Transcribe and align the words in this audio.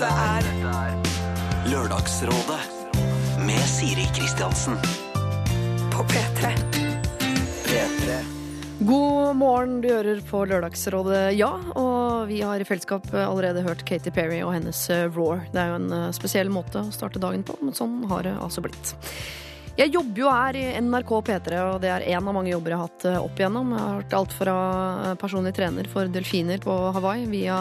Dette 0.00 0.16
er 0.16 1.66
Lørdagsrådet 1.68 2.60
med 3.44 3.64
Siri 3.68 4.06
Kristiansen. 4.16 4.78
på 5.92 6.04
P3. 6.08 6.52
P3. 7.66 8.14
God 8.78 9.36
morgen, 9.36 9.82
du 9.84 9.90
hører 9.92 10.22
på 10.24 10.40
Lørdagsrådet, 10.48 11.34
ja. 11.36 11.50
Og 11.76 12.30
vi 12.30 12.40
har 12.40 12.56
i 12.56 12.64
fellesskap 12.64 13.12
allerede 13.12 13.60
hørt 13.60 13.84
Katy 13.84 14.08
Perry 14.08 14.38
og 14.40 14.54
hennes 14.54 14.80
eh, 14.88 15.04
Roar. 15.12 15.42
Det 15.52 15.60
er 15.60 15.74
jo 15.74 15.80
en 15.82 15.92
eh, 15.92 16.06
spesiell 16.16 16.48
måte 16.48 16.80
å 16.80 16.94
starte 16.96 17.20
dagen 17.20 17.44
på, 17.44 17.58
men 17.60 17.76
sånn 17.76 17.98
har 18.08 18.24
det 18.24 18.32
altså 18.40 18.64
blitt. 18.64 18.94
Jeg 19.76 19.92
jobber 19.92 20.22
jo 20.22 20.30
her 20.32 20.56
i 20.56 20.64
NRK 20.80 21.12
P3, 21.28 21.58
og 21.74 21.82
det 21.84 21.90
er 21.92 22.06
en 22.14 22.30
av 22.30 22.38
mange 22.38 22.54
jobber 22.54 22.72
jeg 22.72 22.80
har 22.80 22.88
hatt 22.88 23.04
eh, 23.10 23.20
opp 23.20 23.36
igjennom. 23.36 23.76
Jeg 23.76 23.84
har 23.84 24.00
vært 24.00 24.16
alt 24.22 24.38
fra 24.38 24.56
personlig 25.20 25.52
trener 25.60 25.92
for 25.92 26.08
delfiner 26.08 26.64
på 26.64 26.78
Hawaii, 26.96 27.28
via 27.28 27.60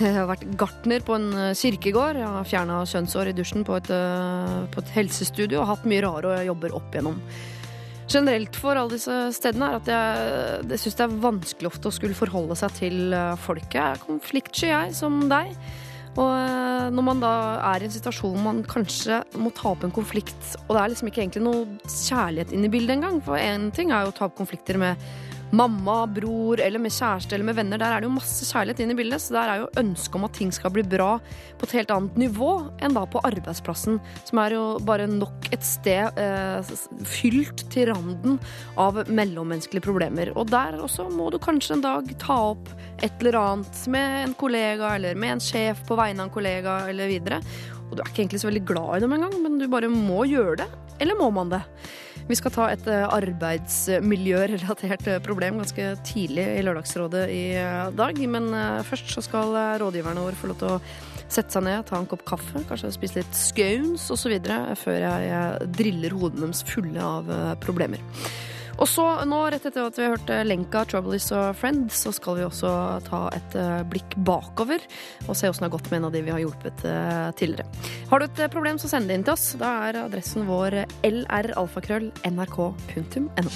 jeg 0.00 0.14
har 0.16 0.28
vært 0.30 0.44
gartner 0.58 1.02
på 1.04 1.16
en 1.18 1.30
eh, 1.36 1.54
kirkegård. 1.58 2.18
Jeg 2.20 2.34
har 2.36 2.48
fjerna 2.48 2.80
kjønnshår 2.88 3.30
i 3.30 3.36
dusjen 3.36 3.66
på 3.66 3.76
et, 3.76 3.90
eh, 3.92 4.58
på 4.72 4.82
et 4.82 4.92
helsestudio 4.96 5.60
og 5.60 5.68
hatt 5.68 5.88
mye 5.88 6.02
rare 6.04 6.42
jobber 6.48 6.76
opp 6.78 6.94
igjennom. 6.94 7.20
Generelt 8.12 8.56
for 8.58 8.76
alle 8.76 8.96
disse 8.96 9.14
stedene 9.36 9.68
er 9.70 9.78
at 9.78 9.88
jeg, 9.88 10.66
jeg 10.72 10.82
syns 10.82 10.98
det 10.98 11.04
er 11.06 11.22
vanskelig 11.22 11.70
ofte 11.70 11.88
å 11.88 11.94
skulle 11.94 12.18
forholde 12.18 12.56
seg 12.58 12.76
til 12.80 13.16
eh, 13.16 13.32
folket. 13.44 13.80
Jeg 13.80 14.04
konfliktsky, 14.06 14.68
jeg, 14.72 14.94
som 14.96 15.24
deg. 15.32 15.56
Og 16.12 16.92
når 16.92 17.04
man 17.06 17.22
da 17.22 17.32
er 17.70 17.80
i 17.80 17.86
en 17.86 17.92
situasjon 17.94 18.34
hvor 18.34 18.42
man 18.44 18.58
kanskje 18.68 19.22
må 19.40 19.48
ta 19.56 19.70
opp 19.70 19.86
en 19.86 19.94
konflikt, 19.96 20.50
og 20.66 20.74
det 20.74 20.82
er 20.82 20.90
liksom 20.92 21.08
ikke 21.08 21.22
egentlig 21.22 21.44
noe 21.46 21.62
kjærlighet 21.88 22.52
inne 22.52 22.68
i 22.68 22.72
bildet 22.74 22.98
engang, 22.98 23.22
for 23.24 23.40
én 23.40 23.70
ting 23.72 23.94
er 23.96 24.04
jo 24.04 24.12
å 24.12 24.16
ta 24.18 24.26
opp 24.28 24.36
konflikter 24.36 24.76
med 24.82 25.00
mamma, 25.52 26.06
bror 26.08 26.60
eller 26.60 26.80
med 26.80 26.92
kjæreste 26.94 27.36
eller 27.36 27.46
med 27.48 27.58
venner. 27.58 27.80
Der 27.80 27.92
er 27.92 28.02
det 28.02 28.08
jo 28.08 28.14
masse 28.14 28.46
kjærlighet 28.48 28.82
inne 28.82 28.96
i 28.96 28.98
bildet, 29.02 29.20
så 29.20 29.36
der 29.36 29.52
er 29.52 29.62
jo 29.62 29.70
ønsket 29.82 30.18
om 30.18 30.26
at 30.26 30.36
ting 30.38 30.52
skal 30.54 30.72
bli 30.74 30.84
bra 30.94 31.10
på 31.60 31.68
et 31.68 31.74
helt 31.76 31.92
annet 31.94 32.16
nivå 32.20 32.52
enn 32.82 32.96
da 32.96 33.04
på 33.08 33.20
arbeidsplassen, 33.28 33.98
som 34.28 34.40
er 34.42 34.56
jo 34.56 34.64
bare 34.88 35.08
nok 35.10 35.50
et 35.52 35.66
sted 35.66 36.20
eh, 36.20 36.72
fylt 37.08 37.66
til 37.72 37.90
randen 37.92 38.38
av 38.80 39.02
mellommenneskelige 39.08 39.84
problemer. 39.84 40.32
Og 40.36 40.48
der 40.52 40.80
også 40.80 41.10
må 41.12 41.28
du 41.32 41.40
kanskje 41.42 41.76
en 41.76 41.84
dag 41.84 42.08
ta 42.22 42.38
opp 42.54 42.72
et 43.02 43.12
eller 43.20 43.40
annet 43.42 43.84
med 43.92 44.18
en 44.22 44.36
kollega 44.38 44.94
eller 44.96 45.18
med 45.18 45.36
en 45.36 45.44
sjef 45.44 45.84
på 45.88 45.98
vegne 46.00 46.24
av 46.24 46.30
en 46.30 46.34
kollega 46.34 46.78
eller 46.88 47.12
videre. 47.12 47.42
Og 47.90 47.98
du 47.98 48.00
er 48.00 48.08
ikke 48.08 48.22
egentlig 48.24 48.40
så 48.40 48.48
veldig 48.48 48.64
glad 48.70 48.96
i 48.96 49.04
dem 49.04 49.12
engang, 49.18 49.36
men 49.44 49.60
du 49.60 49.68
bare 49.68 49.90
må 49.92 50.24
gjøre 50.24 50.62
det. 50.62 50.70
Eller 51.02 51.18
må 51.18 51.28
man 51.34 51.52
det? 51.52 51.60
Vi 52.28 52.36
skal 52.38 52.52
ta 52.54 52.66
et 52.70 52.84
eh, 52.90 53.02
arbeidsmiljørelatert 53.10 55.08
eh, 55.10 55.22
problem 55.24 55.58
ganske 55.58 55.88
tidlig 56.06 56.44
i 56.54 56.62
Lørdagsrådet 56.62 57.24
i 57.34 57.42
eh, 57.58 57.88
dag. 57.98 58.20
Men 58.30 58.52
først 58.86 59.10
så 59.14 59.24
skal 59.24 59.56
rådgiverne 59.82 60.22
våre 60.22 60.38
få 60.38 60.52
lov 60.52 60.60
til 60.60 60.76
å 60.76 60.78
sette 61.32 61.54
seg 61.54 61.66
ned, 61.66 61.82
ta 61.88 61.98
en 61.98 62.08
kopp 62.08 62.24
kaffe, 62.28 62.62
kanskje 62.68 62.92
spise 62.94 63.22
litt 63.22 63.36
scones 63.36 64.06
osv. 64.12 64.36
før 64.78 64.98
jeg 65.00 65.68
driller 65.78 66.16
hodene 66.16 66.50
deres 66.50 66.64
fulle 66.68 67.02
av 67.02 67.30
problemer. 67.64 68.02
Og 68.80 68.88
så 68.88 69.04
nå, 69.28 69.50
rett 69.52 69.66
etter 69.68 69.84
at 69.86 69.98
vi 69.98 70.04
har 70.06 70.14
hørt 70.16 70.30
eh, 70.32 70.44
Lenka, 70.46 70.84
Trouble 70.88 71.16
Is 71.18 71.32
a 71.34 71.52
Friend, 71.56 71.80
så 71.92 72.12
skal 72.14 72.36
vi 72.38 72.44
også 72.46 72.70
ta 73.08 73.20
et 73.36 73.52
eh, 73.58 73.82
blikk 73.92 74.10
bakover 74.26 74.80
og 75.28 75.34
se 75.36 75.50
åssen 75.50 75.62
det 75.62 75.68
har 75.70 75.76
gått 75.76 75.90
med 75.92 75.98
en 76.00 76.08
av 76.08 76.14
de 76.16 76.20
vi 76.26 76.34
har 76.34 76.42
hjulpet 76.42 76.78
eh, 76.88 77.28
tidligere. 77.38 77.68
Har 78.10 78.16
du 78.18 78.24
et 78.26 78.52
problem, 78.52 78.76
så 78.80 78.86
send 78.90 79.04
det 79.10 79.16
inn 79.18 79.26
til 79.26 79.36
oss. 79.36 79.46
Da 79.60 79.68
er 79.88 79.94
adressen 80.06 80.42
vår 80.48 80.72
lralfakrøll.nrk.no. 81.06 83.50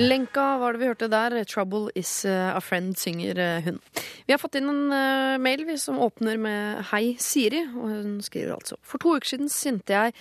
Lenka 0.00 0.56
var 0.56 0.72
det 0.72 0.80
vi 0.80 0.86
hørte 0.88 1.08
der. 1.12 1.34
'Trouble 1.44 1.90
Is 1.94 2.24
a 2.24 2.60
Friend', 2.64 2.96
synger 2.96 3.38
eh, 3.38 3.64
hun. 3.66 3.80
Vi 4.24 4.32
har 4.32 4.38
fått 4.40 4.56
inn 4.56 4.70
en 4.70 4.92
eh, 4.96 5.36
mail 5.36 5.60
som 5.78 5.98
åpner 6.00 6.38
med 6.40 6.86
'Hei, 6.88 7.18
Siri'. 7.20 7.66
Og 7.76 7.90
hun 7.90 8.22
skriver 8.24 8.54
altså 8.54 8.78
For 8.80 8.96
to 8.96 9.12
uker 9.18 9.28
siden 9.28 9.50
sendte 9.52 9.92
jeg 9.92 10.14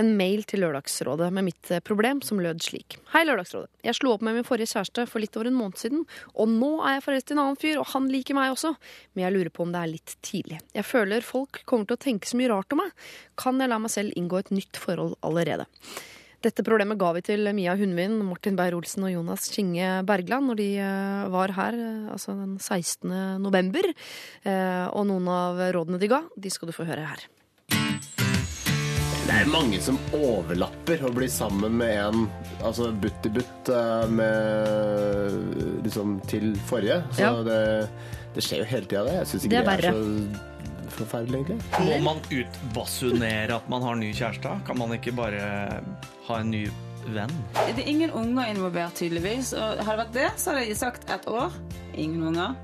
en 0.00 0.16
mail 0.16 0.44
til 0.48 0.64
Lørdagsrådet 0.64 1.28
med 1.36 1.50
mitt 1.50 1.70
eh, 1.70 1.84
problem, 1.84 2.22
som 2.22 2.40
lød 2.40 2.64
slik. 2.64 2.96
Hei, 3.12 3.26
Lørdagsrådet. 3.28 3.68
Jeg 3.84 4.00
slo 4.00 4.14
opp 4.14 4.24
med 4.24 4.38
min 4.38 4.48
forrige 4.48 4.72
kjæreste 4.72 5.04
for 5.04 5.20
litt 5.20 5.36
over 5.36 5.52
en 5.52 5.60
måned 5.60 5.76
siden, 5.76 6.06
og 6.32 6.48
nå 6.48 6.72
er 6.80 6.96
jeg 6.96 7.06
forelsket 7.10 7.30
i 7.30 7.36
en 7.36 7.44
annen 7.44 7.60
fyr, 7.60 7.76
og 7.76 7.92
han 7.92 8.08
liker 8.08 8.40
meg 8.40 8.56
også. 8.56 8.72
Men 9.12 9.26
jeg 9.26 9.36
lurer 9.36 9.52
på 9.52 9.68
om 9.68 9.76
det 9.76 9.84
er 9.84 9.94
litt 9.98 10.16
tidlig. 10.24 10.64
Jeg 10.72 10.88
føler 10.88 11.20
folk 11.20 11.60
kommer 11.66 11.84
til 11.84 12.00
å 12.00 12.04
tenke 12.08 12.24
så 12.24 12.40
mye 12.40 12.54
rart 12.56 12.72
om 12.72 12.86
meg. 12.86 13.08
Kan 13.36 13.60
jeg 13.60 13.68
la 13.68 13.84
meg 13.84 13.92
selv 13.92 14.16
inngå 14.16 14.40
et 14.40 14.54
nytt 14.62 14.80
forhold 14.80 15.18
allerede? 15.20 15.68
Dette 16.44 16.62
problemet 16.62 16.98
ga 17.00 17.08
vi 17.16 17.22
til 17.26 17.48
Mia 17.56 17.72
Hundvin, 17.78 18.18
Martin 18.28 18.56
Beyer-Olsen 18.58 19.06
og 19.08 19.12
Jonas 19.14 19.48
Kinge 19.50 20.02
Bergland 20.06 20.46
når 20.50 20.58
de 20.60 20.66
eh, 20.78 21.24
var 21.32 21.52
her 21.56 21.74
eh, 21.80 22.10
altså 22.12 22.34
den 22.38 22.58
16. 22.60 23.40
november. 23.42 23.88
Eh, 24.44 24.86
Og 24.92 25.06
noen 25.08 25.26
av 25.32 25.58
rådene 25.74 25.98
de 26.02 26.10
ga, 26.12 26.20
de 26.36 26.52
skal 26.52 26.70
du 26.70 26.74
få 26.76 26.86
høre 26.86 27.06
her. 27.08 27.24
Det 29.26 29.34
er 29.42 29.48
mange 29.50 29.80
som 29.82 29.96
overlapper 30.14 31.02
og 31.08 31.16
blir 31.16 31.28
sammen 31.32 31.74
med 31.80 31.96
en 31.98 32.28
altså 32.64 32.92
butt 32.94 33.26
i 33.26 33.32
butt 33.34 33.70
med 34.14 35.82
liksom 35.82 36.20
til 36.30 36.52
forrige. 36.68 37.00
Så 37.16 37.24
Ja. 37.26 37.32
det, 37.42 37.88
det 38.36 38.44
skjer 38.46 38.62
jo 38.62 38.68
hele 38.70 38.86
tida, 38.86 39.02
det. 39.08 39.16
Jeg 39.18 39.26
syns 39.32 39.42
Det 39.42 39.50
ikke 39.50 39.58
er 39.58 39.66
det 39.66 39.72
er, 39.72 39.98
verre. 39.98 40.52
Forferdelig, 40.98 41.42
egentlig. 41.44 41.86
Må 41.86 41.98
man 42.04 42.22
utbasunere 42.32 43.56
at 43.60 43.68
man 43.72 43.84
har 43.86 43.98
ny 44.00 44.10
kjæreste? 44.16 44.52
Kan 44.66 44.80
man 44.80 44.94
ikke 44.96 45.14
bare 45.16 45.42
ha 46.28 46.40
en 46.40 46.50
ny 46.54 46.64
venn? 47.14 47.32
Det 47.54 47.84
er 47.84 47.90
ingen 47.90 48.14
unger 48.16 48.50
involvert, 48.52 48.96
tydeligvis. 48.98 49.52
Og 49.56 49.84
hadde 49.84 49.92
det 49.92 50.00
vært 50.04 50.16
det, 50.16 50.30
så 50.40 50.54
hadde 50.54 50.66
jeg 50.70 50.80
sagt 50.80 51.10
ett 51.12 51.28
år. 51.30 51.54
Ingen 51.94 52.26
unger. 52.32 52.56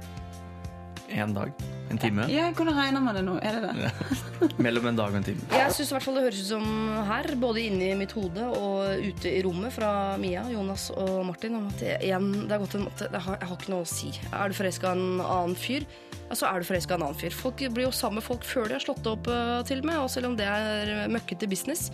En 1.12 1.34
dag? 1.36 1.52
En 1.92 2.00
time? 2.00 2.24
Jeg 2.32 2.54
kunne 2.56 2.72
regna 2.76 3.02
med 3.04 3.18
det 3.18 3.22
nå. 3.26 3.34
Er 3.44 3.58
det 3.60 3.72
det? 3.76 4.50
Mellom 4.64 4.88
en 4.88 4.98
dag 4.98 5.12
og 5.12 5.18
en 5.20 5.26
time. 5.26 5.44
Jeg 5.52 5.74
syns 5.76 5.92
det 5.92 6.24
høres 6.24 6.40
ut 6.40 6.48
som 6.48 6.64
her, 7.08 7.28
både 7.40 7.66
inni 7.66 7.90
mitt 7.98 8.14
hode 8.16 8.46
og 8.56 9.02
ute 9.04 9.28
i 9.28 9.42
rommet, 9.44 9.74
fra 9.76 10.16
Mia, 10.20 10.46
Jonas 10.52 10.88
og 10.96 11.20
Martin, 11.28 11.58
om 11.60 11.68
at 11.68 11.84
igjen, 12.00 12.30
det 12.46 12.56
har 12.56 12.64
gått 12.64 12.78
en 12.78 12.86
måte 12.88 13.10
jeg 13.10 13.24
har, 13.26 13.36
jeg 13.38 13.50
har 13.50 13.60
ikke 13.60 13.74
noe 13.74 13.84
å 13.84 13.92
si. 13.92 14.10
Er 14.32 14.48
du 14.48 14.56
forelska 14.56 14.88
i 14.88 14.96
en 14.96 15.20
annen 15.20 15.56
fyr, 15.58 15.86
ja, 16.32 16.38
så 16.38 16.48
er 16.48 16.62
du 16.62 16.68
forelska 16.70 16.96
i 16.96 16.98
en 16.98 17.06
annen 17.10 17.20
fyr. 17.20 17.36
Folk 17.36 17.60
blir 17.76 17.86
jo 17.86 17.94
sammen 17.94 18.22
med 18.22 18.26
folk 18.26 18.46
før 18.48 18.70
de 18.70 18.78
har 18.78 18.84
slått 18.84 19.08
opp 19.10 19.28
eh, 19.28 19.58
til 19.68 19.84
og 19.84 19.88
med, 19.90 20.00
og 20.00 20.10
selv 20.12 20.32
om 20.32 20.36
det 20.38 20.48
er 20.48 20.92
møkkete 21.12 21.48
business, 21.50 21.90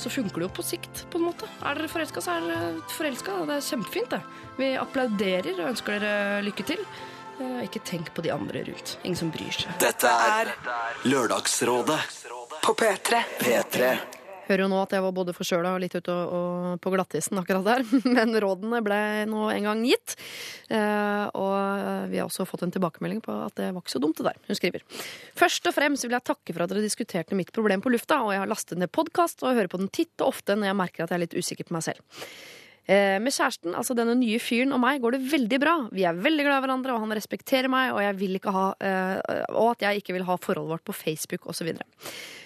så 0.00 0.12
funker 0.12 0.44
det 0.44 0.46
jo 0.46 0.56
på 0.60 0.66
sikt, 0.70 1.06
på 1.10 1.18
en 1.18 1.26
måte. 1.26 1.48
Er 1.66 1.80
dere 1.80 1.90
forelska, 1.90 2.22
så 2.22 2.38
er 2.38 2.46
dere 2.46 2.74
forelska. 2.94 3.40
Det 3.50 3.58
er 3.58 3.66
kjempefint, 3.66 4.14
det. 4.14 4.22
Vi 4.60 4.74
applauderer 4.78 5.56
og 5.58 5.72
ønsker 5.72 5.98
dere 5.98 6.44
lykke 6.46 6.66
til. 6.70 6.86
Eh, 7.40 7.64
Ikke 7.66 7.80
tenk 7.86 8.12
på 8.14 8.22
de 8.24 8.32
andre 8.34 8.64
rundt. 8.68 8.98
Ingen 9.02 9.16
som 9.16 9.32
bryr 9.32 9.54
seg. 9.54 9.72
Dette 9.80 10.08
er 10.12 10.52
Lørdagsrådet 11.08 12.00
på 12.60 12.74
P3. 12.76 13.22
P3. 13.40 13.92
Hører 14.50 14.64
jo 14.64 14.70
nå 14.72 14.80
at 14.82 14.90
jeg 14.96 15.02
var 15.04 15.12
både 15.14 15.30
forkjøla 15.36 15.76
og 15.76 15.78
litt 15.84 15.94
ute 15.94 16.10
og, 16.10 16.32
og 16.34 16.80
på 16.82 16.90
glattisen 16.90 17.38
akkurat 17.38 17.62
der, 17.68 17.84
men 18.16 18.34
rådene 18.42 18.80
ble 18.82 18.98
nå 19.30 19.44
en 19.54 19.68
gang 19.68 19.84
gitt. 19.86 20.16
Eh, 20.66 21.26
og 21.38 22.08
vi 22.10 22.18
har 22.18 22.26
også 22.26 22.44
fått 22.50 22.66
en 22.66 22.74
tilbakemelding 22.74 23.22
på 23.24 23.36
at 23.46 23.54
det 23.60 23.70
var 23.70 23.84
ikke 23.84 23.94
så 23.94 24.02
dumt 24.02 24.18
det 24.18 24.26
der. 24.26 24.40
Hun 24.50 24.58
skriver 24.58 24.82
Først 25.38 25.70
og 25.70 25.76
fremst 25.78 26.04
vil 26.04 26.16
jeg 26.18 26.26
takke 26.32 26.56
for 26.56 26.66
at 26.66 26.74
dere 26.74 26.82
diskuterte 26.84 27.38
mitt 27.38 27.54
problem 27.54 27.84
på 27.84 27.94
lufta, 27.94 28.18
og 28.26 28.34
jeg 28.34 28.42
har 28.42 28.50
lastet 28.50 28.82
ned 28.82 28.90
podkast 28.92 29.46
og 29.46 29.54
hører 29.54 29.70
på 29.70 29.80
den 29.84 29.92
titt 29.94 30.16
og 30.18 30.34
ofte 30.34 30.58
når 30.58 30.72
jeg 30.72 30.80
merker 30.82 31.06
at 31.06 31.14
jeg 31.14 31.20
er 31.20 31.24
litt 31.28 31.38
usikker 31.38 31.70
på 31.70 31.78
meg 31.78 31.86
selv. 31.86 32.02
Eh, 32.90 33.20
Med 33.22 33.30
kjæresten, 33.30 33.74
altså 33.78 33.94
denne 33.94 34.16
nye 34.18 34.40
fyren 34.42 34.74
og 34.74 34.80
meg, 34.82 34.98
går 35.02 35.14
det 35.14 35.20
veldig 35.30 35.58
bra. 35.62 35.74
Vi 35.94 36.02
er 36.08 36.16
veldig 36.18 36.46
glad 36.46 36.58
i 36.58 36.64
hverandre, 36.64 36.96
og 36.96 37.04
han 37.04 37.14
respekterer 37.14 37.70
meg, 37.70 37.92
og, 37.94 38.50
ha, 38.56 38.64
eh, 38.82 39.44
og 39.54 39.76
at 39.76 39.84
jeg 39.86 40.02
ikke 40.02 40.16
vil 40.16 40.26
ha 40.26 40.36
forholdet 40.42 40.74
vårt 40.74 40.86
på 40.88 40.96
Facebook 40.96 41.46
osv. 41.46 41.70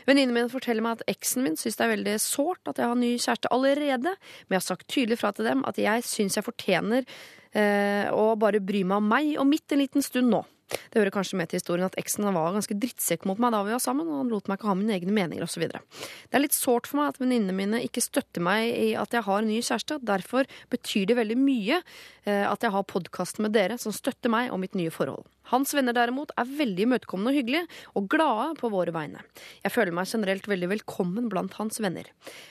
Venninnen 0.04 0.36
min 0.36 0.52
forteller 0.52 0.84
meg 0.84 0.98
at 0.98 1.14
eksen 1.14 1.46
min 1.46 1.56
syns 1.56 1.78
det 1.80 1.86
er 1.86 1.94
veldig 1.94 2.16
sårt 2.20 2.68
at 2.68 2.76
jeg 2.76 2.90
har 2.90 3.00
ny 3.00 3.14
kjæreste 3.16 3.52
allerede, 3.56 4.12
men 4.12 4.56
jeg 4.56 4.60
har 4.60 4.68
sagt 4.68 4.88
tydelig 4.92 5.18
fra 5.22 5.32
til 5.32 5.48
dem 5.48 5.64
at 5.64 5.80
jeg 5.80 6.04
syns 6.04 6.36
jeg 6.36 6.44
fortjener 6.44 7.08
eh, 7.56 8.12
å 8.12 8.34
bare 8.36 8.60
bry 8.60 8.84
meg 8.84 9.00
om 9.00 9.08
meg 9.08 9.32
og 9.38 9.48
mitt 9.48 9.72
en 9.72 9.80
liten 9.80 10.04
stund 10.04 10.28
nå. 10.28 10.44
Det 10.68 10.96
hører 10.96 11.12
kanskje 11.14 11.38
med 11.38 11.50
til 11.50 11.60
historien 11.60 11.86
at 11.86 11.98
eksen 12.00 12.26
var 12.34 12.54
ganske 12.54 12.76
drittsekk 12.80 13.26
mot 13.28 13.40
meg 13.42 13.52
da 13.54 13.62
vi 13.66 13.74
var 13.74 13.82
sammen, 13.82 14.08
og 14.08 14.22
han 14.22 14.32
lot 14.32 14.48
meg 14.50 14.58
ikke 14.58 14.70
ha 14.70 14.76
mine 14.78 14.96
egne 14.96 15.14
meninger 15.14 15.44
osv. 15.46 15.66
Det 15.68 16.38
er 16.38 16.42
litt 16.44 16.56
sårt 16.56 16.88
for 16.90 17.00
meg 17.00 17.12
at 17.12 17.20
venninnene 17.22 17.56
mine 17.56 17.82
ikke 17.84 18.04
støtter 18.04 18.44
meg 18.44 18.70
i 18.72 18.90
at 18.98 19.14
jeg 19.14 19.26
har 19.26 19.42
en 19.42 19.50
ny 19.50 19.60
kjæreste. 19.60 20.00
Derfor 20.04 20.48
betyr 20.72 21.10
det 21.10 21.18
veldig 21.20 21.38
mye 21.40 21.80
eh, 21.80 22.44
at 22.48 22.64
jeg 22.64 22.74
har 22.74 22.90
podkasten 22.90 23.46
med 23.46 23.56
dere 23.56 23.78
som 23.80 23.94
støtter 23.94 24.32
meg 24.32 24.52
og 24.54 24.62
mitt 24.64 24.78
nye 24.78 24.92
forhold. 24.94 25.26
Hans 25.52 25.74
venner 25.76 25.96
derimot 25.96 26.32
er 26.40 26.48
veldig 26.48 26.86
imøtekommende 26.86 27.32
og 27.32 27.38
hyggelige, 27.38 27.68
og 27.98 28.08
glade 28.10 28.54
på 28.60 28.70
våre 28.72 28.94
vegne. 28.94 29.20
Jeg 29.64 29.74
føler 29.74 29.94
meg 29.96 30.08
generelt 30.08 30.48
veldig 30.48 30.70
velkommen 30.72 31.28
blant 31.32 31.56
hans 31.58 31.80
venner. 31.84 32.08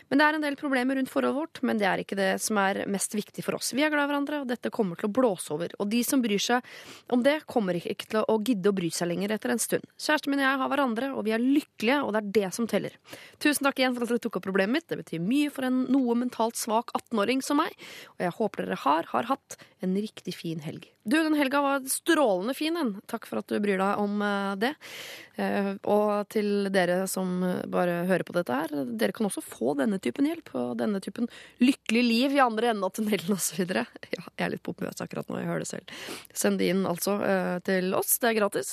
Men 0.10 0.22
det 0.22 0.28
er 0.28 0.38
en 0.38 0.46
del 0.46 0.58
problemer 0.60 1.00
rundt 1.00 1.12
forholdet 1.12 1.40
vårt, 1.40 1.62
men 1.66 1.82
det 1.82 1.88
er 1.90 2.04
ikke 2.04 2.18
det 2.20 2.30
som 2.44 2.60
er 2.62 2.84
mest 2.92 3.16
viktig 3.18 3.46
for 3.46 3.58
oss. 3.58 3.74
Vi 3.74 3.86
er 3.86 3.92
glad 3.94 4.06
i 4.06 4.12
hverandre, 4.12 4.42
og 4.44 4.52
dette 4.52 4.72
kommer 4.74 5.00
til 5.00 5.10
å 5.10 5.14
blåse 5.16 5.54
over. 5.56 5.74
Og 5.82 5.90
de 5.90 6.04
som 6.06 6.22
bryr 6.24 6.42
seg 6.42 6.74
om 7.14 7.24
det, 7.26 7.40
kommer 7.50 7.78
ikke 7.80 8.10
til 8.14 8.22
å 8.22 8.38
gidde 8.46 8.70
å 8.70 8.78
bry 8.78 8.92
seg 8.94 9.10
lenger 9.10 9.36
etter 9.36 9.56
en 9.56 9.62
stund. 9.62 9.90
Kjæresten 9.98 10.34
min 10.34 10.44
og 10.44 10.48
jeg 10.48 10.62
har 10.62 10.74
hverandre, 10.74 11.12
og 11.18 11.26
vi 11.28 11.36
er 11.36 11.44
lykkelige, 11.44 12.00
og 12.04 12.14
det 12.14 12.22
er 12.22 12.32
det 12.40 12.54
som 12.56 12.70
teller. 12.70 12.98
Tusen 13.44 13.68
takk 13.68 13.82
igjen 13.82 13.98
for 13.98 14.06
at 14.06 14.14
dere 14.14 14.24
tok 14.28 14.40
opp 14.40 14.48
problemet 14.48 14.78
mitt. 14.78 14.90
Det 14.90 15.02
betyr 15.02 15.24
mye 15.24 15.52
for 15.54 15.68
en 15.68 15.84
noe 15.94 16.18
mentalt 16.20 16.60
svak 16.60 16.94
18-åring 16.94 17.44
som 17.46 17.62
meg, 17.62 17.74
og 18.16 18.26
jeg 18.28 18.38
håper 18.40 18.68
dere 18.68 18.82
har, 18.86 19.10
har 19.14 19.30
hatt, 19.32 19.58
en 19.84 19.98
riktig 19.98 20.36
fin 20.36 20.60
helg. 20.64 20.94
Du, 21.04 21.18
den 21.18 21.34
helga 21.36 21.62
var 21.62 21.82
strålende 21.92 22.54
fin, 22.56 22.78
en. 22.78 23.02
Takk 23.12 23.26
for 23.28 23.38
at 23.42 23.48
du 23.52 23.60
bryr 23.60 23.78
deg 23.82 23.98
om 24.00 24.22
eh, 24.24 24.56
det. 24.62 24.74
Eh, 25.36 25.74
og 25.92 26.30
til 26.32 26.70
dere 26.74 27.08
som 27.12 27.44
eh, 27.44 27.66
bare 27.70 28.06
hører 28.10 28.24
på 28.28 28.34
dette 28.38 28.54
her, 28.56 28.70
dere 28.88 29.12
kan 29.16 29.26
også 29.28 29.42
få 29.44 29.74
denne 29.80 30.00
typen 30.04 30.26
hjelp, 30.30 30.50
og 30.56 30.78
denne 30.80 31.00
typen 31.04 31.26
lykkelig 31.64 32.04
liv 32.08 32.30
i 32.38 32.44
andre 32.44 32.68
enden 32.72 32.88
av 32.88 32.94
tunnelen 32.96 33.34
osv. 33.36 33.62
Ja, 33.68 33.86
jeg 34.08 34.44
er 34.48 34.54
litt 34.56 34.66
pompøs 34.66 35.02
akkurat 35.04 35.28
nå, 35.30 35.36
jeg 35.42 35.50
hører 35.52 35.64
det 35.66 35.74
selv. 35.74 35.88
Send 36.32 36.56
det 36.62 36.68
inn 36.74 36.84
altså 36.90 37.12
til 37.68 37.86
oss, 37.98 38.12
det 38.24 38.28
er 38.32 38.40
gratis. 38.40 38.70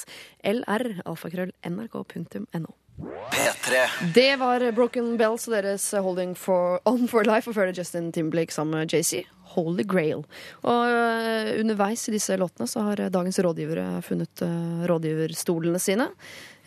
lr-alfakrøll-nrk.no. 0.55 2.71
P3. 3.01 3.85
Det 4.15 4.31
var 4.41 4.65
Broken 4.77 5.17
Bells 5.19 5.49
og 5.49 5.57
deres 5.57 5.91
Holding 5.93 6.35
for, 6.39 6.81
On 6.85 7.09
for 7.09 7.25
Life, 7.27 7.51
og 7.51 7.57
før 7.57 7.73
Justin 7.77 8.13
Timberlake 8.13 8.55
sammen 8.55 8.77
med 8.79 8.93
JC. 8.93 9.25
Holy 9.55 9.83
Grail. 9.87 10.23
Og 10.63 10.91
øh, 10.91 11.61
underveis 11.61 12.07
i 12.09 12.15
disse 12.15 12.37
låtene 12.39 12.69
så 12.71 12.85
har 12.87 13.09
dagens 13.11 13.41
rådgivere 13.43 14.03
funnet 14.07 14.45
øh, 14.47 14.85
rådgiverstolene 14.91 15.81
sine. 15.83 16.11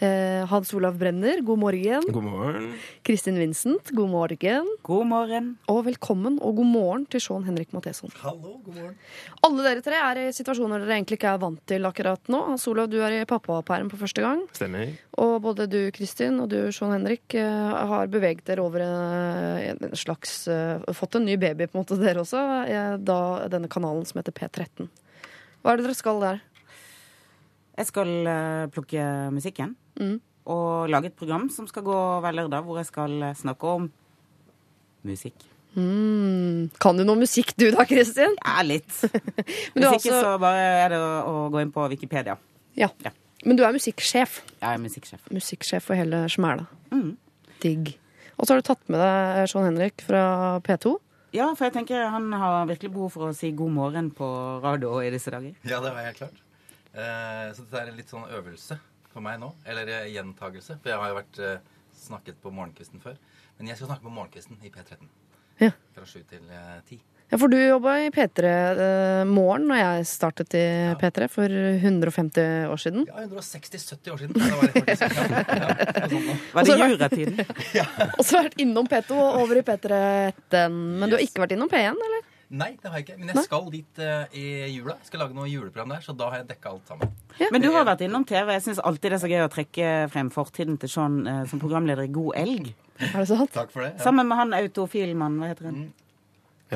Eh, 0.04 0.44
Hans 0.52 0.74
Olav 0.76 0.98
Brenner, 1.00 1.40
god 1.48 1.60
morgen. 1.62 2.04
God 2.12 2.26
morgen. 2.26 2.64
Kristin 3.08 3.38
Vincent, 3.40 3.92
god 3.96 4.10
morgen. 4.12 4.68
God 4.84 5.06
morgen. 5.08 5.46
Og 5.72 5.86
velkommen 5.86 6.42
og 6.44 6.58
god 6.58 6.68
morgen 6.68 7.06
til 7.08 7.22
Sean 7.24 7.46
Henrik 7.48 7.72
Matheson. 7.72 8.12
Hallo, 8.20 8.58
god 8.66 8.74
morgen. 8.82 8.98
Alle 9.48 9.64
dere 9.64 9.84
tre 9.86 10.02
er 10.02 10.20
i 10.26 10.34
situasjoner 10.36 10.84
dere 10.84 10.98
egentlig 10.98 11.16
ikke 11.22 11.30
er 11.32 11.40
vant 11.40 11.62
til 11.72 11.88
akkurat 11.88 12.32
nå. 12.34 12.42
Hans 12.50 12.66
Olav, 12.68 12.90
du 12.92 12.98
er 13.00 13.16
i 13.16 13.30
pappaperm 13.30 13.92
for 13.94 14.02
første 14.02 14.26
gang. 14.26 14.42
Stemmer. 14.58 14.92
Og 15.24 15.38
både 15.46 15.70
du, 15.72 15.78
Kristin, 15.96 16.42
og 16.44 16.52
du, 16.52 16.58
Sean 16.76 16.92
Henrik, 16.98 17.38
eh, 17.40 17.86
har 17.94 18.12
beveget 18.12 18.44
dere 18.50 18.66
over 18.66 18.84
eh, 18.84 19.70
en 19.72 19.96
slags 19.96 20.50
eh, 20.52 20.84
Fått 20.98 21.16
en 21.16 21.24
ny 21.30 21.38
baby, 21.40 21.70
på 21.70 21.78
en 21.78 21.86
måte, 21.86 22.00
dere 22.02 22.26
også, 22.26 22.42
da 23.00 23.20
denne 23.54 23.72
kanalen 23.72 24.04
som 24.10 24.20
heter 24.20 24.36
P13. 24.36 24.90
Hva 25.64 25.72
er 25.72 25.80
det 25.80 25.88
dere 25.88 25.96
skal 25.96 26.20
der? 26.26 26.44
Jeg 27.80 27.90
skal 27.90 28.12
plukke 28.74 29.08
musikken. 29.34 29.78
Mm. 30.00 30.20
Og 30.54 30.90
lage 30.92 31.12
et 31.12 31.16
program 31.16 31.48
som 31.54 31.68
skal 31.70 31.86
gå 31.88 31.98
hver 32.24 32.36
lørdag, 32.36 32.66
hvor 32.66 32.80
jeg 32.82 32.90
skal 32.90 33.20
snakke 33.40 33.74
om 33.78 33.90
musikk. 35.08 35.46
Mm. 35.74 36.70
Kan 36.82 37.00
du 37.00 37.04
noe 37.08 37.18
musikk 37.18 37.56
du 37.58 37.70
da, 37.74 37.86
Kristin? 37.90 38.36
Ja, 38.44 38.62
litt. 38.66 38.92
Men 39.74 39.86
du 39.86 39.88
Hvis 39.88 40.04
ikke 40.04 40.14
altså- 40.14 40.22
så 40.22 40.34
bare 40.42 40.66
er 40.84 40.94
det 40.94 41.00
å, 41.02 41.50
gå 41.54 41.64
inn 41.64 41.74
på 41.74 41.88
Wikipedia. 41.90 42.38
Ja. 42.78 42.90
Ja. 43.06 43.14
Men 43.44 43.58
du 43.60 43.64
er 43.66 43.74
musikksjef. 43.76 44.42
Jeg 44.62 44.70
er 44.70 44.80
musikksjef. 44.80 45.26
Musikksjef 45.34 45.90
for 45.90 46.00
hele 46.00 46.24
smæla. 46.32 46.68
Mm. 46.94 47.16
Digg. 47.64 47.96
Og 48.38 48.46
så 48.46 48.54
har 48.54 48.62
du 48.62 48.68
tatt 48.68 48.86
med 48.92 49.02
deg 49.02 49.50
Sean 49.52 49.68
Henrik 49.68 50.04
fra 50.06 50.60
P2. 50.66 50.96
Ja, 51.34 51.50
for 51.58 51.66
jeg 51.66 51.74
tenker 51.74 52.08
han 52.14 52.30
har 52.38 52.68
virkelig 52.70 52.92
behov 52.94 53.12
for 53.16 53.32
å 53.32 53.36
si 53.36 53.50
god 53.58 53.74
morgen 53.74 54.12
på 54.14 54.28
radio 54.64 55.00
i 55.02 55.10
disse 55.14 55.34
dager. 55.34 55.56
Ja, 55.66 55.82
det 55.82 55.92
har 55.96 56.06
jeg 56.06 56.18
klart. 56.22 56.42
Eh, 56.94 57.48
så 57.56 57.66
dette 57.66 57.80
er 57.82 57.90
en 57.90 57.98
litt 57.98 58.12
sånn 58.14 58.28
øvelse 58.30 58.78
for 59.14 59.26
meg 59.26 59.40
nå. 59.42 59.54
Eller 59.70 59.90
eh, 59.94 60.10
gjentagelse. 60.16 60.80
For 60.82 60.94
jeg 60.94 61.02
har 61.02 61.14
jo 61.14 61.20
vært 61.22 61.42
eh, 61.46 61.74
snakket 62.04 62.42
på 62.44 62.52
morgenkvisten 62.54 63.04
før. 63.04 63.18
Men 63.58 63.70
jeg 63.72 63.80
skal 63.80 63.94
snakke 63.94 64.08
på 64.08 64.14
morgenkvisten 64.14 64.60
i 64.66 64.74
P13. 64.74 65.10
Ja. 65.62 65.74
Fra 65.96 66.06
sju 66.10 66.22
til 66.30 66.46
eh, 66.50 66.78
ti. 66.90 67.00
Ja, 67.32 67.38
for 67.42 67.50
du 67.50 67.56
jobba 67.58 67.96
i 68.04 68.10
P3 68.14 68.46
eh, 68.46 69.22
Morgen 69.26 69.64
når 69.70 69.80
jeg 69.80 70.08
startet 70.10 70.54
i 70.58 70.66
P3 71.02 71.26
for 71.32 71.50
150 71.50 72.68
år 72.70 72.82
siden. 72.82 73.08
Ja, 73.10 73.24
160-70 73.26 74.12
år 74.14 74.22
siden. 74.22 74.38
Da 74.38 74.52
var 74.60 74.68
det 74.70 74.84
faktisk. 74.84 75.16
Ja, 75.54 75.72
ja, 75.72 76.10
sånt. 76.12 76.44
Var 76.54 76.68
det 76.68 76.78
juratiden? 76.92 77.42
Og 78.20 78.22
så 78.22 78.36
har 78.36 78.44
du 78.44 78.52
vært 78.52 78.62
innom 78.62 78.90
P2 78.92 79.18
og 79.18 79.40
over 79.46 79.62
i 79.62 79.66
P3 79.66 80.04
etter 80.28 80.60
den. 80.60 80.78
Men 81.02 81.10
du 81.10 81.18
har 81.18 81.26
ikke 81.26 81.46
vært 81.46 81.56
innom 81.58 81.72
P1, 81.72 81.98
eller? 82.10 82.30
Nei, 82.54 82.70
det 82.78 82.90
har 82.92 83.00
jeg 83.00 83.06
ikke. 83.08 83.16
Men 83.18 83.32
jeg 83.34 83.44
skal 83.48 83.70
dit 83.74 84.00
uh, 84.04 84.36
i 84.38 84.44
jula. 84.76 84.94
Jeg 85.02 85.10
skal 85.10 85.24
lage 85.24 85.34
noe 85.38 85.48
juleprogram 85.50 85.90
der, 85.96 86.04
så 86.06 86.14
da 86.18 86.28
har 86.30 86.44
jeg 86.44 86.50
dekka 86.52 86.70
alt 86.76 86.92
sammen. 86.92 87.14
Men 87.50 87.64
du 87.64 87.70
har 87.74 87.88
vært 87.88 88.04
innom 88.06 88.26
TV. 88.30 88.52
Jeg 88.60 88.66
syns 88.68 88.82
alltid 88.86 89.10
det 89.10 89.18
er 89.18 89.24
så 89.24 89.32
gøy 89.32 89.42
å 89.48 89.50
trekke 89.56 89.88
frem 90.14 90.30
fortiden 90.34 90.78
til 90.82 90.92
Sean 90.94 91.16
uh, 91.26 91.40
som 91.50 91.62
programleder 91.64 92.06
i 92.06 92.12
God 92.14 92.38
elg. 92.38 92.70
Er 93.02 93.18
det 93.24 93.26
sant? 93.32 93.50
Takk 93.56 93.74
for 93.74 93.82
det. 93.88 93.96
Ja. 93.98 94.04
Sammen 94.06 94.30
med 94.30 94.38
han 94.38 94.54
autofilmannen, 94.60 95.42
hva 95.42 95.50
heter 95.50 95.72
han? 95.72 95.82
Mm. 95.88 95.92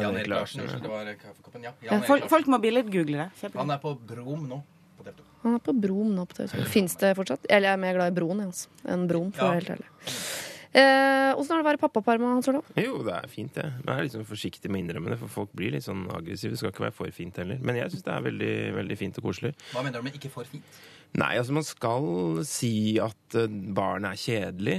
Jan 0.02 0.18
Erik 0.18 0.28
Larsen. 0.34 0.66
Det 0.82 0.90
var 0.90 1.14
kaffekoppen. 1.22 1.64
Ja, 1.70 1.72
Ja, 1.86 2.02
folk, 2.06 2.26
folk 2.30 2.50
må 2.54 2.60
billedgoogle 2.62 3.22
det. 3.24 3.30
Kjempegøy. 3.40 3.62
Han 3.62 3.74
er 3.78 3.80
på 3.82 3.94
Brom 4.10 4.44
nå. 4.50 4.60
På 4.98 5.14
Han 5.46 5.56
er 5.58 5.64
på 5.70 5.74
Brom 5.86 6.12
nå. 6.18 6.26
på 6.30 6.42
TV2. 6.42 6.66
Fins 6.74 6.98
det 7.02 7.14
fortsatt? 7.18 7.46
Eller 7.50 7.70
jeg 7.72 7.78
er 7.78 7.82
mer 7.86 7.98
glad 7.98 8.14
i 8.14 8.18
Broen 8.18 8.44
jeg, 8.44 8.52
altså, 8.54 8.70
enn 8.94 9.08
Brom, 9.10 9.32
for 9.32 9.46
å 9.46 9.48
Ja. 9.48 9.54
være 9.54 9.62
helt 9.62 9.74
ærlig. 9.78 10.47
Eh, 10.78 11.32
Åssen 11.38 11.56
er 11.56 11.62
det 11.62 11.66
å 11.66 11.70
være 11.72 11.82
pappaperma, 11.82 12.36
Hans 12.36 12.50
Olav? 12.52 12.68
Jo, 12.78 13.00
det 13.06 13.16
er 13.16 13.32
fint, 13.32 13.54
det. 13.56 13.66
Men 13.82 13.92
jeg 13.92 13.98
er 13.98 14.06
litt 14.08 14.18
sånn 14.18 14.28
forsiktig 14.30 14.70
med 14.70 14.80
å 14.80 14.86
innrømme 14.86 15.14
det, 15.14 15.18
for 15.24 15.34
folk 15.40 15.56
blir 15.58 15.74
litt 15.74 15.86
sånn 15.86 16.06
aggressive. 16.14 16.54
Det 16.54 16.62
skal 16.62 16.74
ikke 16.74 16.86
være 16.88 16.98
for 16.98 17.16
fint 17.16 17.40
heller. 17.42 17.60
Men 17.66 17.80
jeg 17.80 17.94
syns 17.94 18.06
det 18.06 18.14
er 18.14 18.28
veldig, 18.28 18.54
veldig 18.78 19.00
fint 19.00 19.20
og 19.20 19.28
koselig. 19.30 19.54
Hva 19.74 19.84
mener 19.86 20.02
du 20.02 20.08
med 20.08 20.20
ikke 20.20 20.34
for 20.34 20.50
fint? 20.50 20.78
Nei, 21.18 21.38
altså 21.40 21.54
man 21.56 21.64
skal 21.64 22.42
si 22.46 22.98
at 23.02 23.38
barnet 23.38 23.76
barn 23.78 24.06
er 24.10 24.20
kjedelig 24.20 24.76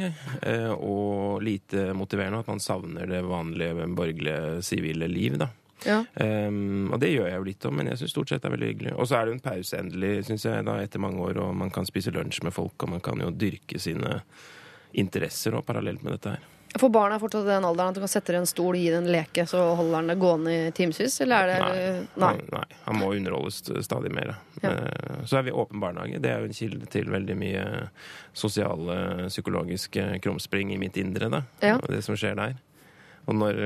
eh, 0.46 0.74
og 0.74 1.40
lite 1.42 1.88
motiverende, 1.96 2.42
og 2.42 2.44
at 2.44 2.52
man 2.52 2.62
savner 2.62 3.08
det 3.08 3.22
vanlige 3.26 3.88
borgerlige 3.96 4.60
sivile 4.66 5.08
liv, 5.10 5.38
da. 5.40 5.48
Ja. 5.86 6.02
Um, 6.14 6.90
og 6.90 6.98
det 7.02 7.12
gjør 7.12 7.28
jeg 7.30 7.38
jo 7.38 7.46
litt 7.46 7.66
om, 7.68 7.76
men 7.78 7.90
jeg 7.92 8.00
syns 8.00 8.14
stort 8.14 8.30
sett 8.32 8.42
det 8.42 8.50
er 8.50 8.54
veldig 8.56 8.70
hyggelig. 8.72 8.94
Og 8.98 9.08
så 9.08 9.18
er 9.18 9.26
det 9.26 9.36
en 9.36 9.44
pause 9.44 9.78
endelig, 9.78 10.12
syns 10.28 10.46
jeg, 10.48 10.66
da, 10.66 10.76
etter 10.82 11.02
mange 11.02 11.22
år, 11.22 11.40
og 11.42 11.56
man 11.58 11.72
kan 11.74 11.86
spise 11.88 12.12
lunsj 12.14 12.42
med 12.46 12.54
folk, 12.54 12.76
og 12.82 12.94
man 12.96 13.04
kan 13.04 13.22
jo 13.22 13.30
dyrke 13.34 13.80
sine 13.82 14.18
interesser 14.92 15.54
og 15.58 15.66
parallelt 15.66 16.02
med 16.02 16.16
dette 16.16 16.36
her. 16.36 16.46
For 16.78 16.92
barn 16.92 17.14
er 17.14 17.18
fortsatt 17.18 17.46
i 17.46 17.48
den 17.48 17.64
alderen 17.64 17.90
at 17.90 17.96
du 17.96 18.02
kan 18.02 18.10
sette 18.12 18.28
deg 18.28 18.36
i 18.36 18.42
en 18.42 18.46
stol, 18.50 18.76
gi 18.76 18.90
det 18.92 18.98
en 19.00 19.06
leke, 19.10 19.46
så 19.48 19.62
holder 19.78 20.02
den 20.02 20.10
det 20.12 20.16
gående 20.20 20.52
i 20.52 20.70
timevis? 20.76 21.14
Eller 21.24 21.48
er 21.48 21.48
det 21.48 21.62
Nei. 21.64 22.02
Nei. 22.20 22.28
Han, 22.28 22.42
nei, 22.52 22.76
han 22.84 22.98
må 23.00 23.08
underholdes 23.16 23.62
stadig 23.86 24.12
mer. 24.12 24.34
Ja. 24.60 24.74
Eh, 24.74 25.22
Så 25.24 25.38
er 25.40 25.46
vi 25.48 25.54
åpen 25.56 25.80
barnehage. 25.80 26.20
Det 26.20 26.28
er 26.30 26.44
jo 26.44 26.50
en 26.50 26.58
kilde 26.58 26.86
til 26.92 27.08
veldig 27.10 27.36
mye 27.40 27.64
sosiale, 28.36 28.98
psykologiske 29.32 30.20
krumspring 30.22 30.72
i 30.74 30.78
mitt 30.78 30.96
indre. 31.00 31.28
Da. 31.32 31.42
Ja. 31.64 31.78
Det 31.88 32.02
som 32.04 32.16
skjer 32.20 32.36
der. 32.38 32.58
Og 33.28 33.36
når 33.36 33.58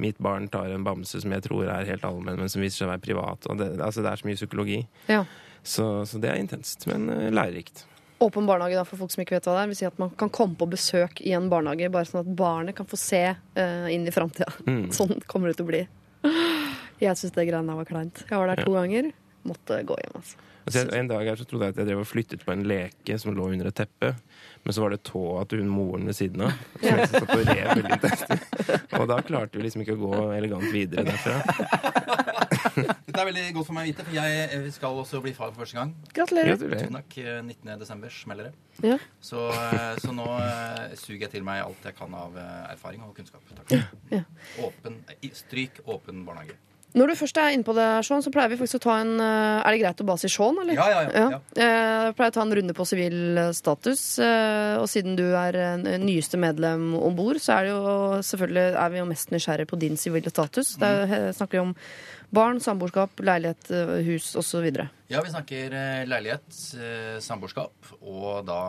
mitt 0.00 0.18
barn 0.22 0.46
tar 0.48 0.70
en 0.72 0.84
bamse 0.84 1.20
som 1.20 1.32
jeg 1.34 1.44
tror 1.44 1.68
er 1.68 1.88
helt 1.88 2.04
allmenn, 2.08 2.38
men 2.40 2.48
som 2.48 2.62
viser 2.62 2.84
seg 2.84 2.88
å 2.88 2.92
være 2.94 3.04
privat 3.04 3.48
og 3.52 3.58
det, 3.60 3.72
altså 3.84 4.04
det 4.04 4.12
er 4.14 4.20
så 4.22 4.28
mye 4.30 4.38
psykologi. 4.38 4.78
Ja. 5.10 5.24
Så, 5.62 5.88
så 6.08 6.20
det 6.22 6.30
er 6.32 6.40
intenst, 6.40 6.86
men 6.88 7.08
eh, 7.12 7.26
lærerikt. 7.32 7.86
Åpen 8.20 8.44
barnehage, 8.48 8.76
da, 8.76 8.84
for 8.84 9.00
folk 9.00 9.14
som 9.14 9.22
ikke 9.22 9.38
vet 9.38 9.46
hva 9.48 9.54
det 9.56 9.62
er, 9.62 9.70
vil 9.70 9.78
si 9.78 9.86
at 9.88 9.96
man 10.00 10.10
kan 10.20 10.28
komme 10.34 10.58
på 10.60 10.68
besøk 10.68 11.22
i 11.24 11.32
en 11.36 11.48
barnehage, 11.52 11.88
bare 11.92 12.08
sånn 12.08 12.20
at 12.20 12.34
barnet 12.36 12.76
kan 12.76 12.88
få 12.88 12.98
se 13.00 13.22
uh, 13.32 13.88
inn 13.88 14.04
i 14.04 14.14
framtida. 14.14 14.50
Mm. 14.70 14.90
Sånn 14.94 15.22
kommer 15.26 15.50
det 15.50 15.56
til 15.58 15.66
å 15.66 15.70
bli. 15.70 15.80
Jeg 17.00 17.16
syns 17.16 17.32
det 17.32 17.46
greiene 17.48 17.72
der 17.72 17.78
var 17.80 17.88
kleint. 17.88 18.20
Jeg 18.28 18.36
var 18.36 18.52
der 18.52 18.60
to 18.60 18.74
ganger. 18.76 19.08
Måtte 19.48 19.80
gå 19.88 19.96
hjem, 20.02 20.18
altså. 20.20 20.46
Altså, 20.66 20.82
jeg, 20.82 20.90
en 21.00 21.08
dag 21.08 21.24
her 21.26 21.38
så 21.40 21.46
trodde 21.48 21.66
jeg 21.66 21.74
at 21.74 21.80
jeg 21.80 21.88
drev 21.88 22.02
og 22.02 22.06
flyttet 22.06 22.44
på 22.44 22.52
en 22.52 22.66
leke 22.68 23.16
som 23.18 23.32
lå 23.34 23.48
under 23.54 23.70
et 23.70 23.78
teppe. 23.80 24.12
Men 24.62 24.76
så 24.76 24.84
var 24.84 24.92
det 24.92 25.00
tåa 25.08 25.46
til 25.48 25.64
hun 25.64 25.72
moren 25.72 26.04
ved 26.06 26.18
siden 26.18 26.44
av. 26.46 26.60
Som 26.84 27.00
jeg 27.00 27.08
satt 27.14 27.32
og 27.34 27.48
rev 27.48 27.72
veldig. 27.80 28.90
Og 29.00 29.08
da 29.10 29.18
klarte 29.24 29.58
vi 29.58 29.64
liksom 29.64 29.86
ikke 29.86 29.96
å 29.96 30.02
gå 30.04 30.20
elegant 30.36 30.68
videre 30.74 31.08
derfra. 31.08 32.39
Dette 33.06 33.18
er 33.20 33.28
veldig 33.30 33.44
godt 33.56 33.66
for 33.68 33.76
meg 33.76 33.86
å 33.86 33.90
vite, 33.90 34.06
for 34.06 34.16
jeg 34.16 34.40
eh, 34.56 34.68
skal 34.74 35.00
også 35.02 35.20
bli 35.24 35.32
far 35.36 35.50
for 35.52 35.62
første 35.64 35.78
gang. 35.80 35.92
Gratulerer. 36.16 36.56
Tusen 36.60 36.98
takk. 37.00 37.18
eh, 37.22 37.40
19. 37.42 37.74
desember 37.80 38.14
smeller 38.14 38.50
det. 38.50 38.54
Ja. 38.92 38.96
Så, 39.20 39.48
eh, 39.52 39.92
så 40.00 40.14
nå 40.16 40.26
eh, 40.38 40.96
suger 41.00 41.26
jeg 41.26 41.34
til 41.36 41.46
meg 41.46 41.62
alt 41.66 41.84
jeg 41.90 41.96
kan 41.98 42.14
av 42.16 42.36
eh, 42.40 42.56
erfaring 42.74 43.04
og 43.06 43.14
kunnskap. 43.18 43.44
Takk. 43.62 43.78
Ja. 44.12 44.24
Åpen, 44.64 45.02
stryk 45.36 45.82
åpen 45.86 46.24
barnehage. 46.28 46.56
Når 46.90 47.06
du 47.06 47.14
først 47.20 47.36
er 47.38 47.52
inne 47.54 47.62
på 47.62 47.70
det, 47.76 47.84
Sean, 48.02 48.18
så 48.18 48.32
pleier 48.34 48.50
vi 48.50 48.56
faktisk 48.58 48.80
å 48.80 48.82
ta 48.88 48.94
en 48.98 49.12
eh, 49.22 49.60
Er 49.62 49.76
det 49.76 49.78
greit 49.84 50.00
å 50.02 50.06
bare 50.08 50.18
si 50.18 50.26
Sean, 50.32 50.56
eller? 50.58 50.74
Ja, 50.74 50.88
ja, 50.90 51.02
ja, 51.06 51.20
ja. 51.36 51.38
Eh, 51.54 52.06
Jeg 52.08 52.16
pleier 52.18 52.32
å 52.32 52.34
ta 52.34 52.42
en 52.42 52.54
runde 52.58 52.74
på 52.74 52.86
sivil 52.90 53.38
status. 53.54 54.02
eh, 54.18 54.74
Og 54.80 54.88
siden 54.90 55.14
du 55.14 55.22
er 55.38 55.54
eh, 55.54 55.84
nyeste 56.02 56.40
medlem 56.42 56.88
om 56.98 57.14
bord, 57.14 57.38
så 57.38 57.60
er, 57.60 57.68
det 57.68 57.76
jo, 57.76 57.94
selvfølgelig, 58.32 58.64
er 58.82 58.90
vi 58.90 58.98
jo 58.98 59.06
mest 59.12 59.30
nysgjerrig 59.30 59.68
på 59.70 59.78
din 59.86 59.94
sivile 60.02 60.34
status. 60.34 60.72
Det 60.82 60.90
er, 60.90 61.14
eh, 61.20 61.28
snakker 61.38 61.60
vi 61.60 61.62
om 61.68 61.76
barn, 62.30 62.60
samboerskap, 62.60 63.20
leilighet, 63.20 63.70
eh, 63.70 63.94
hus 64.06 64.36
osv. 64.36 64.66
Ja, 65.10 65.22
vi 65.22 65.30
snakker 65.30 65.72
eh, 65.74 66.02
leilighet, 66.08 66.58
eh, 66.78 67.16
samboerskap 67.22 67.90
og 68.00 68.44
da 68.46 68.60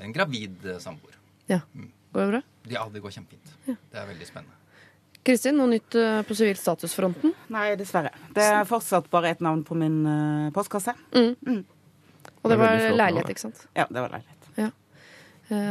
en 0.00 0.14
gravid 0.16 0.64
samboer. 0.80 1.18
Ja. 1.50 1.60
Går 2.12 2.20
det 2.24 2.30
bra? 2.32 2.40
Ja, 2.70 2.86
det 2.92 3.02
går 3.04 3.12
kjempefint. 3.14 3.52
Det 3.66 3.98
er 3.98 4.08
veldig 4.08 4.26
spennende. 4.28 4.56
Kristin, 5.20 5.58
noe 5.60 5.68
nytt 5.68 5.92
på 6.26 6.34
sivil 6.34 6.56
status-fronten? 6.56 7.34
Nei, 7.52 7.74
dessverre. 7.76 8.10
Det 8.32 8.40
er 8.40 8.64
fortsatt 8.64 9.10
bare 9.12 9.34
et 9.34 9.42
navn 9.44 9.60
på 9.68 9.76
min 9.76 9.98
postkasse. 10.56 10.94
Og 11.12 12.48
det 12.48 12.54
Det 12.54 12.58
var 12.58 12.78
leilighet, 12.96 13.28
ikke 13.34 13.44
sant? 13.44 13.66
Ja, 13.76 13.84
det 13.90 14.00
var 14.00 14.14
leilighet. 14.14 14.48
Ja. 14.56 14.70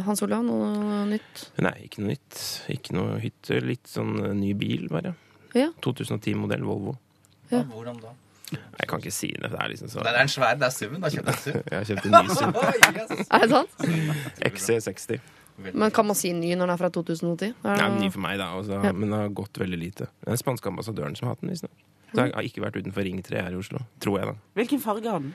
Hans 0.05 0.21
Olav, 0.21 0.43
noe 0.45 1.01
nytt? 1.09 1.47
Nei, 1.65 1.73
ikke 1.87 2.03
noe 2.03 2.13
nytt. 2.13 2.43
Ikke 2.69 2.93
noe 2.93 3.17
hytte. 3.23 3.57
Litt 3.65 3.89
sånn 3.89 4.13
ny 4.37 4.53
bil, 4.53 4.85
bare. 4.93 5.15
Ja. 5.55 5.69
2010-modell 5.85 6.63
Volvo. 6.67 6.97
Ja. 7.49 7.57
Ja, 7.59 7.63
hvordan 7.63 7.97
da? 8.03 8.11
Jeg 8.51 8.87
kan 8.89 8.99
ikke 9.01 9.11
si 9.13 9.27
det. 9.33 9.49
Det 9.51 9.57
er 9.61 9.67
liksom 9.69 9.89
så 9.91 10.01
Det 10.03 10.09
er 10.09 10.21
en 10.23 10.29
svær, 10.31 10.55
det 10.57 10.65
er 10.65 10.73
SUV-en. 10.73 11.01
Da 11.03 11.09
kjøpt 11.13 11.27
jeg 11.29 11.37
SUV. 11.43 11.57
Jeg 11.71 11.77
har 11.77 11.85
kjøpt 11.89 12.05
en 12.05 12.15
ny 12.15 12.29
SUV. 12.39 12.55
Yes. 12.95 13.27
Er 13.29 13.43
det 13.43 13.49
sant? 13.51 13.73
XC60. 14.49 15.19
Men 15.75 15.91
kan 15.91 16.07
man 16.07 16.15
si 16.15 16.31
ny 16.33 16.53
når 16.55 16.65
den 16.69 16.73
er 16.73 16.79
fra 16.79 16.89
2010? 16.95 17.49
Er 17.51 17.75
Det 17.75 17.83
Nei, 17.83 18.05
ny 18.05 18.09
for 18.13 18.23
meg, 18.23 18.37
da, 18.39 18.47
også, 18.55 18.79
Ja. 18.83 18.93
men 18.95 19.11
det 19.11 19.17
har 19.19 19.29
gått 19.35 19.59
veldig 19.59 19.79
lite. 19.81 20.07
Det 20.21 20.27
er 20.29 20.31
den 20.37 20.39
spanske 20.41 20.71
ambassadøren 20.71 21.17
som 21.19 21.27
har 21.27 21.35
hatt 21.35 21.41
den. 21.43 21.51
visstnok. 21.51 21.83
Så 22.13 22.23
jeg 22.25 22.33
har 22.33 22.47
ikke 22.47 22.63
vært 22.63 22.79
utenfor 22.79 23.05
Ring 23.05 23.19
3 23.21 23.41
her 23.43 23.51
i 23.53 23.59
Oslo. 23.59 23.81
Tror 24.01 24.17
jeg, 24.21 24.29
da. 24.31 24.35
Hvilken 24.57 24.79
farge 24.81 25.11
har 25.11 25.19
den? 25.19 25.33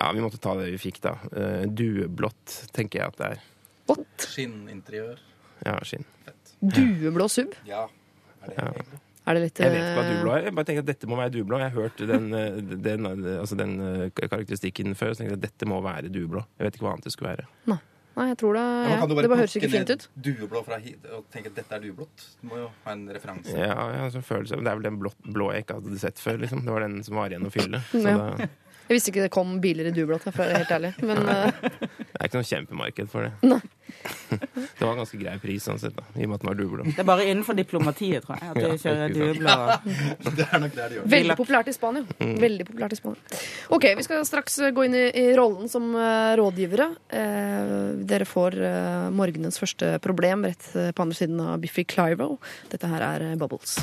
Ja, 0.00 0.10
Vi 0.16 0.20
måtte 0.24 0.40
ta 0.42 0.54
det 0.58 0.70
vi 0.72 0.78
fikk, 0.80 0.98
da. 1.04 1.12
Uh, 1.30 1.66
dueblått, 1.70 2.56
tenker 2.74 3.02
jeg 3.04 3.12
at 3.12 3.20
det 3.20 3.28
er. 3.36 3.44
What? 3.90 4.06
Skinninteriør. 4.26 5.20
Ja, 5.66 5.76
skinn. 5.86 6.04
Dueblå 6.60 7.28
sub? 7.30 7.54
Ja. 7.68 7.84
Er 8.42 8.48
det 8.48 8.56
Ja. 8.58 8.98
Er 9.30 9.36
det 9.38 9.42
litt 9.44 9.60
Jeg 9.62 9.70
vet 9.76 9.92
hva 9.94 10.02
dublo 10.08 10.32
er. 10.34 10.46
Jeg 10.48 10.54
bare 10.58 10.68
tenker 10.68 10.82
at 10.82 10.88
dette 10.90 11.08
må 11.10 11.18
være 11.20 11.32
dublo. 11.36 11.60
Jeg 11.60 11.70
har 11.70 11.76
hørt 11.84 12.02
den, 12.10 12.26
eh, 12.34 12.58
den, 12.88 13.06
eh, 13.06 13.38
altså 13.38 13.56
den 13.60 13.76
eh, 13.84 14.08
karakteristikken 14.16 14.96
før, 14.98 15.14
så 15.14 15.22
tenker 15.22 15.36
jeg 15.36 15.40
at 15.40 15.46
dette 15.46 15.68
må 15.70 15.78
være 15.84 16.10
dublo. 16.10 16.42
Jeg 16.58 16.66
vet 16.66 16.78
ikke 16.80 16.88
hva 16.88 16.96
annet 16.96 17.06
det 17.06 17.14
skulle 17.14 17.34
være. 17.36 17.46
Nei, 18.18 18.24
jeg 18.32 18.38
tror 18.40 18.56
det 18.58 18.62
Ja, 18.66 18.94
ja, 18.98 19.06
Det 19.06 19.28
bare 19.30 19.38
høres 19.38 19.54
ikke 19.56 19.70
fint 19.70 19.90
ut. 19.94 20.08
Dueblå 20.18 20.64
fra 20.66 20.78
hit 20.82 21.04
og 21.14 21.28
tenke 21.32 21.52
at 21.52 21.54
dette 21.60 21.76
er 21.76 21.84
dueblått? 21.84 22.24
Du 22.42 22.48
må 22.50 22.58
jo 22.58 22.66
ha 22.84 22.92
en 22.96 23.04
referanse. 23.14 23.54
Ja, 23.54 23.70
ja, 23.70 24.00
har 24.02 24.10
sånn 24.12 24.26
følelse 24.26 24.58
Men 24.58 24.66
Det 24.66 24.72
er 24.72 24.80
vel 24.80 24.88
den 24.88 24.98
blå, 25.00 25.12
blå 25.24 25.52
jeg 25.54 25.64
ikke 25.64 25.76
hadde 25.78 26.00
sett 26.02 26.18
før. 26.20 26.40
liksom. 26.42 26.64
Det 26.66 26.74
var 26.74 26.84
den 26.84 26.98
som 27.06 27.16
var 27.20 27.30
igjen 27.30 27.46
å 27.46 27.52
fylle. 27.54 27.80
Så 27.94 28.02
Ja. 28.02 28.16
da, 28.18 28.48
Jeg 28.90 28.96
visste 28.98 29.12
ikke 29.12 29.22
det 29.22 29.30
kom 29.30 29.50
biler 29.62 29.86
i 29.86 29.90
Dublot, 29.94 30.24
for 30.26 30.42
å 30.42 30.46
være 30.48 30.64
helt 30.64 30.70
ærlig. 30.74 30.88
Men 31.06 31.20
eh, 31.30 31.60
det 31.62 32.16
er 32.18 32.26
ikke 32.26 32.40
noe 32.40 32.48
kjempemarked 32.48 33.10
for 33.12 33.28
det. 33.28 33.30
Nei. 33.46 33.60
Det 34.30 34.86
var 34.86 34.92
en 34.94 35.00
ganske 35.02 35.18
grei 35.20 35.34
pris, 35.42 35.62
sånn 35.66 35.78
sett, 35.78 35.94
da, 35.94 36.04
i 36.16 36.24
og 36.24 36.30
med 36.30 36.36
at 36.38 36.42
den 36.42 36.48
var 36.48 36.56
dueblå. 36.58 36.84
Det 36.88 37.02
er 37.02 37.06
bare 37.06 37.26
innenfor 37.28 37.54
diplomatiet, 37.58 38.24
tror 38.24 38.40
jeg. 38.40 38.50
At 38.50 38.58
de 38.58 38.64
Ja, 38.70 38.78
kjører 38.82 39.38
sant. 39.44 40.36
Det 40.40 40.46
er 40.46 40.62
nok 40.64 40.74
det 40.74 40.88
de 40.90 40.98
gjør. 40.98 41.06
Veldig 41.14 41.36
populært 41.38 41.70
i 41.70 41.76
Spania. 41.76 42.18
Veldig 42.46 42.66
populært 42.70 42.96
i 42.96 42.98
Spania. 42.98 43.40
Ok, 43.76 43.86
Vi 44.00 44.06
skal 44.08 44.26
straks 44.26 44.58
gå 44.74 44.88
inn 44.88 44.98
i, 44.98 45.06
i 45.22 45.26
rollen 45.38 45.70
som 45.70 45.90
eh, 45.94 46.32
rådgivere. 46.40 46.90
Eh, 47.20 47.74
dere 48.10 48.26
får 48.26 48.58
eh, 48.58 49.08
morgenens 49.22 49.62
første 49.62 49.94
problem 50.02 50.48
rett 50.50 50.70
eh, 50.74 50.90
på 50.90 51.06
andre 51.06 51.20
siden 51.22 51.42
av 51.46 51.62
Biffy 51.62 51.86
Clivo. 51.86 52.38
Dette 52.74 52.90
her 52.90 53.06
er 53.12 53.28
Bubbles. 53.38 53.78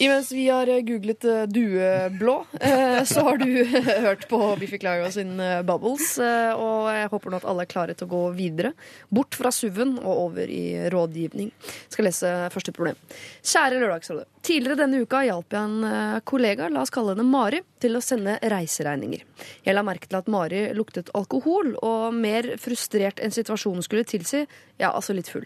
Imens 0.00 0.32
vi 0.32 0.48
har 0.48 0.68
eh, 0.68 0.80
googlet 0.80 1.24
eh, 1.24 1.42
dueblå, 1.42 2.46
eh, 2.60 3.04
så 3.04 3.20
har 3.20 3.36
du 3.36 3.64
hørt 4.04 4.28
på 4.28 4.56
Biffy 4.56 4.78
Clyro 4.78 5.10
sin 5.12 5.34
Bubbles. 5.68 6.14
Og 6.56 6.88
jeg 6.88 7.10
håper 7.12 7.30
nå 7.34 7.40
at 7.42 7.44
alle 7.52 7.66
er 7.66 7.68
klare 7.68 7.96
til 7.98 8.08
å 8.08 8.12
gå 8.14 8.20
videre. 8.38 8.70
Bort 9.12 9.36
fra 9.36 9.52
SUV-en 9.52 9.98
og 10.00 10.22
over 10.24 10.48
i 10.48 10.88
rådgivning. 10.88 11.52
Skal 11.92 12.08
lese 12.08 12.32
første 12.54 12.72
problem. 12.72 12.96
Kjære 13.44 13.82
Lørdagsrådet. 13.84 14.26
Tidligere 14.40 14.80
denne 14.80 15.04
uka 15.04 15.20
hjalp 15.28 15.52
jeg 15.52 15.68
en 15.68 16.24
kollega, 16.24 16.72
la 16.72 16.80
oss 16.80 16.94
kalle 16.94 17.12
henne 17.12 17.28
Mari, 17.28 17.60
til 17.84 18.00
å 18.00 18.04
sende 18.04 18.38
reiseregninger. 18.40 19.28
Jeg 19.68 19.76
la 19.76 19.84
merke 19.84 20.08
til 20.08 20.22
at 20.22 20.32
Mari 20.32 20.70
luktet 20.80 21.12
alkohol, 21.12 21.74
og 21.84 22.16
mer 22.16 22.54
frustrert 22.62 23.20
enn 23.20 23.36
situasjonen 23.36 23.84
skulle 23.84 24.08
tilsi, 24.08 24.46
ja, 24.80 24.94
altså 24.94 25.12
litt 25.12 25.28
full. 25.28 25.44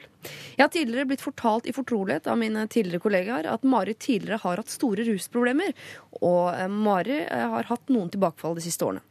Jeg 0.56 0.64
har 0.64 0.72
tidligere 0.72 1.08
blitt 1.10 1.24
fortalt 1.24 1.68
i 1.68 1.74
fortrolighet 1.74 2.28
av 2.30 2.38
mine 2.40 2.66
tidligere 2.70 3.02
kollegaer 3.04 3.48
at 3.50 3.66
Mari 3.68 3.94
tidligere 3.94 4.40
har 4.44 4.62
hatt 4.62 4.72
store 4.72 5.06
rusproblemer, 5.08 5.74
og 6.20 6.54
eh, 6.54 6.68
Mari 6.70 7.20
eh, 7.24 7.46
har 7.54 7.70
hatt 7.70 7.92
noen 7.92 8.10
tilbakefall 8.12 8.56
de 8.58 8.64
siste 8.64 8.86
årene. 8.86 9.04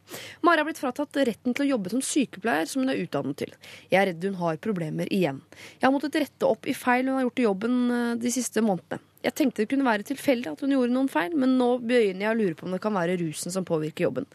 Mari 0.46 0.62
har 0.62 0.68
blitt 0.68 0.82
fratatt 0.82 1.20
retten 1.28 1.54
til 1.54 1.66
å 1.66 1.70
jobbe 1.74 1.94
som 1.94 2.04
sykepleier, 2.04 2.68
som 2.70 2.84
hun 2.84 2.92
er 2.92 3.02
utdannet 3.04 3.40
til. 3.40 3.56
Jeg 3.90 4.00
er 4.02 4.10
redd 4.12 4.28
hun 4.28 4.38
har 4.42 4.60
problemer 4.64 5.10
igjen. 5.12 5.42
Jeg 5.78 5.88
har 5.88 5.94
måttet 5.94 6.20
rette 6.20 6.48
opp 6.48 6.68
i 6.68 6.76
feil 6.76 7.08
hun 7.08 7.18
har 7.18 7.26
gjort 7.28 7.42
i 7.42 7.48
jobben 7.48 7.82
eh, 7.88 8.14
de 8.22 8.34
siste 8.34 8.64
månedene. 8.64 9.02
Jeg 9.24 9.32
tenkte 9.38 9.62
det 9.62 9.70
kunne 9.70 9.86
være 9.86 10.04
tilfeldig 10.04 10.50
at 10.50 10.60
hun 10.60 10.74
gjorde 10.74 10.92
noen 10.92 11.08
feil, 11.08 11.32
men 11.40 11.54
nå 11.56 11.78
begynner 11.80 12.26
jeg 12.26 12.34
å 12.34 12.36
lure 12.36 12.58
på 12.58 12.66
om 12.68 12.74
det 12.74 12.82
kan 12.84 12.92
være 12.92 13.16
rusen 13.22 13.54
som 13.54 13.64
påvirker 13.64 14.04
jobben. 14.04 14.26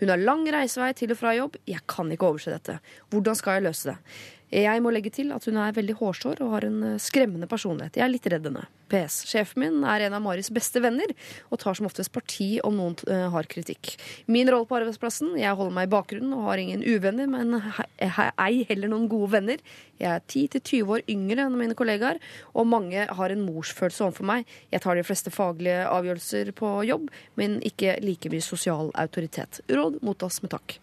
Hun 0.00 0.08
har 0.08 0.22
lang 0.22 0.46
reisevei 0.54 0.94
til 0.96 1.12
og 1.12 1.20
fra 1.20 1.34
jobb. 1.36 1.58
Jeg 1.68 1.84
kan 1.90 2.08
ikke 2.14 2.30
overse 2.30 2.54
dette. 2.54 2.78
Hvordan 3.12 3.36
skal 3.36 3.58
jeg 3.58 3.66
løse 3.68 3.90
det? 3.92 3.98
Jeg 4.48 4.80
må 4.80 4.92
legge 4.94 5.10
til 5.12 5.32
at 5.36 5.44
hun 5.44 5.58
er 5.60 5.74
veldig 5.76 5.98
hårsår 5.98 6.40
og 6.44 6.52
har 6.54 6.64
en 6.68 6.80
eh, 6.94 7.00
skremmende 7.02 7.48
personlighet. 7.50 7.98
Jeg 7.98 8.04
er 8.06 8.12
litt 8.12 8.28
redd 8.32 8.46
henne. 8.48 8.64
PS. 8.88 9.18
Sjefen 9.28 9.60
min 9.60 9.82
er 9.84 10.06
en 10.06 10.14
av 10.16 10.22
Maris 10.24 10.48
beste 10.54 10.80
venner 10.80 11.10
og 11.52 11.60
tar 11.60 11.76
som 11.76 11.84
oftest 11.84 12.08
parti 12.14 12.54
om 12.64 12.78
noen 12.78 12.96
eh, 13.12 13.26
har 13.34 13.48
kritikk. 13.50 13.92
Min 14.32 14.48
rolle 14.48 14.64
på 14.70 14.78
arbeidsplassen 14.78 15.36
jeg 15.36 15.52
holder 15.52 15.76
meg 15.76 15.90
i 15.90 15.92
bakgrunnen 15.92 16.32
og 16.32 16.48
har 16.48 16.62
ingen 16.62 16.80
uvenner, 16.86 17.28
men 17.28 17.58
ei 18.00 18.64
heller 18.70 18.88
noen 18.88 19.08
gode 19.12 19.34
venner. 19.36 19.62
Jeg 20.00 20.08
er 20.14 20.24
10-20 20.24 20.96
år 20.96 21.04
yngre 21.12 21.44
enn 21.44 21.60
mine 21.60 21.76
kollegaer, 21.76 22.22
og 22.56 22.70
mange 22.72 23.04
har 23.04 23.34
en 23.34 23.44
morsfølelse 23.44 24.06
overfor 24.06 24.32
meg. 24.32 24.48
Jeg 24.72 24.84
tar 24.84 24.96
de 24.96 25.04
fleste 25.04 25.34
faglige 25.34 25.84
avgjørelser 25.90 26.54
på 26.56 26.78
jobb, 26.88 27.10
men 27.36 27.60
ikke 27.68 27.98
like 28.00 28.32
mye 28.32 28.44
sosial 28.44 28.94
autoritet. 28.96 29.60
Råd 29.68 30.00
mottas 30.06 30.40
med 30.40 30.56
takk. 30.56 30.78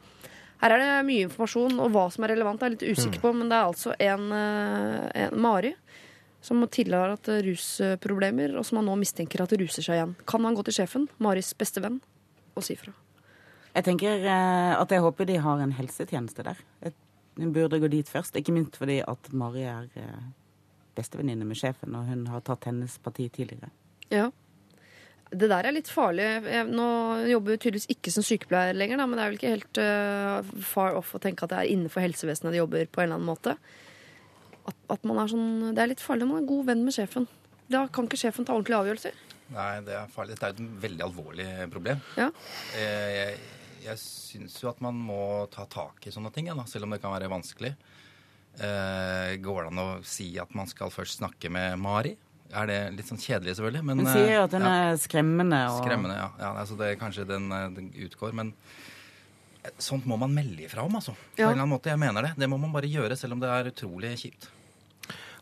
Her 0.62 0.76
er 0.76 0.82
det 0.82 0.92
mye 1.08 1.26
informasjon, 1.28 1.80
og 1.84 1.92
hva 1.94 2.06
som 2.14 2.26
er 2.26 2.34
relevant, 2.34 2.62
er 2.64 2.72
jeg 2.72 2.78
litt 2.78 2.98
usikker 2.98 3.24
på. 3.24 3.34
Men 3.36 3.52
det 3.52 3.58
er 3.58 3.70
altså 3.70 3.96
en, 4.00 4.28
eh, 4.32 5.26
en 5.26 5.42
Mari 5.42 5.74
som 6.46 6.62
tidligere 6.68 7.02
har 7.02 7.16
hatt 7.16 7.32
rusproblemer, 7.48 8.54
og 8.60 8.66
som 8.68 8.78
han 8.80 8.86
nå 8.86 8.96
mistenker 9.02 9.42
at 9.42 9.56
ruser 9.58 9.82
seg 9.82 9.98
igjen. 9.98 10.14
Kan 10.30 10.46
han 10.46 10.56
gå 10.56 10.64
til 10.68 10.78
sjefen, 10.78 11.10
Maris 11.18 11.54
beste 11.58 11.82
venn, 11.82 11.98
og 12.54 12.66
si 12.66 12.78
fra? 12.78 12.94
Jeg 13.76 13.88
tenker 13.90 14.24
eh, 14.24 14.74
at 14.78 14.94
jeg 14.94 15.04
håper 15.04 15.28
de 15.28 15.42
har 15.42 15.64
en 15.64 15.76
helsetjeneste 15.76 16.46
der. 16.46 16.62
Hun 17.36 17.52
burde 17.52 17.82
gå 17.82 17.90
dit 17.92 18.08
først. 18.08 18.38
Ikke 18.40 18.54
minst 18.56 18.78
fordi 18.80 19.02
at 19.04 19.32
Mari 19.36 19.66
er 19.68 19.90
eh, 20.00 20.28
bestevenninne 20.96 21.48
med 21.48 21.60
sjefen, 21.60 21.96
og 21.98 22.08
hun 22.08 22.28
har 22.32 22.46
tatt 22.46 22.70
hennes 22.70 22.96
parti 23.04 23.28
tidligere. 23.28 23.74
Ja. 24.14 24.30
Det 25.32 25.48
der 25.50 25.66
er 25.68 25.74
litt 25.74 25.90
farlig. 25.90 26.26
Jeg, 26.46 26.68
nå 26.70 26.86
jobber 27.32 27.56
jeg 27.56 27.62
tydeligvis 27.66 27.90
ikke 27.96 28.12
som 28.14 28.24
sykepleier 28.24 28.76
lenger, 28.78 29.00
da, 29.02 29.08
men 29.10 29.18
det 29.18 29.24
er 29.24 29.32
vel 29.32 29.40
ikke 29.40 29.54
helt 29.56 29.80
uh, 29.82 30.62
far 30.70 30.96
off 31.00 31.16
å 31.18 31.22
tenke 31.24 31.44
at 31.48 31.52
det 31.52 31.58
er 31.64 31.72
innenfor 31.74 32.06
helsevesenet 32.06 32.54
de 32.54 32.62
jobber 32.62 32.86
på 32.88 33.02
en 33.02 33.08
eller 33.10 33.18
annen 33.20 33.32
måte. 33.32 33.56
At, 34.66 34.78
at 34.96 35.04
man 35.06 35.20
er 35.22 35.32
sånn, 35.34 35.74
Det 35.76 35.82
er 35.84 35.92
litt 35.92 36.02
farlig 36.06 36.26
når 36.26 36.32
man 36.34 36.44
er 36.44 36.50
god 36.54 36.70
venn 36.70 36.86
med 36.86 36.96
sjefen. 36.96 37.28
Da 37.70 37.88
kan 37.90 38.06
ikke 38.08 38.22
sjefen 38.22 38.46
ta 38.46 38.54
ordentlige 38.54 38.80
avgjørelser. 38.84 39.20
Nei, 39.56 39.72
det 39.86 39.94
er 39.98 40.08
farlig. 40.14 40.38
Dette 40.38 40.48
er 40.50 40.56
et 40.56 40.80
veldig 40.86 41.04
alvorlig 41.06 41.50
problem. 41.74 42.02
Ja. 42.18 42.30
Eh, 42.78 43.10
Jeg, 43.18 43.36
jeg 43.86 44.02
syns 44.02 44.56
jo 44.64 44.70
at 44.72 44.80
man 44.82 44.98
må 44.98 45.20
ta 45.54 45.66
tak 45.70 46.06
i 46.10 46.14
sånne 46.14 46.32
ting, 46.34 46.48
ja, 46.50 46.56
da, 46.58 46.66
selv 46.70 46.88
om 46.88 46.94
det 46.96 47.02
kan 47.04 47.14
være 47.14 47.30
vanskelig. 47.30 47.74
Eh, 48.56 49.36
går 49.44 49.66
det 49.66 49.72
an 49.74 49.82
å 49.84 49.90
si 50.08 50.32
at 50.42 50.54
man 50.58 50.70
skal 50.72 50.94
først 50.94 51.20
snakke 51.20 51.52
med 51.54 51.76
Mari? 51.82 52.16
Er 52.54 52.68
det 52.70 52.80
litt 52.96 53.08
sånn 53.10 53.22
kjedelig, 53.22 53.56
selvfølgelig? 53.58 53.86
Men, 53.90 54.04
Hun 54.04 54.12
sier 54.12 54.34
jo 54.36 54.44
at 54.46 54.54
den 54.54 54.66
ja, 54.68 54.74
er 54.92 55.00
skremmende. 55.02 55.62
Og... 55.72 55.80
Skremmende, 55.82 56.18
ja. 56.20 56.28
ja 56.40 56.52
altså 56.62 56.78
det 56.80 56.92
er 56.92 57.00
kanskje 57.00 57.26
den, 57.30 57.48
eh, 57.52 57.70
den 57.74 57.88
utgår. 58.06 58.36
Men 58.38 58.52
eh, 59.64 59.72
sånt 59.82 60.06
må 60.10 60.20
man 60.22 60.36
melde 60.36 60.68
ifra 60.68 60.86
om, 60.86 61.00
altså. 61.02 61.16
På 61.18 61.42
Ja. 61.42 61.50
en 61.50 61.56
eller 61.56 61.66
annen 61.66 61.74
måte. 61.74 61.92
Jeg 61.92 62.02
mener 62.02 62.30
det. 62.30 62.36
Det 62.38 62.52
må 62.52 62.62
man 62.62 62.76
bare 62.76 62.92
gjøre, 62.92 63.18
selv 63.18 63.38
om 63.38 63.42
det 63.44 63.50
er 63.50 63.72
utrolig 63.74 64.14
kjipt. 64.22 64.52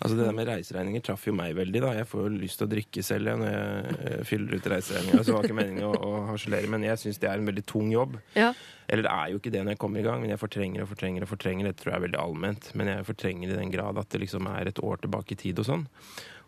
Altså 0.03 0.17
Det 0.17 0.25
der 0.25 0.35
med 0.35 0.49
reiseregninger 0.49 1.03
traff 1.05 1.23
jo 1.27 1.33
meg 1.35 1.53
veldig. 1.55 1.79
da 1.79 1.91
Jeg 1.95 2.07
får 2.11 2.25
jo 2.25 2.31
lyst 2.41 2.59
til 2.59 2.67
å 2.67 2.71
drikke 2.73 3.03
selv 3.05 3.29
ja, 3.29 3.35
når 3.39 3.51
jeg 3.53 3.97
eh, 4.09 4.23
fyller 4.27 4.57
ut 4.57 4.69
reiseregninger. 4.73 5.23
Så 5.23 5.35
var 5.35 5.47
ikke 5.47 5.59
meningen 5.59 5.85
å, 5.87 5.93
å 5.95 6.23
harselere, 6.31 6.67
men 6.71 6.83
jeg 6.83 6.99
syns 6.99 7.21
det 7.23 7.29
er 7.29 7.39
en 7.39 7.47
veldig 7.47 7.63
tung 7.69 7.91
jobb. 7.93 8.17
Ja. 8.35 8.51
Eller 8.91 9.07
det 9.07 9.13
er 9.13 9.31
jo 9.31 9.39
ikke 9.39 9.53
det 9.53 9.63
når 9.63 9.77
jeg 9.77 9.81
kommer 9.85 10.01
i 10.01 10.05
gang, 10.05 10.19
men 10.19 10.33
jeg 10.33 10.41
fortrenger 10.41 10.83
og 10.83 10.91
fortrenger 10.91 11.23
og 11.23 11.31
fortrenger. 11.31 11.69
Det 11.69 11.79
tror 11.79 11.93
jeg 11.93 11.99
er 12.01 12.05
veldig 12.07 12.21
allment. 12.25 12.69
Men 12.75 12.91
jeg 12.91 13.07
fortrenger 13.07 13.53
i 13.53 13.59
den 13.61 13.71
grad 13.71 14.01
at 14.01 14.11
det 14.11 14.23
liksom 14.25 14.49
er 14.51 14.71
et 14.73 14.83
år 14.83 15.03
tilbake 15.05 15.37
i 15.37 15.39
tid 15.45 15.63
og 15.63 15.69
sånn. 15.69 15.87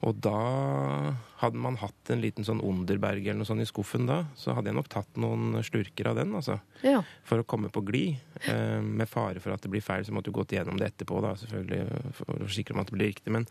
Og 0.01 0.15
da 0.23 1.15
hadde 1.45 1.61
man 1.61 1.79
hatt 1.81 2.11
en 2.13 2.23
liten 2.23 2.47
sånn 2.47 2.63
Underberg 2.65 3.25
eller 3.25 3.41
noe 3.41 3.49
sånt 3.49 3.63
i 3.63 3.69
skuffen 3.69 4.07
da, 4.09 4.23
så 4.39 4.55
hadde 4.57 4.71
jeg 4.71 4.77
nok 4.79 4.91
tatt 4.91 5.19
noen 5.21 5.59
slurker 5.65 6.11
av 6.11 6.19
den, 6.19 6.33
altså. 6.37 6.59
Ja. 6.83 7.01
For 7.27 7.41
å 7.41 7.47
komme 7.47 7.71
på 7.73 7.83
glid. 7.85 8.21
Eh, 8.51 8.81
med 8.83 9.09
fare 9.09 9.39
for 9.39 9.55
at 9.55 9.63
det 9.63 9.71
blir 9.71 9.83
feil, 9.83 10.03
så 10.05 10.13
måtte 10.15 10.29
du 10.31 10.35
gått 10.35 10.53
gjennom 10.55 10.79
det 10.79 10.91
etterpå, 10.91 11.21
da, 11.23 11.33
selvfølgelig, 11.39 12.01
for 12.17 12.35
å 12.35 12.39
forsikre 12.43 12.75
om 12.75 12.83
at 12.83 12.91
det 12.91 12.97
blir 12.97 13.11
riktig. 13.13 13.33
Men, 13.33 13.47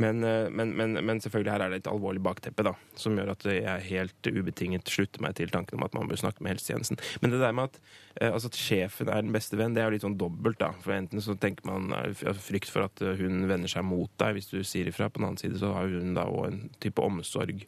men, 0.00 0.24
eh, 0.26 0.48
men, 0.50 0.74
men, 0.76 0.98
men 1.06 1.22
selvfølgelig 1.22 1.54
her 1.54 1.64
er 1.66 1.72
det 1.72 1.82
et 1.82 1.90
alvorlig 1.92 2.22
bakteppe, 2.24 2.66
da, 2.66 2.74
som 2.98 3.16
gjør 3.18 3.34
at 3.34 3.46
jeg 3.50 3.86
helt 3.90 4.30
ubetinget 4.30 4.90
slutter 4.90 5.22
meg 5.24 5.36
til 5.38 5.52
tanken 5.52 5.78
om 5.78 5.86
at 5.86 5.96
man 5.96 6.10
bør 6.10 6.20
snakke 6.20 6.44
med 6.44 6.56
helsetjenesten. 6.56 7.00
Men 7.22 7.34
det 7.34 7.40
der 7.42 7.54
med 7.56 7.70
at, 7.70 7.80
eh, 8.20 8.30
altså 8.32 8.50
at 8.50 8.58
sjefen 8.58 9.10
er 9.10 9.24
den 9.24 9.34
beste 9.34 9.58
venn, 9.60 9.76
det 9.76 9.84
er 9.84 9.90
jo 9.90 9.96
litt 9.96 10.06
sånn 10.06 10.18
dobbelt, 10.20 10.60
da. 10.60 10.72
For 10.84 10.96
enten 10.96 11.22
så 11.24 11.36
tenker 11.40 11.68
man 11.68 11.94
eh, 11.96 12.26
frykt 12.40 12.72
for 12.72 12.88
at 12.88 13.02
eh, 13.04 13.16
hun 13.20 13.46
vender 13.50 13.70
seg 13.70 13.86
mot 13.86 14.10
deg 14.20 14.36
hvis 14.36 14.50
du 14.52 14.60
sier 14.66 14.90
ifra. 14.90 15.10
På 15.10 15.20
den 15.20 15.30
annen 15.30 15.40
side 15.40 15.60
så 15.60 15.72
har 15.76 15.90
hun 15.90 16.14
da 16.18 16.26
òg 16.30 16.48
en 16.50 16.60
type 16.82 17.02
omsorg 17.10 17.66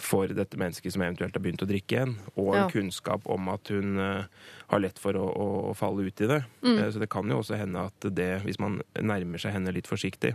for 0.00 0.32
dette 0.36 0.58
mennesket 0.60 0.94
som 0.94 1.04
eventuelt 1.04 1.36
har 1.36 1.44
begynt 1.44 1.62
å 1.64 1.68
drikke 1.68 1.98
igjen, 1.98 2.16
og 2.36 2.54
en 2.54 2.60
Ja. 2.60 2.68
kunnskap 2.70 3.26
om 3.30 3.48
at 3.48 3.68
hun 3.68 3.98
eh, 3.98 4.24
har 4.70 4.80
lett 4.80 4.98
for 4.98 5.16
å, 5.16 5.26
å, 5.70 5.74
falle 5.74 6.06
ut 6.06 6.20
i 6.20 6.28
det. 6.30 6.44
Mm. 6.62 6.92
så 6.92 6.98
det 7.02 7.10
kan 7.10 7.28
jo 7.28 7.40
også 7.40 7.58
hende 7.58 7.88
at 7.90 8.14
det, 8.14 8.42
hvis 8.44 8.60
man 8.62 8.80
nærmer 9.00 9.38
seg 9.42 9.56
henne 9.56 9.72
litt 9.74 9.90
forsiktig, 9.90 10.34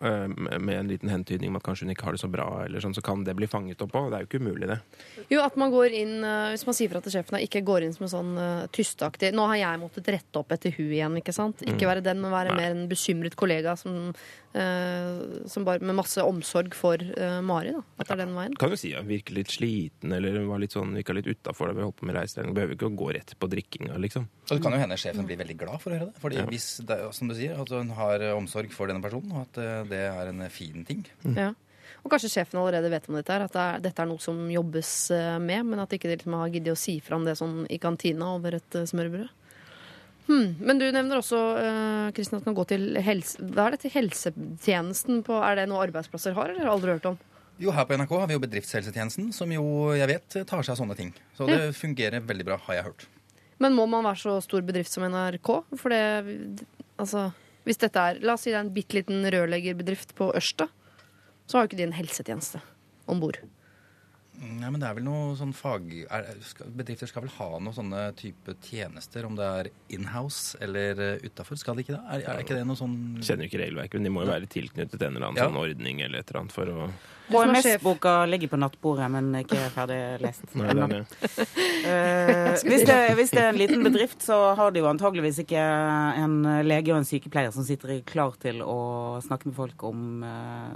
eh, 0.00 0.28
med 0.28 0.74
en 0.78 0.88
liten 0.88 1.08
hentydning 1.12 1.50
om 1.50 1.58
at 1.58 1.66
kanskje 1.66 1.86
hun 1.86 1.92
ikke 1.94 2.08
har 2.08 2.16
det 2.16 2.22
så 2.22 2.30
bra, 2.32 2.46
eller 2.64 2.80
sånn, 2.80 2.94
så 2.96 3.04
kan 3.04 3.24
det 3.24 3.36
bli 3.36 3.48
fanget 3.50 3.82
opp 3.84 3.96
òg. 3.98 4.10
Det 4.10 4.18
er 4.18 4.24
jo 4.24 4.30
ikke 4.30 4.42
umulig, 4.44 4.68
det. 4.70 4.78
Jo, 5.32 5.42
at 5.44 5.56
man 5.60 5.72
går 5.74 5.96
inn, 5.96 6.24
eh, 6.24 6.50
Hvis 6.54 6.64
man 6.66 6.76
sier 6.78 6.92
fra 6.92 7.02
til 7.04 7.12
sjefen 7.12 7.40
ikke 7.42 7.64
går 7.66 7.84
inn 7.84 7.92
som 7.92 8.06
en 8.06 8.14
sånn 8.14 8.32
uh, 8.38 8.66
tysteaktig 8.72 9.34
Nå 9.36 9.44
har 9.50 9.58
jeg 9.60 9.80
måttet 9.82 10.08
rette 10.08 10.40
opp 10.40 10.52
etter 10.52 10.72
hun 10.72 10.88
igjen, 10.88 11.18
ikke 11.20 11.34
sant? 11.36 11.60
Ikke 11.66 11.88
være 11.88 12.04
den, 12.04 12.20
men 12.22 12.32
være 12.32 12.56
mer 12.56 12.72
en 12.72 12.88
bekymret 12.88 13.36
kollega 13.36 13.74
eh, 13.74 13.82
som 13.82 14.14
bare 14.54 15.84
med 15.84 15.96
masse 15.98 16.22
omsorg 16.24 16.74
for 16.76 17.02
eh, 17.02 17.38
Mari. 17.44 17.74
da 17.76 17.82
At 17.98 18.08
det 18.08 18.16
er 18.16 18.22
den 18.24 18.34
veien. 18.38 18.56
Kan 18.58 18.72
jo 18.72 18.80
si 18.80 18.94
ja, 18.94 19.02
virker 19.06 19.36
litt 19.36 19.52
sliten, 19.52 20.14
eller 20.16 20.40
var 20.48 20.62
litt 20.62 20.74
sånn, 20.76 20.96
virka 20.96 21.16
litt 21.16 21.28
utafor 21.28 21.70
da 21.70 21.76
vi 21.78 21.86
holdt 21.86 22.00
på 22.00 22.08
med 22.08 22.18
reiselæring. 22.18 22.56
Behøver 22.56 22.78
ikke 22.78 22.90
å 22.90 22.98
gå 23.02 23.12
rett 23.18 23.36
på 23.38 23.50
drikkinga, 23.52 24.00
liksom. 24.06 24.26
Og 24.48 24.54
det 24.56 24.64
kan 24.64 24.76
jo 24.76 24.82
hende 24.82 25.00
sjefen 25.00 25.28
blir 25.28 25.40
veldig 25.42 25.58
glad 25.60 25.84
for 25.84 25.92
å 25.92 25.98
høre 25.98 26.10
det. 26.10 26.20
Fordi 26.24 26.42
hvis 26.48 26.68
det, 26.88 27.00
som 27.16 27.30
du 27.30 27.36
sier, 27.38 27.56
at 27.60 27.72
hun 27.76 27.94
har 27.98 28.24
eh, 28.24 28.36
omsorg 28.36 28.74
for 28.74 28.90
denne 28.90 29.04
personen, 29.04 29.34
og 29.36 29.46
at 29.46 29.62
eh, 29.62 29.80
det 29.92 30.04
er 30.08 30.32
en 30.32 30.44
eh, 30.46 30.52
fin 30.52 30.86
ting. 30.88 31.06
Ja. 31.36 31.52
Og 32.04 32.12
kanskje 32.12 32.30
sjefen 32.32 32.60
allerede 32.60 32.90
vet 32.92 33.08
om 33.10 33.18
dette, 33.18 33.34
her, 33.34 33.44
at 33.44 33.54
det 33.54 33.64
er, 33.64 33.82
dette 33.88 34.04
er 34.04 34.08
noe 34.10 34.22
som 34.22 34.38
jobbes 34.52 34.92
eh, 35.14 35.34
med, 35.42 35.66
men 35.68 35.82
at 35.82 35.92
ikke 35.94 36.10
de 36.10 36.18
liksom 36.18 36.36
har 36.38 36.54
giddet 36.54 36.76
å 36.76 36.78
si 36.78 36.98
fra 37.04 37.18
om 37.18 37.26
det 37.26 37.36
sånn 37.38 37.64
i 37.68 37.80
kantina 37.82 38.32
over 38.36 38.58
et 38.60 38.78
eh, 38.78 38.86
smørbrød. 38.88 39.28
Hmm. 40.28 40.58
Men 40.60 40.80
du 40.80 40.84
nevner 40.92 41.22
også 41.22 41.38
uh, 41.56 42.08
Kristin, 42.16 42.36
at 42.36 42.44
man 42.44 42.52
kan 42.52 42.58
gå 42.58 42.66
til 42.68 42.98
helse... 43.00 43.40
Hva 43.40 43.68
er 43.68 43.76
dette 43.78 43.92
helsetjenesten 43.94 45.22
på 45.24 45.38
Er 45.40 45.56
det 45.56 45.68
noe 45.70 45.80
arbeidsplasser 45.86 46.36
har, 46.36 46.52
eller 46.52 46.68
har 46.68 46.74
aldri 46.74 46.92
hørt 46.98 47.08
om? 47.08 47.16
Jo, 47.58 47.72
her 47.74 47.88
på 47.88 47.96
NRK 47.98 48.12
har 48.14 48.28
vi 48.30 48.36
jo 48.36 48.42
Bedriftshelsetjenesten, 48.44 49.32
som 49.34 49.50
jo 49.50 49.64
jeg 49.96 50.06
vet 50.12 50.36
tar 50.46 50.60
seg 50.62 50.76
av 50.76 50.78
sånne 50.78 50.94
ting. 50.98 51.14
Så 51.34 51.48
det 51.48 51.72
fungerer 51.74 52.22
veldig 52.22 52.46
bra, 52.46 52.58
har 52.68 52.78
jeg 52.78 52.86
hørt. 52.90 53.08
Men 53.58 53.74
må 53.74 53.88
man 53.90 54.06
være 54.06 54.20
så 54.20 54.36
stor 54.44 54.62
bedrift 54.66 54.94
som 54.94 55.06
NRK? 55.08 55.54
For 55.80 55.94
det 55.94 56.66
Altså, 56.98 57.28
hvis 57.62 57.78
dette 57.78 58.02
er 58.02 58.16
La 58.26 58.34
oss 58.34 58.42
si 58.42 58.50
det 58.50 58.56
er 58.58 58.64
en 58.64 58.72
bitte 58.74 58.96
liten 58.96 59.22
rørleggerbedrift 59.30 60.16
på 60.18 60.32
Ørsta, 60.34 60.66
så 61.46 61.56
har 61.56 61.64
jo 61.64 61.70
ikke 61.70 61.78
de 61.78 61.86
en 61.86 61.94
helsetjeneste 61.94 62.60
om 63.08 63.20
bord. 63.22 63.38
Nei, 64.38 64.68
men 64.70 64.78
det 64.78 64.86
er 64.86 64.94
vel 64.98 65.06
noe 65.06 65.34
sånn 65.38 65.52
fag... 65.56 65.88
Er, 66.14 66.28
skal, 66.46 66.70
bedrifter 66.78 67.10
skal 67.10 67.24
vel 67.24 67.32
ha 67.40 67.48
noe 67.62 67.74
sånne 67.74 68.04
type 68.18 68.54
tjenester, 68.62 69.26
om 69.26 69.34
det 69.38 69.48
er 69.60 69.70
inhouse 69.96 70.58
eller 70.62 71.02
uh, 71.02 71.26
utafor? 71.26 71.58
Skal 71.58 71.78
de 71.78 71.86
ikke 71.86 71.96
det? 71.96 72.02
Er, 72.06 72.24
er 72.36 72.42
ikke 72.44 72.58
det 72.58 72.66
noe 72.68 72.78
sånn 72.78 72.96
Kjenner 73.18 73.46
jo 73.46 73.50
ikke 73.52 73.62
regelverket, 73.64 73.98
men 73.98 74.06
de 74.06 74.14
må 74.14 74.22
jo 74.22 74.30
være 74.30 74.50
tilknyttet 74.50 75.02
en 75.02 75.16
eller 75.16 75.30
annen 75.30 75.42
Ja. 75.42 75.48
sånn 75.50 75.58
ordning 75.58 76.02
eller 76.06 76.22
et 76.22 76.30
eller 76.30 76.44
annet 76.44 76.54
for 76.54 76.70
å. 76.70 76.90
HMS-boka 77.28 78.12
ligger 78.30 78.48
på 78.54 78.56
nattbordet, 78.56 79.10
men 79.12 79.26
ikke 79.42 79.58
er 79.60 79.72
ferdig 79.74 79.98
lest. 80.22 80.46
Nei, 80.56 80.70
det 80.72 80.86
er 80.86 80.94
det. 80.94 81.48
Eh, 81.88 82.56
hvis, 82.66 82.82
det, 82.84 82.94
hvis 83.16 83.30
det 83.32 83.38
er 83.40 83.52
en 83.52 83.56
liten 83.56 83.84
bedrift, 83.86 84.18
så 84.20 84.34
har 84.58 84.72
de 84.74 84.80
jo 84.82 84.88
antageligvis 84.90 85.38
ikke 85.44 85.60
en 86.20 86.34
lege 86.66 86.90
og 86.92 86.98
en 86.98 87.06
sykepleier 87.06 87.52
som 87.54 87.64
sitter 87.64 88.02
klar 88.04 88.34
til 88.42 88.58
å 88.60 89.20
snakke 89.24 89.48
med 89.48 89.56
folk 89.56 89.84
om 89.88 90.24
eh, 90.26 90.74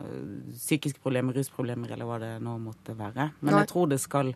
psykiske 0.55 1.03
problemer, 1.03 1.37
rusproblemer 1.37 1.93
eller 1.93 2.09
hva 2.09 2.21
det 2.23 2.31
nå 2.47 2.55
måtte 2.63 2.95
være. 2.97 3.29
Men 3.43 3.52
Nei. 3.53 3.63
jeg 3.65 3.73
tror 3.73 3.89
det 3.93 4.01
skal 4.03 4.35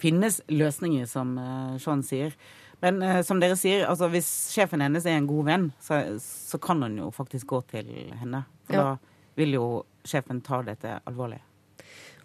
finnes 0.00 0.40
løsninger, 0.48 1.06
som 1.10 1.34
uh, 1.38 1.76
Sean 1.82 2.02
sier. 2.06 2.32
Men 2.80 3.02
eh, 3.04 3.20
som 3.26 3.40
dere 3.42 3.58
sier, 3.60 3.84
altså 3.84 4.08
hvis 4.08 4.28
sjefen 4.54 4.80
hennes 4.80 5.04
er 5.04 5.18
en 5.18 5.26
god 5.28 5.44
venn, 5.50 5.66
så, 5.84 6.00
så 6.24 6.56
kan 6.62 6.80
han 6.80 6.96
jo 6.96 7.10
faktisk 7.12 7.50
gå 7.52 7.60
til 7.68 7.90
henne. 8.16 8.46
For 8.64 8.78
Ja. 8.78 8.82
da 8.82 9.20
vil 9.36 9.52
jo 9.58 9.66
sjefen 10.08 10.40
ta 10.40 10.62
dette 10.64 10.94
alvorlig. 11.04 11.42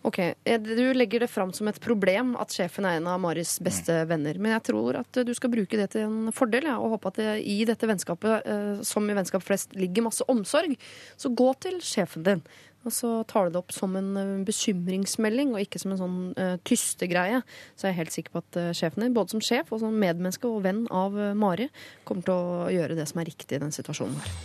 Ok, 0.05 0.19
eh, 0.19 0.59
Du 0.61 0.93
legger 0.93 1.19
det 1.19 1.27
fram 1.27 1.51
som 1.53 1.67
et 1.67 1.79
problem 1.81 2.35
at 2.37 2.53
sjefen 2.53 2.85
er 2.85 2.99
en 2.99 3.07
av 3.09 3.19
Maris 3.19 3.57
beste 3.59 3.91
venner. 4.05 4.37
Men 4.37 4.53
jeg 4.53 4.63
tror 4.69 4.99
at 5.01 5.17
eh, 5.17 5.25
du 5.25 5.33
skal 5.33 5.49
bruke 5.49 5.79
det 5.79 5.89
til 5.95 6.05
en 6.05 6.31
fordel, 6.35 6.69
ja, 6.69 6.77
og 6.77 6.93
håpe 6.95 7.09
at 7.09 7.19
det 7.19 7.31
i 7.43 7.57
dette 7.65 7.89
vennskapet, 7.89 8.45
eh, 8.45 8.83
som 8.85 9.09
i 9.09 9.17
vennskap 9.17 9.43
flest, 9.43 9.73
ligger 9.75 10.05
masse 10.05 10.23
omsorg. 10.29 10.77
Så 11.17 11.33
gå 11.33 11.49
til 11.59 11.81
sjefen 11.81 12.23
din. 12.23 12.43
Og 12.85 12.93
så 12.93 13.11
tar 13.29 13.47
du 13.47 13.55
det 13.55 13.61
opp 13.63 13.73
som 13.73 13.95
en 13.97 14.11
eh, 14.19 14.33
bekymringsmelding, 14.45 15.55
og 15.55 15.63
ikke 15.63 15.81
som 15.81 15.95
en 15.95 16.01
sånn 16.01 16.19
uh, 16.37 16.55
tystegreie. 16.67 17.41
Så 17.73 17.87
jeg 17.87 17.95
er 17.95 17.99
helt 18.03 18.15
sikker 18.15 18.35
på 18.35 18.43
at 18.43 18.61
uh, 18.61 18.69
sjefen 18.77 19.05
din, 19.05 19.15
både 19.15 19.35
som 19.35 19.43
sjef 19.43 19.73
og 19.73 19.81
som 19.81 19.97
medmenneske 19.97 20.49
og 20.49 20.61
venn 20.67 20.85
av 20.93 21.17
uh, 21.17 21.33
Mari, 21.37 21.69
kommer 22.05 22.27
til 22.27 22.35
å 22.37 22.69
gjøre 22.73 22.99
det 22.99 23.09
som 23.09 23.23
er 23.23 23.29
riktig 23.31 23.57
i 23.57 23.63
den 23.65 23.73
situasjonen 23.75 24.21
her. 24.21 24.37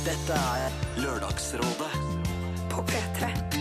Dette 0.00 0.36
er 0.58 0.78
Lørdagsrådet 1.04 1.92
På 2.72 2.82
P3. 2.88 3.59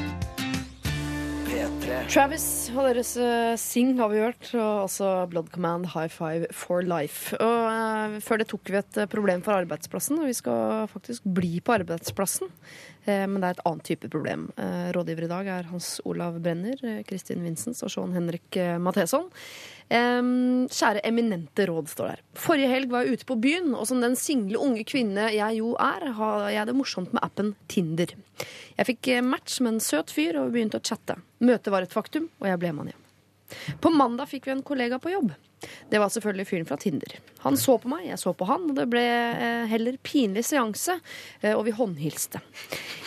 P3. 1.50 1.96
Travis 2.14 2.44
og 2.76 2.84
deres 2.86 3.16
uh, 3.18 3.56
Sing 3.58 3.96
har 3.98 4.12
vi 4.12 4.22
hørt, 4.22 4.52
og 4.54 4.84
også 4.86 5.08
Blood 5.32 5.50
Command 5.54 5.88
High 5.96 6.12
Five 6.14 6.50
for 6.54 6.86
Life. 6.86 7.38
Og 7.42 7.64
uh, 7.66 8.20
Før 8.22 8.42
det 8.42 8.50
tok 8.52 8.70
vi 8.70 8.78
et 8.78 9.00
eh, 9.02 9.10
problem 9.10 9.42
for 9.46 9.58
arbeidsplassen, 9.58 10.20
og 10.22 10.30
vi 10.30 10.36
skal 10.38 10.86
faktisk 10.92 11.26
bli 11.26 11.58
på 11.66 11.80
arbeidsplassen. 11.80 12.52
Uh, 13.08 13.26
men 13.26 13.40
det 13.40 13.50
er 13.50 13.58
et 13.58 13.66
annet 13.66 13.88
type 13.90 14.12
problem. 14.14 14.50
Eh, 14.60 14.90
rådgiver 14.96 15.26
i 15.26 15.32
dag 15.32 15.50
er 15.56 15.70
Hans 15.72 15.98
Olav 16.06 16.38
Brenner, 16.44 16.78
eh, 16.84 17.02
Kristin 17.08 17.44
Vincents 17.46 17.82
og 17.86 17.92
Sean 17.94 18.14
Henrik 18.14 18.58
eh, 18.60 18.78
Matheson. 18.78 19.30
Kjære 19.90 21.02
eminente 21.08 21.66
råd, 21.66 21.90
står 21.90 22.12
der. 22.12 22.22
Forrige 22.38 22.70
helg 22.70 22.92
var 22.92 23.06
jeg 23.06 23.18
ute 23.18 23.28
på 23.30 23.40
byen, 23.42 23.72
og 23.74 23.88
som 23.90 24.04
den 24.04 24.18
single 24.20 24.62
unge 24.62 24.86
kvinne 24.86 25.32
jeg 25.34 25.58
jo 25.58 25.74
er, 25.82 26.12
har 26.20 26.50
jeg 26.54 26.70
det 26.70 26.78
morsomt 26.78 27.14
med 27.16 27.24
appen 27.26 27.56
Tinder. 27.72 28.14
Jeg 28.78 28.90
fikk 28.92 29.10
eh, 29.16 29.26
match 29.26 29.58
med 29.66 29.76
en 29.76 29.84
søt 29.84 30.14
fyr, 30.14 30.38
og 30.38 30.54
begynte 30.54 30.78
å 30.78 30.86
chatte. 30.86 31.18
Møtet 31.42 31.74
var 31.74 31.86
et 31.86 31.96
faktum, 31.96 32.30
og 32.38 32.52
jeg 32.52 32.62
ble 32.62 32.74
med 32.74 32.86
han 32.86 32.92
hjem. 32.94 33.06
På 33.82 33.90
mandag 33.90 34.30
fikk 34.30 34.46
vi 34.46 34.54
en 34.54 34.66
kollega 34.66 35.00
på 35.02 35.10
jobb. 35.10 35.34
Det 35.90 36.00
var 36.00 36.12
selvfølgelig 36.14 36.48
fyren 36.48 36.68
fra 36.70 36.78
Tinder. 36.80 37.16
Han 37.44 37.58
så 37.60 37.76
på 37.82 37.90
meg, 37.92 38.06
jeg 38.08 38.20
så 38.22 38.32
på 38.38 38.48
han, 38.48 38.70
og 38.70 38.78
det 38.78 38.86
ble 38.92 39.04
eh, 39.04 39.66
heller 39.72 39.98
pinlig 40.06 40.46
seanse, 40.48 41.00
eh, 41.42 41.56
og 41.56 41.66
vi 41.68 41.74
håndhilste. 41.76 42.40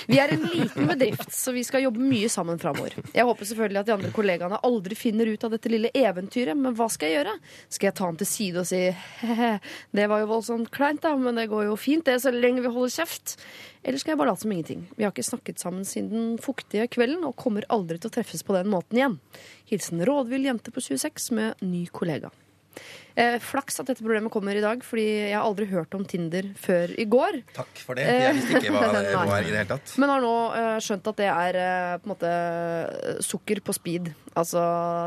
Vi 0.07 0.19
er 0.19 0.33
en 0.35 0.45
liten 0.51 0.89
bedrift, 0.89 1.31
så 1.35 1.53
vi 1.55 1.63
skal 1.67 1.85
jobbe 1.85 2.03
mye 2.03 2.29
sammen 2.33 2.59
framover. 2.63 2.97
Jeg 3.15 3.27
håper 3.29 3.49
selvfølgelig 3.49 3.83
at 3.83 3.89
de 3.89 3.95
andre 3.97 4.13
kollegaene 4.15 4.61
aldri 4.67 4.99
finner 4.99 5.31
ut 5.31 5.45
av 5.47 5.55
dette 5.55 5.71
lille 5.73 5.93
eventyret, 5.95 6.59
men 6.59 6.77
hva 6.79 6.89
skal 6.93 7.11
jeg 7.11 7.21
gjøre? 7.21 7.35
Skal 7.69 7.91
jeg 7.91 7.97
ta 7.99 8.09
han 8.09 8.21
til 8.21 8.31
side 8.31 8.63
og 8.63 8.69
si 8.69 8.83
he-he, 9.23 9.53
det 9.95 10.09
var 10.11 10.23
jo 10.23 10.31
voldsomt 10.33 10.73
kleint, 10.75 11.03
da, 11.05 11.15
men 11.19 11.39
det 11.39 11.49
går 11.53 11.69
jo 11.69 11.79
fint, 11.81 12.07
det, 12.09 12.19
så 12.25 12.35
lenge 12.35 12.65
vi 12.65 12.73
holder 12.73 12.97
kjeft? 12.99 13.37
Eller 13.83 13.99
skal 13.99 14.15
jeg 14.15 14.23
bare 14.23 14.31
late 14.31 14.45
som 14.45 14.55
ingenting? 14.55 14.87
Vi 14.97 15.07
har 15.07 15.15
ikke 15.15 15.27
snakket 15.27 15.63
sammen 15.63 15.87
siden 15.89 16.13
den 16.15 16.39
fuktige 16.43 16.87
kvelden, 16.91 17.25
og 17.27 17.39
kommer 17.39 17.67
aldri 17.73 17.99
til 17.99 18.11
å 18.11 18.17
treffes 18.19 18.47
på 18.47 18.57
den 18.59 18.71
måten 18.73 19.01
igjen. 19.01 19.19
Hilsen 19.71 20.03
rådvill 20.07 20.47
jente 20.51 20.75
på 20.75 20.83
26 20.83 21.33
med 21.39 21.67
ny 21.67 21.87
kollega. 21.95 22.31
Eh, 23.15 23.37
flaks 23.45 23.77
at 23.83 23.91
dette 23.91 24.01
problemet 24.01 24.33
kommer 24.33 24.57
i 24.57 24.63
dag, 24.65 24.81
fordi 24.87 25.05
jeg 25.05 25.35
har 25.37 25.45
aldri 25.45 25.67
hørt 25.69 25.93
om 25.99 26.05
Tinder 26.09 26.47
før 26.57 26.95
i 26.97 27.05
går. 27.13 27.43
Takk 27.53 27.83
for 27.85 27.99
det. 27.99 28.07
Jeg 28.09 28.39
visste 28.39 28.63
ikke 28.63 28.73
hva 28.73 28.87
det 28.97 29.13
var 29.19 29.35
i 29.37 29.51
det 29.51 29.59
hele 29.59 29.67
tatt. 29.75 29.93
Men 30.01 30.15
har 30.15 30.25
nå 30.25 30.33
eh, 30.57 30.79
skjønt 30.87 31.11
at 31.13 31.21
det 31.21 31.29
er 31.29 31.61
eh, 31.61 31.99
på 32.01 32.09
en 32.09 32.15
måte 32.15 32.33
eh, 32.33 33.21
sukker 33.27 33.61
på 33.67 33.77
speed. 33.77 34.09
Altså 34.33 34.63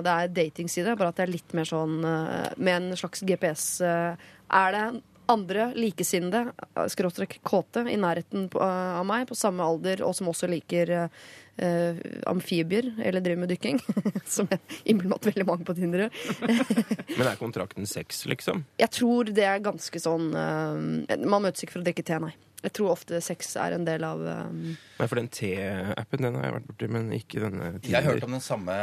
det 0.06 0.14
er 0.14 0.36
datingside, 0.38 0.94
bare 1.00 1.10
at 1.10 1.18
det 1.18 1.26
er 1.26 1.34
litt 1.34 1.58
mer 1.58 1.66
sånn 1.70 1.98
eh, 2.06 2.54
med 2.62 2.78
en 2.78 3.02
slags 3.02 3.26
GPS. 3.26 3.68
eh, 3.82 4.32
er 4.54 4.76
det 4.78 4.86
andre 5.34 5.72
likesinnede, 5.74 6.52
eh, 6.76 6.86
skråstrek 6.94 7.40
kåte, 7.42 7.88
i 7.90 7.98
nærheten 7.98 8.46
på, 8.54 8.62
eh, 8.62 9.00
av 9.00 9.06
meg, 9.10 9.26
på 9.28 9.34
samme 9.40 9.66
alder, 9.66 10.06
og 10.06 10.14
som 10.14 10.30
også 10.30 10.46
liker 10.52 11.10
eh, 11.58 11.98
eh, 11.98 12.22
amfibier, 12.30 12.92
eller 13.00 13.24
driver 13.24 13.44
med 13.44 13.54
dykking, 13.54 13.80
som 14.36 14.50
jeg 14.52 14.82
innbiller 14.92 15.20
veldig 15.24 15.46
mange 15.48 15.68
på 15.68 15.76
Tinder 15.78 16.06
gjør. 16.06 16.18
Men 17.18 17.30
er 17.30 17.38
kontrakten 17.40 17.88
sex, 17.90 18.26
liksom? 18.30 18.66
Jeg 18.82 18.92
tror 18.96 19.32
det 19.36 19.46
er 19.48 19.64
ganske 19.64 20.02
sånn 20.02 20.32
eh, 20.36 21.16
Man 21.24 21.46
møtes 21.46 21.66
ikke 21.66 21.78
for 21.78 21.84
å 21.84 21.88
drikke 21.88 22.06
te, 22.08 22.20
nei. 22.24 22.34
Jeg 22.66 22.74
tror 22.74 22.96
ofte 22.96 23.20
sex 23.22 23.52
er 23.62 23.76
en 23.76 23.84
del 23.86 24.02
av 24.08 24.24
um... 24.26 24.62
Nei, 24.74 25.06
for 25.06 25.20
den 25.20 25.28
T-appen 25.30 26.26
den 26.26 26.40
har 26.40 26.48
jeg 26.48 26.56
vært 26.56 26.70
borti, 26.72 26.90
men 26.96 27.12
ikke 27.14 27.44
denne 27.44 27.68
Tinder. 27.76 27.92
Jeg 27.94 28.08
hørt 28.08 28.26
om 28.26 28.34
den 28.34 28.42
samme 28.42 28.78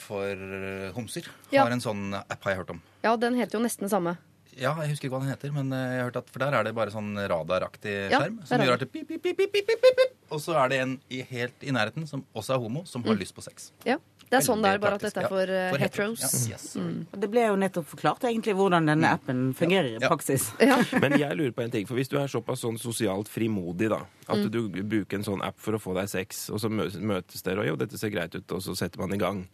for 0.00 0.56
homser. 0.96 1.28
Ja. 1.52 1.66
Har 1.66 1.74
en 1.74 1.84
sånn 1.84 2.16
app 2.16 2.38
har 2.46 2.54
jeg 2.54 2.62
hørt 2.62 2.72
om. 2.78 2.80
Ja, 3.04 3.12
den 3.20 3.36
heter 3.36 3.58
jo 3.58 3.64
nesten 3.66 3.90
det 3.90 3.92
samme. 3.92 4.16
Ja, 4.60 4.74
jeg 4.84 4.92
husker 4.92 5.08
ikke 5.08 5.16
hva 5.16 5.22
den 5.24 5.32
heter, 5.32 5.52
men 5.56 5.72
eh, 5.72 5.86
jeg 5.94 6.02
har 6.02 6.10
hørt 6.10 6.20
at, 6.20 6.30
for 6.30 6.42
der 6.44 6.52
er 6.58 6.66
det 6.68 6.74
bare 6.76 6.92
sånn 6.92 7.14
radaraktig 7.16 7.94
skjerm. 8.12 8.38
ja, 8.42 8.46
Som 8.50 8.60
gjør 8.66 8.76
at 8.76 8.84
det 8.84 8.90
pip, 8.92 9.08
pip, 9.08 9.22
pip, 9.24 9.38
pip, 9.40 9.54
pip, 9.56 9.84
pip, 9.86 10.16
Og 10.30 10.38
så 10.44 10.54
er 10.60 10.68
det 10.70 10.78
en 10.84 10.96
i, 11.10 11.22
helt 11.32 11.64
i 11.64 11.72
nærheten 11.74 12.04
som 12.06 12.24
også 12.36 12.54
er 12.58 12.60
homo, 12.62 12.84
som 12.86 13.02
har 13.08 13.16
lyst 13.18 13.34
på 13.34 13.42
sex. 13.42 13.70
Ja, 13.88 13.96
Det 14.30 14.36
er 14.38 14.44
sånn 14.46 14.60
det 14.62 14.68
er, 14.70 14.78
bare 14.78 14.94
at 14.94 15.02
dette 15.02 15.24
er 15.24 15.26
for, 15.32 15.48
ja, 15.50 15.70
For 15.72 15.82
heteros. 15.82 16.20
heteros, 16.22 16.44
ja. 16.46 16.54
Yes. 16.54 16.66
Mm. 16.78 17.00
Det 17.24 17.30
ble 17.32 17.46
jo 17.48 17.56
nettopp 17.58 17.88
forklart 17.90 18.22
egentlig 18.28 18.54
hvordan 18.60 18.86
denne 18.86 19.08
appen 19.16 19.40
fungerer 19.58 19.96
i 19.96 19.98
Ja. 19.98 20.06
praksis. 20.12 20.52
Men 21.02 21.16
jeg 21.18 21.34
lurer 21.40 21.50
på 21.56 21.64
en 21.64 21.70
ting, 21.74 21.86
for 21.88 21.98
hvis 21.98 22.12
du 22.12 22.14
er 22.20 22.28
såpass 22.30 22.62
sånn 22.62 22.78
sosialt 22.78 23.26
frimodig, 23.32 23.88
da, 23.90 24.04
at 24.28 24.38
Mm. 24.38 24.50
du 24.52 24.60
bruker 24.86 25.18
en 25.18 25.24
sånn 25.26 25.42
app 25.42 25.58
for 25.58 25.72
å 25.74 25.80
få 25.82 25.96
deg 25.98 26.06
sex, 26.08 26.46
og 26.54 26.60
så 26.62 26.68
møtes 26.70 27.42
dere, 27.42 27.64
og 27.64 27.66
jo, 27.66 27.76
dette 27.76 27.98
ser 27.98 28.10
greit 28.14 28.34
ut, 28.38 28.52
og 28.52 28.60
så 28.62 28.76
setter 28.78 29.00
man 29.02 29.12
i 29.12 29.18
gang. 29.18 29.48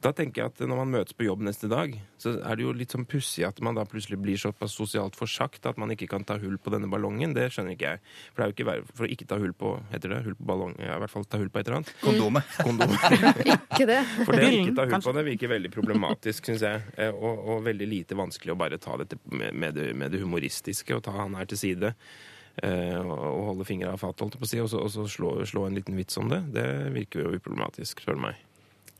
Da 0.00 0.14
tenker 0.16 0.40
jeg 0.40 0.48
at 0.54 0.60
når 0.64 0.78
man 0.78 0.92
møtes 0.94 1.12
på 1.12 1.26
jobb 1.26 1.42
neste 1.44 1.68
dag, 1.68 1.92
så 2.16 2.30
er 2.40 2.56
det 2.56 2.64
jo 2.64 2.70
litt 2.72 2.94
sånn 2.94 3.04
pussig 3.04 3.42
at 3.44 3.58
man 3.60 3.76
da 3.76 3.82
plutselig 3.84 4.16
blir 4.22 4.38
såpass 4.40 4.72
sosialt 4.72 5.18
forsagt 5.18 5.66
at 5.68 5.76
man 5.76 5.92
ikke 5.92 6.08
kan 6.08 6.24
ta 6.24 6.38
hull 6.40 6.54
på 6.56 6.72
denne 6.72 6.88
ballongen. 6.88 7.34
Det 7.36 7.50
skjønner 7.52 7.76
ikke 7.76 7.90
jeg. 7.90 8.00
For 8.30 8.40
det 8.40 8.46
er 8.46 8.48
jo 8.48 8.56
ikke 8.56 8.66
verre 8.70 8.86
for 8.96 9.04
å 9.04 9.10
ikke 9.12 9.28
ta 9.28 9.38
hull 9.42 9.52
på 9.60 9.74
Heter 9.92 10.14
det 10.14 10.22
hull 10.24 10.38
på 10.38 10.48
ballong? 10.48 10.72
Ja, 10.80 10.96
i 10.96 11.02
hvert 11.04 11.12
fall 11.12 11.28
ta 11.28 11.42
hull 11.42 11.52
på 11.52 11.60
et 11.60 11.68
eller 11.68 11.82
annet. 11.82 11.92
Kondomet. 12.00 12.56
Kondom. 12.66 12.96
Ikke 13.76 13.86
det. 13.92 14.00
For 14.24 14.34
det 14.40 14.48
å 14.48 14.56
ikke 14.56 14.74
ta 14.80 14.88
hull 14.88 15.04
på 15.04 15.16
det 15.20 15.26
virker 15.28 15.52
veldig 15.52 15.70
problematisk, 15.76 16.48
syns 16.48 16.64
jeg. 16.64 16.82
Eh, 16.96 17.12
Og, 17.12 17.44
og 17.52 17.64
veldig 17.68 17.86
lite 17.92 18.16
vanskelig 18.16 18.54
å 18.54 18.58
bare 18.60 18.80
ta 18.80 18.96
dette 19.00 19.20
med, 19.28 19.52
med, 19.52 19.76
det, 19.76 19.90
med 19.96 20.12
det 20.16 20.24
humoristiske 20.24 20.96
og 20.96 21.04
ta 21.04 21.12
han 21.20 21.36
her 21.36 21.48
til 21.52 21.60
side. 21.60 21.92
og 22.64 23.10
å 23.12 23.42
holde 23.52 23.64
fingra 23.68 23.92
av 23.94 24.00
fatet, 24.02 24.24
holdt 24.24 24.34
jeg 24.36 24.40
på 24.42 24.48
å 24.48 24.50
si, 24.50 24.60
og 24.64 24.68
så, 24.72 24.80
og 24.84 24.90
så 24.92 25.04
slå, 25.08 25.34
slå 25.48 25.66
en 25.68 25.76
liten 25.76 25.96
vits 25.96 26.16
om 26.20 26.28
det, 26.32 26.40
det 26.56 26.64
virker 26.96 27.22
jo 27.24 27.36
uproblematisk, 27.38 28.02
spør 28.04 28.18
du 28.18 28.24
meg. 28.26 28.40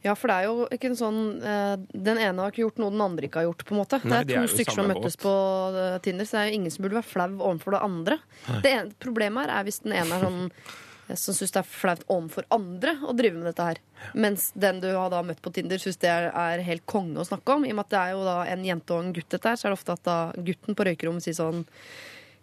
Ja, 0.05 0.15
for 0.17 0.33
det 0.33 0.37
er 0.41 0.49
jo 0.49 0.67
ikke 0.73 0.89
en 0.89 0.97
sånn 0.97 1.21
eh, 1.45 1.75
Den 1.93 2.17
ene 2.21 2.41
har 2.41 2.53
ikke 2.53 2.63
gjort 2.63 2.79
noe 2.81 2.93
den 2.95 3.03
andre 3.05 3.29
ikke 3.29 3.43
har 3.43 3.51
gjort, 3.51 3.65
på 3.69 3.75
en 3.77 3.81
måte. 3.83 3.99
Nei, 4.09 4.23
det 4.25 4.37
er 4.37 4.47
to 4.47 4.47
to 4.47 4.49
er 4.49 4.55
stykker 4.57 4.77
som 4.77 4.85
har 4.85 4.93
møttes 4.95 5.17
båt. 5.19 5.25
på 5.27 5.81
eh, 5.85 5.97
Tinder, 6.07 6.29
så 6.29 6.37
det 6.37 6.43
er 6.43 6.51
jo 6.51 6.61
ingen 6.61 6.75
som 6.75 6.87
burde 6.87 7.01
være 7.01 7.11
flau 7.11 7.27
overfor 7.37 7.77
det 7.77 7.83
andre. 7.89 8.21
Det 8.65 8.73
ene, 8.77 8.95
problemet 9.03 9.45
her 9.45 9.53
er 9.59 9.67
hvis 9.69 9.83
den 9.85 9.97
ene 9.97 10.17
er 10.17 10.25
sånn 10.25 10.39
eh, 10.47 11.19
som 11.21 11.37
syns 11.37 11.53
det 11.53 11.61
er 11.61 11.69
flaut 11.69 12.07
overfor 12.09 12.49
andre 12.57 12.95
å 13.05 13.17
drive 13.19 13.37
med 13.37 13.51
dette 13.51 13.67
her. 13.69 13.83
Mens 14.17 14.49
den 14.57 14.81
du 14.81 14.89
har 14.89 15.13
da 15.13 15.21
møtt 15.27 15.43
på 15.45 15.53
Tinder, 15.59 15.83
syns 15.83 16.01
det 16.01 16.09
er, 16.13 16.31
er 16.33 16.65
helt 16.65 16.87
konge 16.89 17.21
å 17.21 17.29
snakke 17.29 17.59
om. 17.59 17.69
I 17.69 17.75
og 17.75 17.81
med 17.83 17.91
at 17.91 17.93
det 17.93 18.01
er 18.01 18.15
jo 18.17 18.25
da 18.25 18.39
en 18.55 18.65
jente 18.71 18.97
og 18.97 19.05
en 19.05 19.13
gutt 19.19 19.29
dette 19.37 19.53
her, 19.53 19.61
så 19.61 19.69
er 19.69 19.75
det 19.75 19.81
ofte 19.83 19.99
at 19.99 20.09
da 20.09 20.19
gutten 20.49 20.79
på 20.79 20.89
røykerommet 20.89 21.29
sier 21.29 21.37
sånn 21.37 21.67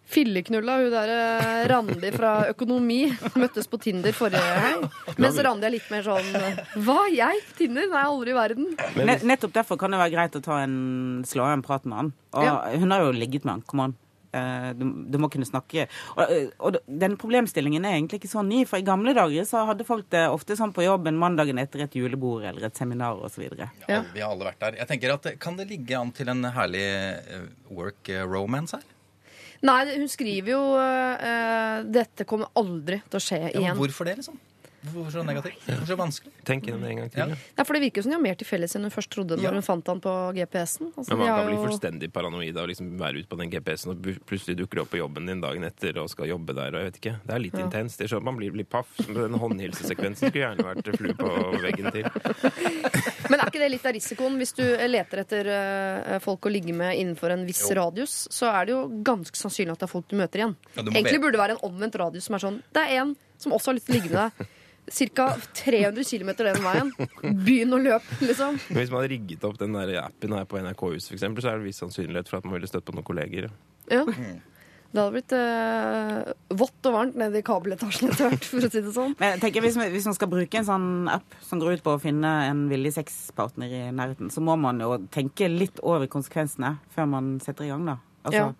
Filleknulla, 0.08 0.78
hun 0.80 0.90
der 0.94 1.10
eh, 1.12 1.66
Randi 1.68 2.10
fra 2.14 2.30
Økonomi 2.48 3.02
møttes 3.36 3.68
på 3.68 3.76
Tinder 3.82 4.14
forrige 4.16 4.40
helg. 4.64 4.88
Mens 5.20 5.36
Randi 5.44 5.68
er 5.68 5.74
litt 5.76 5.90
mer 5.92 6.06
sånn 6.06 6.30
Hva? 6.86 6.98
Jeg? 7.12 7.42
Tinder? 7.58 7.88
Nei, 7.92 8.04
aldri 8.08 8.32
i 8.32 8.38
verden. 8.38 8.70
Men 8.96 9.12
nettopp 9.28 9.52
derfor 9.60 9.76
kan 9.80 9.92
det 9.92 10.00
være 10.00 10.14
greit 10.16 10.38
å 10.40 10.44
ta 10.44 10.62
en, 10.64 10.78
slå 11.28 11.44
av 11.44 11.58
en 11.58 11.64
prat 11.66 11.84
med 11.88 11.98
han. 12.02 12.12
Og 12.32 12.44
Ja. 12.48 12.54
hun 12.80 12.90
har 12.96 13.04
jo 13.04 13.12
ligget 13.12 13.44
med 13.44 13.58
han. 13.58 13.62
Kom 13.68 13.84
an. 13.84 13.94
Eh, 14.32 14.72
Du, 14.76 14.84
du 15.12 15.16
må 15.20 15.28
kunne 15.32 15.44
snakke. 15.48 15.86
Og, 16.16 16.24
eh, 16.32 16.48
og 16.60 16.76
den 16.88 17.16
problemstillingen 17.20 17.84
er 17.88 17.96
egentlig 17.98 18.20
ikke 18.22 18.32
så 18.32 18.42
ny, 18.44 18.64
for 18.68 18.80
i 18.80 18.84
gamle 18.88 19.12
dager 19.16 19.44
så 19.48 19.66
hadde 19.68 19.84
folk 19.88 20.08
det 20.12 20.24
ofte 20.32 20.56
sånn 20.56 20.72
på 20.76 20.84
jobben 20.88 21.16
mandagen 21.20 21.58
etter 21.60 21.84
et 21.84 21.96
julebord 21.96 22.44
eller 22.48 22.68
et 22.68 22.76
seminar 22.80 23.20
osv. 23.28 23.44
Ja. 23.58 23.68
Ja. 23.88 24.02
Vi 24.14 24.20
har 24.24 24.32
alle 24.32 24.48
vært 24.52 24.60
der. 24.64 24.76
Jeg 24.80 24.88
tenker 24.88 25.14
at 25.16 25.34
Kan 25.40 25.56
det 25.60 25.68
ligge 25.68 25.96
an 26.00 26.12
til 26.16 26.28
en 26.32 26.44
herlig 26.44 26.84
work 27.70 28.08
romance 28.24 28.72
her? 28.76 28.84
Nei, 29.62 29.80
hun 29.98 30.08
skriver 30.08 30.52
jo 30.54 30.60
uh, 30.78 31.82
'Dette 31.82 32.24
kommer 32.28 32.46
aldri 32.54 33.00
til 33.10 33.18
å 33.18 33.22
skje 33.22 33.40
Ja, 33.48 33.48
igjen'. 33.60 33.76
hvorfor 33.80 34.04
det, 34.06 34.16
liksom? 34.20 34.38
Hvorfor 34.78 35.10
så 35.10 35.22
negativt? 35.26 35.58
Hvorfor 35.66 35.86
så 35.90 35.96
vanskelig? 35.98 36.30
tenk 36.46 36.64
gjennom 36.68 36.82
det 36.86 36.90
en 36.92 36.96
gang 37.02 37.08
til. 37.10 37.18
Ja. 37.18 37.26
Ja. 37.34 37.36
Er 37.58 37.64
for 37.66 37.74
det 37.74 37.80
virker 37.82 37.98
jo 37.98 38.02
som 38.06 38.12
de 38.12 38.16
har 38.16 38.22
mer 38.22 38.36
til 38.38 38.46
felles 38.46 38.76
enn 38.78 38.82
hun 38.86 38.92
først 38.94 39.10
trodde 39.10 39.34
når 39.36 39.42
Ja. 39.42 39.50
hun 39.50 39.62
fant 39.66 39.86
han 39.90 40.00
på 40.00 40.12
GPS-en. 40.38 40.92
Altså, 40.96 41.08
Men 41.10 41.18
man 41.18 41.26
kan 41.34 41.46
bli 41.50 41.56
fullstendig 41.66 42.12
paranoid 42.14 42.56
av 42.56 42.62
å 42.64 42.68
liksom 42.70 42.92
være 42.96 43.18
ute 43.18 43.26
på 43.28 43.38
den 43.42 43.50
GPS-en, 43.50 43.90
og 43.90 44.06
plutselig 44.24 44.54
dukker 44.56 44.78
du 44.78 44.80
opp 44.82 44.90
på 44.94 45.00
jobben 45.02 45.26
din 45.26 45.40
dagen 45.42 45.64
etter 45.66 45.98
og 45.98 46.08
skal 46.08 46.30
jobbe 46.30 46.54
der. 46.54 46.68
og 46.70 46.78
jeg 46.78 46.84
vet 46.92 47.00
ikke. 47.02 47.16
Det 47.26 47.34
er 47.34 47.38
litt 47.42 47.58
intenst. 47.58 47.98
Det 47.98 48.04
er 48.06 48.14
sånn 48.16 48.22
Man 48.22 48.36
blir 48.38 48.54
litt 48.54 48.70
paff. 48.70 48.86
Den 49.02 49.34
håndhilsesekvensen 49.34 50.30
skulle 50.30 50.46
gjerne 50.46 50.62
vært 50.62 50.96
flue 50.96 51.14
på 51.14 51.60
veggen 51.60 51.90
til. 51.90 52.04
Men 53.30 53.40
er 53.40 53.50
ikke 53.50 53.60
det 53.62 53.70
litt 53.72 53.86
av 53.88 53.94
risikoen? 53.96 54.36
Hvis 54.40 54.52
du 54.56 54.62
leter 54.88 55.22
etter 55.24 55.50
eh, 55.54 56.18
folk 56.24 56.46
å 56.48 56.52
ligge 56.52 56.74
med 56.76 56.96
innenfor 56.98 57.34
en 57.34 57.46
viss 57.48 57.62
Jo. 57.68 57.76
radius, 57.80 58.14
så 58.34 58.50
er 58.52 58.68
det 58.68 58.76
jo 58.76 58.82
ganske 59.06 59.36
sannsynlig 59.36 59.74
at 59.76 59.82
det 59.82 59.88
er 59.88 59.92
folk 59.94 60.08
du 60.10 60.16
møter 60.20 60.42
igjen. 60.44 60.54
Ja, 60.76 60.82
du 60.86 60.92
Egentlig 60.92 61.20
burde 61.22 61.36
det 61.38 61.42
være 61.44 61.56
en 61.58 61.64
omvendt 61.70 61.98
radius 62.00 62.28
som 62.28 62.38
er 62.38 62.44
sånn 62.44 62.62
Det 62.74 62.84
er 62.86 63.02
en 63.02 63.16
som 63.38 63.52
også 63.54 63.70
har 63.72 63.78
lyst 63.78 63.86
til 63.90 63.94
å 63.94 63.98
ligge 64.00 64.12
med 64.14 64.18
deg. 64.38 64.54
Ca. 65.14 65.24
300 65.52 66.04
km 66.08 66.30
den 66.38 66.62
veien. 66.64 66.92
Begynn 67.44 67.74
å 67.76 67.78
løpe, 67.82 68.16
liksom. 68.24 68.56
Hvis 68.72 68.88
man 68.88 69.02
hadde 69.02 69.10
rigget 69.12 69.44
opp 69.44 69.58
den 69.60 69.76
der 69.76 69.92
appen 70.00 70.32
her 70.32 70.46
på 70.48 70.56
NRK-huset, 70.64 71.12
eksempel, 71.18 71.44
så 71.44 71.50
er 71.52 71.60
det 71.60 71.68
viss 71.68 71.80
sannsynlighet 71.82 72.30
for 72.30 72.40
at 72.40 72.48
man 72.48 72.56
ville 72.56 72.70
støtt 72.70 72.86
på 72.88 72.94
noen 72.96 73.04
kolleger. 73.06 73.50
Ja. 73.92 74.06
Det 74.88 75.02
hadde 75.02 75.12
blitt 75.12 75.32
eh, 75.36 76.32
vått 76.56 76.86
og 76.88 76.94
varmt 76.94 77.16
nede 77.20 77.38
i 77.40 77.44
kabeletasjen 77.44 78.08
etter 78.08 78.30
hvert, 78.30 78.46
for 78.48 78.64
å 78.64 78.70
si 78.72 78.80
det 78.80 78.92
sånn. 78.94 79.12
Men 79.20 79.34
jeg 79.34 79.42
tenker 79.42 79.64
hvis, 79.66 79.76
man- 79.76 79.90
hvis 79.92 80.06
man 80.08 80.16
skal 80.16 80.28
bruke 80.32 80.54
en 80.62 80.64
sånn 80.64 80.88
app 81.12 81.34
som 81.44 81.60
går 81.60 81.74
ut 81.76 81.82
på 81.84 81.92
å 81.96 82.00
finne 82.00 82.30
en 82.48 82.62
villig 82.70 82.94
sexpartner 82.96 83.68
i 83.68 83.82
nærheten, 83.92 84.30
så 84.32 84.40
må 84.40 84.56
man 84.58 84.80
jo 84.80 84.94
tenke 85.12 85.48
litt 85.52 85.78
over 85.84 86.06
konsekvensene 86.08 86.78
før 86.96 87.06
man 87.08 87.34
setter 87.44 87.64
i 87.68 87.68
gang, 87.68 87.84
da. 87.84 87.98
Altså, 88.24 88.54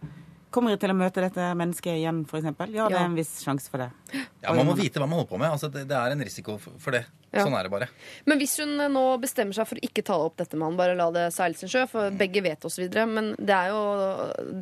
Kommer 0.51 0.71
jeg 0.73 0.81
til 0.81 0.89
å 0.91 0.97
møte 0.97 1.21
dette 1.21 1.45
mennesket 1.61 1.93
igjen, 2.01 2.23
f.eks.? 2.25 2.45
Ja, 2.73 2.89
det 2.89 2.95
Ja. 2.97 3.03
er 3.03 3.05
en 3.05 3.15
viss 3.15 3.43
sjanse 3.45 3.69
for 3.69 3.77
det. 3.83 3.91
Ja, 4.41 4.53
Man 4.55 4.69
må 4.69 4.75
vite 4.79 5.01
hva 5.01 5.07
man 5.09 5.19
holder 5.19 5.31
på 5.33 5.39
med. 5.41 5.51
Altså, 5.51 5.69
det, 5.73 5.83
det 5.91 5.97
er 5.99 6.15
en 6.15 6.23
risiko 6.23 6.55
for, 6.63 6.95
det. 6.95 7.03
Ja. 7.33 7.43
Sånn 7.43 7.57
er 7.59 7.67
det 7.67 7.73
bare. 7.73 7.89
Men 8.29 8.39
hvis 8.39 8.55
hun 8.63 8.77
eh, 8.81 8.91
nå 8.93 9.03
bestemmer 9.21 9.57
seg 9.57 9.67
for 9.69 9.81
å 9.81 9.85
ikke 9.89 10.05
ta 10.07 10.15
opp 10.29 10.37
dette 10.39 10.57
med 10.57 10.69
han, 10.69 10.79
bare 10.79 10.95
la 10.99 11.09
det 11.15 11.25
seile 11.35 11.59
sin 11.59 11.71
sjø, 11.73 11.83
for 11.91 12.15
begge 12.15 12.43
vet 12.47 12.65
osv., 12.69 12.87
men 13.11 13.33
det 13.37 13.57
er 13.57 13.73
jo 13.75 13.83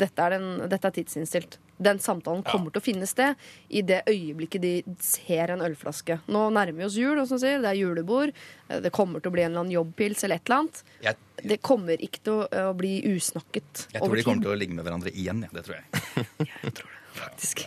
dette 0.01 0.25
er, 0.25 0.39
den, 0.39 0.49
dette 0.73 0.89
er 0.91 0.97
tidsinnstilt. 0.97 1.59
Den 1.77 2.01
samtalen 2.01 2.41
kommer 2.47 2.73
til 2.73 2.81
å 2.81 2.87
finne 2.87 3.07
sted 3.11 3.37
i 3.69 3.83
det 3.85 4.01
øyeblikket 4.09 4.65
de 4.65 4.73
ser 5.05 5.53
en 5.53 5.61
ølflaske. 5.67 6.23
Nå 6.33 6.47
nærmer 6.57 6.81
vi 6.81 6.89
oss 6.89 6.97
jul, 6.97 7.21
og 7.21 7.29
som 7.29 7.41
sier, 7.43 7.61
det 7.61 7.75
er 7.75 7.83
julebord, 7.83 8.33
eh, 8.71 8.81
det 8.81 8.95
kommer 8.97 9.21
til 9.21 9.29
å 9.29 9.37
bli 9.37 9.45
en 9.45 9.53
eller 9.53 9.67
annen 9.67 9.77
jobbpils 9.77 10.25
eller 10.25 10.41
et 10.41 10.49
eller 10.49 10.65
annet. 10.65 10.85
Jeg, 11.05 11.21
Det 11.53 11.61
kommer 11.61 12.01
ikke 12.01 12.25
til 12.25 12.41
å, 12.41 12.71
å 12.71 12.75
bli 12.75 12.97
usnakket 13.13 13.87
jeg 13.93 14.01
tror 14.01 14.09
over 14.09 14.17
de 14.17 14.25
kommer 14.25 14.49
til 14.49 14.57
å 14.57 14.61
ligge 14.65 14.81
med 14.81 14.89
hverandre 14.89 15.13
igjen. 15.13 15.45
Ja. 15.45 15.53
Det 15.53 15.69
tror 15.69 15.83
jeg. 15.83 16.87
Faktisk. 17.17 17.65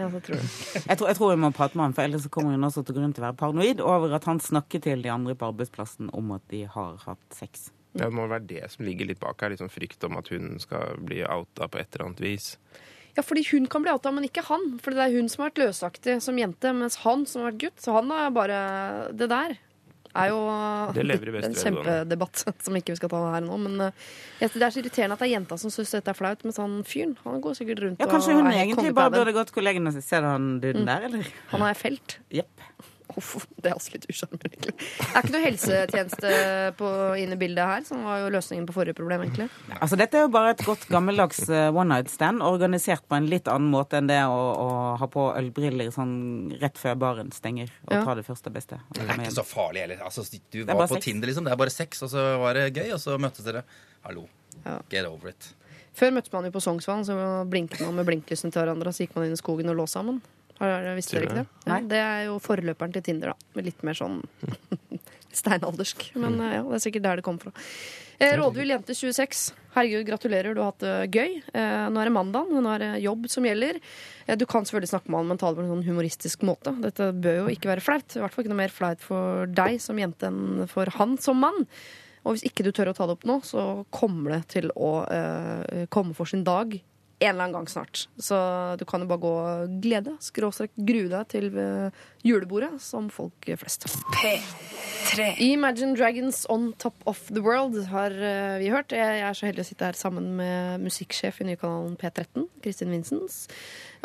Ja, 0.00 0.06
så 0.10 0.20
tror 0.24 0.36
jeg. 0.38 0.46
Jeg 0.86 0.96
tror, 0.96 1.08
jeg 1.10 1.16
tror 1.18 1.32
vi 1.32 1.40
må 1.42 1.50
prate 1.56 1.76
med 1.76 1.88
han, 1.88 1.96
for 1.96 2.06
ellers 2.06 2.28
kommer 2.32 2.54
hun 2.56 2.68
også 2.68 2.84
til 2.86 2.96
grunn 2.96 3.12
til 3.16 3.24
å 3.24 3.30
være 3.30 3.38
paranoid 3.40 3.82
over 3.84 4.14
at 4.16 4.28
han 4.28 4.40
snakker 4.40 4.82
til 4.84 5.04
de 5.04 5.12
andre 5.12 5.36
på 5.36 5.50
arbeidsplassen 5.50 6.12
om 6.16 6.32
at 6.36 6.44
de 6.52 6.62
har 6.70 6.96
hatt 7.04 7.36
sex. 7.36 7.68
Ja, 7.96 8.06
det 8.06 8.14
må 8.14 8.28
være 8.30 8.46
det 8.46 8.68
som 8.70 8.86
ligger 8.86 9.08
litt 9.10 9.20
bak 9.22 9.42
her. 9.42 9.52
Liksom 9.52 9.72
frykt 9.72 10.04
om 10.06 10.16
at 10.20 10.30
hun 10.32 10.54
skal 10.62 11.00
bli 11.02 11.24
outa 11.26 11.68
på 11.68 11.80
et 11.80 11.90
eller 11.92 12.10
annet 12.10 12.22
vis. 12.22 12.52
Ja, 13.16 13.24
fordi 13.26 13.42
hun 13.50 13.66
kan 13.70 13.82
bli 13.82 13.90
outa, 13.92 14.12
men 14.14 14.28
ikke 14.28 14.44
han. 14.46 14.78
For 14.82 14.94
det 14.94 15.02
er 15.04 15.16
hun 15.16 15.28
som 15.30 15.42
har 15.42 15.50
vært 15.50 15.64
løsaktig 15.64 16.20
som 16.22 16.38
jente, 16.38 16.70
mens 16.76 17.00
han 17.02 17.26
som 17.26 17.42
har 17.42 17.50
vært 17.50 17.64
gutt. 17.64 17.82
Så 17.82 17.96
han 17.96 18.12
er 18.14 18.30
bare 18.34 18.60
Det 19.16 19.28
der 19.32 19.58
er 20.16 20.28
jo 20.32 20.38
Det 20.96 21.04
lever 21.06 21.28
i 21.30 21.44
en 21.46 21.54
kjempedebatt 21.54 22.44
som 22.66 22.74
ikke 22.78 22.92
vi 22.94 23.00
skal 23.00 23.12
ta 23.12 23.20
her 23.36 23.44
nå. 23.46 23.58
Men 23.62 23.80
eh, 23.88 23.92
jeg- 24.40 24.50
det 24.54 24.62
er 24.66 24.70
så 24.74 24.80
irriterende 24.82 25.12
at 25.18 25.22
det 25.22 25.28
er 25.30 25.34
jenta 25.38 25.58
som 25.58 25.70
syns 25.70 25.90
dette 25.94 26.10
er 26.10 26.18
flaut, 26.18 26.42
mens 26.44 26.56
han 26.58 26.80
fyren 26.84 27.16
han 27.24 27.40
går 27.40 27.54
sikkert 27.60 27.82
rundt 27.84 28.00
Ja, 28.02 28.06
Kanskje 28.10 28.34
og 28.34 28.42
hun 28.42 28.50
er 28.50 28.58
egentlig 28.64 28.94
bare 28.94 29.10
burde 29.14 29.32
gått 29.36 29.52
kollegene 29.54 29.88
og 29.92 29.94
du 30.24 30.26
han 30.34 30.48
duden 30.60 30.86
der, 30.88 31.06
eller? 31.10 31.26
Han 31.54 31.62
er 31.62 31.74
felt. 31.78 32.18
Jepp. 32.34 32.66
Uff, 33.18 33.46
det 33.58 33.70
er 33.70 33.74
også 33.74 33.92
litt 33.96 34.04
usjarmerende, 34.10 34.50
egentlig. 34.50 34.74
Det 34.78 35.08
er 35.10 35.24
ikke 35.24 35.32
noe 35.34 35.42
helsetjeneste 35.44 36.30
på, 36.78 36.90
inne 37.22 37.36
i 37.36 37.40
bildet 37.40 37.66
her, 37.66 37.84
som 37.88 38.04
var 38.06 38.20
jo 38.22 38.28
løsningen 38.34 38.66
på 38.68 38.74
forrige 38.76 38.94
problem, 38.98 39.24
egentlig. 39.26 39.48
Altså, 39.80 39.98
dette 40.00 40.18
er 40.20 40.26
jo 40.26 40.32
bare 40.34 40.52
et 40.54 40.64
godt 40.66 40.86
gammeldags 40.92 41.42
eh, 41.48 41.68
one 41.74 41.88
night 41.94 42.10
stand, 42.12 42.42
organisert 42.46 43.06
på 43.10 43.18
en 43.18 43.28
litt 43.30 43.50
annen 43.50 43.70
måte 43.72 43.98
enn 44.00 44.10
det 44.10 44.20
å, 44.30 44.38
å 44.64 44.68
ha 45.00 45.08
på 45.10 45.26
ølbriller 45.40 45.90
sånn 45.94 46.14
rett 46.62 46.78
før 46.80 46.98
baren 47.02 47.32
stenger, 47.34 47.70
og 47.88 47.96
Ja. 47.98 48.04
ta 48.06 48.14
det 48.18 48.26
første 48.26 48.50
beste. 48.54 48.80
Det 48.94 49.06
er 49.06 49.16
ikke 49.18 49.36
så 49.40 49.46
farlig 49.46 49.84
heller. 49.86 50.02
Altså, 50.06 50.24
du 50.50 50.62
var 50.64 50.84
på 50.86 50.94
sex. 50.94 51.04
Tinder, 51.04 51.28
liksom. 51.32 51.44
Det 51.48 51.52
er 51.52 51.60
bare 51.66 51.74
sex, 51.74 52.02
og 52.06 52.10
så 52.14 52.26
var 52.40 52.54
det 52.54 52.68
gøy, 52.76 52.92
og 52.94 53.00
så 53.02 53.18
møttes 53.20 53.44
dere. 53.46 53.64
Hallo. 54.06 54.26
Ja. 54.64 54.78
Get 54.90 55.06
over 55.08 55.30
it. 55.34 55.54
Før 55.96 56.12
møtte 56.14 56.30
man 56.32 56.44
jo 56.46 56.52
på 56.54 56.60
Sognsvann, 56.62 57.02
så 57.04 57.14
blinket 57.50 57.80
man 57.82 57.96
med 57.98 58.06
blinklysene 58.06 58.52
til 58.54 58.62
hverandre, 58.62 58.88
og 58.92 58.94
så 58.94 59.04
gikk 59.04 59.16
man 59.18 59.26
inn 59.26 59.34
i 59.34 59.40
skogen 59.40 59.68
og 59.72 59.76
lå 59.80 59.86
sammen. 59.90 60.20
Har 60.60 60.84
dere 60.84 61.00
ikke 61.00 61.38
det? 61.38 61.46
Ja, 61.64 61.78
det 61.80 62.02
er 62.04 62.26
jo 62.28 62.36
forløperen 62.42 62.92
til 62.92 63.04
Tinder, 63.06 63.32
da. 63.32 63.50
Med 63.56 63.70
litt 63.70 63.80
mer 63.86 63.96
sånn 63.96 64.20
steinaldersk. 65.40 66.10
Men 66.20 66.36
eh, 66.44 66.58
ja, 66.58 66.62
det 66.66 66.76
er 66.76 66.84
sikkert 66.84 67.06
der 67.06 67.20
det 67.20 67.24
kommer 67.24 67.48
fra. 67.48 67.64
Eh, 68.20 68.34
Rådvill 68.36 68.74
jente 68.74 68.92
26. 68.96 69.46
Herregud, 69.72 70.04
gratulerer, 70.10 70.52
du 70.52 70.60
har 70.60 70.74
hatt 70.74 70.84
det 70.84 71.16
gøy. 71.16 71.38
Eh, 71.56 71.86
nå 71.88 72.02
er 72.02 72.10
det 72.10 72.12
mandag, 72.12 72.52
nå 72.52 72.74
er 72.74 72.84
det 72.84 72.90
jobb 73.06 73.24
som 73.32 73.48
gjelder. 73.48 73.80
Du 74.36 74.44
kan 74.50 74.68
selvfølgelig 74.68 74.92
snakke 74.92 75.14
med 75.14 75.22
han, 75.22 75.32
men 75.32 75.40
ta 75.40 75.48
det 75.48 75.62
på 75.62 75.64
en 75.64 75.72
sånn 75.72 75.88
humoristisk 75.88 76.44
måte. 76.44 76.74
Dette 76.84 77.08
bør 77.16 77.40
jo 77.44 77.48
ikke 77.54 77.72
være 77.72 77.86
flaut. 77.86 78.12
I 78.12 78.20
hvert 78.20 78.36
fall 78.36 78.44
ikke 78.44 78.52
noe 78.52 78.60
mer 78.60 78.74
flaut 78.74 79.00
for 79.06 79.48
deg 79.48 79.80
som 79.80 79.98
jente 80.02 80.28
enn 80.28 80.68
for 80.68 80.92
han 80.98 81.16
som 81.22 81.40
mann. 81.40 81.64
Og 82.20 82.36
hvis 82.36 82.44
ikke 82.50 82.66
du 82.66 82.74
tør 82.76 82.92
å 82.92 82.96
ta 82.98 83.08
det 83.08 83.16
opp 83.16 83.24
nå, 83.24 83.38
så 83.48 83.64
kommer 83.94 84.36
det 84.36 84.42
til 84.58 84.68
å 84.76 84.92
eh, 85.08 85.86
komme 85.88 86.12
for 86.18 86.28
sin 86.28 86.44
dag 86.44 86.76
en 87.20 87.28
eller 87.34 87.44
annen 87.44 87.52
gang 87.58 87.68
snart. 87.68 88.06
Så 88.18 88.36
du 88.80 88.84
kan 88.88 89.02
jo 89.04 89.06
bare 89.10 89.20
gå 89.20 89.30
og 89.44 89.74
glede, 89.84 90.14
skråstrek 90.24 90.70
grue 90.76 91.08
deg 91.12 91.26
til 91.28 91.50
eh, 91.60 91.98
julebordet, 92.24 92.78
som 92.80 93.10
folk 93.12 93.48
flest. 93.60 93.84
P3. 94.16 95.26
Imagine 95.44 95.92
Dragons 95.98 96.46
On 96.48 96.70
Top 96.80 96.94
of 97.04 97.20
the 97.28 97.42
World 97.44 97.76
har 97.92 98.10
eh, 98.16 98.56
vi 98.62 98.70
hørt. 98.72 98.94
Jeg 98.96 99.20
er 99.20 99.36
så 99.36 99.50
heldig 99.50 99.64
å 99.66 99.68
sitte 99.68 99.90
her 99.90 99.98
sammen 100.00 100.30
med 100.38 100.80
musikksjef 100.86 101.42
i 101.44 101.48
nykanalen 101.50 101.96
P13, 102.00 102.46
Kristin 102.64 102.92
Vincents. 102.94 103.42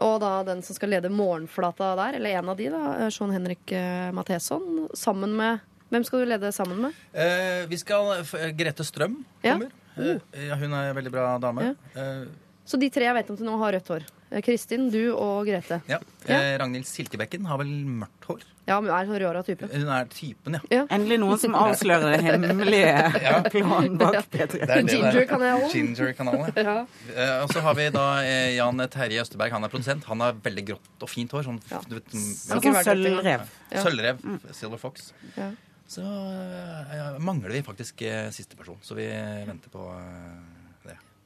Og 0.03 0.17
da 0.23 0.33
den 0.47 0.59
som 0.65 0.75
skal 0.75 0.91
lede 0.91 1.11
Morgenflata 1.13 1.93
der, 1.99 2.19
eller 2.19 2.35
en 2.41 2.51
av 2.51 2.59
de, 2.59 2.67
da, 2.73 2.83
eh, 3.05 3.09
Sean 3.15 3.31
Henrik 3.35 3.71
Matheson. 4.15 4.89
Sammen 4.95 5.35
med 5.39 5.63
Hvem 5.93 6.01
skal 6.03 6.23
du 6.23 6.25
lede 6.25 6.49
sammen 6.51 6.79
med? 6.81 6.95
Eh, 7.13 7.67
vi 7.69 7.77
skal 7.77 8.23
Grete 8.57 8.83
Strøm 8.83 9.19
Ja. 9.45 9.53
kommer. 9.53 9.69
Eh, 9.95 10.47
ja, 10.49 10.55
hun 10.59 10.73
er 10.73 10.89
en 10.89 10.95
veldig 10.97 11.11
bra 11.13 11.37
dame. 11.39 11.75
Eh, 11.95 12.25
Så 12.65 12.79
de 12.81 12.89
tre 12.89 13.05
jeg 13.05 13.13
vet 13.13 13.27
om 13.29 13.37
til 13.37 13.45
nå, 13.45 13.55
har 13.61 13.75
rødt 13.77 13.89
hår. 13.93 14.03
Eh, 14.31 14.41
Kristin, 14.41 14.87
du 14.89 15.13
og 15.13 15.45
Grete. 15.45 15.77
ja. 15.87 15.99
Ja. 16.25 16.37
Eh, 16.41 16.55
Ragnhild 16.57 16.87
Silkebekken 16.89 17.45
har 17.45 17.59
vel 17.61 17.69
mørkt 17.85 18.25
hår. 18.25 18.41
Ja, 18.65 18.79
men 18.81 18.89
hun 18.89 18.97
er 18.97 19.05
en 19.05 19.19
røra 19.21 19.43
type. 19.45 19.67
Hun 19.69 19.89
er 19.93 20.07
typen, 20.09 20.55
ja. 20.73 20.87
Endelig 20.89 21.19
noen 21.21 21.37
som 21.37 21.53
avslører 21.53 22.15
det 22.15 22.23
hemmelige 22.25 22.95
planen 23.53 23.99
bak 24.01 24.17
P3. 24.33 24.47
Det 24.57 24.63
er 24.63 24.81
det 24.81 24.87
det 24.87 24.95
er. 24.97 25.11
Ginger-kanalen. 25.13 25.69
Ginger-kanalen, 25.69 26.49
ja. 26.57 26.63
Ja. 26.71 26.75
Eh, 27.13 27.43
og 27.43 27.53
så 27.53 27.61
har 27.61 27.77
vi 27.77 27.85
da 27.93 28.05
eh, 28.25 28.55
Jan 28.57 28.81
Terje 28.89 29.21
Østerberg. 29.21 29.53
Han 29.53 29.69
er 29.69 29.73
produsent. 29.75 30.09
Han 30.09 30.25
har 30.25 30.33
veldig 30.49 30.65
grått 30.71 31.05
og 31.05 31.13
fint 31.13 31.29
hår. 31.37 31.45
Sånn, 31.51 31.61
Ja. 31.69 31.83
du 31.85 31.99
vet, 31.99 32.09
Sånn 32.17 32.57
ja, 32.65 32.73
som 32.73 32.81
sølvrev. 32.89 33.45
Ja. 33.69 33.85
Sølvrev. 33.85 34.25
Silver 34.57 34.81
Fox. 34.81 35.11
Ja. 35.37 35.51
Så 35.85 36.01
eh, 36.01 37.21
mangler 37.21 37.53
vi 37.53 37.61
faktisk 37.61 38.01
eh, 38.01 38.31
siste 38.33 38.57
person, 38.57 38.81
så 38.81 38.97
vi 38.97 39.05
venter 39.45 39.69
på 39.69 39.85
eh. 39.93 40.54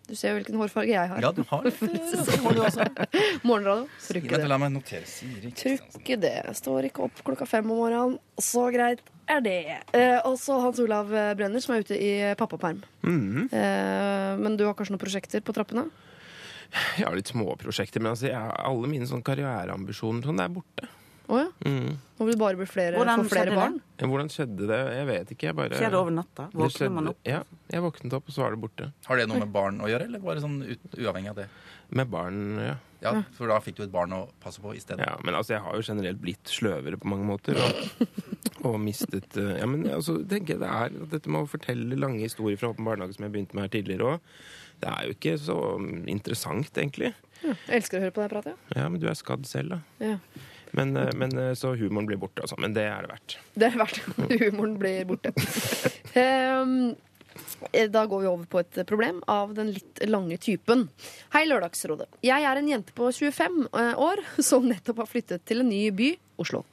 Du 0.10 0.15
ser 0.17 0.32
jo 0.34 0.39
hvilken 0.39 0.58
hårfarge 0.58 0.89
jeg 0.89 1.10
har. 1.12 1.22
Ja, 1.22 1.30
du 1.32 1.43
har 1.45 1.63
det. 1.67 1.74
Morgenradio. 3.45 3.86
Tror 4.02 4.26
det. 4.26 4.48
la 4.50 4.58
meg 4.62 4.72
notere 4.74 5.06
Siri. 5.08 5.52
Tror 5.58 5.78
ikke 6.02 6.17
det. 6.22 6.34
Står 6.58 6.88
ikke 6.89 7.06
opp 7.06 7.22
klokka 7.28 7.45
fem 7.50 7.69
om 7.69 7.78
morgenen. 7.84 8.17
Så 8.41 8.65
greit 8.74 9.04
er 9.30 9.43
det. 9.45 9.58
Eh, 9.93 10.17
også 10.26 10.58
Hans 10.63 10.82
Olav 10.82 11.12
Brenner, 11.38 11.62
som 11.62 11.76
er 11.76 11.86
ute 11.86 11.98
i 12.02 12.12
pappaperm. 12.39 12.82
Mhm. 13.06 13.50
Eh, 13.54 14.32
men 14.41 14.58
du 14.58 14.65
har 14.65 14.74
kanskje 14.78 14.95
noen 14.98 15.04
prosjekter 15.06 15.45
på 15.45 15.54
trappene? 15.54 15.86
Jeg 17.00 17.06
har 17.08 17.15
litt 17.17 17.30
småprosjekter, 17.32 18.02
men 18.02 18.12
altså, 18.13 18.28
jeg, 18.30 18.38
har- 18.38 18.60
alle 18.69 18.89
mine 18.91 19.06
sånn 19.10 19.24
karriereambisjoner 19.26 20.26
sånn, 20.30 20.41
er 20.43 20.52
borte. 20.54 20.89
Å 21.30 21.39
ja. 21.44 21.50
mm. 21.62 21.89
Nå 22.20 22.26
vil 22.28 22.36
du 22.36 22.42
bare 22.42 22.58
bli 22.60 22.65
flere, 22.68 22.98
Hvordan 22.98 23.22
få 23.24 23.32
flere 23.32 23.54
barn? 23.56 23.76
det? 23.96 24.08
Hvordan 24.10 24.30
skjedde 24.34 24.65
det? 24.68 24.80
Jeg 24.98 25.08
vet 25.08 25.34
ikke. 25.36 25.46
Jeg 25.52 25.56
bare 25.56 25.78
Skjer 25.78 25.94
det 25.94 26.00
over 26.00 26.15
natta? 26.15 26.48
Våkner 26.52 26.74
skjedde- 26.76 26.96
man 26.96 27.10
opp? 27.13 27.20
Ja, 27.30 27.42
jeg 27.72 27.84
våknet 27.86 28.15
opp, 28.18 28.28
og 28.28 28.36
så 28.36 28.44
var 28.44 28.56
det 28.56 28.62
borte. 28.65 28.88
Har 29.06 29.22
det 29.22 29.28
noe 29.30 29.39
med 29.44 29.52
barn 29.54 29.80
å 29.80 29.88
gjøre, 29.92 30.10
eller 30.10 30.24
bare 30.26 30.42
sånn 30.44 30.58
ut, 30.65 30.88
uavhengig 30.98 31.30
av 31.32 31.36
det? 31.44 31.48
Med 31.96 32.10
barn, 32.12 32.42
ja. 32.60 32.76
Ja, 33.00 33.13
For 33.32 33.48
da 33.48 33.62
fikk 33.63 33.78
du 33.78 33.84
et 33.86 33.92
barn 33.94 34.12
å 34.12 34.26
passe 34.44 34.60
på 34.60 34.74
i 34.76 34.82
stedet? 34.84 35.06
Ja, 35.08 35.15
men 35.24 35.34
altså, 35.38 35.54
jeg 35.56 35.63
har 35.63 35.78
jo 35.78 35.86
generelt 35.88 36.20
blitt 36.20 36.52
sløvere 36.52 37.00
på 37.00 37.08
mange 37.08 37.24
måter. 37.30 37.56
Og, 37.56 38.10
og 38.68 38.76
mistet 38.84 39.38
eh, 39.39 39.54
Ja, 39.62 39.70
men 39.72 39.86
altså, 39.88 40.18
tenker 40.28 40.58
jeg 40.58 40.63
det 40.65 40.68
er 40.68 40.92
at 40.92 41.13
Dette 41.13 41.32
med 41.32 41.46
å 41.46 41.50
fortelle 41.50 41.96
lange 41.96 42.20
historier 42.26 42.60
fra 42.60 42.74
åpen 42.74 42.84
barnehage, 42.89 43.15
som 43.15 43.24
jeg 43.24 43.32
begynte 43.38 43.56
med 43.56 43.70
her 43.70 43.74
tidligere 43.78 44.12
òg, 44.18 44.34
det 44.84 44.92
er 44.92 45.08
jo 45.08 45.15
ikke 45.15 45.38
så 45.39 45.58
interessant, 46.12 46.72
egentlig. 46.76 47.13
Ja. 47.39 47.56
Jeg 47.70 47.82
elsker 47.82 48.00
å 48.00 48.04
høre 48.04 48.15
på 48.15 48.24
deg 48.26 48.32
prate. 48.36 48.54
Ja, 48.76 48.88
men 48.92 49.00
du 49.00 49.08
er 49.08 49.15
skadd 49.20 49.48
selv, 49.48 49.78
da. 49.78 49.80
Ja. 50.04 50.18
Men, 50.78 50.96
eh, 50.98 51.12
men 51.16 51.38
eh, 51.38 51.54
Så 51.58 51.76
humoren 51.76 52.08
blir 52.10 52.20
borte, 52.22 52.44
altså. 52.46 52.58
Men 52.62 52.74
det 52.78 52.88
er 52.90 53.06
det 53.06 53.12
verdt. 53.14 53.38
Det 53.56 53.70
er 53.70 53.78
verdt 53.80 54.02
Humoren 54.46 54.76
blir 54.82 55.06
borte. 55.10 55.34
um, 56.16 56.96
da 57.90 58.06
går 58.10 58.22
vi 58.24 58.28
over 58.28 58.46
på 58.52 58.60
et 58.62 58.80
problem 58.88 59.22
av 59.32 59.54
den 59.56 59.72
litt 59.76 60.02
lange 60.10 60.38
typen. 60.42 60.88
Hei, 61.34 61.46
Lørdagsrådet. 61.48 62.08
Jeg 62.26 62.46
er 62.46 62.60
en 62.60 62.68
jente 62.68 62.96
på 62.96 63.10
25 63.16 63.70
år 64.00 64.22
som 64.44 64.68
nettopp 64.68 65.04
har 65.04 65.10
flyttet 65.10 65.46
til 65.48 65.64
en 65.64 65.70
ny 65.72 65.86
by, 65.96 66.10
Oslo. 66.40 66.64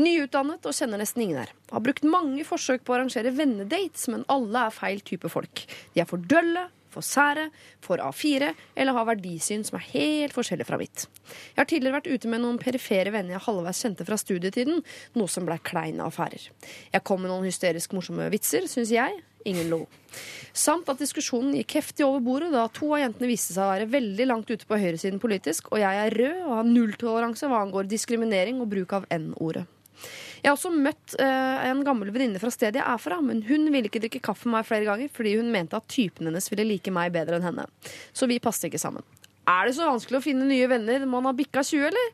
Nyutdannet 0.00 0.66
og 0.66 0.76
kjenner 0.76 1.00
nesten 1.00 1.24
ingen 1.24 1.40
her. 1.42 1.54
Har 1.72 1.84
brukt 1.84 2.04
mange 2.08 2.44
forsøk 2.48 2.84
på 2.84 2.94
å 2.94 2.98
arrangere 2.98 3.32
vennedates, 3.36 4.08
men 4.12 4.26
alle 4.32 4.66
er 4.66 4.76
feil 4.76 5.02
type 5.04 5.28
folk. 5.32 5.64
De 5.94 6.04
er 6.04 6.08
for 6.08 6.20
dølle, 6.30 6.66
for 6.92 7.06
sære, 7.06 7.48
for 7.84 8.02
A4 8.02 8.52
eller 8.76 8.96
har 8.96 9.08
verdisyn 9.08 9.64
som 9.66 9.78
er 9.78 9.88
helt 9.92 10.36
forskjellig 10.36 10.66
fra 10.68 10.78
mitt. 10.80 11.06
Jeg 11.54 11.60
har 11.62 11.70
tidligere 11.70 11.98
vært 12.00 12.10
ute 12.10 12.30
med 12.30 12.44
noen 12.44 12.60
perifere 12.60 13.14
venner 13.14 13.36
jeg 13.36 13.46
halvveis 13.46 13.82
kjente 13.84 14.06
fra 14.08 14.18
studietiden, 14.20 14.84
noe 15.16 15.30
som 15.30 15.48
blei 15.48 15.58
kleine 15.62 16.06
affærer. 16.06 16.50
Jeg 16.92 17.06
kom 17.06 17.22
med 17.22 17.32
noen 17.32 17.48
hysterisk 17.48 17.94
morsomme 17.96 18.28
vitser, 18.32 18.68
syns 18.70 18.92
jeg. 18.94 19.22
Ingen 19.48 19.70
lo. 19.72 19.84
Samt 20.52 20.90
at 20.92 21.00
diskusjonen 21.00 21.54
gikk 21.56 21.78
heftig 21.78 22.04
over 22.04 22.20
bordet 22.24 22.50
da 22.52 22.66
to 22.74 22.90
av 22.92 23.00
jentene 23.00 23.30
viste 23.30 23.54
seg 23.54 23.64
å 23.64 23.72
være 23.72 23.88
veldig 23.92 24.26
langt 24.28 24.50
ute 24.52 24.68
på 24.68 24.78
høyresiden 24.80 25.22
politisk, 25.22 25.70
og 25.72 25.80
jeg 25.80 26.04
er 26.04 26.16
rød 26.20 26.40
og 26.44 26.56
har 26.58 26.68
nulltoleranse 26.68 27.48
hva 27.48 27.62
angår 27.64 27.88
diskriminering 27.88 28.60
og 28.60 28.68
bruk 28.74 28.98
av 28.98 29.08
N-ordet. 29.16 29.64
Jeg 30.40 30.48
har 30.48 30.56
også 30.56 30.72
møtt 30.72 31.16
eh, 31.20 31.68
en 31.68 31.84
gammel 31.86 32.12
venninne 32.14 32.40
fra 32.42 32.52
stedet 32.54 32.80
jeg 32.80 32.86
er 32.86 33.00
fra, 33.00 33.20
men 33.24 33.42
hun 33.48 33.68
ville 33.68 33.90
ikke 33.90 34.02
drikke 34.06 34.22
kaffe 34.30 34.48
med 34.48 34.58
meg 34.58 34.68
flere 34.68 34.88
ganger 34.88 35.12
fordi 35.12 35.36
hun 35.36 35.52
mente 35.52 35.76
at 35.76 35.88
typen 35.92 36.30
hennes 36.30 36.48
ville 36.52 36.66
like 36.68 36.94
meg 36.94 37.12
bedre 37.14 37.38
enn 37.38 37.48
henne. 37.50 37.66
Så 38.16 38.28
vi 38.30 38.40
passet 38.42 38.70
ikke 38.70 38.80
sammen. 38.82 39.04
Er 39.48 39.66
det 39.66 39.72
så 39.74 39.86
vanskelig 39.88 40.18
å 40.18 40.22
finne 40.22 40.44
nye 40.46 40.66
venner 40.68 41.00
når 41.00 41.10
man 41.10 41.26
har 41.30 41.36
bikka 41.38 41.62
20, 41.64 41.86
eller? 41.88 42.10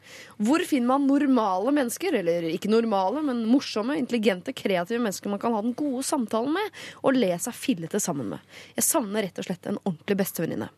Hvor 0.46 0.62
finner 0.68 0.92
man 0.92 1.08
normale 1.08 1.72
mennesker, 1.74 2.14
eller 2.20 2.46
ikke 2.48 2.70
normale, 2.70 3.20
men 3.26 3.42
morsomme, 3.50 3.96
intelligente, 3.98 4.54
kreative 4.56 5.02
mennesker 5.02 5.32
man 5.32 5.40
kan 5.42 5.56
ha 5.56 5.60
den 5.64 5.74
gode 5.76 6.04
samtalen 6.06 6.54
med 6.54 6.80
og 7.02 7.18
le 7.18 7.32
seg 7.42 7.56
fillete 7.58 8.00
sammen 8.02 8.30
med? 8.30 8.56
Jeg 8.78 8.86
savner 8.86 9.26
rett 9.26 9.40
og 9.42 9.48
slett 9.48 9.68
en 9.68 9.80
ordentlig 9.82 10.18
bestevenninne. 10.22 10.70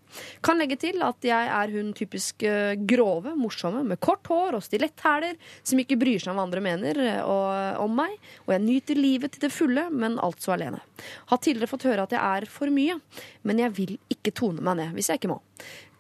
Kan 0.43 0.59
legge 0.59 0.79
til 0.81 1.03
at 1.05 1.27
jeg 1.27 1.51
er 1.53 1.75
hun 1.75 1.93
typisk 1.97 2.43
eh, 2.49 2.75
grove, 2.89 3.35
morsomme, 3.39 3.85
med 3.87 4.01
kort 4.03 4.27
hår 4.33 4.57
og 4.59 4.65
stiletthæler, 4.65 5.37
som 5.63 5.83
ikke 5.83 6.01
bryr 6.01 6.23
seg 6.23 6.33
om 6.33 6.41
hva 6.41 6.49
andre 6.49 6.65
mener 6.65 7.03
eh, 7.05 7.21
og, 7.23 7.85
om 7.85 7.99
meg, 8.01 8.17
og 8.47 8.55
jeg 8.57 8.65
nyter 8.65 8.99
livet 8.99 9.37
til 9.37 9.45
det 9.47 9.53
fulle, 9.55 9.89
men 9.93 10.17
altså 10.25 10.57
alene. 10.57 10.81
Har 11.29 11.43
tidligere 11.45 11.71
fått 11.71 11.87
høre 11.91 12.09
at 12.09 12.17
jeg 12.17 12.25
er 12.25 12.49
for 12.51 12.73
mye, 12.73 12.99
men 13.47 13.63
jeg 13.63 13.77
vil 13.77 13.99
ikke 14.11 14.35
tone 14.35 14.65
meg 14.65 14.81
ned 14.81 14.97
hvis 14.97 15.13
jeg 15.13 15.21
ikke 15.21 15.37
må. 15.37 15.43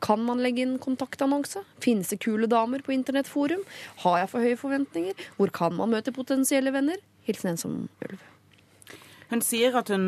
Kan 0.05 0.23
man 0.27 0.43
legge 0.45 0.63
inn 0.65 0.79
kontaktannonse? 0.83 1.65
Finnes 1.83 2.13
det 2.13 2.21
kule 2.23 2.47
damer 2.51 2.85
på 2.87 2.95
internettforum? 2.95 3.65
Har 4.05 4.19
jeg 4.23 4.33
for 4.33 4.47
høye 4.47 4.59
forventninger? 4.61 5.29
Hvor 5.37 5.53
kan 5.55 5.75
man 5.79 5.91
møte 5.97 6.15
potensielle 6.15 6.73
venner? 6.75 7.01
Hilsen 7.29 7.55
en 7.55 7.61
som 7.61 7.79
ulv. 8.07 8.21
Hun 9.29 9.43
sier 9.45 9.75
at 9.77 9.91
hun 9.93 10.05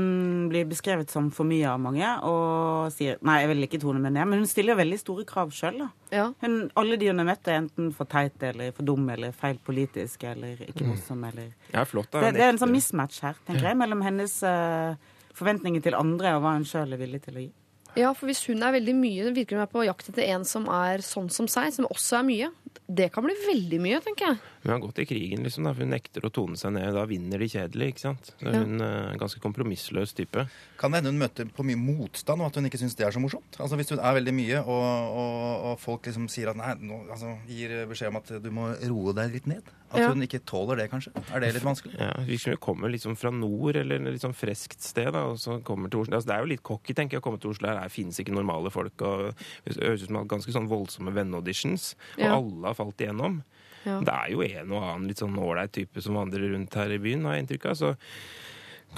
blir 0.48 0.64
beskrevet 0.64 1.10
som 1.12 1.26
for 1.34 1.44
mye 1.44 1.66
av 1.68 1.80
mange, 1.82 2.08
og 2.24 2.88
sier 2.94 3.18
Nei, 3.26 3.34
jeg 3.42 3.50
vil 3.50 3.66
ikke 3.66 3.80
tone 3.82 4.00
meg 4.00 4.14
ned, 4.14 4.24
men 4.30 4.40
hun 4.40 4.48
stiller 4.48 4.78
veldig 4.78 4.96
store 5.02 5.26
krav 5.28 5.52
sjøl, 5.52 5.82
da. 5.82 5.88
Ja. 6.14 6.24
Hun, 6.40 6.54
alle 6.80 6.96
de 6.96 7.10
hun 7.10 7.20
har 7.20 7.28
møtt, 7.28 7.50
er 7.50 7.58
enten 7.60 7.90
for 7.92 8.08
teite 8.08 8.48
eller 8.54 8.72
for 8.72 8.88
dumme 8.88 9.12
eller 9.18 9.36
feil 9.36 9.60
politisk 9.66 10.24
eller 10.30 10.64
ikke 10.64 10.88
morsom 10.88 11.26
eller 11.28 11.50
Ja, 11.74 11.84
flott, 11.84 12.08
da. 12.14 12.24
det, 12.24 12.38
det 12.38 12.46
er 12.46 12.54
en 12.54 12.62
sånn 12.62 12.72
mismatch 12.72 13.20
her, 13.26 13.36
tenker 13.44 13.68
jeg, 13.68 13.80
mellom 13.82 14.00
hennes 14.06 14.38
uh, 14.40 14.96
forventninger 15.36 15.84
til 15.84 15.98
andre 16.00 16.38
og 16.38 16.46
hva 16.46 16.56
hun 16.56 16.64
sjøl 16.72 16.96
er 16.96 17.04
villig 17.04 17.20
til 17.26 17.36
å 17.36 17.44
gi. 17.44 17.50
Ja, 17.98 18.12
for 18.14 18.30
hvis 18.30 18.44
hun 18.46 18.62
er 18.62 18.74
veldig 18.76 18.94
mye, 18.94 19.32
virker 19.34 19.58
hun 19.58 19.64
er 19.64 19.70
på 19.72 19.84
jakt 19.86 20.10
etter 20.12 20.28
en 20.30 20.46
som 20.46 20.68
er 20.70 21.02
sånn 21.04 21.30
som 21.32 21.48
seg, 21.50 21.72
som 21.74 21.88
også 21.90 22.20
er 22.20 22.28
mye. 22.28 22.50
Det 22.90 23.12
kan 23.14 23.22
bli 23.22 23.34
veldig 23.46 23.78
mye, 23.80 24.00
tenker 24.02 24.26
jeg. 24.26 24.38
Hun 24.64 24.72
har 24.72 24.80
gått 24.82 24.98
i 24.98 25.04
krigen, 25.06 25.44
liksom, 25.46 25.62
da, 25.64 25.72
for 25.72 25.84
hun 25.86 25.92
nekter 25.94 26.24
å 26.26 26.30
tone 26.34 26.56
seg 26.58 26.72
ned. 26.74 26.92
Da 26.92 27.04
vinner 27.06 27.38
de 27.38 27.46
kjedelig, 27.46 27.92
ikke 27.94 28.00
sant. 28.02 28.32
Så 28.40 28.50
Ja. 28.50 28.64
hun 28.64 28.80
er 28.80 29.12
en 29.12 29.18
ganske 29.18 29.38
kompromissløs 29.40 30.12
type. 30.12 30.48
Kan 30.76 30.90
det 30.90 30.98
hende 31.04 31.12
hun 31.12 31.20
møter 31.22 31.44
på 31.54 31.62
mye 31.64 31.78
motstand, 31.78 32.40
og 32.42 32.46
at 32.50 32.56
hun 32.56 32.66
ikke 32.66 32.80
syns 32.82 32.96
det 32.96 33.06
er 33.06 33.12
så 33.14 33.20
morsomt? 33.22 33.56
Altså 33.60 33.76
Hvis 33.78 33.90
hun 33.94 34.00
er 34.00 34.14
veldig 34.18 34.34
mye, 34.34 34.58
og, 34.66 35.14
og, 35.22 35.64
og 35.70 35.78
folk 35.78 36.02
liksom 36.10 36.26
sier 36.28 36.50
at 36.50 36.56
nei, 36.58 36.74
nå, 36.82 36.98
altså, 37.10 37.38
gir 37.46 37.86
beskjed 37.86 38.08
om 38.10 38.16
at 38.16 38.26
du 38.42 38.50
må 38.50 38.72
roe 38.90 39.14
deg 39.14 39.32
litt 39.38 39.46
ned. 39.46 39.62
At 39.92 40.00
Ja. 40.00 40.08
hun 40.12 40.22
ikke 40.22 40.38
tåler 40.46 40.76
det, 40.76 40.90
kanskje. 40.90 41.10
Er 41.34 41.40
det 41.40 41.54
litt 41.54 41.64
vanskelig? 41.66 41.96
Ja, 41.98 42.12
Virker 42.22 42.38
som 42.38 42.52
hun 42.52 42.58
kommer 42.62 42.90
liksom 42.90 43.16
fra 43.18 43.30
nord, 43.30 43.74
eller 43.76 43.96
et 43.96 44.12
litt 44.14 44.22
sånn 44.22 44.34
freskt 44.36 44.80
sted. 44.82 45.12
da, 45.12 45.24
og 45.30 45.38
så 45.38 45.60
kommer 45.62 45.90
til 45.90 46.00
Oslo. 46.00 46.14
Altså, 46.14 46.26
det 46.26 46.34
er 46.36 46.40
jo 46.44 46.50
litt 46.52 46.62
cocky, 46.62 46.92
tenker 46.94 47.12
jeg, 47.18 47.22
å 47.22 47.26
komme 47.26 47.40
til 47.40 47.50
Oslo. 47.50 47.68
Her 47.68 47.88
finnes 47.88 48.18
ikke 48.18 48.34
normale 48.34 48.70
folk. 48.70 49.00
og 49.02 49.34
Det 49.64 49.76
høres 49.82 50.02
ut 50.02 50.06
som 50.08 50.28
ganske 50.28 50.52
sånn 50.54 50.68
voldsomme 50.68 51.10
venneauditions, 51.12 51.94
og 52.18 52.22
Ja. 52.22 52.36
Alle 52.60 52.74
har 52.74 52.78
falt 52.78 53.00
igjennom. 53.00 53.40
Ja. 53.88 53.96
Det 54.04 54.12
er 54.12 54.30
jo 54.34 54.44
en 54.44 54.72
og 54.76 54.84
annen 54.84 55.08
litt 55.08 55.22
sånn 55.22 55.38
ålreit 55.40 55.72
type 55.72 56.02
som 56.04 56.18
vandrer 56.20 56.52
rundt 56.52 56.76
her 56.76 56.92
i 56.92 57.00
byen, 57.00 57.24
har 57.24 57.38
jeg 57.38 57.46
inntrykk 57.46 57.70
av. 57.72 57.78
Så 57.80 57.94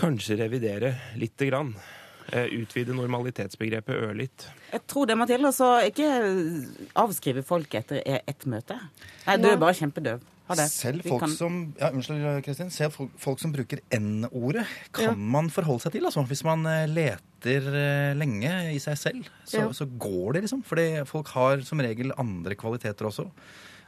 kanskje 0.03 0.41
revidere 0.41 0.97
lite 1.21 1.47
grann. 1.47 1.77
Eh, 2.33 2.49
utvide 2.63 2.95
normalitetsbegrepet 2.95 4.03
ørlitt. 4.09 4.47
Jeg 4.71 4.85
tror 4.87 5.07
det 5.11 5.17
Mathilde. 5.19 5.51
så 5.53 5.71
ikke 5.87 6.07
avskrive 6.95 7.43
folk 7.47 7.75
etter 7.75 8.03
ett 8.07 8.47
møte. 8.47 8.79
Nei, 9.27 9.37
du 9.43 9.49
er 9.51 9.59
bare 9.61 9.75
kjempedøv. 9.77 10.23
Selv 10.69 11.03
folk 11.07 11.21
kan- 11.23 11.31
som 11.37 11.75
ja, 11.79 11.89
unnskyld, 11.91 12.43
Kristin, 12.45 12.71
selv 12.71 12.93
folk, 12.93 13.11
folk 13.17 13.39
som 13.41 13.53
bruker 13.53 13.79
N-ordet, 13.91 14.67
kan 14.93 15.05
Ja. 15.05 15.15
man 15.15 15.49
forholde 15.51 15.81
seg 15.81 15.93
til. 15.93 16.05
Altså. 16.05 16.27
Hvis 16.27 16.45
man 16.45 16.67
eh, 16.67 16.87
leter 16.87 17.63
eh, 17.73 18.15
lenge 18.15 18.75
i 18.75 18.79
seg 18.79 18.97
selv, 18.99 19.25
så, 19.47 19.59
Ja. 19.59 19.69
så 19.73 19.87
går 19.99 20.35
det, 20.35 20.43
liksom. 20.45 20.63
Fordi 20.65 21.05
folk 21.07 21.29
har 21.29 21.61
som 21.63 21.79
regel 21.79 22.13
andre 22.19 22.55
kvaliteter 22.55 23.07
også. 23.07 23.31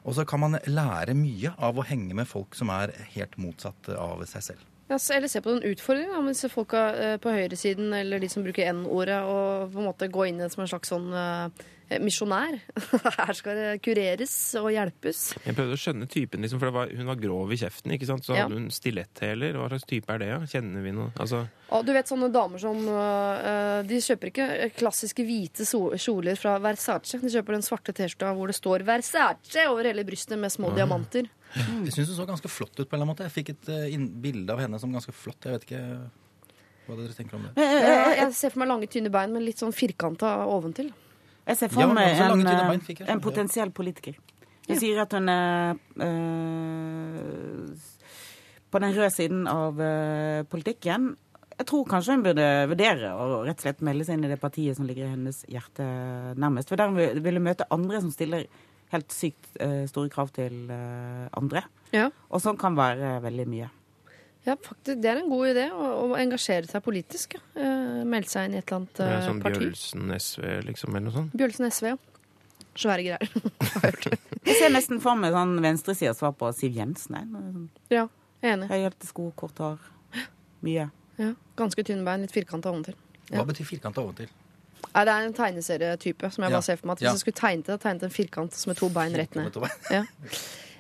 Og 0.07 0.15
så 0.15 0.27
kan 0.27 0.41
man 0.41 0.53
lære 0.67 1.15
mye 1.17 1.55
av 1.59 1.77
å 1.77 1.85
henge 1.85 2.15
med 2.15 2.27
folk 2.29 2.55
som 2.55 2.69
er 2.71 2.93
helt 3.15 3.37
motsatt 3.37 3.89
av 3.97 4.25
seg 4.27 4.43
selv. 4.43 4.59
Ja, 4.89 4.99
eller 5.17 5.29
se 5.33 5.41
på 5.41 5.55
den 5.55 5.63
utfordringen 5.73 6.25
med 6.25 6.35
disse 6.35 6.51
folka 6.53 6.81
eh, 6.93 7.15
på 7.17 7.33
høyresiden, 7.33 7.93
eller 7.97 8.21
de 8.21 8.29
som 8.29 8.45
bruker 8.45 8.69
N-ordet, 8.75 9.23
og 9.25 9.71
på 9.73 9.81
en 9.81 9.89
måte 9.89 10.11
gå 10.13 10.27
inn 10.29 10.43
i 10.43 10.45
det 10.45 10.51
som 10.53 10.61
en 10.65 10.69
slags 10.69 10.93
sånn 10.93 11.07
eh, 11.17 11.65
misjonær. 12.05 12.59
Her 13.19 13.33
skal 13.37 13.57
det 13.59 13.71
kureres 13.85 14.35
og 14.61 14.69
hjelpes. 14.75 15.23
Jeg 15.45 15.57
prøvde 15.57 15.77
å 15.77 15.81
skjønne 15.81 16.09
typen, 16.11 16.45
liksom, 16.45 16.61
for 16.61 16.69
det 16.69 16.77
var, 16.77 16.93
hun 16.97 17.09
var 17.09 17.21
grov 17.21 17.53
i 17.55 17.59
kjeften. 17.61 17.95
ikke 17.97 18.09
sant? 18.09 18.27
Så 18.27 18.35
Ja. 18.37 18.45
hadde 18.45 18.59
hun 18.61 18.69
stiletthæler. 18.73 19.57
Hva 19.57 19.69
slags 19.73 19.87
type 19.89 20.13
er 20.13 20.21
det? 20.21 20.29
Ja? 20.33 20.39
Kjenner 20.53 20.85
vi 20.85 20.93
noe? 20.97 21.13
Altså, 21.21 21.47
Og 21.75 21.85
du 21.87 21.93
vet 21.97 22.09
sånne 22.09 22.29
damer 22.33 22.61
som 22.61 22.77
uh, 22.89 23.83
De 23.89 23.97
kjøper 24.05 24.31
ikke 24.31 24.49
klassiske 24.77 25.25
hvite 25.27 25.65
kjoler 25.67 26.37
fra 26.41 26.59
Versace. 26.63 27.21
De 27.21 27.33
kjøper 27.33 27.57
den 27.57 27.65
svarte 27.67 27.95
T-skjorta 27.97 28.35
hvor 28.37 28.53
det 28.53 28.57
står 28.59 28.85
Versace 28.85 29.65
over 29.71 29.89
hele 29.89 30.05
brystet 30.05 30.39
med 30.39 30.53
små 30.53 30.75
diamanter. 30.77 31.29
Jeg 31.55 31.93
syns 31.95 32.09
hun 32.11 32.17
så 32.19 32.27
ganske 32.29 32.51
flott 32.51 32.75
ut 32.81 32.89
på 32.89 32.97
en 32.97 33.01
eller 33.01 33.05
annen 33.05 33.13
måte. 33.15 33.27
Jeg 33.29 33.35
fikk 33.37 33.51
et 33.55 33.69
eh, 33.73 33.87
inn- 33.95 34.11
bilde 34.25 34.51
av 34.55 34.61
henne 34.65 34.79
som 34.83 34.93
ganske 34.95 35.13
flott. 35.15 35.39
Jeg 35.47 35.55
vet 35.59 35.67
ikke 35.69 35.83
hva 36.89 36.97
dere 36.99 37.15
tenker 37.17 37.39
om 37.39 37.47
det. 37.47 37.53
Jeg, 37.63 38.17
jeg 38.19 38.35
ser 38.37 38.53
for 38.53 38.61
meg 38.65 38.69
lange, 38.73 38.89
tynne 38.93 39.13
bein, 39.15 39.33
men 39.33 39.45
litt 39.47 39.63
sånn 39.63 39.73
firkanta 39.73 40.35
oventil. 40.51 40.91
Jeg 41.47 41.57
ser 41.61 41.69
Ja, 41.71 41.75
for 41.77 41.95
meg 41.97 42.11
en, 42.17 42.47
eh, 42.47 42.69
bein 42.69 42.83
jeg. 42.89 43.09
en 43.09 43.21
potensiell 43.25 43.71
politiker. 43.77 44.17
Hun 44.65 44.79
sier 44.81 45.03
at 45.03 45.13
hun 45.13 45.29
er 45.29 45.75
øh, 46.01 47.75
på 48.73 48.81
den 48.83 48.95
røde 48.97 49.11
siden 49.15 49.47
av 49.51 49.81
øh, 49.81 50.43
politikken. 50.51 51.13
Jeg 51.55 51.67
tror 51.71 51.85
kanskje 51.87 52.17
hun 52.17 52.25
burde 52.27 52.47
vurdere 52.73 53.13
å 53.15 53.43
rett 53.47 53.61
og 53.61 53.67
slett 53.69 53.83
melde 53.87 54.07
seg 54.09 54.17
inn 54.19 54.25
i 54.27 54.31
det 54.33 54.41
partiet 54.43 54.75
som 54.79 54.89
ligger 54.89 55.07
i 55.07 55.13
hennes 55.13 55.45
hjerte 55.53 55.85
nærmest. 56.41 56.73
For 56.73 56.81
der 56.81 56.91
vil 57.23 57.39
hun 57.39 57.47
møte 57.47 57.69
andre 57.75 58.01
som 58.03 58.11
stiller 58.11 58.49
helt 58.95 59.15
sykt 59.15 59.57
eh, 59.63 59.85
store 59.91 60.13
krav 60.13 60.33
til 60.35 60.71
eh, 60.73 61.27
andre. 61.37 61.65
Ja. 61.95 62.09
Og 62.31 62.43
sånn 62.43 62.59
kan 62.61 62.77
være 62.79 63.19
veldig 63.25 63.47
mye. 63.51 63.71
Ja, 64.45 64.57
faktisk, 64.61 64.99
Det 65.01 65.09
er 65.09 65.23
en 65.23 65.31
god 65.33 65.47
idé 65.55 65.69
å, 65.73 65.85
å 66.05 66.17
engasjere 66.21 66.69
seg 66.69 66.83
politisk. 66.85 67.39
Ja. 67.39 67.45
Eh, 67.65 68.03
melde 68.09 68.29
seg 68.33 68.49
inn 68.49 68.59
i 68.59 68.61
et 68.61 68.67
eller 68.69 68.83
annet 68.83 69.01
eh, 69.05 69.15
sånn 69.25 69.41
parti. 69.45 69.63
Bjølsen 69.63 70.13
SV, 70.19 70.45
liksom, 70.69 70.93
eller 70.93 71.07
noe 71.09 71.17
sånt. 71.21 71.39
Bjølsen 71.41 71.71
SV, 71.71 71.95
ja. 71.95 72.01
Svære 72.75 73.07
greier. 73.07 73.31
Jeg 74.49 74.59
ser 74.59 74.73
nesten 74.75 75.01
for 75.01 75.17
meg 75.17 75.33
sånn 75.33 75.55
venstresidas 75.65 76.19
svar 76.21 76.35
på 76.37 76.51
Siv 76.53 76.75
Jensen. 76.77 77.17
sånn 77.17 77.69
ja, 77.89 78.03
jeg 78.43 78.51
er 78.51 78.57
enig. 78.59 78.67
Høyhælte 78.69 79.09
sko, 79.09 79.31
kort 79.39 79.61
hår. 79.63 79.87
Mye. 80.67 80.89
Ja, 81.17 81.31
ganske 81.57 81.85
tynne 81.87 82.05
bein, 82.05 82.27
litt 82.27 82.35
firkanta 82.35 82.69
oventil. 82.73 82.99
Ja. 83.31 83.39
Hva 83.39 83.47
betyr 83.49 83.69
firkanta 83.69 84.03
oventil? 84.03 84.29
Nei, 84.91 85.05
Det 85.05 85.15
er 85.15 85.29
en 85.29 85.37
tegneserietype 85.37 86.31
som 86.35 86.45
jeg 86.45 86.55
bare 86.55 86.67
ser 86.67 86.81
for 86.81 86.91
meg. 86.91 86.99
At 86.99 87.05
Hvis 87.05 87.11
jeg 87.13 87.25
skulle 87.25 87.41
tegnet 87.41 87.71
det, 87.71 87.81
tegnet 87.83 88.07
en 88.07 88.15
firkant 88.15 88.61
med 88.71 88.79
to 88.81 88.91
bein 88.95 89.17
rett 89.19 89.35
ned. 89.39 89.59
Ja. 89.93 90.05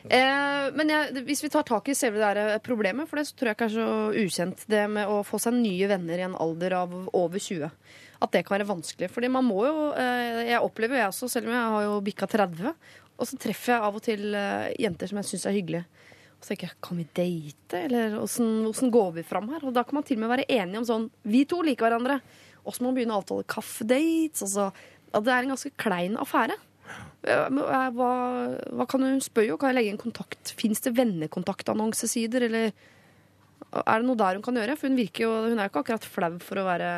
Eh, 0.05 0.67
men 0.77 0.91
jeg, 0.93 1.23
hvis 1.25 1.41
vi 1.41 1.49
tar 1.49 1.65
tak 1.65 1.87
i 1.89 1.95
selve 1.97 2.21
det 2.21 2.27
der 2.35 2.55
eh, 2.57 2.63
problemet, 2.65 3.09
for 3.09 3.17
det 3.17 3.25
så 3.31 3.39
tror 3.39 3.51
jeg 3.51 3.57
ikke 3.57 3.69
er 3.71 3.77
så 3.79 3.87
ukjent, 4.21 4.65
det 4.69 4.83
med 4.93 5.09
å 5.09 5.23
få 5.25 5.41
seg 5.41 5.57
nye 5.57 5.89
venner 5.89 6.21
i 6.21 6.27
en 6.27 6.37
alder 6.37 6.77
av 6.83 6.93
over 7.17 7.41
20. 7.41 7.71
At 8.21 8.35
det 8.35 8.45
kan 8.45 8.59
være 8.59 8.69
vanskelig. 8.69 9.09
Fordi 9.13 9.31
man 9.33 9.47
må 9.49 9.65
jo 9.67 9.89
eh, 10.01 10.45
Jeg 10.51 10.61
opplever 10.65 10.99
jo 10.99 11.03
jeg 11.03 11.13
også, 11.15 11.31
selv 11.33 11.49
om 11.49 11.57
jeg 11.57 11.73
har 11.77 11.87
jo 11.89 11.97
bikka 12.05 12.29
30, 12.31 12.75
og 13.15 13.29
så 13.31 13.39
treffer 13.41 13.77
jeg 13.77 13.87
av 13.89 13.97
og 13.97 14.05
til 14.05 14.37
eh, 14.37 14.73
jenter 14.85 15.11
som 15.11 15.21
jeg 15.21 15.31
syns 15.33 15.49
er 15.49 15.57
hyggelige. 15.57 16.05
Og 16.35 16.45
så 16.45 16.53
tenker 16.53 16.69
jeg, 16.69 16.79
kan 16.85 17.01
vi 17.01 17.07
date, 17.17 17.83
eller 17.87 18.17
åssen 18.21 18.93
går 18.93 19.13
vi 19.19 19.25
fram 19.25 19.49
her? 19.55 19.65
Og 19.65 19.73
da 19.77 19.87
kan 19.87 19.97
man 19.97 20.05
til 20.05 20.19
og 20.19 20.27
med 20.27 20.35
være 20.35 20.49
enige 20.53 20.83
om 20.83 20.89
sånn 20.89 21.07
Vi 21.25 21.47
to 21.49 21.63
liker 21.65 21.89
hverandre. 21.89 22.19
Og 22.65 22.75
så 22.75 22.83
må 22.83 22.91
man 22.91 22.99
begynne 22.99 23.17
å 23.17 23.23
avtale 23.23 23.47
kaffedates. 23.51 24.43
Altså, 24.47 24.71
det 25.15 25.33
er 25.33 25.45
en 25.45 25.53
ganske 25.55 25.73
klein 25.81 26.17
affære. 26.21 26.57
Eh, 27.25 27.47
Hva, 27.97 28.11
hva 28.77 28.87
kan 28.91 29.03
Hun 29.07 29.21
spørre 29.25 29.55
om? 29.55 29.59
kan 29.61 29.73
jeg 29.73 29.79
legge 29.79 29.93
inn 29.95 30.01
kontakt 30.03 30.53
Fins 30.59 30.83
det 30.85 30.93
vennekontaktannonsesider, 30.99 32.45
eller 32.49 32.73
er 33.75 33.99
det 34.03 34.07
noe 34.07 34.19
der 34.21 34.37
hun 34.37 34.45
kan 34.45 34.59
gjøre? 34.59 34.77
For 34.79 34.89
hun 34.89 34.99
jo, 35.25 35.31
hun 35.49 35.59
er 35.59 35.65
jo 35.67 35.73
ikke 35.73 35.85
akkurat 35.85 36.05
flau 36.05 36.35
for 36.45 36.61
å 36.61 36.67
være 36.69 36.91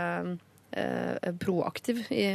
eh, 0.76 1.30
proaktiv 1.40 2.02
i, 2.10 2.26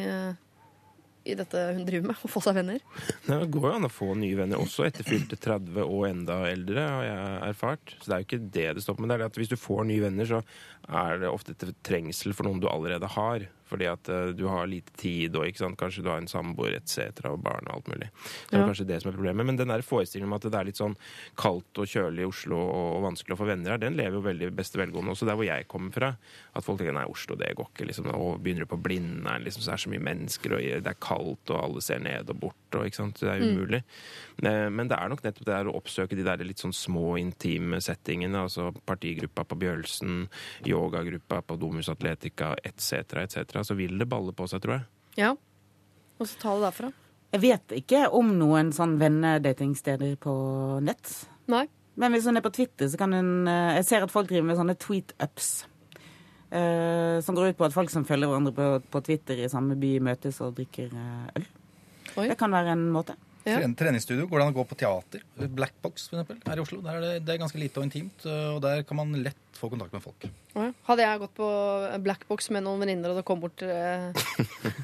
i 1.23 1.35
dette 1.37 1.61
hun 1.75 1.85
driver 1.85 2.11
med, 2.11 2.17
å 2.17 2.29
få 2.31 2.41
seg 2.41 2.57
venner. 2.57 2.81
Det 3.27 3.37
går 3.53 3.67
jo 3.67 3.73
an 3.77 3.87
å 3.87 3.91
få 3.93 4.11
nye 4.17 4.37
venner, 4.39 4.61
også 4.61 4.87
etter 4.87 5.05
fylte 5.05 5.37
30 5.37 5.83
og 5.83 6.05
enda 6.09 6.39
eldre, 6.49 6.85
har 6.95 7.05
jeg 7.05 7.39
erfart. 7.51 7.95
Så 7.99 8.07
det 8.07 8.15
er 8.15 8.23
jo 8.23 8.29
ikke 8.29 8.43
det 8.57 8.67
det 8.77 8.85
stopper 8.85 9.05
med. 9.05 9.13
Det 9.13 9.19
er 9.19 9.27
at 9.29 9.41
hvis 9.41 9.51
du 9.51 9.57
får 9.59 9.85
nye 9.89 10.05
venner, 10.05 10.29
så 10.29 10.41
er 10.89 11.21
det 11.21 11.29
ofte 11.31 11.53
et 11.53 11.67
trengsel 11.85 12.33
for 12.37 12.49
noen 12.49 12.61
du 12.63 12.69
allerede 12.71 13.09
har. 13.17 13.45
Fordi 13.71 13.87
at 13.87 14.11
eh, 14.11 14.31
du 14.35 14.45
har 14.51 14.67
lite 14.69 14.93
tid, 14.99 15.35
og 15.39 15.47
kanskje 15.79 16.03
du 16.03 16.09
har 16.11 16.21
en 16.21 16.29
samboer 16.29 16.75
etc. 16.77 17.23
og 17.29 17.39
barn 17.45 17.69
og 17.69 17.79
alt 17.79 17.91
mulig. 17.91 18.09
Så 18.11 18.51
det 18.51 18.59
er 18.59 18.67
kanskje 18.67 18.87
det 18.89 18.99
som 19.01 19.11
er 19.11 19.17
problemet. 19.17 19.47
Men 19.47 19.59
den 19.59 19.71
der 19.71 19.85
forestillingen 19.85 20.31
om 20.31 20.37
at 20.37 20.47
det 20.47 20.59
er 20.59 20.67
litt 20.67 20.81
sånn 20.81 20.97
kaldt 21.39 21.81
og 21.81 21.89
kjølig 21.89 22.25
i 22.25 22.29
Oslo 22.29 22.59
og, 22.61 22.99
vanskelig 23.05 23.35
å 23.35 23.39
få 23.39 23.47
venner 23.49 23.73
her, 23.73 23.81
den 23.81 23.97
lever 23.97 24.19
jo 24.19 24.23
veldig 24.25 24.51
beste 24.55 24.77
velgående 24.81 25.15
også 25.15 25.27
der 25.29 25.39
hvor 25.39 25.47
jeg 25.47 25.67
kommer 25.71 25.95
fra. 25.95 26.11
At 26.53 26.65
folk 26.67 26.81
tenker 26.81 26.95
nei, 26.97 27.07
Oslo 27.09 27.37
det 27.39 27.53
går 27.57 27.71
ikke. 27.71 27.87
liksom, 27.89 28.11
Og 28.13 28.41
begynner 28.43 28.67
du 28.67 28.71
på 28.71 28.81
Blindern, 28.81 29.45
liksom, 29.45 29.63
så 29.63 29.73
er 29.73 29.79
det 29.79 29.85
så 29.85 29.93
mye 29.93 30.07
mennesker, 30.11 30.57
og 30.57 30.67
det 30.85 30.91
er 30.91 30.99
kaldt, 31.01 31.53
og 31.53 31.61
alle 31.61 31.85
ser 31.85 32.03
ned 32.03 32.29
og 32.33 32.41
bort, 32.45 32.77
og 32.77 32.87
ikke 32.87 32.99
sant. 33.01 33.21
Det 33.21 33.31
er 33.31 33.41
umulig. 33.41 33.81
Eh, 33.81 34.30
Men 34.41 34.89
det 34.89 34.97
er 34.97 35.11
nok 35.11 35.21
nettopp 35.21 35.45
det 35.45 35.53
der 35.53 35.69
å 35.69 35.75
oppsøke 35.77 36.17
de 36.17 36.25
der 36.25 36.41
litt 36.45 36.61
sånn 36.63 36.73
små, 36.73 37.15
intime 37.21 37.77
settingene. 37.83 38.41
Altså 38.47 38.71
partigruppa 38.73 39.45
på 39.45 39.57
Bjølsen, 39.61 40.25
yogagruppa 40.65 41.43
på 41.45 41.59
Domus 41.61 41.91
Atletica 41.93 42.55
etc., 42.65 43.21
etc. 43.21 43.61
Så 43.67 43.77
vil 43.77 43.97
det 44.01 44.09
balle 44.09 44.33
på 44.33 44.49
seg, 44.49 44.63
tror 44.63 44.79
jeg. 44.79 44.87
Ja. 45.21 45.35
Og 46.17 46.29
så 46.29 46.41
ta 46.41 46.55
det 46.57 46.65
derfra. 46.69 46.91
Jeg 47.31 47.43
vet 47.45 47.75
ikke 47.77 48.07
om 48.11 48.33
noen 48.35 48.73
sånn 48.75 48.97
vennedatingsteder 48.99 50.17
på 50.21 50.33
nett. 50.83 51.13
Nei. 51.51 51.65
Men 52.01 52.15
hvis 52.15 52.27
hun 52.27 52.39
er 52.39 52.43
på 52.43 52.53
Twitter, 52.55 52.87
så 52.91 52.97
kan 52.99 53.13
hun 53.13 53.49
eh, 53.51 53.75
Jeg 53.77 53.87
ser 53.87 54.05
at 54.05 54.11
folk 54.13 54.29
driver 54.29 54.47
med 54.49 54.59
sånne 54.59 54.77
tweet-ups. 54.79 55.51
Uh, 56.51 57.23
som 57.23 57.31
går 57.37 57.53
ut 57.53 57.59
på 57.61 57.63
at 57.63 57.71
folk 57.71 57.87
som 57.93 58.03
følger 58.03 58.27
hverandre 58.27 58.51
på, 58.51 58.65
på 58.91 58.99
Twitter 59.07 59.39
i 59.39 59.47
samme 59.47 59.77
by, 59.79 59.93
møtes 60.03 60.41
og 60.43 60.57
drikker 60.57 60.89
uh, 60.91 61.29
øl. 61.39 61.45
Oi. 62.19 62.25
Det 62.27 62.35
kan 62.39 62.51
være 62.51 62.73
en 62.75 62.89
måte. 62.91 63.15
Ja. 63.47 63.57
Treningsstudio 63.77 64.27
går 64.29 64.37
det 64.41 64.45
an 64.45 64.53
å 64.53 64.57
gå 64.59 64.65
på 64.69 64.77
teater. 64.77 65.23
Black 65.49 65.73
Box 65.81 66.09
for 66.11 66.19
eksempel, 66.19 66.41
her 66.45 66.61
i 66.61 66.63
Oslo. 66.63 66.81
Der 66.85 66.99
er 66.99 67.05
det, 67.05 67.13
det 67.25 67.33
er 67.33 67.41
ganske 67.41 67.61
lite 67.61 67.81
og 67.81 67.87
intimt, 67.87 68.25
og 68.27 68.61
der 68.63 68.83
kan 68.87 68.99
man 69.01 69.15
lett 69.25 69.50
få 69.57 69.69
kontakt 69.71 69.93
med 69.93 70.03
folk. 70.03 70.27
Ja. 70.55 70.71
Hadde 70.87 71.05
jeg 71.05 71.19
gått 71.23 71.33
på 71.37 71.47
Blackbox 72.03 72.49
med 72.51 72.63
noen 72.65 72.79
venninner, 72.83 73.11
og 73.13 73.21
det 73.21 73.25
kom 73.27 73.39
bort 73.43 73.61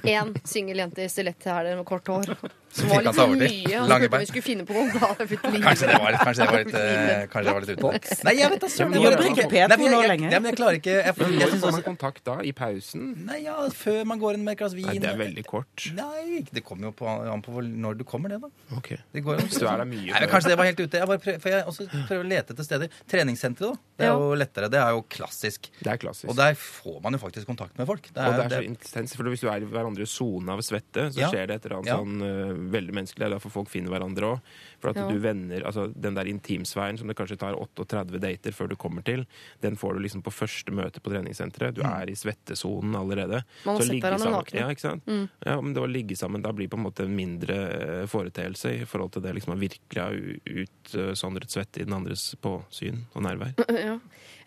én 0.08 0.34
singel 0.48 0.78
jente 0.84 1.04
i 1.04 1.10
stiletthæler 1.12 1.76
med 1.80 1.86
kort 1.88 2.08
hår 2.12 2.32
som 2.78 2.90
var 2.92 3.02
litt 3.02 3.16
mye, 3.18 3.80
Lange 3.88 4.06
spurte 4.06 4.08
om 4.08 4.12
bein. 4.12 4.22
vi 4.22 4.28
skulle 4.30 4.46
finne 4.46 4.66
på 4.68 4.76
noe, 4.76 4.92
da 4.94 5.08
hadde 5.10 5.26
jeg. 5.32 5.40
Kanskje 5.64 5.88
det 5.90 6.00
var 6.04 6.12
litt, 6.14 6.22
kanskje 6.28 6.44
det 6.44 6.50
var 6.52 6.60
litt, 6.62 6.76
eh, 6.78 7.24
kanskje 7.32 7.48
det 7.48 7.54
var 7.56 7.64
litt 7.64 7.72
ute. 7.74 8.24
Nei, 8.28 8.34
jeg 8.38 8.52
vet 8.54 8.62
da 8.62 8.70
søren. 8.70 8.94
Jeg, 8.94 9.02
jeg, 9.02 9.08
jobber 9.08 9.30
ikke 9.32 9.38
Nei, 9.38 9.48
P2 9.48 9.58
jeg- 9.58 10.22
jeg- 10.22 10.44
jeg 10.48 10.56
klarer 10.60 10.78
ikke 10.78 10.94
jeg, 10.94 11.16
jeg, 11.18 11.40
jeg, 11.40 11.60
får 11.64 11.72
man 11.78 11.86
kontakt 11.88 12.24
da? 12.28 12.36
I 12.44 12.52
pausen? 12.52 13.08
Nei, 13.26 13.40
ja, 13.48 13.56
før 13.74 14.06
man 14.06 14.20
går 14.20 14.34
inn 14.38 14.44
med 14.44 14.52
et 14.54 14.60
glass 14.62 14.76
vin. 14.78 14.86
Nei, 14.86 14.98
det 15.00 15.10
er 15.10 15.18
veldig 15.18 15.46
kort. 15.48 15.88
Nei, 15.96 16.44
det 16.52 16.64
kommer 16.64 16.92
jo 16.92 16.92
på, 16.92 17.08
an 17.08 17.42
på 17.42 17.64
når 17.66 17.98
du 17.98 18.04
kommer, 18.04 18.30
det, 18.30 18.42
da. 18.42 18.50
Ok. 18.78 18.94
Det 19.14 19.24
går 19.26 19.42
jo 19.42 19.48
Så 19.58 19.66
er 19.72 19.78
det 19.82 19.88
mye 19.88 20.12
Nei, 20.12 20.20
men 20.20 20.30
Kanskje 20.30 20.50
det 20.54 20.58
var 20.58 20.66
helt 20.70 20.80
ute. 20.80 20.98
Jeg 21.02 21.08
bare 21.08 21.18
prøver, 21.24 21.40
for 21.42 21.50
jeg 21.50 21.66
også 21.66 21.88
prøver 22.08 22.24
å 22.24 22.30
lete 22.30 22.54
etter 22.54 22.64
steder. 22.68 22.90
Treningssenteret, 23.10 23.74
da. 23.74 23.82
Det 23.98 24.06
er 24.06 24.14
jo 24.14 24.28
jo 24.28 24.36
lettere. 24.58 24.70
Det 24.72 24.80
er 24.82 24.92
jo 24.92 25.02
klassisk. 25.10 25.70
Det 25.80 25.88
er 25.94 25.98
klassisk. 25.98 26.30
Og 26.30 26.36
der 26.36 26.54
får 26.56 27.02
man 27.04 27.14
jo 27.14 27.20
faktisk 27.20 27.46
kontakt 27.48 27.78
med 27.78 27.88
folk. 27.88 28.02
Det 28.14 28.18
Og 28.18 28.34
det 28.34 28.46
er 28.46 28.50
så 28.50 28.62
det- 28.62 28.70
intenst, 28.70 29.16
for 29.16 29.24
Hvis 29.24 29.42
du 29.42 29.48
er 29.50 29.62
i 29.62 29.66
hverandres 29.66 30.10
sone 30.10 30.50
av 30.50 30.60
svette, 30.60 31.12
så 31.14 31.20
Ja. 31.20 31.30
skjer 31.30 31.48
det 31.48 31.56
et 31.56 31.66
eller 31.66 31.78
annet 31.78 31.88
Ja. 31.88 31.98
sånn 31.98 32.22
uh, 32.22 32.72
veldig 32.72 32.94
menneskelig. 32.94 33.18
Det 33.20 33.26
er 33.32 33.36
derfor 33.38 33.52
folk 33.52 33.70
finner 33.70 33.90
hverandre 33.92 34.24
òg. 34.36 34.42
For 34.80 34.90
at 34.90 34.96
Ja. 34.96 35.08
du 35.10 35.20
vender 35.20 35.62
altså 35.66 35.88
Den 36.00 36.14
der 36.14 36.26
intimsfæren 36.26 36.98
som 36.98 37.08
det 37.08 37.16
kanskje 37.18 37.38
tar 37.38 37.54
38 37.56 38.20
dater 38.20 38.52
før 38.52 38.70
du 38.70 38.76
kommer 38.76 39.04
til, 39.04 39.26
den 39.62 39.76
får 39.76 39.94
du 39.96 40.00
liksom 40.00 40.22
på 40.24 40.32
første 40.32 40.72
møte 40.72 41.00
på 41.02 41.10
treningssenteret. 41.12 41.74
Du 41.74 41.82
er 41.82 42.06
i 42.10 42.14
svettesonen 42.16 42.94
allerede. 42.96 43.44
Man 43.66 43.76
har 43.76 43.82
Så 43.82 43.86
sett 43.88 43.92
ligge 43.96 44.02
hverandre 44.04 44.20
sammen- 44.20 44.46
nakne. 44.46 44.60
Ja, 44.60 44.68
ikke 44.70 44.80
sant? 44.82 45.04
Ja, 45.46 45.62
men 45.62 45.74
det 45.74 45.82
å 45.84 45.92
ligge 45.92 46.16
sammen 46.18 46.42
da 46.42 46.52
blir 46.52 46.68
på 46.70 46.78
en 46.78 46.84
måte 46.84 47.00
en 47.06 47.16
mindre 47.16 47.48
eh, 47.48 48.06
foreteelse 48.06 48.82
i 48.82 48.86
forhold 48.86 49.12
til 49.14 49.22
det 49.24 49.34
liksom 49.36 49.54
å 49.56 49.60
virkelig 49.60 50.02
ha 50.02 50.12
utsondret 50.12 51.50
svette 51.50 51.82
i 51.82 51.84
den 51.86 51.94
andres 51.94 52.36
påsyn 52.42 53.04
og 53.16 53.24
nærvær. 53.24 53.54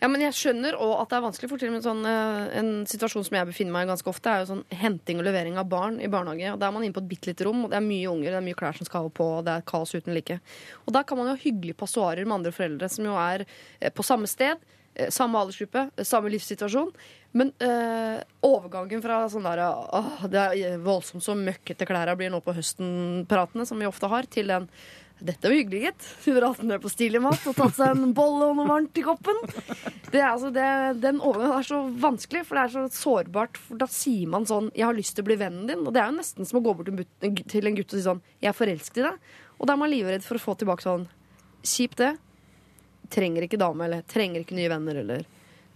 Ja, 0.01 0.07
men 0.09 0.23
jeg 0.23 0.33
skjønner 0.33 0.73
òg 0.81 0.95
at 0.97 1.11
det 1.11 1.17
er 1.19 1.23
vanskelig. 1.27 1.47
For 1.51 1.61
til 1.61 1.69
og 1.69 1.75
med 1.75 1.85
sånn, 1.85 2.01
eh, 2.09 2.55
en 2.57 2.71
situasjon 2.89 3.25
som 3.27 3.37
jeg 3.37 3.49
befinner 3.51 3.75
meg 3.75 3.85
i 3.85 3.91
ganske 3.91 4.09
ofte, 4.09 4.31
er 4.31 4.41
jo 4.41 4.49
sånn 4.49 4.63
henting 4.73 5.21
og 5.21 5.27
levering 5.27 5.59
av 5.61 5.69
barn 5.69 5.99
i 6.01 6.09
barnehage. 6.09 6.55
Og 6.55 6.59
Da 6.59 6.67
er 6.67 6.73
man 6.73 6.83
inne 6.87 6.95
på 6.95 7.03
et 7.03 7.11
bitte 7.11 7.29
lite 7.29 7.45
rom, 7.45 7.65
og 7.65 7.69
det 7.69 7.77
er 7.77 7.85
mye 7.85 8.09
unger, 8.09 8.31
det 8.31 8.39
er 8.39 8.47
mye 8.47 8.57
klær 8.57 8.77
som 8.77 8.89
skal 8.89 9.11
på, 9.13 9.27
og 9.37 9.45
det 9.45 9.53
er 9.53 9.67
kaos 9.69 9.93
uten 9.93 10.15
like. 10.17 10.39
Og 10.87 10.93
da 10.93 11.03
kan 11.03 11.17
man 11.17 11.29
jo 11.29 11.35
ha 11.37 11.43
hyggelige 11.45 11.77
passoarer 11.77 12.25
med 12.25 12.39
andre 12.39 12.51
foreldre, 12.51 12.89
som 12.89 13.05
jo 13.05 13.13
er 13.13 13.45
eh, 13.79 13.91
på 13.93 14.01
samme 14.01 14.25
sted, 14.25 14.57
eh, 14.95 15.09
samme 15.13 15.37
aldersgruppe, 15.37 15.91
samme 16.01 16.33
livssituasjon. 16.33 16.89
Men 17.33 17.53
øh, 17.61 18.17
overgangen 18.41 19.05
fra 19.05 19.21
sånn 19.29 19.45
der 19.45 19.61
åh, 19.69 20.25
det 20.27 20.41
er 20.65 20.81
voldsomt 20.81 21.23
så 21.23 21.37
møkkete 21.37 21.85
klærne 21.85 22.17
blir 22.17 22.33
nå 22.33 22.41
på 22.41 22.57
høsten-pratene, 22.57 23.69
som 23.69 23.77
vi 23.77 23.85
ofte 23.85 24.09
har, 24.11 24.25
til 24.25 24.49
den 24.49 24.67
dette 25.21 25.47
var 25.47 25.55
hyggelig, 25.55 25.81
gitt. 25.85 26.07
Hun 26.25 26.39
hatt 26.43 26.63
med 26.65 26.81
på 26.83 26.91
stilig 26.91 27.21
mat 27.21 27.45
og 27.49 27.57
tatt 27.57 27.75
seg 27.77 27.93
en 27.93 28.13
bolle 28.17 28.49
og 28.49 28.57
noe 28.57 28.69
varmt 28.69 28.97
i 28.97 29.03
koppen. 29.05 29.37
Det 30.11 30.19
er, 30.19 30.31
altså, 30.31 30.49
det, 30.53 30.65
den 31.03 31.21
overgangen 31.21 31.59
er 31.59 31.67
så 31.67 31.81
vanskelig, 32.03 32.43
for 32.47 32.57
det 32.57 32.63
er 32.63 32.73
så 32.73 32.85
sårbart. 32.95 33.59
For 33.67 33.81
da 33.81 33.87
sier 33.91 34.27
man 34.31 34.47
sånn 34.49 34.71
'Jeg 34.73 34.85
har 34.87 34.97
lyst 34.97 35.15
til 35.15 35.23
å 35.23 35.29
bli 35.29 35.39
vennen 35.39 35.67
din'. 35.69 35.85
Og 35.85 35.93
det 35.93 36.01
er 36.01 36.09
jo 36.09 36.17
nesten 36.17 36.47
som 36.47 36.59
å 36.59 36.63
gå 36.65 36.73
bort 36.75 36.89
til 36.89 37.67
en 37.67 37.77
gutt 37.77 37.93
og 37.93 37.97
si 37.99 38.07
sånn 38.07 38.21
'Jeg 38.41 38.49
er 38.49 38.59
forelsket 38.59 38.97
i 38.97 39.07
deg'. 39.07 39.19
Og 39.59 39.67
da 39.67 39.73
er 39.73 39.77
man 39.77 39.91
livredd 39.91 40.23
for 40.23 40.35
å 40.35 40.45
få 40.45 40.57
tilbake 40.57 40.83
sånn 40.83 41.07
Kjipt, 41.61 41.97
det. 41.97 42.17
Trenger 43.13 43.43
ikke 43.45 43.59
dame, 43.59 43.85
eller 43.85 44.01
trenger 44.01 44.41
ikke 44.41 44.57
nye 44.57 44.69
venner, 44.71 44.95
eller 44.95 45.25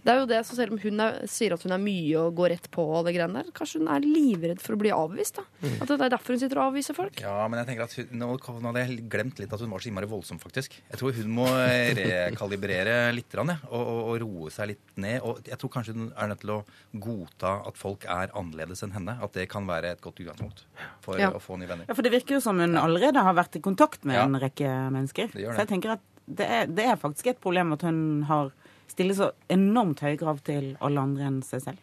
Det 0.06 0.12
er 0.14 0.20
jo 0.22 0.26
det, 0.30 0.38
så 0.46 0.54
selv 0.54 0.76
om 0.76 0.78
hun 0.78 1.00
er, 1.02 1.16
sier 1.26 1.56
at 1.56 1.64
hun 1.66 1.74
er 1.74 1.80
mye 1.82 2.20
og 2.20 2.36
går 2.38 2.52
rett 2.54 2.68
på 2.70 2.84
og 2.86 3.08
det 3.08 3.16
greiene 3.16 3.40
der, 3.42 3.48
kanskje 3.56 3.80
hun 3.82 3.88
er 3.90 4.04
livredd 4.06 4.60
for 4.62 4.76
å 4.76 4.78
bli 4.78 4.92
avvist, 4.94 5.40
da. 5.40 5.44
At 5.82 5.90
det 5.90 5.96
er 5.98 6.12
derfor 6.14 6.36
hun 6.36 6.42
sitter 6.44 6.60
og 6.62 6.68
avviser 6.70 6.94
folk. 6.94 7.18
Ja, 7.24 7.34
men 7.50 7.58
jeg 7.58 7.66
tenker 7.72 7.88
at 7.88 7.96
hun, 7.98 8.12
nå, 8.20 8.28
nå 8.38 8.70
hadde 8.70 8.84
jeg 8.84 9.08
glemt 9.10 9.40
litt 9.42 9.56
at 9.56 9.64
hun 9.64 9.72
var 9.74 9.82
så 9.82 9.90
innmari 9.90 10.10
voldsom, 10.10 10.38
faktisk. 10.38 10.78
Jeg 10.92 11.00
tror 11.00 11.16
hun 11.18 11.32
må 11.34 11.48
rekalibrere 11.50 12.96
litt 13.16 13.34
og, 13.36 13.50
og, 13.74 14.00
og 14.10 14.18
roe 14.22 14.52
seg 14.54 14.70
litt 14.72 14.94
ned. 15.02 15.18
Og 15.26 15.42
jeg 15.46 15.58
tror 15.60 15.72
kanskje 15.74 15.96
hun 15.96 16.08
er 16.14 16.30
nødt 16.30 16.42
til 16.44 16.54
å 16.54 16.60
godta 17.02 17.56
at 17.68 17.78
folk 17.80 18.06
er 18.08 18.32
annerledes 18.36 18.84
enn 18.86 18.94
henne. 18.96 19.16
At 19.22 19.36
det 19.36 19.48
kan 19.52 19.66
være 19.68 19.94
et 19.96 20.04
godt 20.04 20.22
utgangspunkt 20.22 20.64
for 21.04 21.18
Ja. 21.20 21.30
å 21.34 21.40
få 21.42 21.58
nye 21.58 21.68
venner. 21.70 21.88
Ja, 21.88 21.94
For 21.98 22.06
det 22.06 22.12
virker 22.14 22.36
jo 22.38 22.44
som 22.44 22.60
hun 22.62 22.76
allerede 22.78 23.22
har 23.26 23.34
vært 23.34 23.56
i 23.58 23.64
kontakt 23.64 24.04
med 24.04 24.16
Ja. 24.16 24.24
en 24.24 24.38
rekke 24.38 24.70
mennesker. 24.92 25.32
Det 25.32 25.42
gjør 25.42 25.54
Så 25.56 25.64
jeg 25.66 25.68
tenker 25.74 25.90
at 25.96 26.00
det 26.26 26.46
er, 26.50 26.66
det 26.66 26.84
er 26.84 26.96
faktisk 26.96 27.26
et 27.30 27.40
problem 27.40 27.72
at 27.72 27.82
hun 27.82 28.22
har 28.26 28.50
stiller 28.96 29.18
så 29.18 29.32
enormt 29.52 30.00
høye 30.04 30.16
krav 30.20 30.40
til 30.46 30.72
alle 30.84 31.04
andre 31.04 31.28
enn 31.28 31.42
seg 31.44 31.68
selv. 31.68 31.82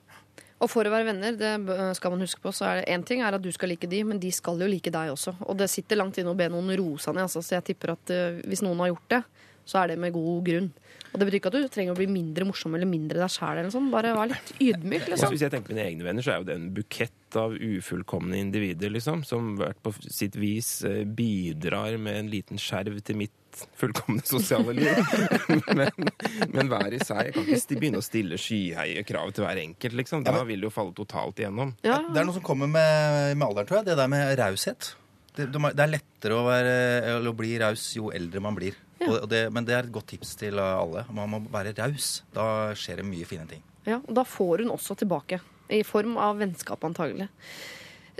Og 0.64 0.70
for 0.72 0.88
å 0.88 0.94
være 0.94 1.10
venner, 1.10 1.36
det 1.36 1.78
skal 1.98 2.14
man 2.14 2.24
huske 2.24 2.40
på, 2.44 2.54
så 2.56 2.70
er 2.70 2.80
det 2.80 2.92
én 2.94 3.04
ting 3.04 3.24
er 3.24 3.36
at 3.36 3.44
du 3.44 3.50
skal 3.52 3.74
like 3.74 3.88
de, 3.90 4.00
men 4.08 4.22
de 4.22 4.32
skal 4.32 4.62
jo 4.64 4.70
like 4.70 4.94
deg 4.94 5.12
også. 5.12 5.36
Og 5.50 5.58
det 5.60 5.68
sitter 5.72 6.00
langt 6.00 6.20
inne 6.22 6.32
å 6.32 6.40
be 6.40 6.48
noen 6.52 6.72
roe 6.80 7.02
seg 7.04 7.18
ned, 7.18 7.28
altså. 7.28 7.44
Så 7.44 7.58
jeg 7.58 7.68
tipper 7.74 7.98
at 7.98 8.14
uh, 8.16 8.40
hvis 8.48 8.64
noen 8.64 8.80
har 8.80 8.94
gjort 8.94 9.10
det, 9.12 9.20
så 9.68 9.82
er 9.82 9.92
det 9.92 10.00
med 10.00 10.16
god 10.16 10.40
grunn. 10.48 10.72
Og 11.12 11.20
det 11.20 11.28
betyr 11.28 11.38
ikke 11.42 11.52
at 11.52 11.58
du 11.58 11.68
trenger 11.72 11.94
å 11.94 12.00
bli 12.00 12.08
mindre 12.10 12.48
morsom 12.48 12.74
eller 12.74 12.90
mindre 12.90 13.20
deg 13.22 13.32
sjæl. 13.32 13.60
eller 13.60 13.74
sånn. 13.76 13.92
Bare 13.94 14.16
vær 14.16 14.32
litt 14.32 14.54
ydmyk, 14.56 15.12
liksom. 15.12 15.36
hvis 15.36 15.44
jeg 15.46 15.54
tenker 15.54 15.76
mine 15.76 15.86
egne 15.86 16.08
venner, 16.08 16.26
så 16.26 16.34
er 16.34 16.42
jo 16.42 16.48
det 16.48 16.56
en 16.58 16.72
bukett 16.74 17.38
av 17.38 17.54
ufullkomne 17.54 18.40
individer, 18.40 18.92
liksom, 18.94 19.22
som 19.28 19.54
hvert 19.60 19.84
på 19.84 19.94
sitt 20.08 20.40
vis 20.40 20.80
eh, 20.88 21.04
bidrar 21.06 22.00
med 22.02 22.24
en 22.24 22.34
liten 22.34 22.62
skjerv 22.62 22.98
til 23.06 23.20
mitt 23.20 23.36
fullkomne 23.80 24.24
sosiale 24.28 24.74
liv. 24.78 25.14
men, 25.80 26.10
men 26.54 26.72
hver 26.72 26.96
i 26.96 27.02
seg 27.04 27.30
jeg 27.30 27.36
kan 27.36 27.52
ikke 27.56 27.80
begynne 27.80 28.02
å 28.02 28.06
stille 28.06 28.40
skyhøye 28.42 29.06
krav 29.08 29.34
til 29.36 29.46
hver 29.46 29.62
enkelt, 29.64 29.98
liksom. 30.02 30.26
Da 30.28 30.44
vil 30.48 30.64
det 30.64 30.70
jo 30.70 30.74
falle 30.74 30.96
totalt 30.98 31.42
igjennom. 31.42 31.76
Ja, 31.86 32.02
Det 32.08 32.22
er 32.22 32.28
noe 32.28 32.38
som 32.38 32.46
kommer 32.46 32.70
med, 32.72 33.34
med 33.38 33.48
alderen, 33.48 33.70
tror 33.70 33.82
jeg. 33.82 33.90
Det 33.92 34.00
der 34.00 34.12
med 34.12 34.34
raushet. 34.40 34.94
Det, 35.34 35.48
det 35.50 35.82
er 35.82 35.90
lettere 35.90 36.38
å, 36.38 36.46
være, 36.46 36.74
å 37.18 37.36
bli 37.38 37.56
raus 37.62 37.88
jo 37.98 38.12
eldre 38.14 38.42
man 38.44 38.58
blir. 38.58 38.78
Ja. 39.04 39.10
og 39.18 39.30
det, 39.32 39.48
men 39.52 39.66
det 39.68 39.74
er 39.76 39.88
et 39.88 39.94
godt 39.94 40.12
tips 40.14 40.36
til 40.40 40.60
alle. 40.62 41.06
Man 41.12 41.32
må 41.32 41.42
være 41.52 41.74
raus. 41.80 42.22
Da 42.36 42.46
skjer 42.78 43.02
det 43.02 43.08
mye 43.10 43.28
fine 43.28 43.48
ting. 43.50 43.64
Ja, 43.88 44.00
og 44.00 44.14
da 44.16 44.24
får 44.28 44.64
hun 44.64 44.72
også 44.74 44.96
tilbake. 45.02 45.42
I 45.74 45.82
form 45.88 46.18
av 46.22 46.38
vennskap, 46.40 46.84
antagelig. 46.86 47.30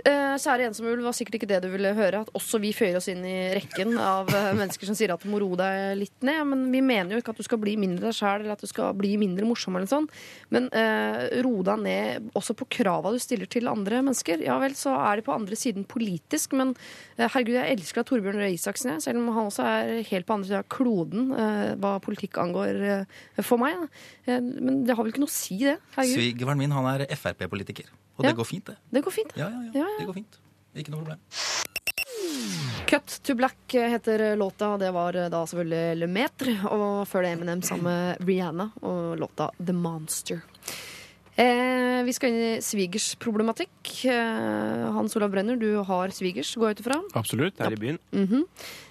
Eh, 0.04 0.34
Kjære 0.40 0.66
ensomme 0.68 0.90
ulv, 0.92 1.04
var 1.06 1.14
sikkert 1.16 1.38
ikke 1.38 1.48
det 1.48 1.60
du 1.64 1.68
ville 1.72 1.94
høre. 1.96 2.24
At 2.24 2.32
også 2.36 2.60
vi 2.62 2.74
føyer 2.76 2.98
oss 2.98 3.08
inn 3.12 3.22
i 3.24 3.54
rekken 3.54 3.94
av 4.00 4.28
eh, 4.34 4.50
mennesker 4.58 4.90
som 4.90 4.98
sier 4.98 5.14
at 5.14 5.22
du 5.22 5.30
må 5.32 5.40
roe 5.42 5.58
deg 5.60 5.94
litt 6.00 6.26
ned. 6.26 6.42
Men 6.50 6.66
vi 6.72 6.82
mener 6.84 7.14
jo 7.14 7.22
ikke 7.22 7.34
at 7.36 7.40
du 7.40 7.46
skal 7.46 7.62
bli 7.62 7.76
mindre 7.80 8.10
deg 8.10 8.18
sjæl 8.18 8.42
eller 8.42 8.56
at 8.56 8.64
du 8.64 8.70
skal 8.70 8.92
bli 8.98 9.14
mindre 9.20 9.46
morsom. 9.48 9.78
eller 9.78 9.90
sånn. 9.90 10.08
Men 10.54 10.68
uh, 10.74 11.24
ro 11.44 11.62
deg 11.66 11.80
ned 11.84 12.28
også 12.38 12.54
på 12.58 12.66
krava 12.78 13.12
du 13.14 13.18
stiller 13.22 13.48
til 13.50 13.70
andre 13.70 14.02
mennesker. 14.02 14.42
Ja 14.44 14.58
vel, 14.62 14.76
så 14.78 14.94
er 14.98 15.18
de 15.18 15.26
på 15.26 15.34
andre 15.34 15.58
siden 15.58 15.86
politisk, 15.88 16.54
men 16.58 16.74
eh, 17.16 17.26
herregud, 17.26 17.56
jeg 17.56 17.78
elsker 17.78 18.02
at 18.02 18.10
Torbjørn 18.10 18.40
Røe 18.40 18.52
Isaksen, 18.54 18.96
selv 19.02 19.20
om 19.20 19.32
han 19.34 19.50
også 19.50 19.66
er 19.68 19.92
helt 20.10 20.28
på 20.28 20.36
andre 20.36 20.50
siden 20.50 20.62
av 20.62 20.70
kloden 20.72 21.34
eh, 21.38 21.74
hva 21.80 21.96
politikk 22.04 22.40
angår 22.42 22.80
eh, 22.90 23.20
for 23.42 23.62
meg. 23.62 23.86
Eh, 24.26 24.40
men 24.40 24.82
det 24.86 24.96
har 24.96 25.02
vel 25.04 25.14
ikke 25.14 25.24
noe 25.24 25.32
å 25.32 25.36
si, 25.36 25.60
det. 25.64 25.78
Herregud. 25.96 26.46
Min 26.54 26.74
han 26.74 26.90
er 26.94 27.06
Frp-politiker. 27.18 27.88
Og 28.18 28.24
Ja. 28.24 28.30
det 28.30 28.36
går 28.36 28.46
fint, 28.46 28.64
det. 28.66 28.76
Det 28.92 29.02
går 29.04 29.10
fint. 29.12 29.32
Ja, 29.36 29.48
ja, 29.50 29.60
ja. 29.66 29.70
Ja, 29.74 29.86
ja. 29.88 29.98
Det 29.98 30.06
går 30.06 30.14
fint. 30.14 30.38
Ikke 30.76 30.90
noe 30.90 31.02
problem. 31.04 31.18
Cut 32.86 33.18
to 33.24 33.34
Black 33.34 33.56
heter 33.74 34.36
låta. 34.36 34.76
Det 34.78 34.90
var 34.94 35.12
da 35.12 35.40
selvfølgelig 35.46 35.98
Le 35.98 36.06
Metre. 36.06 36.54
Og 36.70 37.06
før 37.08 37.22
det 37.26 37.32
Eminem 37.38 37.62
sammen 37.62 37.84
med 37.88 38.26
Rihanna 38.28 38.68
og 38.82 39.16
låta 39.18 39.50
The 39.58 39.72
Monster. 39.74 40.42
Eh, 41.36 42.04
vi 42.06 42.12
skal 42.14 42.30
inn 42.30 42.42
i 42.54 42.60
svigersproblematikk. 42.62 44.04
Eh, 44.06 44.84
Hans 44.94 45.16
Olav 45.18 45.32
Brenner, 45.34 45.56
du 45.58 45.82
har 45.82 46.12
svigers, 46.14 46.52
går 46.54 46.70
jeg 46.70 46.76
ut 46.78 46.82
ifra. 46.84 47.00
Absolutt. 47.18 47.58
Her 47.58 47.72
i 47.74 47.80
byen. 47.80 47.98
Mhm. 48.12 48.44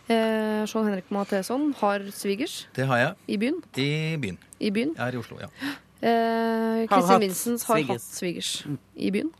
eh, 0.09 0.65
Sean 0.67 0.89
Henrik 0.89 1.09
Matheson 1.09 1.73
har 1.79 1.99
svigers 2.11 2.65
Det 2.75 2.85
har 2.85 2.97
jeg 2.97 3.15
i 3.27 3.37
byen. 3.37 3.61
i 3.77 4.17
byen. 4.19 4.37
I 4.59 4.69
byen. 4.71 4.95
Jeg 4.97 5.07
er 5.07 5.13
i 5.15 5.17
Oslo, 5.17 5.37
ja. 5.39 5.47
Eh, 6.03 6.83
Har 6.83 6.91
Kristin 6.91 7.23
Vincent 7.23 7.63
har 7.69 7.83
hatt 7.93 8.03
svigers 8.03 8.51
i 8.99 9.11
byen. 9.15 9.31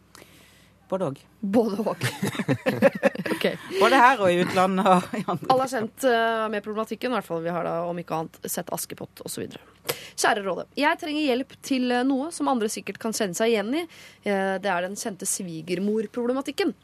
Både 0.93 1.07
òg. 1.09 1.19
Både 1.41 1.79
og. 1.81 2.03
okay. 3.33 3.55
Både 3.79 3.97
her 3.97 4.19
og 4.21 4.29
i 4.29 4.43
utlandet. 4.43 4.85
Og 4.87 5.15
i 5.17 5.23
andre. 5.25 5.47
Alle 5.49 5.65
er 5.65 5.71
kjent 5.71 6.05
eh, 6.07 6.43
med 6.53 6.63
problematikken, 6.65 7.11
i 7.11 7.17
hvert 7.17 7.27
fall 7.27 7.41
vi 7.43 7.51
har 7.55 7.65
da 7.67 7.73
om 7.89 7.97
ikke 7.99 8.19
annet 8.19 8.51
sett 8.51 8.69
Askepott 8.75 9.23
osv. 9.25 9.47
Kjære 10.13 10.43
Råde. 10.45 10.67
Jeg 10.79 10.99
trenger 11.01 11.25
hjelp 11.31 11.55
til 11.65 11.89
eh, 11.91 12.05
noe 12.07 12.29
som 12.35 12.51
andre 12.51 12.69
sikkert 12.71 13.01
kan 13.01 13.15
kjenne 13.15 13.35
seg 13.39 13.55
igjen 13.55 13.73
i. 13.81 13.83
Eh, 14.27 14.55
Det 14.63 14.69
er 14.71 14.85
den 14.85 14.95
kjente 14.99 15.27
svigermorproblematikken. 15.27 16.75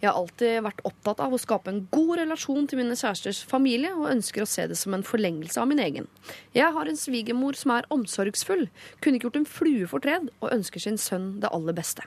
Jeg 0.00 0.10
har 0.10 0.18
alltid 0.18 0.62
vært 0.66 0.82
opptatt 0.88 1.20
av 1.24 1.34
å 1.34 1.40
skape 1.40 1.70
en 1.70 1.82
god 1.94 2.18
relasjon 2.20 2.66
til 2.68 2.80
mine 2.80 2.96
kjæresters 2.98 3.42
familie, 3.48 3.92
og 3.94 4.10
ønsker 4.10 4.44
å 4.44 4.48
se 4.48 4.66
det 4.70 4.78
som 4.80 4.96
en 4.96 5.06
forlengelse 5.06 5.60
av 5.60 5.70
min 5.70 5.82
egen. 5.82 6.08
Jeg 6.56 6.74
har 6.76 6.90
en 6.90 6.98
svigermor 6.98 7.58
som 7.58 7.74
er 7.76 7.88
omsorgsfull, 7.94 8.66
kunne 9.00 9.20
ikke 9.20 9.30
gjort 9.30 9.40
en 9.42 9.48
flue 9.48 9.88
fortred, 9.90 10.28
og 10.40 10.52
ønsker 10.54 10.82
sin 10.82 11.00
sønn 11.00 11.34
det 11.44 11.52
aller 11.54 11.76
beste. 11.76 12.06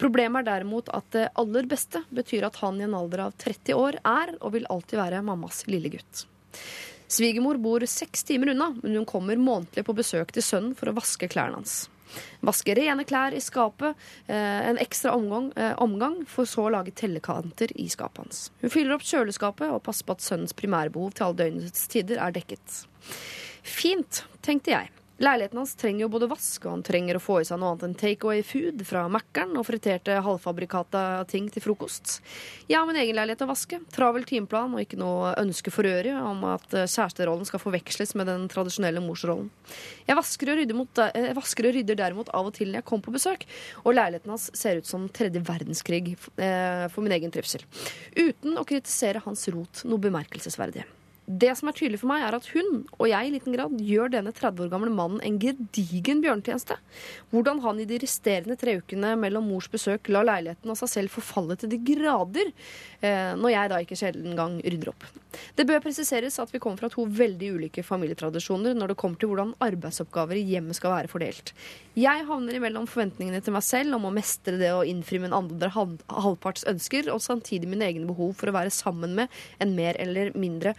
Problemet 0.00 0.42
er 0.42 0.50
derimot 0.52 0.90
at 0.96 1.08
det 1.14 1.28
aller 1.38 1.68
beste 1.68 2.02
betyr 2.14 2.48
at 2.48 2.58
han 2.62 2.80
i 2.80 2.86
en 2.86 2.96
alder 2.98 3.26
av 3.28 3.36
30 3.42 3.76
år 3.76 4.00
er, 4.02 4.34
og 4.40 4.54
vil 4.56 4.68
alltid 4.72 5.00
være, 5.00 5.24
mammas 5.26 5.64
lille 5.70 5.92
gutt. 5.92 6.24
Svigermor 7.08 7.56
bor 7.60 7.84
seks 7.88 8.26
timer 8.28 8.52
unna, 8.52 8.74
men 8.82 8.98
hun 9.00 9.06
kommer 9.08 9.38
månedlig 9.40 9.86
på 9.86 9.96
besøk 9.96 10.34
til 10.34 10.44
sønnen 10.44 10.74
for 10.76 10.90
å 10.90 10.98
vaske 10.98 11.30
klærne 11.30 11.62
hans. 11.62 11.86
Vaske 12.44 12.74
rene 12.78 13.04
klær 13.08 13.36
i 13.36 13.42
skapet, 13.42 13.96
eh, 14.26 14.68
en 14.70 14.78
ekstra 14.78 15.14
omgang, 15.16 15.52
eh, 15.56 15.74
omgang, 15.78 16.26
for 16.26 16.44
så 16.44 16.68
å 16.68 16.72
lage 16.72 16.94
tellekanter 16.94 17.72
i 17.76 17.88
skapet 17.88 18.24
hans. 18.24 18.50
Hun 18.60 18.70
fyller 18.70 18.94
opp 18.94 19.06
kjøleskapet 19.06 19.70
og 19.70 19.82
passer 19.82 20.04
på 20.04 20.16
at 20.16 20.24
sønnens 20.24 20.56
primærbehov 20.56 21.14
til 21.14 21.24
alle 21.28 21.42
døgnets 21.44 21.88
tider 21.88 22.18
er 22.18 22.32
dekket. 22.32 22.86
Fint, 23.62 24.24
tenkte 24.42 24.72
jeg. 24.72 24.90
Leiligheten 25.18 25.58
hans 25.58 25.74
trenger 25.74 26.04
jo 26.04 26.08
både 26.12 26.28
vask, 26.30 26.62
og 26.62 26.76
han 26.76 26.82
trenger 26.86 27.18
å 27.18 27.22
få 27.22 27.40
i 27.42 27.46
seg 27.48 27.58
noe 27.58 27.72
annet 27.72 27.88
enn 27.88 27.94
takeaway 27.98 28.44
food 28.46 28.84
fra 28.86 29.00
Mækkern 29.10 29.56
og 29.58 29.64
friterte 29.66 30.14
halvfabrikata 30.22 31.24
ting 31.30 31.48
til 31.50 31.64
frokost. 31.64 32.20
Jeg 32.70 32.78
har 32.78 32.86
min 32.86 33.00
egen 33.02 33.16
leilighet 33.18 33.42
å 33.42 33.48
vaske, 33.50 33.80
travel 33.94 34.22
timeplan 34.28 34.76
og 34.76 34.84
ikke 34.84 35.00
noe 35.00 35.32
ønske 35.40 35.72
for 35.74 35.88
øret 35.90 36.14
om 36.22 36.44
at 36.46 36.70
eh, 36.70 36.86
kjæresterollen 36.86 37.48
skal 37.48 37.62
forveksles 37.64 38.14
med 38.20 38.30
den 38.30 38.44
tradisjonelle 38.52 39.02
morsrollen. 39.02 39.48
Jeg 40.06 40.18
vasker 40.20 40.52
og, 40.52 40.60
rydder 40.60 40.78
mot, 40.78 41.02
eh, 41.08 41.32
vasker 41.34 41.66
og 41.66 41.74
rydder 41.74 41.98
derimot 41.98 42.30
av 42.30 42.52
og 42.52 42.54
til 42.54 42.70
når 42.70 42.84
jeg 42.84 42.88
kommer 42.92 43.08
på 43.08 43.16
besøk, 43.16 43.48
og 43.82 43.96
leiligheten 43.98 44.34
hans 44.36 44.46
ser 44.54 44.78
ut 44.78 44.86
som 44.86 45.08
tredje 45.10 45.42
verdenskrig 45.42 46.14
eh, 46.14 46.86
for 46.94 47.02
min 47.02 47.16
egen 47.18 47.34
trivsel. 47.34 47.66
Uten 48.14 48.54
å 48.54 48.66
kritisere 48.68 49.24
hans 49.26 49.48
rot 49.50 49.82
noe 49.88 50.06
bemerkelsesverdig. 50.06 50.86
Det 51.28 51.50
som 51.58 51.68
er 51.68 51.76
tydelig 51.76 51.98
for 52.00 52.08
meg, 52.08 52.22
er 52.24 52.34
at 52.38 52.46
hun, 52.54 52.86
og 52.96 53.04
jeg 53.10 53.28
i 53.28 53.32
liten 53.34 53.52
grad, 53.52 53.74
gjør 53.84 54.14
denne 54.14 54.32
30 54.32 54.64
år 54.64 54.70
gamle 54.72 54.92
mannen 54.96 55.20
en 55.20 55.36
gedigen 55.42 56.22
bjørnetjeneste. 56.24 56.78
Hvordan 57.34 57.60
han 57.66 57.82
i 57.82 57.86
de 57.88 57.98
resterende 58.00 58.56
tre 58.56 58.78
ukene 58.80 59.12
mellom 59.20 59.44
mors 59.50 59.68
besøk 59.68 60.08
la 60.08 60.24
leiligheten 60.24 60.72
og 60.72 60.78
seg 60.80 60.92
selv 60.94 61.12
forfalle 61.18 61.58
til 61.60 61.68
de 61.74 61.82
grader, 61.84 62.48
eh, 63.02 63.34
når 63.36 63.52
jeg 63.52 63.72
da 63.72 63.80
ikke 63.84 63.98
sjelden 64.00 64.38
gang 64.38 64.56
rydder 64.64 64.94
opp. 64.94 65.04
Det 65.58 65.66
bør 65.68 65.82
presiseres 65.84 66.38
at 66.40 66.52
vi 66.54 66.60
kommer 66.62 66.80
fra 66.80 66.88
to 66.92 67.04
veldig 67.04 67.50
ulike 67.58 67.84
familietradisjoner 67.84 68.72
når 68.76 68.92
det 68.92 68.98
kommer 69.00 69.20
til 69.20 69.28
hvordan 69.28 69.52
arbeidsoppgaver 69.64 70.40
i 70.40 70.46
hjemmet 70.54 70.78
skal 70.78 70.94
være 70.94 71.12
fordelt. 71.12 71.52
Jeg 71.98 72.24
havner 72.28 72.56
imellom 72.56 72.88
forventningene 72.88 73.42
til 73.44 73.52
meg 73.56 73.66
selv 73.66 73.98
om 73.98 74.08
å 74.08 74.14
mestre 74.14 74.56
det 74.60 74.72
å 74.72 74.84
innfri 74.86 75.20
min 75.20 75.36
andre 75.36 75.68
halvparts 75.74 76.64
ønsker, 76.70 77.12
og 77.12 77.20
samtidig 77.20 77.68
mine 77.68 77.84
egne 77.90 78.08
behov 78.08 78.32
for 78.38 78.48
å 78.48 78.56
være 78.56 78.72
sammen 78.72 79.16
med 79.18 79.38
en 79.60 79.76
mer 79.76 79.98
eller 80.00 80.32
mindre 80.38 80.74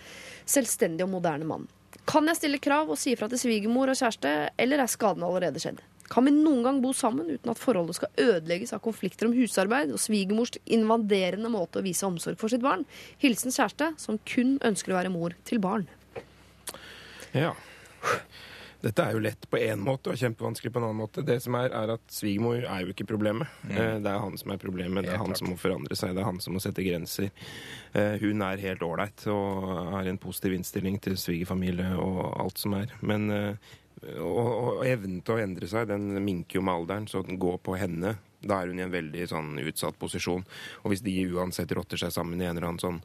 selvstendig 0.50 1.06
og 1.06 1.14
moderne 1.14 1.48
mann. 1.48 1.68
Kan 2.10 2.28
jeg 2.30 2.40
stille 2.40 2.62
krav 2.62 2.90
og 2.90 2.98
si 2.98 3.14
ifra 3.14 3.30
til 3.30 3.42
svigermor 3.42 3.92
og 3.92 3.98
kjæreste, 3.98 4.34
eller 4.58 4.82
er 4.82 4.90
skaden 4.90 5.26
allerede 5.26 5.62
skjedd? 5.62 5.82
Kan 6.10 6.26
vi 6.26 6.34
noen 6.34 6.64
gang 6.66 6.80
bo 6.82 6.90
sammen 6.98 7.28
uten 7.30 7.52
at 7.52 7.60
forholdet 7.62 8.00
skal 8.00 8.24
ødelegges 8.24 8.74
av 8.74 8.82
konflikter 8.82 9.28
om 9.30 9.36
husarbeid 9.38 9.92
og 9.94 10.02
svigermors 10.02 10.56
invaderende 10.66 11.52
måte 11.54 11.82
å 11.82 11.86
vise 11.86 12.08
omsorg 12.08 12.40
for 12.42 12.50
sitt 12.50 12.66
barn? 12.66 12.88
Hilsen 13.22 13.54
kjæreste 13.54 13.92
som 14.02 14.18
kun 14.26 14.58
ønsker 14.66 14.96
å 14.96 14.98
være 14.98 15.14
mor 15.14 15.38
til 15.46 15.62
barn. 15.62 15.86
Ja. 17.38 17.54
Dette 18.80 19.04
er 19.04 19.16
jo 19.16 19.20
lett 19.20 19.44
på 19.52 19.60
én 19.60 19.82
måte 19.84 20.14
og 20.14 20.20
kjempevanskelig 20.22 20.72
på 20.72 20.80
en 20.80 20.86
annen 20.88 21.02
måte. 21.02 21.24
Det 21.28 21.36
som 21.44 21.58
er, 21.60 21.74
er 21.76 21.92
at 21.98 22.14
Svigermor 22.16 22.62
er 22.64 22.86
jo 22.86 22.94
ikke 22.94 23.08
problemet. 23.10 23.52
Mm. 23.68 24.06
Det 24.06 24.14
er 24.14 24.22
han 24.24 24.40
som 24.40 24.54
er 24.54 24.62
problemet. 24.62 25.04
Det 25.04 25.12
er 25.12 25.20
han 25.20 25.36
som 25.36 25.52
må 25.52 25.58
forandre 25.60 25.98
seg. 26.00 26.14
Det 26.16 26.24
er 26.24 26.30
han 26.30 26.40
som 26.40 26.56
må 26.56 26.62
sette 26.64 26.86
grenser. 26.86 27.28
Eh, 27.92 28.16
Hun 28.24 28.46
er 28.48 28.64
helt 28.64 28.86
ålreit 28.88 29.26
og 29.34 29.68
har 29.98 30.08
en 30.08 30.22
positiv 30.22 30.56
innstilling 30.56 30.96
til 31.04 31.20
svigerfamilie 31.20 31.92
og 32.00 32.24
alt 32.40 32.64
som 32.64 32.78
er. 32.80 32.96
Men 33.04 33.28
eh, 33.36 33.76
og, 34.16 34.48
og 34.80 34.88
evnen 34.88 35.20
til 35.28 35.36
å 35.36 35.44
endre 35.44 35.68
seg, 35.68 35.90
den 35.92 36.14
minker 36.24 36.62
jo 36.62 36.64
med 36.64 36.80
alderen, 36.80 37.12
så 37.12 37.20
den 37.28 37.40
går 37.42 37.60
på 37.66 37.76
henne. 37.80 38.16
Da 38.40 38.62
er 38.62 38.72
hun 38.72 38.80
i 38.80 38.86
en 38.86 38.94
veldig 38.96 39.28
sånn 39.28 39.58
utsatt 39.60 40.00
posisjon. 40.00 40.46
Og 40.86 40.94
hvis 40.94 41.04
de 41.04 41.18
uansett 41.36 41.76
rotter 41.76 42.00
seg 42.00 42.16
sammen 42.16 42.40
i 42.40 42.48
en 42.48 42.56
eller 42.56 42.70
annen 42.72 42.80
sånn 42.80 43.02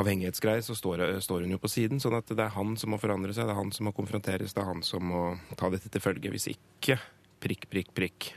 avhengighetsgreie, 0.00 0.62
så 0.62 0.74
står, 0.74 1.04
står 1.24 1.44
hun 1.46 1.54
jo 1.54 1.60
på 1.62 1.70
siden. 1.70 2.00
Sånn 2.02 2.16
at 2.18 2.30
det 2.30 2.42
er 2.42 2.54
han 2.56 2.74
som 2.80 2.94
må 2.94 3.00
forandre 3.02 3.34
seg, 3.34 3.46
det 3.46 3.54
er 3.54 3.60
han 3.60 3.72
som 3.74 3.88
må 3.88 3.94
konfronteres, 3.96 4.54
det 4.54 4.62
er 4.62 4.70
han 4.70 4.82
som 4.86 5.06
må 5.10 5.26
ta 5.58 5.70
dette 5.72 5.92
til 5.92 6.02
følge. 6.02 6.32
Hvis 6.34 6.48
ikke 6.54 6.98
prikk, 7.44 7.68
prikk, 7.70 7.94
prikk. 7.94 8.32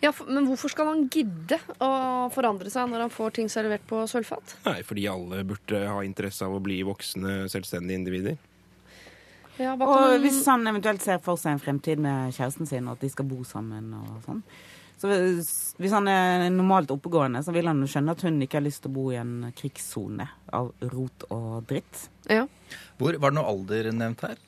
Ja, 0.00 0.12
Men 0.28 0.46
hvorfor 0.46 0.70
skal 0.70 0.86
han 0.92 1.08
gidde 1.10 1.58
å 1.82 1.90
forandre 2.30 2.70
seg 2.70 2.86
når 2.90 3.06
han 3.06 3.10
får 3.14 3.34
ting 3.38 3.48
servert 3.50 3.82
på 3.90 4.04
sølvfat? 4.10 4.58
Nei, 4.66 4.78
fordi 4.86 5.08
alle 5.10 5.42
burde 5.46 5.80
ha 5.90 6.04
interesse 6.06 6.46
av 6.46 6.54
å 6.54 6.62
bli 6.62 6.78
voksne, 6.86 7.40
selvstendige 7.50 7.98
individer. 7.98 8.38
Ja, 9.58 9.72
Og 9.74 10.20
hvis 10.22 10.44
han 10.46 10.62
eventuelt 10.70 11.02
ser 11.02 11.18
for 11.18 11.38
seg 11.40 11.56
en 11.56 11.62
fremtid 11.62 11.98
med 11.98 12.30
kjæresten 12.36 12.68
sin, 12.70 12.86
og 12.86 12.94
at 12.94 13.02
de 13.02 13.10
skal 13.10 13.26
bo 13.26 13.42
sammen 13.46 13.90
og 13.98 14.20
sånn. 14.22 14.44
Så 14.98 15.06
hvis, 15.10 15.50
hvis 15.78 15.92
han 15.94 16.08
er 16.10 16.48
normalt 16.50 16.90
oppegående, 16.90 17.38
så 17.46 17.52
vil 17.54 17.68
han 17.70 17.78
jo 17.82 17.86
skjønne 17.90 18.14
at 18.16 18.22
hun 18.26 18.40
ikke 18.42 18.58
har 18.58 18.64
lyst 18.66 18.82
til 18.82 18.90
å 18.90 18.96
bo 18.96 19.04
i 19.12 19.18
en 19.20 19.52
krigssone 19.54 20.26
av 20.58 20.72
rot 20.90 21.28
og 21.30 21.68
dritt. 21.70 22.08
ja. 22.30 22.46
Hvor, 22.98 23.14
var 23.22 23.30
det 23.30 23.38
noe 23.38 23.48
alder 23.48 23.86
nevnt 23.94 24.24
her? 24.26 24.40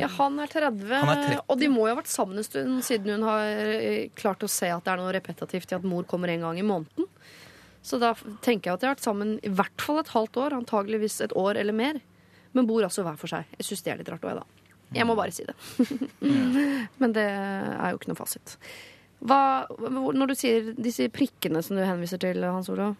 ja, 0.00 0.08
han 0.16 0.38
er 0.40 0.48
30, 0.50 0.94
Han 0.96 1.10
er 1.12 1.20
30. 1.28 1.42
og 1.44 1.58
de 1.60 1.68
må 1.70 1.84
jo 1.84 1.92
ha 1.92 1.98
vært 2.00 2.10
sammen 2.10 2.40
en 2.40 2.46
stund 2.46 2.80
siden 2.82 3.12
hun 3.14 3.26
har 3.28 3.44
eh, 3.52 4.08
klart 4.18 4.42
å 4.42 4.48
se 4.50 4.70
at 4.72 4.82
det 4.82 4.94
er 4.94 5.02
noe 5.02 5.12
repetitivt 5.14 5.74
i 5.74 5.76
at 5.76 5.84
mor 5.86 6.08
kommer 6.08 6.32
en 6.32 6.46
gang 6.48 6.58
i 6.58 6.64
måneden. 6.66 7.06
Så 7.84 8.00
da 8.02 8.14
tenker 8.42 8.70
jeg 8.70 8.74
at 8.74 8.80
de 8.80 8.88
har 8.88 8.96
vært 8.96 9.04
sammen 9.04 9.36
i 9.44 9.52
hvert 9.52 9.84
fall 9.84 10.00
et 10.00 10.10
halvt 10.14 10.40
år, 10.40 10.56
antageligvis 10.62 11.20
et 11.26 11.36
år 11.38 11.60
eller 11.60 11.76
mer. 11.76 12.00
men 12.52 12.66
bor 12.68 12.84
altså 12.84 13.04
hver 13.04 13.20
for 13.20 13.30
seg. 13.32 13.46
Jeg 13.58 13.68
syns 13.68 13.84
det 13.84 13.92
er 13.92 14.00
litt 14.00 14.10
rart 14.12 14.24
òg, 14.24 14.32
jeg, 14.32 14.40
da. 14.40 14.72
Jeg 14.92 15.08
må 15.08 15.14
bare 15.16 15.32
si 15.32 15.44
det. 15.48 15.54
men 17.00 17.14
det 17.16 17.24
er 17.28 17.92
jo 17.92 18.00
ikke 18.00 18.10
noe 18.10 18.18
fasit. 18.18 18.56
Hva, 19.22 19.40
når 19.78 20.32
du 20.32 20.34
sier 20.34 20.72
disse 20.74 21.06
prikkene 21.14 21.62
som 21.62 21.78
du 21.78 21.84
henviser 21.86 22.18
til, 22.22 22.42
Hans 22.42 22.70
Olav, 22.72 22.96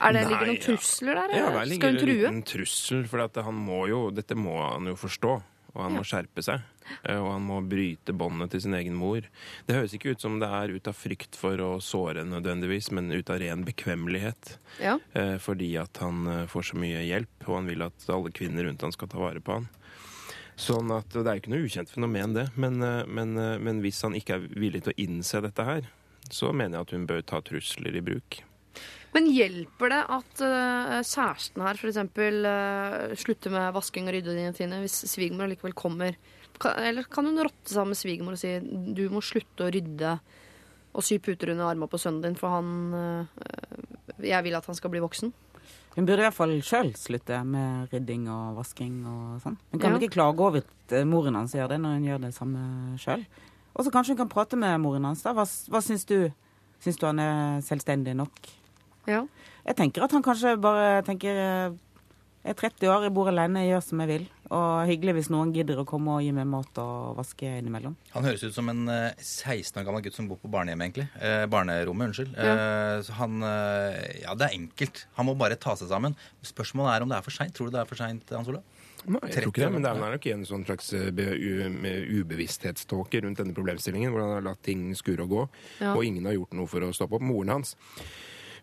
er 0.00 0.14
det, 0.16 0.22
Nei, 0.24 0.30
ligger 0.32 0.48
noen 0.48 0.60
trusler 0.64 1.18
der? 1.18 1.34
Ja, 1.36 1.46
det 1.50 1.56
der 1.58 1.70
ligger 1.70 1.92
det 1.92 2.02
en 2.02 2.08
liten 2.08 2.42
trussel, 2.48 3.02
for 3.10 3.52
må 3.52 3.82
jo, 3.90 4.04
dette 4.10 4.34
må 4.38 4.56
han 4.64 4.88
jo 4.88 4.96
forstå. 4.96 5.40
Og 5.72 5.80
han 5.86 5.94
må 5.96 6.02
skjerpe 6.04 6.42
seg. 6.44 6.60
eh, 7.08 7.16
Og 7.16 7.30
han 7.32 7.44
må 7.48 7.60
bryte 7.64 8.12
båndet 8.12 8.50
til 8.52 8.60
sin 8.60 8.74
egen 8.76 8.92
mor. 8.98 9.24
Det 9.66 9.76
høres 9.76 9.94
ikke 9.96 10.12
ut 10.12 10.20
som 10.20 10.38
det 10.40 10.48
er 10.52 10.68
ut 10.74 10.88
av 10.90 10.92
frykt 10.98 11.36
for 11.38 11.56
å 11.64 11.70
såre 11.80 12.24
nødvendigvis, 12.28 12.90
men 12.92 13.08
ut 13.12 13.30
av 13.32 13.40
ren 13.40 13.64
bekvemmelighet. 13.64 14.58
Ja. 14.84 14.98
Eh, 15.16 15.38
Fordi 15.40 15.70
at 15.80 15.96
han 16.04 16.26
eh, 16.28 16.46
får 16.46 16.72
så 16.72 16.76
mye 16.76 17.00
hjelp, 17.08 17.48
og 17.48 17.56
han 17.56 17.70
vil 17.72 17.86
at 17.88 18.04
alle 18.12 18.32
kvinner 18.36 18.68
rundt 18.68 18.84
han 18.84 18.92
skal 18.92 19.08
ta 19.08 19.22
vare 19.22 19.40
på 19.40 19.52
han. 19.60 19.68
Sånn 20.58 20.92
at, 20.92 21.08
og 21.16 21.24
Det 21.24 21.30
er 21.30 21.36
jo 21.38 21.42
ikke 21.42 21.52
noe 21.54 21.66
ukjent 21.66 21.90
fenomen, 21.90 22.36
det. 22.36 22.46
Men, 22.60 22.80
eh, 22.84 23.02
men, 23.06 23.36
eh, 23.38 23.58
men 23.58 23.80
hvis 23.82 24.02
han 24.04 24.16
ikke 24.18 24.36
er 24.36 24.48
villig 24.52 24.84
til 24.84 24.92
å 24.92 25.00
innse 25.00 25.40
dette 25.40 25.64
her, 25.64 25.88
så 26.30 26.52
mener 26.52 26.78
jeg 26.78 26.86
at 26.86 26.94
hun 26.96 27.06
bør 27.08 27.22
ta 27.26 27.40
trusler 27.44 27.96
i 27.96 28.04
bruk. 28.04 28.42
Men 29.12 29.28
hjelper 29.28 29.92
det 29.92 30.00
at 30.08 30.40
uh, 30.40 31.00
kjæresten 31.04 31.60
her 31.60 31.76
f.eks. 31.76 31.98
Uh, 32.00 33.12
slutter 33.20 33.52
med 33.52 33.74
vasking 33.76 34.06
og 34.08 34.14
ryddingen 34.16 34.56
sine 34.56 34.78
hvis 34.80 35.02
svigermor 35.10 35.44
allikevel 35.44 35.74
kommer? 35.76 36.16
Kan, 36.56 36.78
eller 36.80 37.04
kan 37.12 37.28
hun 37.28 37.42
rotte 37.44 37.74
sammen 37.74 37.92
med 37.92 38.00
svigermor 38.00 38.38
og 38.38 38.40
si 38.40 38.54
du 38.96 39.02
må 39.12 39.20
slutte 39.24 39.66
å 39.66 39.72
rydde 39.74 40.14
og 40.96 41.04
sy 41.04 41.18
puter 41.20 41.52
under 41.52 41.68
armene 41.68 41.92
på 41.92 42.00
sønnen 42.00 42.24
din, 42.24 42.38
for 42.40 42.52
han 42.56 42.96
uh, 42.96 44.24
Jeg 44.24 44.44
vil 44.46 44.56
at 44.56 44.68
han 44.68 44.80
skal 44.80 44.92
bli 44.92 45.04
voksen. 45.04 45.32
Hun 45.94 46.06
burde 46.08 46.22
i 46.22 46.24
hvert 46.24 46.34
fall 46.36 46.54
sjøl 46.64 46.92
slutte 46.96 47.42
med 47.44 47.90
rydding 47.92 48.22
og 48.32 48.56
vasking 48.56 48.94
og 49.06 49.40
sånn. 49.44 49.58
Hun 49.72 49.80
kan 49.80 49.92
Ja. 49.92 49.98
ikke 49.98 50.14
klage 50.14 50.40
over 50.40 50.62
at 50.62 50.92
eh, 50.96 51.04
moren 51.04 51.34
hans 51.36 51.52
gjør 51.52 51.68
det, 51.74 51.80
når 51.82 51.98
hun 51.98 52.04
gjør 52.08 52.20
det 52.22 52.34
samme 52.34 52.62
sjøl. 52.98 53.26
Og 53.76 53.84
så 53.84 53.90
kanskje 53.92 54.14
hun 54.16 54.22
kan 54.22 54.28
prate 54.32 54.56
med 54.56 54.80
moren 54.80 55.04
hans. 55.04 55.22
da. 55.22 55.32
Hva, 55.36 55.44
hva 55.44 55.80
syns 55.84 56.04
du? 56.08 56.30
Syns 56.80 56.96
du 56.98 57.06
han 57.06 57.18
er 57.20 57.60
selvstendig 57.60 58.14
nok? 58.16 58.32
Ja. 59.06 59.26
Jeg 59.66 59.76
tenker 59.76 60.02
at 60.04 60.12
han 60.12 60.22
kanskje 60.22 60.56
bare 60.60 61.02
tenker 61.04 61.28
eh, 61.36 61.76
Jeg 62.44 62.56
er 62.56 62.58
30 62.58 62.88
år, 62.90 63.02
jeg 63.04 63.14
bor 63.14 63.28
alene, 63.28 63.60
jeg 63.62 63.70
gjør 63.76 63.82
som 63.86 64.00
jeg 64.00 64.08
vil. 64.08 64.24
Og 64.52 64.82
hyggelig 64.90 65.14
hvis 65.16 65.30
noen 65.32 65.52
gidder 65.56 65.78
å 65.80 65.86
komme 65.88 66.18
og 66.18 66.24
gi 66.26 66.32
meg 66.36 66.44
mat 66.50 66.76
og 66.82 67.14
vaske 67.16 67.48
innimellom. 67.62 67.94
Han 68.12 68.26
høres 68.28 68.42
ut 68.44 68.52
som 68.52 68.68
en 68.68 68.82
eh, 68.92 69.14
16 69.16 69.80
år 69.80 69.86
gammel 69.88 70.04
gutt 70.04 70.18
som 70.18 70.28
bor 70.28 70.36
på 70.42 70.50
barnehjemmet, 70.52 70.90
egentlig. 70.90 71.06
Eh, 71.24 71.46
barnerommet, 71.48 72.10
unnskyld. 72.12 72.34
Eh, 72.36 72.98
så 73.06 73.16
han 73.16 73.38
eh, 73.48 74.20
Ja, 74.26 74.34
det 74.36 74.50
er 74.50 74.58
enkelt. 74.58 75.06
Han 75.16 75.30
må 75.30 75.36
bare 75.40 75.56
ta 75.56 75.72
seg 75.80 75.88
sammen. 75.88 76.18
Spørsmålet 76.44 76.98
er 76.98 77.06
om 77.06 77.14
det 77.14 77.16
er 77.18 77.24
for 77.26 77.32
seint. 77.38 77.54
Tror 77.56 77.70
du 77.70 77.76
det 77.78 77.80
er 77.84 77.88
for 77.88 78.02
seint, 78.02 78.28
Hans 78.36 78.52
Olav? 78.52 78.62
Nei, 79.02 79.18
jeg 79.32 79.42
tror 79.42 79.50
ikke 79.50 79.64
det, 79.64 79.72
men 79.74 79.82
det 79.82 79.90
er 79.90 80.12
nok 80.14 80.26
en 80.30 80.44
sånn 80.46 80.62
slags 80.68 80.92
eh, 80.94 81.08
ubevissthetståke 82.20 83.22
rundt 83.24 83.40
denne 83.40 83.54
problemstillingen, 83.56 84.12
hvor 84.12 84.22
han 84.22 84.36
har 84.36 84.44
latt 84.46 84.60
ting 84.62 84.92
skure 84.98 85.24
og 85.24 85.32
gå, 85.32 85.46
Ja. 85.80 85.94
og 85.96 86.04
ingen 86.06 86.28
har 86.28 86.36
gjort 86.36 86.54
noe 86.54 86.70
for 86.70 86.84
å 86.86 86.92
stoppe 86.94 87.18
opp. 87.18 87.24
Moren 87.26 87.50
hans 87.56 87.74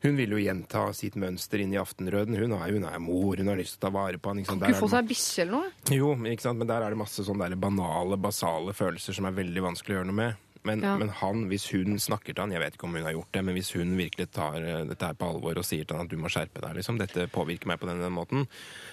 hun 0.04 0.20
vil 0.20 0.36
jo 0.36 0.40
gjenta 0.40 0.86
sitt 0.96 1.18
mønster 1.20 1.60
inn 1.60 1.74
i 1.76 1.80
Aftenrøden. 1.82 2.38
Hun 2.40 2.54
er, 2.56 2.72
hun 2.72 2.86
er 2.88 3.00
mor, 3.04 3.36
hun 3.36 3.52
har 3.52 3.60
lyst 3.60 3.76
til 3.76 3.82
å 3.82 3.86
ta 3.88 3.94
vare 3.98 4.20
på 4.22 4.32
han. 4.32 4.42
Ikke 4.42 4.54
sant? 4.54 4.64
Kan 4.64 4.76
ikke 4.76 4.86
få 4.86 4.92
seg 4.94 5.10
bikkje 5.10 5.46
eller 5.46 5.58
noe? 5.58 5.96
Jo, 5.96 6.14
ikke 6.32 6.46
sant? 6.46 6.62
men 6.62 6.70
der 6.72 6.86
er 6.86 6.96
det 6.96 7.02
masse 7.02 7.26
sånne 7.28 7.50
banale, 7.60 8.20
basale 8.22 8.76
følelser 8.78 9.18
som 9.18 9.28
er 9.28 9.36
veldig 9.42 9.66
vanskelig 9.70 9.96
å 9.96 10.00
gjøre 10.00 10.12
noe 10.12 10.20
med. 10.22 10.46
Men, 10.68 10.82
Ja. 10.84 10.98
men 11.00 11.08
han, 11.10 11.46
hvis 11.48 11.70
hun 11.72 11.96
snakker 12.00 12.34
til 12.36 12.42
han, 12.44 12.52
jeg 12.52 12.60
vet 12.60 12.74
ikke 12.76 12.84
om 12.90 12.96
hun 12.98 13.06
har 13.08 13.14
gjort 13.16 13.32
det, 13.32 13.44
men 13.48 13.56
hvis 13.56 13.72
hun 13.78 13.94
virkelig 13.96 14.26
tar 14.36 14.58
eh, 14.60 14.82
dette 14.90 15.06
her 15.08 15.14
på 15.16 15.30
alvor 15.32 15.58
og 15.62 15.64
sier 15.66 15.86
til 15.88 15.96
han 15.96 16.06
at 16.06 16.12
du 16.12 16.18
må 16.20 16.28
skjerpe 16.28 16.60
deg, 16.62 16.76
liksom, 16.76 16.98
dette 17.00 17.28
påvirker 17.32 17.70
meg 17.72 17.80
på 17.80 17.88
den, 17.88 18.02
den 18.04 18.12
måten, 18.12 18.44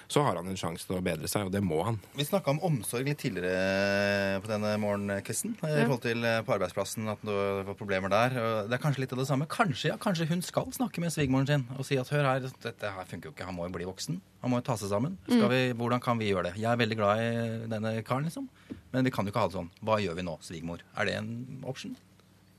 så 0.07 0.23
har 0.23 0.39
han 0.39 0.47
en 0.47 0.55
sjanse 0.59 0.87
til 0.87 0.95
å 0.95 1.03
bedre 1.03 1.27
seg, 1.27 1.49
og 1.49 1.51
det 1.51 1.59
må 1.65 1.81
han. 1.83 1.99
Vi 2.15 2.23
snakka 2.23 2.53
om 2.55 2.61
omsorg 2.63 3.05
litt 3.09 3.19
tidligere 3.19 4.39
på 4.43 4.47
denne 4.51 4.73
morgenkvisten. 4.81 5.57
I 5.59 5.83
forhold 5.83 6.01
til 6.07 6.23
eh, 6.23 6.39
på 6.47 6.55
arbeidsplassen 6.55 7.11
at 7.11 7.21
det 7.27 7.35
var 7.67 7.75
problemer 7.79 8.11
der. 8.15 8.39
Det 8.71 8.77
er 8.79 8.83
kanskje 8.83 9.03
litt 9.03 9.13
av 9.17 9.21
det 9.23 9.27
samme. 9.29 9.49
Kanskje, 9.51 9.91
ja, 9.91 9.97
kanskje 10.01 10.29
hun 10.31 10.41
skal 10.45 10.71
snakke 10.75 11.03
med 11.03 11.11
svigermoren 11.13 11.47
sin 11.51 11.67
og 11.77 11.83
si 11.87 11.99
at 11.99 12.09
hør 12.13 12.31
her, 12.31 12.47
dette 12.63 12.95
her 12.95 13.11
funker 13.11 13.29
jo 13.29 13.35
ikke, 13.35 13.47
han 13.51 13.55
må 13.59 13.67
jo 13.67 13.75
bli 13.75 13.87
voksen. 13.91 14.21
Han 14.41 14.51
må 14.53 14.59
jo 14.61 14.65
ta 14.67 14.75
seg 14.77 14.91
sammen. 14.91 15.15
Skal 15.25 15.49
vi, 15.49 15.61
hvordan 15.77 16.01
kan 16.03 16.19
vi 16.21 16.29
gjøre 16.31 16.51
det? 16.51 16.57
Jeg 16.61 16.69
er 16.71 16.77
veldig 16.77 16.97
glad 16.99 17.21
i 17.23 17.31
denne 17.71 17.93
karen, 18.05 18.27
liksom. 18.29 18.45
Men 18.93 19.03
vi 19.07 19.11
kan 19.11 19.25
jo 19.25 19.31
ikke 19.33 19.41
ha 19.41 19.47
det 19.49 19.57
sånn. 19.57 19.71
Hva 19.81 19.97
gjør 20.03 20.19
vi 20.19 20.25
nå, 20.27 20.35
svigermor? 20.45 20.83
Er 20.95 21.09
det 21.09 21.15
en 21.17 21.31
option? 21.65 21.95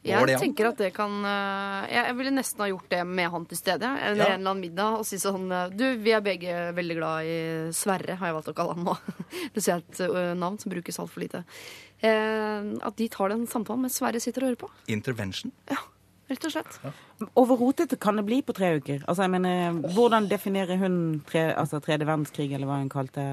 Jeg 0.09 0.39
tenker 0.39 0.69
at 0.71 0.79
det 0.79 0.93
kan 0.95 1.11
øh, 1.27 1.87
Jeg 1.91 2.15
ville 2.17 2.31
nesten 2.33 2.63
ha 2.63 2.69
gjort 2.71 2.87
det 2.89 3.01
med 3.07 3.29
han 3.35 3.45
til 3.51 3.59
stede. 3.59 3.89
Eller 4.07 4.23
Ja. 4.23 4.35
en 4.37 4.41
eller 4.41 4.53
annen 4.55 4.63
middag 4.63 5.01
og 5.01 5.05
si 5.05 5.19
sånn 5.21 5.51
øh, 5.53 5.75
Du, 5.75 5.85
vi 6.01 6.15
er 6.15 6.23
begge 6.25 6.55
veldig 6.77 6.97
glad 7.01 7.27
i 7.27 7.37
Sverre, 7.77 8.15
har 8.17 8.31
jeg 8.31 8.37
valgt 8.39 8.49
å 8.53 8.57
kalle 8.57 8.77
han 8.79 8.87
nå. 8.87 8.95
Det 9.55 9.67
er 9.67 9.83
et 9.83 10.01
øh, 10.07 10.33
navn 10.39 10.57
som 10.63 10.71
brukes 10.73 10.99
altfor 11.03 11.25
lite. 11.27 11.43
Eh, 12.01 12.71
at 12.79 12.97
de 12.97 13.09
tar 13.13 13.35
den 13.35 13.45
samtalen 13.51 13.85
mens 13.85 13.99
Sverre 13.99 14.23
sitter 14.23 14.47
og 14.47 14.53
hører 14.53 14.63
på. 14.63 14.71
Intervention? 14.95 15.53
Rett 16.29 16.45
og 16.45 16.53
slett. 16.53 16.75
Og 17.33 17.47
hvor 17.49 17.57
rotete 17.57 17.97
kan 18.01 18.19
det 18.21 18.27
bli 18.29 18.43
på 18.45 18.53
tre 18.57 18.75
uker? 18.77 19.01
Altså, 19.09 19.25
jeg 19.25 19.33
mener, 19.33 19.79
Hvordan 19.95 20.27
definerer 20.29 20.77
hun 20.77 20.99
tre, 21.29 21.47
altså, 21.57 21.81
tredje 21.85 22.05
verdenskrig, 22.05 22.51
eller 22.53 22.69
hva 22.69 22.77
hun 22.83 22.91
kalte 22.93 23.25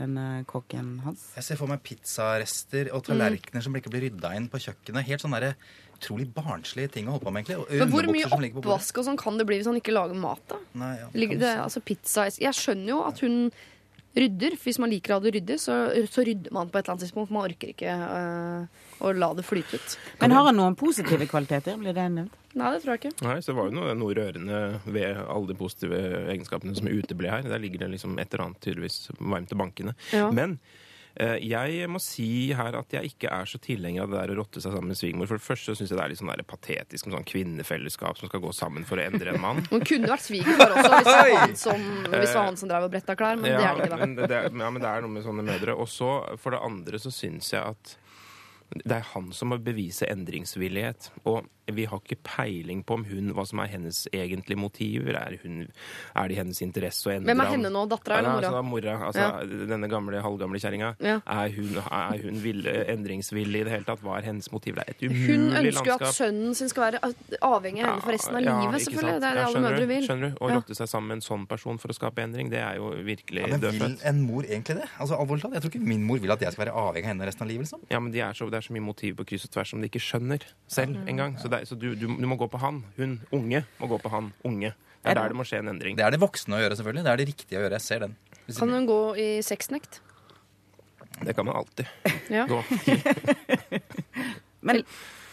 denne 0.00 0.44
kokken 0.50 0.98
hans? 1.06 1.30
Jeg 1.38 1.46
ser 1.48 1.60
for 1.60 1.72
meg 1.72 1.80
pizzarester 1.86 2.92
og 2.92 3.06
tallerkener 3.08 3.64
som 3.64 3.80
ikke 3.80 3.94
blir 3.94 4.06
rydda 4.10 4.34
inn 4.36 4.50
på 4.52 4.60
kjøkkenet. 4.66 5.08
Helt 5.08 5.24
sånne 5.24 5.40
der, 5.40 5.56
utrolig 5.96 6.28
barnslige 6.34 6.92
ting 6.98 7.08
å 7.08 7.16
holde 7.16 7.24
på 7.24 7.32
med, 7.32 7.48
egentlig. 7.48 7.80
Men 7.80 7.92
hvor 7.94 8.04
mye 8.04 8.10
underbukser 8.10 8.36
som 8.36 8.44
ligger 8.44 8.58
på 8.58 8.62
bordet. 8.66 8.76
oppvask 8.76 9.00
og 9.00 9.08
sånn 9.08 9.20
kan 9.24 9.40
det 9.40 9.48
bli 9.48 9.60
hvis 9.62 9.72
han 9.72 9.80
ikke 9.80 9.96
lager 9.96 10.18
mat, 10.28 10.44
da? 10.52 10.60
Nei, 10.82 10.94
ja, 11.00 11.12
Ligger 11.16 11.40
det, 11.40 11.52
altså 11.62 11.80
pizza 11.84 12.28
Jeg 12.36 12.58
skjønner 12.58 12.92
jo 12.92 13.04
at 13.06 13.22
hun 13.24 13.38
rydder. 14.12 14.58
Hvis 14.60 14.80
man 14.82 14.92
liker 14.92 15.14
å 15.14 15.18
ha 15.18 15.24
det 15.24 15.34
ryddig, 15.38 15.58
så, 15.62 15.78
så 16.12 16.24
rydder 16.26 16.52
man 16.52 16.68
på 16.68 16.78
et 16.78 16.84
eller 16.84 16.96
annet 16.96 17.06
tidspunkt. 17.06 17.32
Man 17.32 17.46
orker 17.48 17.72
ikke 17.72 17.96
øh, 17.96 18.84
å 19.00 19.12
la 19.16 19.32
det 19.38 19.46
flyte 19.46 19.80
ut. 19.80 19.98
Men 20.20 20.36
har 20.36 20.50
han 20.50 20.58
noen 20.60 20.76
positive 20.78 21.28
kvaliteter? 21.30 21.78
Blir 21.80 21.96
det 21.96 22.08
nevnt? 22.18 22.38
Nei, 22.58 22.68
det 22.74 22.82
tror 22.82 22.94
jeg 22.94 23.02
ikke. 23.02 23.16
Nei, 23.24 23.38
så 23.40 23.52
det 23.52 23.58
var 23.58 23.68
jo 23.70 23.76
noe, 23.78 23.96
noe 23.96 24.14
rørende 24.16 24.62
ved 24.84 25.18
alle 25.24 25.48
de 25.48 25.58
positive 25.58 25.98
egenskapene 26.34 26.76
som 26.76 26.90
uteble 26.90 27.32
her. 27.32 27.48
Der 27.48 27.60
ligger 27.62 27.84
det 27.84 27.94
liksom 27.94 28.16
et 28.20 28.32
eller 28.32 28.48
annet 28.48 28.64
tydeligvis 28.64 29.06
varmt 29.18 29.48
til 29.52 29.60
bankene. 29.60 29.94
Ja. 30.12 30.26
Men 30.34 30.58
eh, 31.16 31.38
jeg 31.40 31.88
må 31.88 32.00
si 32.02 32.52
her 32.56 32.76
at 32.76 32.92
jeg 32.92 33.14
ikke 33.14 33.30
er 33.32 33.48
så 33.48 33.60
tilhenger 33.62 34.04
av 34.04 34.12
det 34.12 34.20
der 34.20 34.34
å 34.34 34.36
rotte 34.42 34.60
seg 34.60 34.76
sammen 34.76 34.92
med 34.92 35.00
svigermor. 35.00 35.30
For 35.30 35.40
det 35.40 35.46
første 35.46 35.78
syns 35.78 35.94
jeg 35.94 35.96
det 35.96 36.04
er 36.04 36.12
litt 36.12 36.20
sånn 36.20 36.34
der 36.34 36.44
patetisk 36.52 37.08
med 37.08 37.16
sånn 37.16 37.30
kvinnefellesskap 37.32 38.20
som 38.20 38.28
skal 38.28 38.44
gå 38.44 38.52
sammen 38.58 38.84
for 38.88 39.00
å 39.00 39.06
endre 39.06 39.32
en 39.32 39.40
mann. 39.46 39.64
Hun 39.72 39.88
kunne 39.88 40.12
vært 40.12 40.26
svigerfar 40.26 40.76
også, 40.76 40.92
hvis 40.98 41.08
det 41.08 41.16
var 41.16 41.34
han 41.46 41.58
som, 41.64 41.88
hvis 42.18 42.36
var 42.36 42.48
han 42.50 42.60
som 42.60 42.74
drev 42.74 42.90
og 42.90 42.92
bretta 42.92 43.16
klær. 43.16 43.40
Men 43.40 43.48
det 43.48 43.64
er 43.64 43.80
det 43.80 43.88
ikke, 43.88 43.96
da. 43.96 44.02
men 44.04 44.14
det, 44.20 44.44
ja, 44.44 44.70
men 44.76 44.84
det 44.84 44.92
er 44.92 45.06
noe 45.06 45.16
med 45.16 45.24
sånne 45.24 45.48
mødre. 45.48 45.80
Og 45.80 45.88
så, 45.88 46.12
for 46.42 46.52
det 46.52 46.64
andre, 46.68 47.00
så 47.00 47.14
syns 47.14 47.54
jeg 47.56 47.64
at 47.64 47.96
det 48.84 48.96
er 48.96 49.04
han 49.14 49.32
som 49.36 49.48
må 49.52 49.58
bevise 49.62 50.06
endringsvillighet. 50.08 51.10
Og 51.28 51.46
vi 51.72 51.84
har 51.86 52.00
ikke 52.02 52.16
peiling 52.26 52.80
på 52.84 52.96
om 52.98 53.04
hun, 53.06 53.28
hva 53.36 53.44
som 53.46 53.60
er 53.62 53.68
hennes 53.70 54.00
egentlige 54.12 54.58
motiver. 54.58 55.14
Er, 55.14 55.36
hun, 55.44 55.68
er 56.18 56.28
det 56.28 56.34
i 56.34 56.38
hennes 56.40 56.58
interesse 56.64 57.06
å 57.06 57.12
endre 57.14 57.30
Hvem 57.30 57.42
er 57.44 57.50
henne 57.52 57.70
nå? 57.72 57.84
Dattera 57.88 58.18
eller 58.18 58.62
mora? 58.66 58.96
Altså, 59.06 59.22
mora 59.22 59.36
altså, 59.38 59.66
Denne 59.70 59.88
gamle, 59.92 60.20
halvgamle 60.24 60.58
kjerringa. 60.62 60.90
Ja. 61.00 61.20
Er 61.30 61.54
hun, 61.54 61.76
er 61.78 62.24
hun 62.24 62.40
vill, 62.42 62.66
endringsvillig 62.66 63.62
i 63.62 63.66
det 63.68 63.74
hele 63.76 63.86
tatt? 63.88 64.02
Hva 64.02 64.18
er 64.18 64.26
hennes 64.32 64.50
motiv? 64.52 64.74
Det 64.80 64.84
er 64.88 64.96
et 64.96 65.04
umulig 65.06 65.28
Hun 65.30 65.46
ønsker 65.62 65.92
jo 65.92 65.96
at 66.00 66.16
sønnen 66.18 66.58
sin 66.58 66.72
skal 66.72 66.88
være 66.88 67.02
avhengig 67.40 67.84
av 67.84 67.92
henne 67.92 68.04
for 68.08 68.16
resten 68.16 68.36
av 68.40 68.42
Ja, 68.42 68.56
livet. 68.64 68.82
selvfølgelig. 68.88 69.12
sant? 69.12 69.22
Det 69.22 69.30
er 69.30 69.38
det 69.38 69.42
Ja, 69.42 69.46
alle 69.52 69.64
mødre 69.68 69.86
vil. 69.92 70.08
Skjønner 70.08 70.28
du? 70.34 70.36
Å 70.42 70.50
Ja. 70.50 70.58
rotte 70.58 70.74
seg 70.80 70.88
sammen 70.90 71.08
med 71.12 71.16
en 71.20 71.26
sånn 71.28 71.46
person 71.48 71.78
for 71.78 71.88
å 71.94 71.94
skape 71.96 72.22
endring, 72.26 72.50
det 72.50 72.58
er 72.58 72.76
jo 72.82 72.90
virkelig 73.06 73.46
Ja, 73.46 73.46
men 73.54 73.60
vil 73.60 73.96
en 74.02 74.20
mor 74.26 74.42
egentlig 74.42 74.76
det? 74.82 74.88
Altså, 74.98 75.14
alvorlig 75.16 75.42
talt, 75.46 75.54
Jeg 75.54 75.62
tror 75.62 75.70
ikke 75.76 75.86
min 75.86 76.02
mor 76.04 76.18
vil 76.18 76.32
at 76.32 76.40
jeg 76.40 76.52
skal 76.52 76.66
være 76.66 76.74
avhengig 76.74 77.06
av 77.06 77.12
henne 77.14 77.26
resten 77.30 77.42
av 77.42 77.48
livet. 77.48 77.62
liksom. 77.70 77.80
Ja, 77.90 78.00
men 78.00 78.10
de 78.12 78.20
er 78.20 78.32
så, 78.34 78.50
Det 78.50 78.58
er 78.58 78.61
så 78.62 78.72
mye 78.76 78.84
motiv 78.84 79.16
på 79.18 79.26
kryss 79.28 79.44
og 79.48 79.52
tvers 79.54 79.70
som 79.74 79.80
de 79.82 79.88
ikke 79.90 80.00
skjønner 80.02 80.44
selv 80.70 80.96
engang. 81.08 81.36
Så, 81.40 81.48
det 81.50 81.60
er- 81.62 81.68
så 81.70 81.78
du, 81.78 81.94
du, 81.94 82.06
du 82.06 82.26
må 82.26 82.36
gå 82.40 82.48
på 82.50 82.58
han. 82.62 82.82
Hun 82.96 83.20
unge 83.32 83.64
må 83.80 83.88
gå 83.90 83.98
på 84.02 84.10
han 84.10 84.32
unge. 84.44 84.72
Det 85.02 85.10
er 85.10 85.18
der 85.18 85.28
det 85.32 85.36
må 85.36 85.44
skje 85.44 85.58
en 85.58 85.68
endring. 85.74 85.96
Det 85.98 86.04
er 86.06 86.14
det 86.14 86.20
voksne 86.22 86.54
å 86.56 86.60
gjøre, 86.62 86.76
selvfølgelig. 86.78 87.02
Det 87.04 87.12
er 87.12 87.16
det 87.22 87.28
riktige 87.32 87.58
å 87.58 87.62
gjøre. 87.64 87.78
Jeg 87.80 87.86
ser 87.88 87.98
den. 88.06 88.16
Hvis- 88.46 88.58
Kan 88.58 88.70
hun 88.70 88.86
gå 88.86 89.00
i 89.18 89.28
sexnekt? 89.42 90.00
Det 91.22 91.34
kan 91.36 91.44
man 91.46 91.56
alltid 91.56 91.86
Ja. 92.30 92.46
gå. 92.46 92.62
Men 94.62 94.82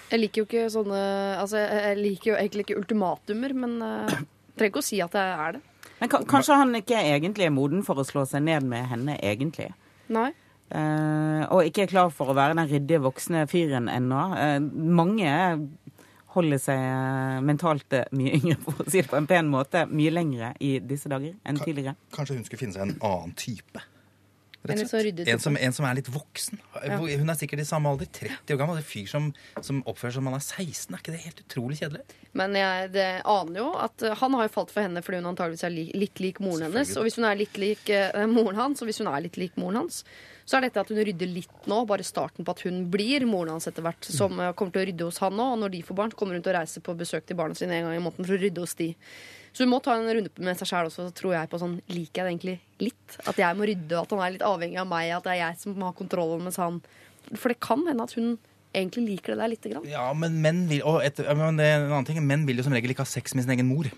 Jeg 0.10 0.20
liker 0.24 0.42
jo 0.42 0.46
ikke 0.48 0.66
sånne 0.74 1.00
Altså, 1.40 1.58
jeg 1.62 1.98
liker 2.02 2.32
jo 2.32 2.38
egentlig 2.40 2.66
ikke 2.66 2.80
ultimatumer, 2.82 3.54
men 3.54 3.76
uh, 3.82 4.10
trenger 4.58 4.72
ikke 4.74 4.82
å 4.82 4.88
si 4.90 5.00
at 5.06 5.14
jeg 5.14 5.36
er 5.46 5.58
det. 5.58 5.62
Men 6.00 6.10
kanskje 6.10 6.56
han 6.56 6.74
ikke 6.80 6.98
egentlig 6.98 7.46
er 7.46 7.54
moden 7.54 7.84
for 7.86 8.00
å 8.00 8.06
slå 8.08 8.24
seg 8.28 8.42
ned 8.48 8.64
med 8.64 8.88
henne, 8.90 9.18
egentlig. 9.22 9.70
Nei. 10.10 10.32
Eh, 10.70 11.44
og 11.50 11.66
ikke 11.66 11.88
er 11.88 11.92
klar 11.92 12.12
for 12.14 12.30
å 12.30 12.38
være 12.38 12.58
den 12.58 12.70
ryddige 12.70 13.02
voksne 13.02 13.46
fyren 13.50 13.90
ennå. 13.92 14.26
Eh, 14.38 14.58
mange 15.00 15.32
holder 16.36 16.62
seg 16.62 16.82
eh, 16.82 17.38
mentalt 17.46 17.96
mye 18.14 18.36
yngre, 18.38 18.60
for 18.66 18.84
å 18.84 18.90
si 18.90 19.02
det 19.02 19.10
på 19.10 19.18
en 19.18 19.30
pen 19.30 19.50
måte, 19.50 19.88
mye 19.90 20.14
lengre 20.14 20.54
i 20.62 20.76
disse 20.84 21.10
dager 21.10 21.34
enn 21.44 21.62
tidligere. 21.64 21.98
Kanskje 22.16 22.38
hun 22.38 22.46
skulle 22.46 22.68
finne 22.68 22.78
seg 22.78 22.86
en 22.86 23.00
annen 23.00 23.34
type? 23.40 23.86
Rett 24.60 24.76
En 24.76 24.84
og 24.84 24.90
slett. 24.92 25.20
En 25.32 25.40
som, 25.40 25.56
en 25.56 25.74
som 25.76 25.86
er 25.88 25.98
litt 26.02 26.10
voksen. 26.12 26.60
Hun 26.84 27.32
er 27.32 27.38
sikkert 27.40 27.62
i 27.64 27.68
samme 27.68 27.92
alder. 27.94 28.10
30 28.12 28.54
år 28.54 28.60
gammel. 28.60 28.82
En 28.82 28.86
fyr 28.86 29.06
som, 29.08 29.30
som 29.64 29.80
oppfører 29.88 30.18
seg 30.18 30.20
som 30.20 30.28
han 30.28 30.36
er 30.36 30.44
16. 30.44 30.92
Er 30.92 31.00
ikke 31.00 31.14
det 31.16 31.22
helt 31.24 31.40
utrolig 31.46 31.78
kjedelig? 31.80 32.18
Men 32.40 32.58
jeg 32.60 32.90
det 32.94 33.08
aner 33.24 33.62
jo 33.62 33.70
at 33.80 34.04
han 34.20 34.36
har 34.36 34.50
jo 34.50 34.54
falt 34.58 34.74
for 34.74 34.84
henne 34.84 35.02
fordi 35.06 35.22
hun 35.22 35.30
antageligvis 35.32 35.66
er 35.66 35.74
li 35.74 35.86
litt 35.96 36.20
lik 36.20 36.42
moren 36.44 36.68
hennes. 36.68 36.92
Og 37.00 37.08
hvis 37.08 37.16
hun 37.22 37.30
er 37.30 37.40
litt 37.40 37.56
lik 37.62 37.88
eh, 37.94 38.20
moren 38.28 38.60
hans, 38.60 38.84
og 38.84 38.92
hvis 38.92 39.00
hun 39.00 39.10
er 39.12 39.24
litt 39.24 39.40
lik 39.40 39.56
moren 39.60 39.86
hans, 39.86 40.04
så 40.50 40.58
er 40.58 40.66
dette 40.66 40.82
at 40.82 40.90
hun 40.90 40.98
rydder 41.06 41.30
litt 41.30 41.68
nå, 41.70 41.84
bare 41.86 42.06
starten 42.06 42.46
på 42.46 42.54
at 42.56 42.64
hun 42.66 42.80
blir 42.90 43.22
moren 43.30 43.54
hans 43.54 43.70
etter 43.70 43.86
hvert, 43.86 44.08
som 44.10 44.34
eh, 44.42 44.54
kommer 44.58 44.74
til 44.74 44.82
å 44.82 44.88
rydde 44.90 45.06
hos 45.06 45.20
han 45.22 45.36
nå. 45.38 45.46
Og 45.54 45.60
når 45.62 45.76
de 45.76 45.82
får 45.86 45.98
barn, 46.00 46.14
så 46.14 46.18
kommer 46.18 46.40
hun 46.40 46.46
til 46.46 46.56
å 46.56 46.58
reise 46.58 46.82
på 46.82 46.96
besøk 46.98 47.28
til 47.30 47.38
barna 47.38 47.58
sine 47.58 47.78
en 47.78 47.86
gang 47.86 48.00
i 48.00 48.02
måneden 48.02 48.26
for 48.26 48.34
å 48.34 48.42
rydde 48.42 48.64
hos 48.64 48.74
de. 48.80 48.88
Så 49.54 49.66
hun 49.66 49.70
må 49.76 49.82
ta 49.86 49.94
en 49.94 50.10
runde 50.10 50.46
med 50.48 50.58
seg 50.58 50.72
sjæl 50.72 50.90
også, 50.90 51.06
tror 51.18 51.36
jeg, 51.36 51.52
på 51.52 51.62
sånn 51.62 51.78
Liker 51.94 52.22
jeg 52.22 52.26
det 52.26 52.34
egentlig 52.34 52.58
litt? 52.82 53.20
At 53.30 53.38
jeg 53.42 53.60
må 53.60 53.70
rydde, 53.70 53.94
og 53.94 54.02
at 54.02 54.16
han 54.16 54.26
er 54.26 54.36
litt 54.40 54.48
avhengig 54.50 54.82
av 54.82 54.90
meg, 54.90 55.14
at 55.14 55.30
det 55.30 55.36
er 55.36 55.42
jeg 55.44 55.62
som 55.68 55.86
har 55.86 55.96
kontrollen, 56.02 56.46
mens 56.48 56.58
han 56.62 56.82
For 57.36 57.54
det 57.54 57.62
kan 57.62 57.86
hende 57.86 58.10
at 58.10 58.18
hun 58.18 58.38
egentlig 58.74 59.06
liker 59.06 59.36
det 59.36 59.44
der 59.44 59.54
lite 59.54 59.70
grann. 59.76 59.86
Ja, 59.90 60.10
men 60.18 60.42
menn 60.42 60.66
vil 60.70 60.82
og 60.82 61.04
et, 61.06 61.22
men 61.38 61.62
det 61.62 61.70
er 61.70 61.80
en 61.84 61.92
annen 61.92 62.10
ting, 62.10 62.22
menn 62.26 62.50
vil 62.50 62.58
jo 62.62 62.66
som 62.66 62.74
regel 62.74 62.94
ikke 62.94 63.06
ha 63.06 63.10
sex 63.10 63.38
med 63.38 63.46
sin 63.46 63.54
egen 63.54 63.70
mor. 63.70 63.90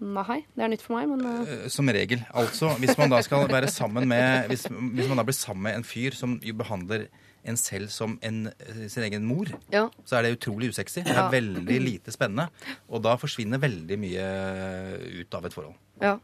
Nei, 0.00 0.40
det 0.56 0.64
er 0.64 0.70
nytt 0.72 0.82
for 0.82 0.96
meg, 0.98 1.06
men 1.08 1.22
eh, 1.28 1.52
Eh, 1.64 1.68
Som 1.72 1.88
regel. 1.88 2.24
Altså, 2.34 2.72
hvis 2.82 2.96
man 2.98 3.12
da 3.12 3.20
skal 3.22 3.46
være 3.48 3.68
sammen 3.70 4.08
med 4.10 4.48
Hvis, 4.50 4.66
hvis 4.66 5.08
man 5.08 5.20
da 5.20 5.24
blir 5.24 5.36
sammen 5.36 5.62
med 5.68 5.78
en 5.78 5.84
fyr 5.86 6.16
som 6.18 6.40
jo 6.42 6.54
behandler 6.58 7.06
en 7.44 7.56
selv 7.60 7.90
som 7.92 8.18
en, 8.24 8.46
eh, 8.48 8.86
sin 8.88 9.04
egen 9.04 9.24
mor, 9.28 9.46
ja. 9.70 9.86
så 10.04 10.16
er 10.16 10.22
det 10.26 10.38
utrolig 10.38 10.70
usexy. 10.72 11.02
Det 11.04 11.12
er 11.14 11.30
veldig 11.30 11.80
lite 11.80 12.12
spennende. 12.14 12.48
Og 12.88 13.02
da 13.04 13.14
forsvinner 13.20 13.60
veldig 13.60 13.98
mye 14.00 14.28
ut 15.20 15.34
av 15.36 15.44
et 15.46 15.52
forhold. 15.54 15.74
Ja. 16.02 16.16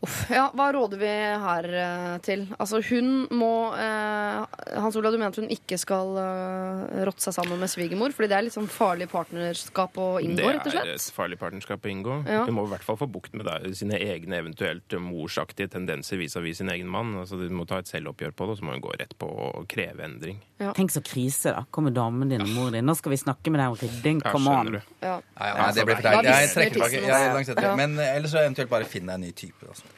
Uff, 0.00 0.30
ja, 0.32 0.46
hva 0.56 0.70
råder 0.72 0.96
vi 0.96 1.08
her 1.42 1.66
eh, 1.76 2.14
til? 2.24 2.46
Altså, 2.56 2.78
hun 2.88 3.26
må 3.36 3.50
eh, 3.76 4.60
Hans 4.80 4.96
Olav, 4.96 5.12
du 5.12 5.20
mener 5.20 5.34
at 5.34 5.36
hun 5.36 5.50
ikke 5.52 5.76
skal 5.80 6.14
eh, 6.16 7.02
rotte 7.04 7.26
seg 7.26 7.36
sammen 7.36 7.60
med 7.60 7.68
svigermor? 7.68 8.14
Fordi 8.16 8.30
det 8.32 8.38
er 8.38 8.46
litt 8.46 8.56
sånn 8.56 8.70
farlig 8.70 9.10
partnerskap 9.12 9.98
å 10.00 10.06
inngå, 10.24 10.46
rett 10.46 10.70
og 10.70 10.72
slett? 10.72 10.88
Det 10.88 10.94
er 10.94 11.02
et 11.02 11.18
farlig 11.18 11.36
partnerskap 11.42 11.84
å 11.84 11.92
inngå. 11.92 12.16
Ja. 12.24 12.46
Hun 12.48 12.56
må 12.56 12.64
i 12.64 12.72
hvert 12.72 12.86
fall 12.86 12.96
få 13.02 13.10
bukt 13.12 13.36
med 13.36 13.44
det, 13.50 13.74
sine 13.76 14.00
egne 14.00 14.40
eventuelt 14.40 14.96
morsaktige 15.04 15.68
tendenser 15.76 16.16
vis-à-vis 16.22 16.62
sin 16.62 16.72
egen 16.72 16.88
mann. 16.88 17.12
Altså, 17.20 17.36
du 17.36 17.52
må 17.52 17.68
ta 17.68 17.82
et 17.84 17.92
selvoppgjør 17.92 18.32
på 18.32 18.48
det, 18.48 18.56
og 18.56 18.62
så 18.62 18.70
må 18.70 18.78
hun 18.78 18.86
gå 18.88 18.96
rett 18.96 19.12
på 19.20 19.28
å 19.28 19.66
kreve 19.68 20.08
endring. 20.08 20.40
Ja. 20.60 20.72
Tenk 20.76 20.96
så 20.96 21.04
krise, 21.04 21.52
da. 21.52 21.66
Kommer 21.68 21.92
damen 21.92 22.32
din 22.32 22.46
og 22.46 22.50
mor 22.56 22.72
din. 22.72 22.88
Nå 22.88 22.96
skal 22.96 23.12
vi 23.14 23.20
snakke 23.20 23.52
med 23.52 23.60
deg 23.60 23.76
om 23.76 23.80
rydding. 23.84 24.24
Come 24.24 24.56
on. 24.56 24.74
Ja. 24.80 24.82
Ja. 25.00 25.14
Ja, 25.40 25.54
nei, 25.60 25.70
det 25.76 25.86
blir 25.88 26.00
for 26.00 26.08
Da 26.08 26.16
deilig. 26.20 26.34
Jeg 26.40 26.52
trekker 26.56 26.76
tilbake. 26.76 27.00
er 27.20 27.38
altså. 27.38 27.76
Men 27.80 27.96
eh, 28.00 28.16
ellers 28.16 28.32
så 28.32 28.42
eventuelt 28.44 28.72
bare 28.72 28.88
finne 28.88 29.12
deg 29.12 29.20
en 29.20 29.28
ny 29.28 29.32
type. 29.36 29.68
Altså. 29.68 29.89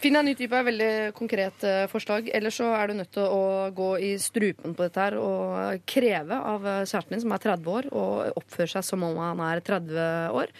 Finn 0.00 0.16
deg 0.16 0.22
en 0.22 0.28
ny 0.30 0.34
type 0.38 0.56
er 0.56 0.64
veldig 0.64 0.92
konkret 1.16 1.64
eh, 1.68 1.86
forslag. 1.92 2.30
Ellers 2.36 2.56
så 2.56 2.70
er 2.72 2.88
du 2.88 2.98
nødt 3.00 3.12
til 3.12 3.26
å 3.28 3.68
gå 3.76 3.90
i 4.00 4.14
strupen 4.22 4.72
på 4.76 4.86
dette 4.86 5.06
her 5.06 5.16
og 5.20 5.82
kreve 5.88 6.38
av 6.52 6.64
eh, 6.64 6.84
kjæresten 6.86 7.16
din, 7.16 7.24
som 7.26 7.34
er 7.36 7.42
30 7.44 7.72
år, 7.74 7.88
og 7.92 8.40
oppføre 8.40 8.72
seg 8.74 8.86
som 8.86 9.04
om 9.04 9.20
han 9.20 9.42
er 9.44 9.60
30 9.66 10.38
år. 10.40 10.54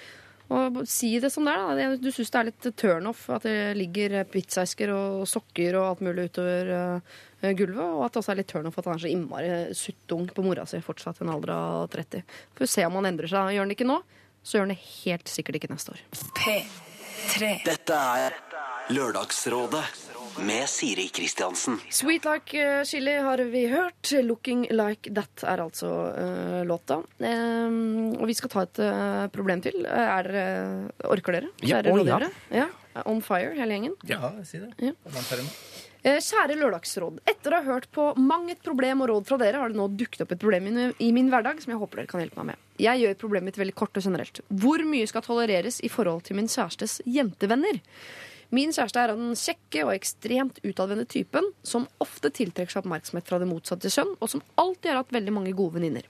Og 0.51 0.81
si 0.91 1.13
det 1.23 1.31
som 1.31 1.47
det 1.47 1.55
er. 1.55 1.79
da. 1.79 1.89
Du 2.03 2.11
syns 2.11 2.33
det 2.35 2.41
er 2.41 2.49
litt 2.49 2.69
turnoff 2.83 3.23
at 3.31 3.47
det 3.47 3.57
ligger 3.79 4.17
pizzaesker 4.29 4.91
og 4.93 5.23
sokker 5.31 5.79
og 5.79 5.87
alt 5.93 6.05
mulig 6.09 6.27
utover 6.33 6.75
eh, 6.75 7.55
gulvet, 7.55 7.85
og 7.87 8.05
at 8.05 8.13
det 8.13 8.23
også 8.25 8.35
er 8.35 8.41
litt 8.43 8.51
turnoff 8.51 8.81
at 8.83 8.91
han 8.91 8.99
er 8.99 9.05
så 9.07 9.13
innmari 9.15 9.55
suttung 9.79 10.27
på 10.35 10.45
mora 10.45 10.67
si 10.69 10.83
fortsatt 10.85 11.23
i 11.23 11.27
en 11.27 11.33
alder 11.37 11.55
av 11.55 11.89
30. 11.95 12.27
Får 12.59 12.67
vi 12.67 12.73
se 12.75 12.87
om 12.89 12.99
han 12.99 13.13
endrer 13.15 13.31
seg. 13.31 13.55
Gjør 13.55 13.65
han 13.65 13.73
det 13.73 13.79
ikke 13.79 13.91
nå, 13.95 14.01
så 14.43 14.59
gjør 14.59 14.69
han 14.69 14.75
det 14.75 14.85
helt 14.85 15.37
sikkert 15.39 15.63
ikke 15.63 15.73
neste 15.73 15.97
år. 15.97 16.07
P3. 17.21 17.61
Dette 17.67 17.97
er 17.97 18.37
Lørdagsrådet 18.95 19.83
med 20.47 20.69
Siri 20.71 21.09
Kristiansen. 21.13 21.77
Sweet 21.93 22.25
Like 22.25 22.61
eh, 22.61 22.85
Chili 22.89 23.13
har 23.21 23.43
vi 23.53 23.67
hørt. 23.69 24.13
Looking 24.25 24.67
Like 24.71 25.13
That 25.15 25.45
er 25.45 25.61
altså 25.67 25.91
uh, 26.15 26.61
låta. 26.67 27.01
Um, 27.19 28.15
og 28.17 28.25
vi 28.31 28.37
skal 28.39 28.53
ta 28.53 28.65
et 28.65 28.81
uh, 28.85 29.27
problem 29.35 29.61
til. 29.65 29.85
Er 29.85 30.31
uh, 30.33 31.11
orker 31.13 31.41
dere? 31.41 31.53
Ja, 31.67 31.83
å, 31.85 31.99
ja. 32.07 32.31
Ja. 32.55 32.71
On 33.05 33.21
fire, 33.23 33.53
hele 33.59 33.77
gjengen. 33.77 33.99
Ja, 34.09 34.33
si 34.47 34.63
det. 34.63 34.73
Ja. 34.81 34.95
Eh, 36.03 36.17
Kjære 36.25 36.57
Lørdagsråd. 36.57 37.19
Etter 37.29 37.53
å 37.53 37.59
ha 37.61 37.75
hørt 37.75 37.91
på 37.93 38.07
mang 38.17 38.47
et 38.49 38.63
problem 38.65 39.03
og 39.05 39.11
råd 39.11 39.27
fra 39.29 39.37
dere, 39.43 39.61
har 39.61 39.73
det 39.73 39.77
nå 39.77 39.89
dukket 40.01 40.25
opp 40.25 40.33
et 40.33 40.41
problem 40.41 40.69
i 40.97 41.11
min 41.13 41.29
hverdag 41.33 41.61
som 41.61 41.75
jeg 41.75 41.81
håper 41.83 42.01
dere 42.01 42.11
kan 42.11 42.23
hjelpe 42.23 42.41
meg 42.41 42.55
med. 42.55 42.63
Jeg 42.81 43.03
gjør 43.03 43.19
problemet 43.21 43.51
mitt 43.51 43.61
veldig 43.61 43.77
kort 43.77 44.01
og 44.01 44.07
generelt. 44.07 44.41
Hvor 44.49 44.81
mye 44.89 45.11
skal 45.11 45.27
tolereres 45.27 45.83
i 45.85 45.93
forhold 45.93 46.25
til 46.25 46.41
min 46.41 46.49
kjærestes 46.49 47.03
jentevenner? 47.05 47.83
Min 48.51 48.73
kjæreste 48.75 49.03
er 49.03 49.13
av 49.13 49.21
den 49.21 49.37
kjekke 49.39 49.85
og 49.85 49.93
ekstremt 49.95 50.57
utadvendte 50.65 51.07
typen 51.13 51.53
som 51.63 51.85
ofte 52.03 52.33
tiltrekker 52.35 52.73
seg 52.73 52.83
oppmerksomhet 52.83 53.29
fra 53.29 53.39
det 53.39 53.51
motsatte 53.53 53.93
kjønn, 53.93 54.17
og 54.19 54.33
som 54.33 54.43
alltid 54.59 54.91
har 54.91 55.03
hatt 55.03 55.15
veldig 55.15 55.37
mange 55.37 55.53
gode 55.55 55.77
venninner. 55.77 56.09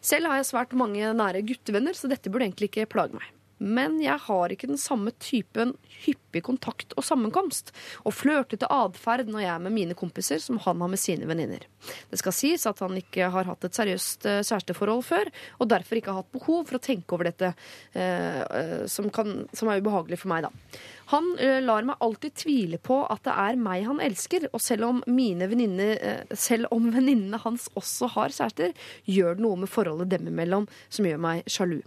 Selv 0.00 0.32
har 0.32 0.40
jeg 0.40 0.48
svært 0.48 0.74
mange 0.78 1.12
nære 1.14 1.44
guttevenner, 1.46 1.94
så 1.94 2.10
dette 2.10 2.32
burde 2.32 2.48
egentlig 2.48 2.72
ikke 2.72 2.88
plage 2.90 3.18
meg. 3.18 3.28
Men 3.58 3.98
jeg 4.02 4.18
har 4.26 4.52
ikke 4.54 4.70
den 4.70 4.80
samme 4.80 5.12
typen 5.22 5.74
hyppig 6.04 6.44
kontakt 6.46 6.94
og 6.96 7.06
sammenkomst 7.06 7.72
og 8.04 8.14
flørtete 8.14 8.68
atferd 8.70 9.30
når 9.30 9.44
jeg 9.44 9.52
er 9.54 9.64
med 9.64 9.74
mine 9.74 9.96
kompiser, 9.98 10.40
som 10.42 10.60
han 10.62 10.82
har 10.84 10.92
med 10.92 11.00
sine 11.00 11.28
venninner. 11.28 11.64
Det 12.10 12.20
skal 12.20 12.36
sies 12.36 12.66
at 12.70 12.82
han 12.84 12.94
ikke 12.98 13.30
har 13.34 13.48
hatt 13.50 13.66
et 13.66 13.78
seriøst 13.78 14.28
eh, 14.28 14.42
kjæresteforhold 14.46 15.02
før, 15.06 15.32
og 15.58 15.70
derfor 15.72 15.98
ikke 15.98 16.12
har 16.12 16.22
hatt 16.22 16.36
behov 16.36 16.68
for 16.68 16.78
å 16.78 16.84
tenke 16.84 17.16
over 17.16 17.30
dette, 17.30 17.52
eh, 17.98 18.40
eh, 18.42 18.86
som, 18.90 19.10
kan, 19.14 19.48
som 19.56 19.70
er 19.70 19.82
ubehagelig 19.82 20.20
for 20.22 20.32
meg, 20.32 20.46
da. 20.46 20.78
Han 21.08 21.28
lar 21.64 21.86
meg 21.88 22.02
alltid 22.04 22.34
tvile 22.36 22.78
på 22.84 22.98
at 23.08 23.22
det 23.24 23.32
er 23.32 23.56
meg 23.60 23.86
han 23.88 24.00
elsker, 24.04 24.44
og 24.52 24.60
selv 24.60 24.88
om 24.88 24.98
mine 25.08 25.48
venninner 25.48 26.24
Selv 26.36 26.68
om 26.74 26.90
venninnene 26.92 27.40
hans 27.40 27.68
også 27.78 28.10
har 28.12 28.34
kjærester, 28.34 28.74
gjør 29.08 29.38
det 29.38 29.44
noe 29.44 29.60
med 29.62 29.72
forholdet 29.72 30.12
dem 30.12 30.28
imellom 30.28 30.66
som 30.92 31.08
gjør 31.08 31.22
meg 31.24 31.48
sjalu. 31.48 31.78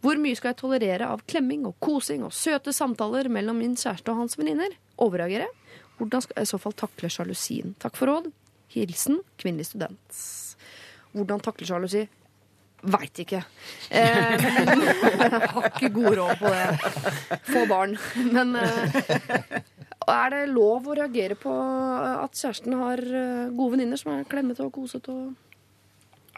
Hvor 0.00 0.20
mye 0.20 0.38
skal 0.38 0.54
jeg 0.54 0.60
tolerere 0.62 1.10
av 1.12 1.24
klemming 1.28 1.66
og 1.68 1.76
kosing 1.84 2.24
og 2.24 2.32
søte 2.36 2.72
samtaler 2.72 3.28
mellom 3.32 3.60
min 3.60 3.76
kjæreste 3.76 4.12
og 4.12 4.22
hans 4.24 4.38
venninner? 4.40 4.72
Overreagere? 5.02 5.50
Hvordan 5.98 6.24
skal 6.24 6.40
jeg 6.40 6.48
i 6.48 6.52
så 6.54 6.58
fall 6.62 6.74
takle 6.78 7.12
sjalusien? 7.12 7.76
Takk 7.82 7.98
for 7.98 8.10
råd. 8.10 8.32
Hilsen 8.72 9.20
kvinnelig 9.40 9.68
student. 9.68 10.22
Hvordan 11.12 11.44
takle 11.44 11.68
sjalusi? 11.68 12.06
Veit 12.82 13.22
ikke. 13.22 13.42
Eh, 13.92 14.40
jeg 14.40 15.48
har 15.52 15.66
ikke 15.68 15.90
god 15.92 16.14
råd 16.16 16.38
på 16.40 16.50
det. 16.50 17.40
Få 17.44 17.64
barn. 17.68 17.92
Men 18.32 18.54
eh, 18.56 18.94
er 20.08 20.32
det 20.32 20.42
lov 20.48 20.88
å 20.88 20.96
reagere 20.96 21.36
på 21.36 21.52
at 21.52 22.38
kjæresten 22.38 22.78
har 22.80 23.02
eh, 23.04 23.50
gode 23.52 23.76
venninner 23.76 24.00
som 24.00 24.14
er 24.14 24.24
klemmete 24.30 24.64
og 24.64 24.72
kosete? 24.72 25.12
Og... 25.12 25.34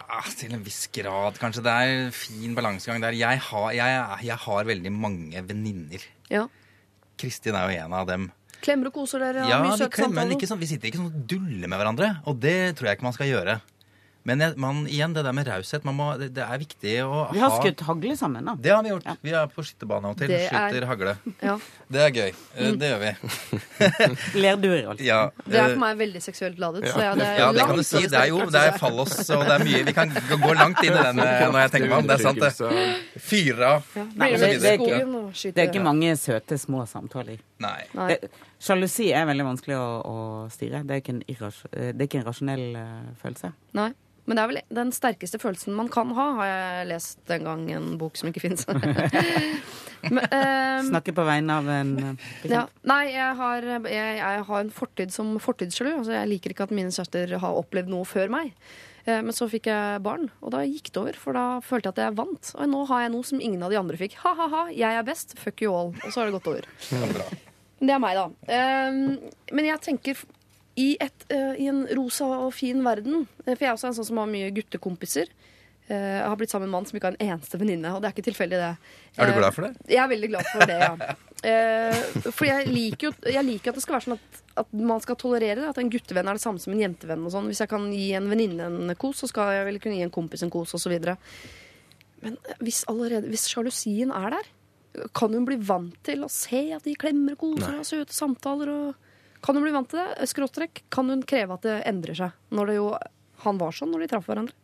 Ah, 0.03 0.26
til 0.34 0.57
en 0.57 0.64
viss 0.66 0.88
grad, 0.92 1.38
kanskje. 1.38 1.62
Det 1.62 1.74
er 1.74 1.95
en 1.95 2.14
fin 2.16 2.59
balansegang 2.59 3.05
der. 3.07 3.14
Jeg 3.16 3.40
har, 3.47 3.68
jeg, 3.78 4.03
jeg 4.26 4.40
har 4.49 4.70
veldig 4.72 4.92
mange 4.99 5.45
venninner. 5.47 6.09
Ja. 6.32 6.49
Kristin 7.20 7.55
er 7.55 7.70
jo 7.70 7.84
en 7.86 7.95
av 8.03 8.11
dem. 8.11 8.32
Klemmer 8.64 8.90
og 8.90 8.97
koser 8.97 9.22
dere? 9.22 9.45
Ja, 9.47 9.61
mye 9.62 9.76
vi, 9.76 9.84
søte 9.84 10.01
klemmer, 10.01 10.24
men 10.24 10.34
ikke 10.34 10.49
sånn, 10.51 10.61
vi 10.61 10.68
sitter 10.70 10.90
ikke 10.90 11.01
sånn 11.03 11.12
og 11.12 11.24
duller 11.30 11.70
med 11.70 11.78
hverandre. 11.78 12.11
Og 12.30 12.42
det 12.42 12.74
tror 12.74 12.90
jeg 12.90 12.99
ikke 12.99 13.07
man 13.07 13.16
skal 13.16 13.30
gjøre. 13.30 13.61
Men 14.24 14.40
jeg, 14.40 14.54
man, 14.56 14.86
igjen, 14.88 15.12
det 15.12 15.22
der 15.26 15.32
med 15.36 15.46
raushet. 15.46 15.84
man 15.84 15.94
må- 15.98 16.18
Det, 16.18 16.30
det 16.32 16.42
er 16.44 16.58
viktig 16.58 16.92
å 17.04 17.10
ha 17.12 17.32
Vi 17.32 17.38
har 17.42 17.50
ha 17.50 17.58
skutt 17.60 17.80
hagle 17.84 18.16
sammen, 18.16 18.44
da. 18.44 18.54
Det 18.56 18.70
har 18.72 18.82
vi 18.82 18.88
gjort. 18.88 19.08
Vi 19.22 19.30
er 19.36 19.46
på 19.52 19.62
skytterbanen 19.62 20.04
av 20.04 20.10
og 20.14 20.16
til. 20.18 20.28
Det 20.28 20.40
er- 20.50 20.86
hagle. 20.88 21.16
Ja. 21.42 21.58
Det 21.92 22.00
er 22.00 22.10
gøy. 22.10 22.32
Eh, 22.56 22.72
Det 22.80 22.88
gjør 22.88 23.00
vi. 23.04 23.12
Lerduer, 24.44 24.86
altså. 24.90 25.04
Ja, 25.04 25.18
Det 25.44 25.58
er 25.58 25.64
eh, 25.64 25.74
for 25.74 25.82
meg 25.82 25.98
veldig 25.98 26.22
seksuelt 26.24 26.58
ladet. 26.58 26.84
Så 26.88 27.02
ja, 27.04 27.14
det 27.14 27.26
er 27.26 27.38
ja, 27.38 27.50
det 27.52 27.66
kan 27.68 27.76
du 27.76 27.82
si. 27.84 28.00
Det 28.06 28.18
er 28.22 28.30
jo 28.32 28.38
det 28.50 28.62
er 28.62 28.78
fallos, 28.80 29.14
og 29.30 29.44
det 29.44 29.54
er 29.58 29.64
mye 29.64 29.82
Vi 29.90 29.92
kan 29.96 30.10
gå 30.14 30.54
langt 30.56 30.80
inn 30.84 30.92
i 30.96 31.02
den 31.02 31.20
eh, 31.20 31.44
når 31.50 31.60
jeg 31.64 31.70
tenker 31.74 31.88
meg 31.92 31.98
om. 31.98 32.06
Det 32.08 32.16
er 32.18 32.24
sant, 32.24 32.40
det. 32.40 33.20
Fyre 33.20 33.68
av. 33.74 33.90
ja. 33.96 34.04
Nei, 34.14 34.30
det- 34.36 34.60
det 34.60 34.72
er 34.72 34.78
ikke- 34.78 35.34
skyter. 35.34 35.54
Det 35.54 35.62
er 35.64 35.68
ikke 35.72 35.84
mange 35.84 36.16
søte, 36.16 36.58
små 36.58 36.86
samtaler. 36.88 37.38
Nei. 37.60 37.82
Nei. 37.94 38.16
Sjalusi 38.60 39.12
er 39.12 39.26
veldig 39.28 39.44
vanskelig 39.44 39.76
å, 39.76 39.88
å 40.08 40.16
styre. 40.50 40.80
Det 40.86 40.96
er 40.96 41.00
ikke 41.02 41.14
en, 41.18 41.22
irras 41.28 41.60
det 41.70 42.00
er 42.00 42.06
ikke 42.08 42.20
en 42.22 42.26
rasjonell 42.30 42.76
uh, 42.76 43.12
følelse. 43.20 43.52
Nei. 43.74 43.92
Men 44.24 44.38
det 44.38 44.42
er 44.42 44.48
vel 44.52 44.60
den 44.78 44.92
sterkeste 44.96 45.36
følelsen 45.42 45.74
man 45.76 45.90
kan 45.92 46.14
ha, 46.16 46.26
har 46.38 46.46
jeg 46.48 46.86
lest 46.94 47.32
en 47.34 47.44
gang 47.44 47.66
en 47.76 47.90
bok 48.00 48.16
som 48.16 48.30
ikke 48.30 48.40
fins. 48.46 48.64
Snakker 50.88 51.14
på 51.16 51.24
vegne 51.26 51.58
av 51.60 51.68
en 51.72 51.92
eh, 51.98 52.24
bekjent. 52.42 52.54
Ja. 52.54 52.64
Nei, 52.88 53.02
jeg 53.12 53.36
har, 53.40 53.68
jeg, 53.88 54.16
jeg 54.20 54.42
har 54.48 54.64
en 54.64 54.72
fortid 54.74 55.12
som 55.14 55.34
fortidssjalu. 55.42 55.92
Altså, 56.00 56.14
jeg 56.16 56.30
liker 56.32 56.54
ikke 56.54 56.66
at 56.68 56.74
mine 56.76 56.92
søster 56.94 57.36
har 57.40 57.60
opplevd 57.60 57.92
noe 57.92 58.08
før 58.08 58.32
meg. 58.32 58.52
Eh, 59.04 59.20
Men 59.20 59.36
så 59.36 59.48
fikk 59.52 59.68
jeg 59.70 60.02
barn, 60.04 60.28
og 60.40 60.54
da 60.56 60.64
gikk 60.64 60.90
det 60.92 61.02
over. 61.02 61.20
For 61.20 61.36
da 61.36 61.46
følte 61.64 61.90
jeg 61.90 61.98
at 61.98 62.04
jeg 62.06 62.18
vant. 62.20 62.52
Og 62.58 62.70
nå 62.72 62.84
har 62.92 63.06
jeg 63.06 63.14
noe 63.16 63.30
som 63.30 63.42
ingen 63.44 63.64
av 63.64 63.72
de 63.74 63.80
andre 63.80 64.00
fikk. 64.00 64.18
Ha-ha-ha, 64.24 64.66
jeg 64.72 65.00
er 65.00 65.08
best. 65.08 65.36
Fuck 65.40 65.64
you 65.64 65.72
all. 65.72 65.92
Og 66.04 66.08
så 66.12 66.22
har 66.22 66.30
det 66.30 66.38
gått 66.38 66.52
over. 66.52 66.68
Ja, 66.92 67.32
det 67.84 67.92
er 67.92 68.00
meg, 68.00 68.16
da. 68.16 68.54
Um, 68.88 69.00
Men 69.52 69.66
jeg 69.68 69.80
tenker 69.84 70.20
i, 70.80 70.96
et, 71.00 71.26
uh, 71.30 71.54
i 71.60 71.68
en 71.70 71.84
rosa 71.94 72.26
og 72.46 72.54
fin 72.56 72.80
verden 72.82 73.26
eh, 73.44 73.52
For 73.54 73.62
jeg 73.62 73.68
er 73.70 73.76
også 73.76 73.90
en 73.92 73.98
sånn 73.98 74.08
som 74.08 74.18
har 74.22 74.30
mye 74.30 74.48
guttekompiser. 74.56 75.28
Uh, 75.86 75.94
Jeg 75.94 76.24
har 76.26 76.38
blitt 76.40 76.50
sammen 76.50 76.66
med 76.66 76.72
en 76.72 76.76
mann 76.78 76.88
som 76.88 76.98
ikke 76.98 77.10
har 77.12 77.18
en 77.18 77.28
eneste 77.34 77.60
venninne, 77.60 77.92
og 77.94 78.02
det 78.02 78.08
er 78.08 78.16
ikke 78.16 78.26
tilfeldig, 78.30 78.58
det. 78.58 78.72
Er 79.18 79.30
du 79.30 79.38
glad 79.38 79.54
for 79.54 79.68
det? 79.68 79.86
Jeg 79.92 80.02
er 80.02 80.10
veldig 80.10 80.30
glad 80.32 80.50
for 80.50 80.66
det, 80.70 80.78
ja. 80.80 81.14
For 82.30 82.48
jeg 82.48 82.70
liker 82.72 83.10
jo 83.10 83.32
jeg 83.34 83.44
liker 83.44 83.70
at 83.70 83.76
det 83.76 83.82
skal 83.84 83.98
være 83.98 84.06
sånn 84.06 84.16
at, 84.16 84.38
at 84.62 84.70
man 84.80 85.02
skal 85.04 85.18
tolerere 85.20 85.58
det. 85.60 85.68
At 85.68 85.80
en 85.82 85.92
guttevenn 85.92 86.30
er 86.30 86.38
det 86.38 86.44
samme 86.46 86.62
som 86.62 86.72
en 86.72 86.80
jentevenn. 86.80 87.26
og 87.28 87.34
sånn. 87.34 87.50
Hvis 87.52 87.60
jeg 87.60 87.68
kan 87.68 87.84
gi 87.92 88.06
en 88.16 88.30
venninne 88.32 88.70
en 88.70 88.94
kos, 88.96 89.20
så 89.20 89.28
skal 89.28 89.52
jeg 89.58 89.66
vel 89.68 89.80
kunne 89.82 89.98
gi 89.98 90.06
en 90.06 90.14
kompis 90.14 90.42
en 90.46 90.52
kos 90.54 90.72
osv. 90.78 90.94
Men 92.24 92.38
hvis, 92.64 92.80
allerede, 92.88 93.28
hvis 93.28 93.44
sjalusien 93.52 94.14
er 94.16 94.38
der, 94.38 94.48
kan 95.12 95.36
hun 95.36 95.44
bli 95.44 95.58
vant 95.60 95.98
til 96.06 96.24
å 96.24 96.32
se 96.32 96.70
at 96.72 96.86
de 96.88 96.94
klemmer 96.96 97.36
og 97.36 97.42
koser 97.44 97.74
og 97.74 97.82
har 97.82 97.88
søte 97.88 98.16
samtaler? 98.16 98.72
og 98.72 99.03
Kan 99.45 99.59
hun 99.59 99.64
bli 99.66 99.74
vant 99.74 99.90
til 99.92 100.01
det? 100.01 100.26
Skråtrekk. 100.30 100.82
Kan 100.95 101.12
hun 101.12 101.22
kreve 101.28 101.59
at 101.59 101.66
det 101.66 101.78
endrer 101.90 102.16
seg? 102.16 102.36
Når 102.55 102.70
det 102.70 102.76
jo 102.78 102.86
han 103.45 103.59
var 103.61 103.74
sånn 103.76 103.90
når 103.92 104.05
de 104.05 104.11
traff 104.14 104.28
hverandre. 104.30 104.55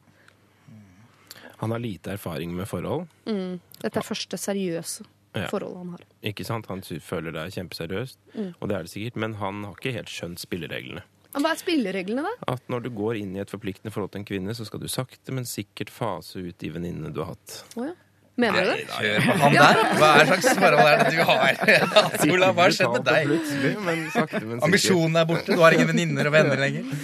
Han 1.60 1.74
har 1.74 1.82
lite 1.82 2.14
erfaring 2.14 2.54
med 2.56 2.68
forhold. 2.70 3.08
Dette 3.26 4.00
er 4.00 4.06
første 4.06 4.38
seriøse 4.40 5.04
Ja. 5.36 5.46
forholdet 5.46 5.76
han 5.78 5.90
har. 5.94 6.00
Ikke 6.26 6.44
sant? 6.46 6.66
Han 6.66 6.80
føler 6.82 7.30
det 7.36 7.42
er 7.44 7.52
kjempeseriøst, 7.60 8.16
og 8.60 8.68
det 8.68 8.76
er 8.76 8.82
det 8.82 8.90
sikkert, 8.90 9.16
men 9.20 9.34
han 9.34 9.64
har 9.64 9.74
ikke 9.76 9.92
helt 9.92 10.08
skjønt 10.08 10.40
spillereglene. 10.42 11.02
Hva 11.36 11.52
er 11.52 11.60
spillereglene, 11.60 12.24
da? 12.24 12.32
At 12.56 12.62
når 12.72 12.82
du 12.82 12.90
går 12.90 13.20
inn 13.20 13.36
i 13.36 13.42
et 13.44 13.52
forpliktende 13.52 13.92
forhold 13.94 14.10
til 14.10 14.22
en 14.22 14.24
kvinne, 14.26 14.54
så 14.56 14.64
skal 14.66 14.80
du 14.82 14.88
sakte, 14.90 15.30
men 15.30 15.44
sikkert 15.46 15.92
fase 15.94 16.40
ut 16.42 16.58
de 16.58 16.70
venninnene 16.74 17.12
du 17.14 17.20
har 17.22 17.36
hatt. 17.36 17.60
Oh, 17.76 17.84
ja. 17.86 17.92
Mener 18.40 18.66
du 18.66 18.70
det? 18.72 18.84
Hør 18.96 19.26
på 19.26 19.36
han 19.42 19.56
der! 19.56 19.80
Hva 20.00 20.10
er 20.20 20.30
slags 20.30 20.48
forhold 20.56 20.90
er 20.90 21.02
det 21.04 21.14
du 21.14 21.22
har? 21.30 21.60
Olav, 22.34 22.54
hva 22.56 22.66
har 22.66 22.76
skjedd 22.76 22.94
med 22.96 23.06
deg? 23.10 23.30
Plutselig, 23.30 23.72
men 23.86 24.04
sakte, 24.14 24.40
men 24.40 24.54
sikkert. 24.54 24.68
Ambisjonen 24.68 25.20
er 25.20 25.26
borte, 25.30 25.56
du 25.56 25.64
har 25.64 25.76
ingen 25.76 25.90
venninner 25.92 26.30
og 26.30 26.36
venner 26.36 26.62
lenger. 26.64 26.94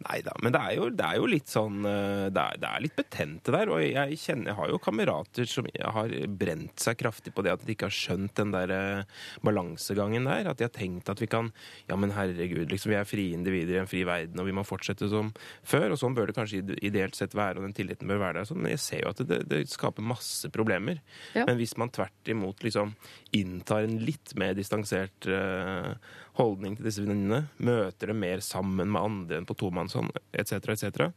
Nei 0.00 0.22
da, 0.24 0.32
men 0.40 0.54
det 0.54 0.60
er, 0.64 0.74
jo, 0.78 0.86
det 0.96 1.04
er 1.04 1.18
jo 1.20 1.26
litt 1.28 1.50
sånn 1.52 1.84
eh, 1.84 2.26
Det 2.32 2.40
er, 2.40 2.60
det 2.62 2.68
er 2.70 2.84
litt 2.84 2.96
betente 2.96 3.52
der. 3.52 3.68
Og 3.68 3.82
jeg 3.84 4.16
kjenner, 4.22 4.50
jeg 4.50 4.56
har 4.56 4.70
jo 4.72 4.80
kamerater 4.80 5.48
som 5.50 5.66
har 5.68 6.14
brent 6.40 6.80
seg 6.80 6.96
kraftig 7.02 7.34
på 7.36 7.44
det 7.44 7.52
at 7.52 7.66
de 7.66 7.74
ikke 7.74 7.90
har 7.90 7.96
skjønt 7.96 8.32
den 8.40 8.54
der 8.54 8.72
eh, 8.72 9.18
balansegangen 9.44 10.28
der. 10.30 10.48
At 10.48 10.60
de 10.60 10.64
har 10.64 10.72
tenkt 10.72 11.10
at 11.12 11.20
vi 11.20 11.28
kan 11.30 11.50
Ja, 11.90 11.98
men 12.00 12.14
herregud, 12.16 12.70
liksom 12.72 12.94
vi 12.94 12.96
er 12.96 13.08
frie 13.08 13.36
individer 13.36 13.76
i 13.76 13.82
en 13.82 13.90
fri 13.90 14.00
verden, 14.08 14.40
og 14.40 14.48
vi 14.48 14.56
må 14.56 14.64
fortsette 14.64 15.10
som 15.12 15.34
før. 15.68 15.90
Og 15.92 16.00
sånn 16.00 16.16
bør 16.16 16.30
det 16.30 16.38
kanskje 16.38 16.62
ideelt 16.80 17.18
sett 17.18 17.36
være, 17.36 17.60
og 17.60 17.68
den 17.68 17.76
tilliten 17.76 18.08
bør 18.08 18.22
være 18.24 18.40
der. 18.40 18.48
Sånn, 18.48 18.70
jeg 18.72 18.80
ser 18.80 19.04
jo 19.04 19.12
at 19.12 19.20
det, 19.28 19.42
det 19.52 19.66
skaper 19.68 20.06
masse 20.06 20.48
problemer. 20.54 21.02
Ja. 21.36 21.44
Men 21.44 21.60
hvis 21.60 21.76
man 21.80 21.92
tvert 21.92 22.32
imot 22.32 22.64
liksom 22.64 22.96
inntar 23.36 23.84
en 23.84 24.00
litt 24.00 24.32
mer 24.40 24.56
distansert 24.56 25.28
eh, 25.28 25.92
holdning 26.40 26.76
til 26.78 26.88
disse 26.88 27.04
venninnene, 27.04 27.44
møter 27.62 28.12
dem 28.12 28.20
mer 28.24 28.44
sammen 28.44 28.90
med 28.90 29.00
andre 29.00 29.40
enn 29.40 29.48
på 29.48 29.56
tomannshånd 29.60 30.12
etc., 30.32 30.58
etc., 30.74 31.10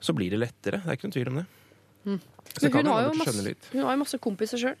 så 0.00 0.14
blir 0.14 0.30
det 0.30 0.38
lettere. 0.38 0.78
Det 0.84 0.92
er 0.92 0.98
ikke 0.98 1.08
noen 1.08 1.16
tvil 1.16 1.32
om 1.32 1.40
det. 1.40 1.46
Mm. 2.04 2.18
Men 2.18 2.72
hun 2.72 2.84
det 2.84 2.92
har, 2.92 3.08
jo 3.08 3.16
masse, 3.18 3.56
hun 3.72 3.82
har 3.82 3.96
jo 3.96 4.02
masse 4.04 4.20
kompiser 4.22 4.60
sjøl. 4.62 4.78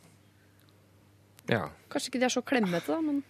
Ja. 1.48 1.64
Kanskje 1.90 2.12
ikke 2.12 2.22
de 2.22 2.28
er 2.28 2.34
så 2.36 2.44
klemmete, 2.44 2.92
da, 2.92 3.00
men 3.02 3.22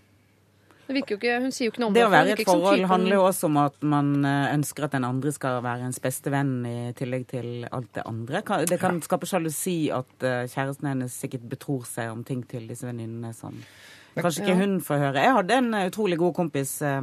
det 0.88 0.94
virker 0.96 1.14
jo 1.14 1.18
ikke, 1.18 1.32
hun 1.44 1.52
sier 1.52 1.68
jo 1.68 1.72
ikke 1.74 1.82
noe 1.82 1.90
om 1.90 1.96
Det 1.96 2.00
det. 2.00 2.06
å 2.08 2.12
være 2.14 2.30
i 2.30 2.32
et 2.32 2.48
forhold 2.48 2.84
handler 2.88 3.18
jo 3.18 3.24
også 3.28 3.48
om 3.50 3.58
at 3.60 3.82
man 3.84 4.06
eh, 4.24 4.54
ønsker 4.54 4.86
at 4.86 4.94
den 4.96 5.04
andre 5.04 5.32
skal 5.36 5.58
være 5.64 5.84
ens 5.84 6.00
beste 6.00 6.32
venn 6.32 6.54
i 6.64 6.76
tillegg 6.96 7.26
til 7.28 7.66
alt 7.68 7.90
det 7.98 8.04
andre. 8.08 8.40
Det 8.70 8.78
kan 8.80 9.02
skape 9.04 9.28
sjalusi 9.28 9.76
at 9.92 10.24
eh, 10.24 10.46
kjæresten 10.48 10.88
hennes 10.88 11.12
sikkert 11.12 11.44
betror 11.50 11.84
seg 11.88 12.08
om 12.14 12.22
ting 12.24 12.40
til 12.48 12.64
disse 12.70 12.88
venninnene 12.88 13.34
som 13.36 13.60
kanskje 14.24 14.44
ikke 14.44 14.56
hun 14.60 14.78
får 14.84 14.98
høre. 15.02 15.22
Jeg 15.26 15.34
hadde 15.36 15.58
en 15.58 15.74
eh, 15.74 15.86
utrolig 15.90 16.18
god 16.18 16.34
kompis 16.36 16.72
eh, 16.82 17.00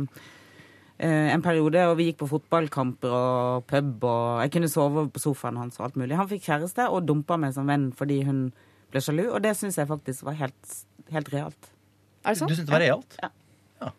eh, 0.99 1.29
en 1.33 1.41
periode, 1.45 1.81
og 1.89 1.97
vi 1.99 2.09
gikk 2.11 2.19
på 2.23 2.29
fotballkamper 2.33 3.15
og 3.17 3.65
pub, 3.69 4.03
og 4.03 4.41
jeg 4.45 4.51
kunne 4.55 4.69
sove 4.71 5.07
på 5.15 5.23
sofaen 5.23 5.57
hans 5.61 5.79
og 5.79 5.85
alt 5.89 5.95
mulig. 6.01 6.15
Han 6.19 6.29
fikk 6.31 6.45
kjæreste 6.49 6.89
og 6.89 7.05
dumpa 7.09 7.37
meg 7.41 7.53
som 7.57 7.67
venn 7.71 7.89
fordi 7.95 8.21
hun 8.27 8.45
ble 8.91 9.01
sjalu, 9.03 9.25
og 9.31 9.41
det 9.43 9.55
syns 9.59 9.77
jeg 9.81 9.87
faktisk 9.89 10.23
var 10.27 10.37
helt, 10.43 10.75
helt 11.11 11.33
realt. 11.33 11.71
Er 12.25 12.33
det 12.33 12.47
Du 12.47 12.55
syns 12.55 12.65
det 12.69 12.73
var 12.73 12.81
realt? 12.85 13.17
Ja. 13.21 13.29
Ja. 13.81 13.89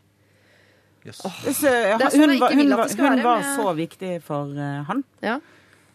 Jøss. 1.07 1.21
Så, 1.61 1.71
ja, 1.71 1.99
Det 2.01 2.09
sånn 2.15 2.25
hun 2.33 2.41
var, 2.41 2.51
hun 2.57 2.73
var, 2.73 2.89
hun 2.89 3.05
være, 3.05 3.23
var 3.23 3.43
men- 3.45 3.53
så 3.61 3.75
viktig 3.79 4.17
for 4.27 4.57
han. 4.89 5.05
Ja. 5.23 5.37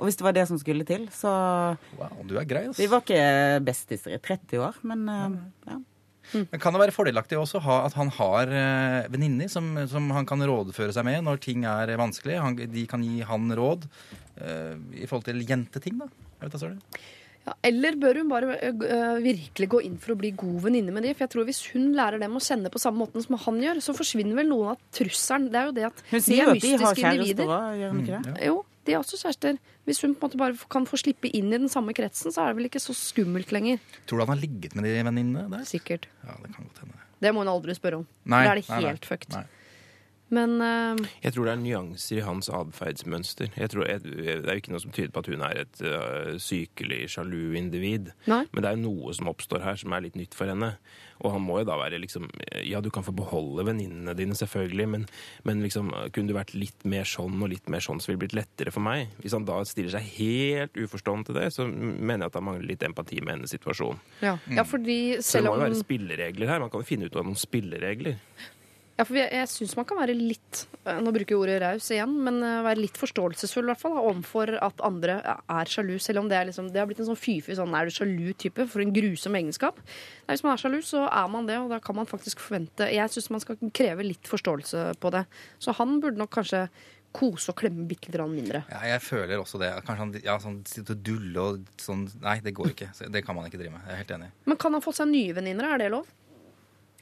Og 0.01 0.07
hvis 0.07 0.15
det 0.17 0.23
var 0.25 0.33
det 0.33 0.47
som 0.49 0.57
skulle 0.57 0.81
til, 0.87 1.03
så 1.13 1.29
Wow, 1.99 2.23
du 2.25 2.31
er 2.39 2.45
grei, 2.49 2.63
ass. 2.69 2.79
Vi 2.79 2.87
var 2.89 3.03
ikke 3.03 3.59
bestiser 3.67 4.15
i 4.15 4.17
30 4.17 4.57
år, 4.65 4.79
men 4.89 5.03
eh, 5.13 5.35
ja. 5.69 5.75
Men 6.33 6.61
kan 6.61 6.75
det 6.75 6.81
være 6.83 6.95
fordelaktig 6.95 7.39
også 7.39 7.61
ha, 7.65 7.77
at 7.87 7.95
han 7.97 8.11
har 8.15 8.51
uh, 8.51 9.07
venninner 9.11 9.49
som, 9.51 9.73
som 9.91 10.09
han 10.15 10.27
kan 10.29 10.43
rådføre 10.47 10.93
seg 10.95 11.07
med 11.07 11.25
når 11.27 11.41
ting 11.43 11.65
er 11.69 11.91
vanskelig? 11.99 12.37
Han, 12.41 12.59
de 12.59 12.85
kan 12.89 13.03
gi 13.05 13.23
han 13.27 13.49
råd 13.57 13.87
eh, 14.41 14.77
i 15.01 15.07
forhold 15.09 15.25
til 15.27 15.41
jenteting, 15.47 15.97
da? 16.01 16.07
Jeg 16.37 16.45
vet 16.45 16.55
da 16.55 16.61
søren. 16.61 16.79
Ja, 17.41 17.55
eller 17.65 17.95
bør 17.97 18.19
hun 18.21 18.29
bare 18.29 18.57
uh, 18.69 19.17
virkelig 19.21 19.67
gå 19.73 19.79
inn 19.87 19.95
for 20.01 20.13
å 20.13 20.19
bli 20.19 20.29
god 20.37 20.59
venninne 20.67 20.93
med 20.93 21.07
de? 21.07 21.13
For 21.15 21.25
jeg 21.25 21.33
tror 21.33 21.47
Hvis 21.47 21.61
hun 21.73 21.87
lærer 21.97 22.21
dem 22.21 22.37
å 22.37 22.41
kjenne 22.43 22.69
på 22.69 22.81
samme 22.81 23.01
måten 23.01 23.25
som 23.25 23.39
han 23.47 23.57
gjør, 23.63 23.81
så 23.81 23.95
forsvinner 23.97 24.37
vel 24.37 24.51
noen 24.51 24.75
av 24.75 24.83
trusselen. 24.93 25.49
Det 25.49 25.57
er 25.57 25.71
jo 25.71 25.77
det 25.79 25.87
at 25.89 26.03
Hun 26.11 26.21
sier 26.21 26.43
er 26.43 26.51
jo 26.51 26.53
at 26.53 26.61
de 26.61 26.73
har 26.75 26.83
mystiske 26.83 27.01
kjærester 27.01 27.25
individer. 27.25 27.55
òg, 27.55 27.79
gjør 27.81 27.95
hun 27.95 28.03
ikke 28.03 28.21
det? 28.27 28.35
Jo, 28.45 28.59
de 28.87 28.95
er 28.95 28.99
også 29.01 29.19
kjærester. 29.21 29.59
Hvis 29.85 30.01
hun 30.01 30.15
på 30.15 30.25
en 30.25 30.31
måte 30.31 30.41
bare 30.41 30.69
kan 30.73 30.87
få 30.89 30.97
slippe 30.99 31.29
inn 31.29 31.51
i 31.51 31.59
den 31.59 31.69
samme 31.69 31.93
kretsen, 31.97 32.33
så 32.33 32.43
er 32.43 32.51
det 32.51 32.61
vel 32.61 32.69
ikke 32.71 32.81
så 32.81 32.95
skummelt 32.97 33.53
lenger. 33.53 33.81
Tror 34.09 34.21
du 34.21 34.25
han 34.25 34.35
har 34.35 34.41
ligget 34.41 34.75
med 34.77 34.87
de 34.87 34.97
venninnene 34.97 35.47
der? 35.51 35.65
Sikkert. 35.69 36.09
Ja, 36.25 36.37
det 36.41 36.53
kan 36.55 36.65
godt 36.65 36.83
hende. 36.83 37.01
Det 37.21 37.33
må 37.33 37.43
hun 37.43 37.51
aldri 37.51 37.75
spørre 37.77 38.01
om. 38.01 38.07
Nei, 38.25 38.45
da 38.45 38.53
er 38.55 38.61
det 38.61 38.69
nei, 38.69 38.79
nei. 38.81 38.93
helt 38.95 39.05
fucked. 39.05 39.37
Men 40.31 40.61
uh, 40.63 40.95
Jeg 41.21 41.35
tror 41.35 41.49
det 41.49 41.53
er 41.53 41.59
nyanser 41.59 42.21
i 42.21 42.23
hans 42.23 42.47
atferdsmønster. 42.49 43.51
Jeg 43.57 43.73
tror, 43.73 43.85
jeg, 43.89 44.01
det 44.07 44.37
er 44.39 44.55
jo 44.55 44.63
ikke 44.63 44.73
noe 44.73 44.83
som 44.83 44.93
tyder 44.95 45.11
på 45.11 45.25
at 45.25 45.29
hun 45.29 45.43
er 45.43 45.63
et 45.65 45.81
uh, 45.83 46.37
sykelig 46.39 47.01
sjalu 47.11 47.57
individ. 47.59 48.13
Nei. 48.31 48.45
Men 48.53 48.63
det 48.63 48.69
er 48.69 48.79
jo 48.79 48.85
noe 48.87 49.15
som 49.17 49.29
oppstår 49.31 49.65
her 49.65 49.81
som 49.81 49.93
er 49.93 50.05
litt 50.07 50.15
nytt 50.19 50.37
for 50.37 50.49
henne. 50.49 50.71
Og 51.21 51.35
han 51.35 51.43
må 51.45 51.59
jo 51.61 51.67
da 51.69 51.77
være 51.79 51.99
liksom 52.01 52.27
Ja, 52.65 52.81
du 52.81 52.89
kan 52.93 53.05
få 53.05 53.13
beholde 53.15 53.65
venninnene 53.67 54.15
dine, 54.17 54.37
selvfølgelig, 54.37 54.87
men, 54.89 55.07
men 55.47 55.63
liksom 55.65 55.91
kunne 56.13 56.31
du 56.31 56.37
vært 56.37 56.55
litt 56.57 56.85
mer 56.87 57.07
sånn 57.07 57.37
og 57.41 57.51
litt 57.53 57.69
mer 57.71 57.83
sånn, 57.83 58.01
så 58.01 58.11
ville 58.11 58.19
det 58.19 58.25
blitt 58.25 58.37
lettere 58.41 58.73
for 58.73 58.85
meg. 58.85 59.11
Hvis 59.23 59.35
han 59.37 59.47
da 59.47 59.59
stiller 59.67 59.93
seg 59.95 60.07
helt 60.17 60.77
uforstående 60.77 61.29
til 61.29 61.39
det, 61.39 61.49
så 61.55 61.67
mener 61.67 62.25
jeg 62.25 62.33
at 62.33 62.39
han 62.39 62.47
mangler 62.47 62.69
litt 62.73 62.85
empati 62.87 63.21
med 63.21 63.37
hennes 63.37 63.53
situasjon. 63.53 64.01
ja. 64.23 64.37
ja, 64.49 64.65
fordi 64.67 65.21
Så 65.21 65.39
det 65.39 65.49
må 65.49 65.57
jo 65.57 65.67
være 65.67 65.83
spilleregler 65.83 66.51
her. 66.51 66.63
Man 66.63 66.73
kan 66.73 66.83
jo 66.83 66.89
finne 66.89 67.07
ut 67.07 67.15
av 67.17 67.27
noen 67.27 67.39
spilleregler. 67.39 68.19
Ja, 69.01 69.05
for 69.09 69.17
jeg, 69.17 69.31
jeg 69.33 69.49
syns 69.49 69.71
man 69.73 69.85
kan 69.89 69.97
være 69.97 70.13
litt 70.13 70.59
eh, 70.85 70.99
Nå 71.01 71.09
bruker 71.15 71.33
jeg 71.33 71.39
ordet 71.41 71.55
raus 71.63 71.87
igjen, 71.89 72.11
men 72.21 72.35
eh, 72.45 72.59
være 72.67 72.83
litt 72.83 72.99
forståelsesfull 73.01 73.65
i 73.65 73.71
hvert 73.71 73.81
fall, 73.81 73.97
overfor 73.97 74.53
at 74.61 74.83
andre 74.85 75.15
er 75.25 75.71
sjalu. 75.71 75.95
Selv 75.97 76.21
om 76.21 76.29
det, 76.29 76.37
er 76.37 76.45
liksom, 76.51 76.69
det 76.69 76.83
har 76.83 76.85
blitt 76.89 77.01
en 77.01 77.09
sånn 77.09 77.17
fy-fy 77.17 77.57
sånn 77.57 77.73
er 77.73 77.89
du 77.89 77.95
sjalu-type. 77.95 78.67
For 78.69 78.85
en 78.85 78.93
grusom 78.93 79.39
egenskap. 79.39 79.81
Nei, 80.27 80.35
hvis 80.35 80.45
man 80.45 80.53
er 80.53 80.61
sjalu, 80.61 80.77
så 80.85 81.07
er 81.09 81.33
man 81.33 81.49
det, 81.49 81.57
og 81.57 81.73
da 81.73 81.81
kan 81.81 81.97
man 81.97 82.09
faktisk 82.09 82.43
forvente 82.45 82.91
Jeg 82.93 83.09
syns 83.15 83.31
man 83.33 83.41
skal 83.41 83.57
kreve 83.73 84.05
litt 84.05 84.29
forståelse 84.29 84.91
på 85.01 85.13
det. 85.17 85.25
Så 85.57 85.73
han 85.81 85.97
burde 86.03 86.21
nok 86.21 86.35
kanskje 86.37 86.67
kose 87.11 87.51
og 87.51 87.57
klemme 87.59 87.89
bitte 87.89 88.13
litt 88.13 88.21
mindre. 88.29 88.63
Ja, 88.69 88.85
jeg 88.93 89.01
føler 89.03 89.41
også 89.41 89.59
det. 89.65 89.73
Kanskje 89.87 90.05
han 90.05 90.15
ja, 90.21 90.37
sånn, 90.45 90.61
sitter 90.69 90.93
og 90.93 91.03
dulle 91.09 91.49
og 91.49 91.81
sånn 91.81 92.05
Nei, 92.21 92.37
det 92.45 92.53
går 92.55 92.75
ikke. 92.75 92.93
Det 93.09 93.25
kan 93.25 93.35
man 93.37 93.49
ikke 93.49 93.65
drive 93.65 93.73
med. 93.73 93.83
Jeg 93.89 93.97
er 93.97 94.03
helt 94.05 94.17
enig. 94.19 94.33
Men 94.45 94.61
kan 94.61 94.77
han 94.77 94.85
få 94.85 94.93
seg 94.95 95.09
nye 95.09 95.33
venninner? 95.41 95.73
Er 95.73 95.81
det 95.81 95.89
lov? 95.97 96.05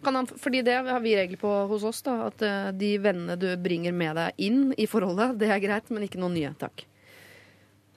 Kan 0.04 0.16
han, 0.16 0.28
fordi 0.28 0.62
det 0.64 0.78
har 0.88 1.00
vi 1.04 1.16
regler 1.18 1.40
på 1.40 1.50
hos 1.68 1.84
oss. 1.84 2.02
da 2.06 2.16
At 2.30 2.44
eh, 2.46 2.70
de 2.72 2.94
vennene 3.04 3.36
du 3.40 3.50
bringer 3.60 3.96
med 3.96 4.16
deg 4.16 4.46
inn 4.50 4.70
i 4.78 4.88
forholdet, 4.88 5.36
det 5.42 5.52
er 5.52 5.64
greit, 5.64 5.92
men 5.92 6.08
ikke 6.08 6.22
noen 6.22 6.38
nye. 6.38 6.54
Takk. 6.60 6.86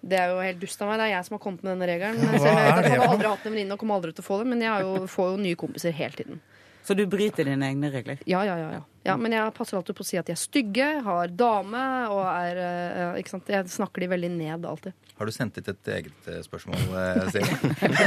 Det 0.03 0.19
er 0.19 0.33
jo 0.33 0.41
helt 0.43 0.59
dust 0.59 0.81
av 0.83 0.91
meg. 0.91 0.99
Det 0.99 1.05
er 1.07 1.13
jeg 1.15 1.27
som 1.29 1.37
har 1.37 1.43
kommet 1.45 1.63
med 1.63 1.77
denne 1.77 1.87
regelen. 1.87 2.25
Selv 2.43 2.49
jeg 2.51 2.65
vet 2.67 2.81
at 2.81 2.91
har 2.91 3.05
aldri 3.07 3.29
hatt 3.31 3.45
en 3.47 3.55
venninne 3.55 3.77
og 3.77 3.83
kommer 3.83 4.01
aldri 4.01 4.17
til 4.17 4.25
å 4.25 4.27
få 4.27 4.41
det. 4.41 4.49
Men 4.51 4.65
jeg 4.65 4.73
har 4.73 4.83
jo, 4.83 5.05
får 5.11 5.29
jo 5.31 5.45
nye 5.45 5.59
kompiser 5.61 5.95
hele 5.95 6.19
tiden. 6.19 6.41
Så 6.83 6.97
du 6.99 7.05
bryter 7.07 7.47
dine 7.47 7.69
egne 7.71 7.93
regler? 7.95 8.19
Ja, 8.27 8.41
ja, 8.43 8.57
ja, 8.59 8.73
ja. 8.75 8.81
ja 9.07 9.15
men 9.15 9.37
jeg 9.37 9.55
passer 9.55 9.79
alltid 9.79 9.95
på 9.95 10.03
å 10.03 10.09
si 10.09 10.19
at 10.19 10.27
de 10.27 10.35
er 10.35 10.41
stygge, 10.41 10.89
har 11.07 11.31
dame 11.31 11.83
og 12.11 12.25
er 12.27 12.59
eh, 12.59 13.21
Ikke 13.23 13.37
sant. 13.37 13.53
Jeg 13.55 13.71
snakker 13.71 14.03
de 14.03 14.11
veldig 14.11 14.33
ned 14.35 14.67
alltid. 14.67 14.97
Har 15.21 15.31
du 15.31 15.35
sendt 15.35 15.61
ut 15.63 15.71
et 15.71 15.93
eget 16.01 16.27
eh, 16.27 16.43
spørsmål, 16.43 16.83
Siv? 17.31 17.47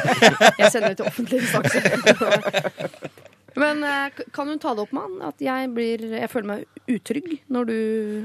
Jeg 0.60 0.74
sender 0.74 0.91
det 0.91 0.98
til 1.00 1.08
offentlige 1.08 1.48
instanser. 1.48 3.24
Men 3.56 3.84
eh, 3.88 4.10
kan 4.36 4.47
hun 4.51 4.60
ta 4.60 4.74
det 4.76 4.84
opp 4.84 4.91
med 4.95 5.01
han? 5.06 5.16
At 5.30 5.39
jeg, 5.43 5.70
blir, 5.76 6.01
jeg 6.12 6.30
føler 6.32 6.47
meg 6.49 6.66
utrygg 6.91 7.30
når 7.56 7.70
du 7.70 7.76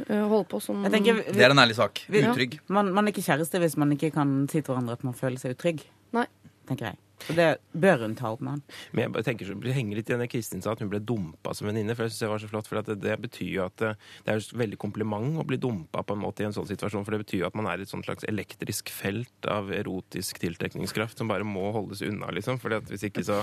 eh, 0.08 0.24
holder 0.26 0.48
på 0.50 0.60
sånn. 0.64 0.82
Jeg 0.88 0.92
tenker, 0.96 1.20
Det 1.32 1.44
er 1.46 1.54
en 1.54 1.62
ærlig 1.62 1.76
sak. 1.78 2.02
vi- 2.10 2.24
Utrygg. 2.26 2.58
man, 2.68 2.90
man 2.92 3.06
er 3.06 3.12
ikke 3.14 3.22
kjæreste 3.28 3.60
hvis 3.62 3.76
man 3.80 3.92
ikke 3.94 4.12
kan 4.12 4.46
si 4.50 4.60
til 4.60 4.74
hverandre 4.74 4.98
at 4.98 5.04
man 5.06 5.14
føler 5.14 5.38
seg 5.38 5.54
utrygg. 5.56 5.84
Nei. 6.12 6.26
Tenker 6.70 6.92
jeg. 6.92 7.00
Så 7.20 7.34
det 7.36 7.48
bør 7.76 8.06
hun 8.06 8.14
ta 8.16 8.30
opp 8.32 8.40
med 8.44 8.56
han. 8.56 8.62
Men 8.96 9.16
jeg 9.18 9.26
tenker 9.26 9.48
så, 9.48 9.54
det 9.60 9.74
henger 9.76 9.98
litt 9.98 10.10
i 10.10 10.16
det 10.22 10.28
Kristin 10.32 10.62
sa, 10.64 10.72
at 10.72 10.80
hun 10.80 10.90
ble 10.92 11.02
dumpa 11.04 11.52
som 11.56 11.68
venninne. 11.68 11.94
For 11.96 12.06
jeg 12.06 12.14
synes 12.14 12.24
det 12.24 12.30
var 12.32 12.42
så 12.42 12.50
flott, 12.50 12.70
for 12.70 12.80
det, 12.80 12.96
det 13.02 13.16
betyr 13.20 13.50
jo 13.50 13.64
at 13.66 13.84
eh, 13.84 14.08
det 14.24 14.34
er 14.34 14.46
veldig 14.62 14.78
kompliment 14.80 15.40
å 15.40 15.46
bli 15.46 15.58
dumpa 15.60 16.04
på 16.06 16.16
en 16.16 16.22
måte 16.22 16.44
i 16.44 16.48
en 16.48 16.56
sånn 16.56 16.68
situasjon. 16.70 17.04
For 17.06 17.16
det 17.16 17.22
betyr 17.26 17.42
jo 17.42 17.50
at 17.50 17.58
man 17.60 17.68
er 17.70 17.82
i 17.82 17.86
et 17.86 17.92
slags 17.92 18.26
elektrisk 18.30 18.92
felt 18.94 19.50
av 19.50 19.72
erotisk 19.74 20.40
tiltrekningskraft 20.42 21.20
som 21.20 21.30
bare 21.30 21.46
må 21.46 21.68
holdes 21.76 22.04
unna, 22.06 22.32
liksom. 22.36 22.60
For 22.62 22.80
hvis 22.88 23.06
ikke 23.10 23.26
så, 23.26 23.42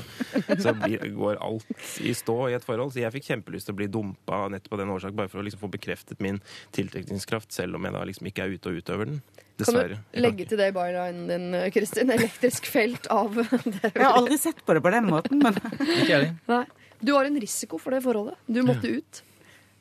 så 0.49 0.73
blir, 0.77 1.03
går 1.17 1.41
alt 1.45 1.69
i 2.01 2.15
stå 2.17 2.39
i 2.49 2.57
et 2.57 2.65
forhold. 2.65 2.95
Så 2.95 3.03
jeg 3.03 3.13
fikk 3.19 3.29
kjempelyst 3.29 3.69
til 3.69 3.77
å 3.77 3.81
bli 3.83 3.91
dumpa 3.93 4.47
nettopp 4.53 4.77
av 4.77 4.83
den 4.83 4.95
årsak, 4.97 5.17
bare 5.17 5.31
for 5.31 5.43
å 5.43 5.45
liksom 5.45 5.61
få 5.61 5.71
bekreftet 5.77 6.23
min 6.23 6.41
tiltrekningskraft, 6.75 7.53
selv 7.53 7.77
om 7.77 7.85
jeg 7.85 7.93
da 7.93 8.07
liksom 8.09 8.31
ikke 8.31 8.47
er 8.47 8.57
ute 8.57 8.73
og 8.73 8.81
utøver 8.81 9.13
den. 9.13 9.21
Kan 9.65 9.77
du 9.89 10.19
legge 10.21 10.45
til 10.45 10.59
det 10.59 10.67
i 10.69 10.75
bylinen 10.75 11.23
din, 11.31 11.47
Kristin? 11.73 12.11
Elektrisk 12.13 12.67
felt 12.69 13.07
av 13.13 13.37
Jeg 13.41 14.03
har 14.03 14.13
aldri 14.13 14.37
sett 14.37 14.59
på 14.65 14.75
det 14.77 14.83
på 14.85 14.91
den 14.93 15.09
måten, 15.09 15.41
men 15.41 15.57
Ikke 15.81 16.11
jeg 16.11 16.29
heller. 16.29 16.67
Du 17.01 17.13
har 17.13 17.25
en 17.29 17.39
risiko 17.41 17.77
for 17.81 17.93
det 17.93 18.03
forholdet. 18.05 18.37
Du 18.49 18.61
måtte 18.65 18.89
ut. 18.89 19.23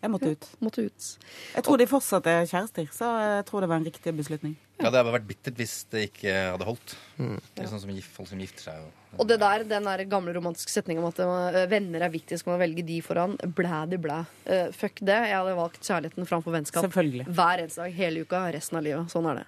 Jeg 0.07 0.13
måtte 0.15 0.31
ut. 0.37 0.47
Måtte 0.63 0.85
ut. 0.87 1.09
Jeg 1.57 1.67
tror 1.67 1.81
de 1.83 1.87
fortsatt 1.91 2.29
er 2.31 2.47
kjærester, 2.47 2.87
så 2.95 3.09
jeg 3.25 3.47
tror 3.49 3.65
det 3.67 3.69
var 3.73 3.81
en 3.83 3.89
riktig 3.91 4.15
beslutning. 4.17 4.55
Ja, 4.77 4.91
Det 4.93 4.99
hadde 5.01 5.13
vært 5.15 5.27
bittert 5.27 5.57
hvis 5.57 5.75
det 5.91 6.03
ikke 6.11 6.33
hadde 6.53 6.67
holdt. 6.69 6.95
Det 7.17 7.63
er 7.65 7.69
sånn 7.71 7.81
som 7.81 7.91
gif- 7.97 8.11
folk 8.13 8.29
som 8.29 8.39
gifter 8.43 8.67
seg. 8.69 8.83
Og, 8.85 9.21
Og 9.25 9.29
det 9.31 9.39
der, 9.41 9.65
den 9.65 9.89
der 9.89 10.03
gamle 10.05 10.35
romantiske 10.37 10.69
setninga 10.75 11.01
om 11.01 11.09
at 11.09 11.19
eh, 11.25 11.63
venner 11.73 12.05
er 12.05 12.13
viktig, 12.13 12.37
skal 12.39 12.53
man 12.55 12.61
velge 12.61 12.85
de 12.85 12.99
foran. 13.03 13.39
Blæ 13.57 13.87
de 13.89 13.97
blæ. 14.05 14.19
Uh, 14.45 14.69
fuck 14.77 15.01
det. 15.01 15.17
Jeg 15.31 15.33
hadde 15.39 15.57
valgt 15.57 15.81
kjærligheten 15.81 16.29
framfor 16.29 16.53
vennskap. 16.59 16.85
Selvfølgelig. 16.85 17.25
Hver 17.33 17.65
eneste 17.65 17.83
dag, 17.87 17.97
hele 17.97 18.27
uka, 18.29 18.45
resten 18.53 18.77
av 18.79 18.85
livet. 18.85 19.09
Sånn 19.17 19.31
er 19.33 19.41
det. 19.41 19.47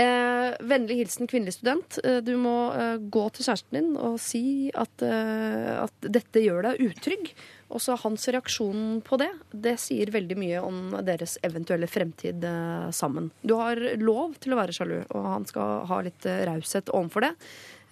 Eh, 0.00 0.50
vennlig 0.70 1.00
hilsen 1.00 1.26
kvinnelig 1.30 1.56
student. 1.56 1.96
Eh, 2.06 2.20
du 2.22 2.36
må 2.38 2.56
eh, 2.74 2.98
gå 3.10 3.24
til 3.34 3.46
kjæresten 3.46 3.74
din 3.78 3.88
og 3.98 4.20
si 4.22 4.42
at, 4.74 5.02
eh, 5.02 5.72
at 5.86 6.10
dette 6.18 6.42
gjør 6.44 6.68
deg 6.68 6.84
utrygg. 6.90 7.32
Og 7.70 7.78
så 7.82 7.94
hans 8.02 8.24
reaksjon 8.34 9.00
på 9.06 9.16
det, 9.20 9.28
det 9.54 9.76
sier 9.78 10.10
veldig 10.10 10.36
mye 10.40 10.60
om 10.66 10.78
deres 11.06 11.36
eventuelle 11.46 11.86
fremtid 11.86 12.42
eh, 12.42 12.88
sammen. 12.90 13.28
Du 13.46 13.54
har 13.60 13.78
lov 14.00 14.34
til 14.42 14.56
å 14.56 14.58
være 14.58 14.74
sjalu, 14.74 14.96
og 15.14 15.28
han 15.36 15.46
skal 15.46 15.84
ha 15.86 16.00
litt 16.02 16.26
eh, 16.26 16.40
raushet 16.50 16.90
overfor 16.90 17.28
det. 17.28 17.30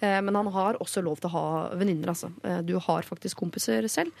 Eh, 0.03 0.19
Men 0.23 0.35
han 0.35 0.51
har 0.51 0.75
også 0.83 0.99
lov 1.05 1.21
til 1.23 1.31
å 1.31 1.33
ha 1.37 1.45
venninner, 1.79 2.11
altså. 2.11 2.27
Du 2.67 2.75
har 2.83 3.07
faktisk 3.07 3.39
kompiser 3.39 3.87
selv. 3.87 4.11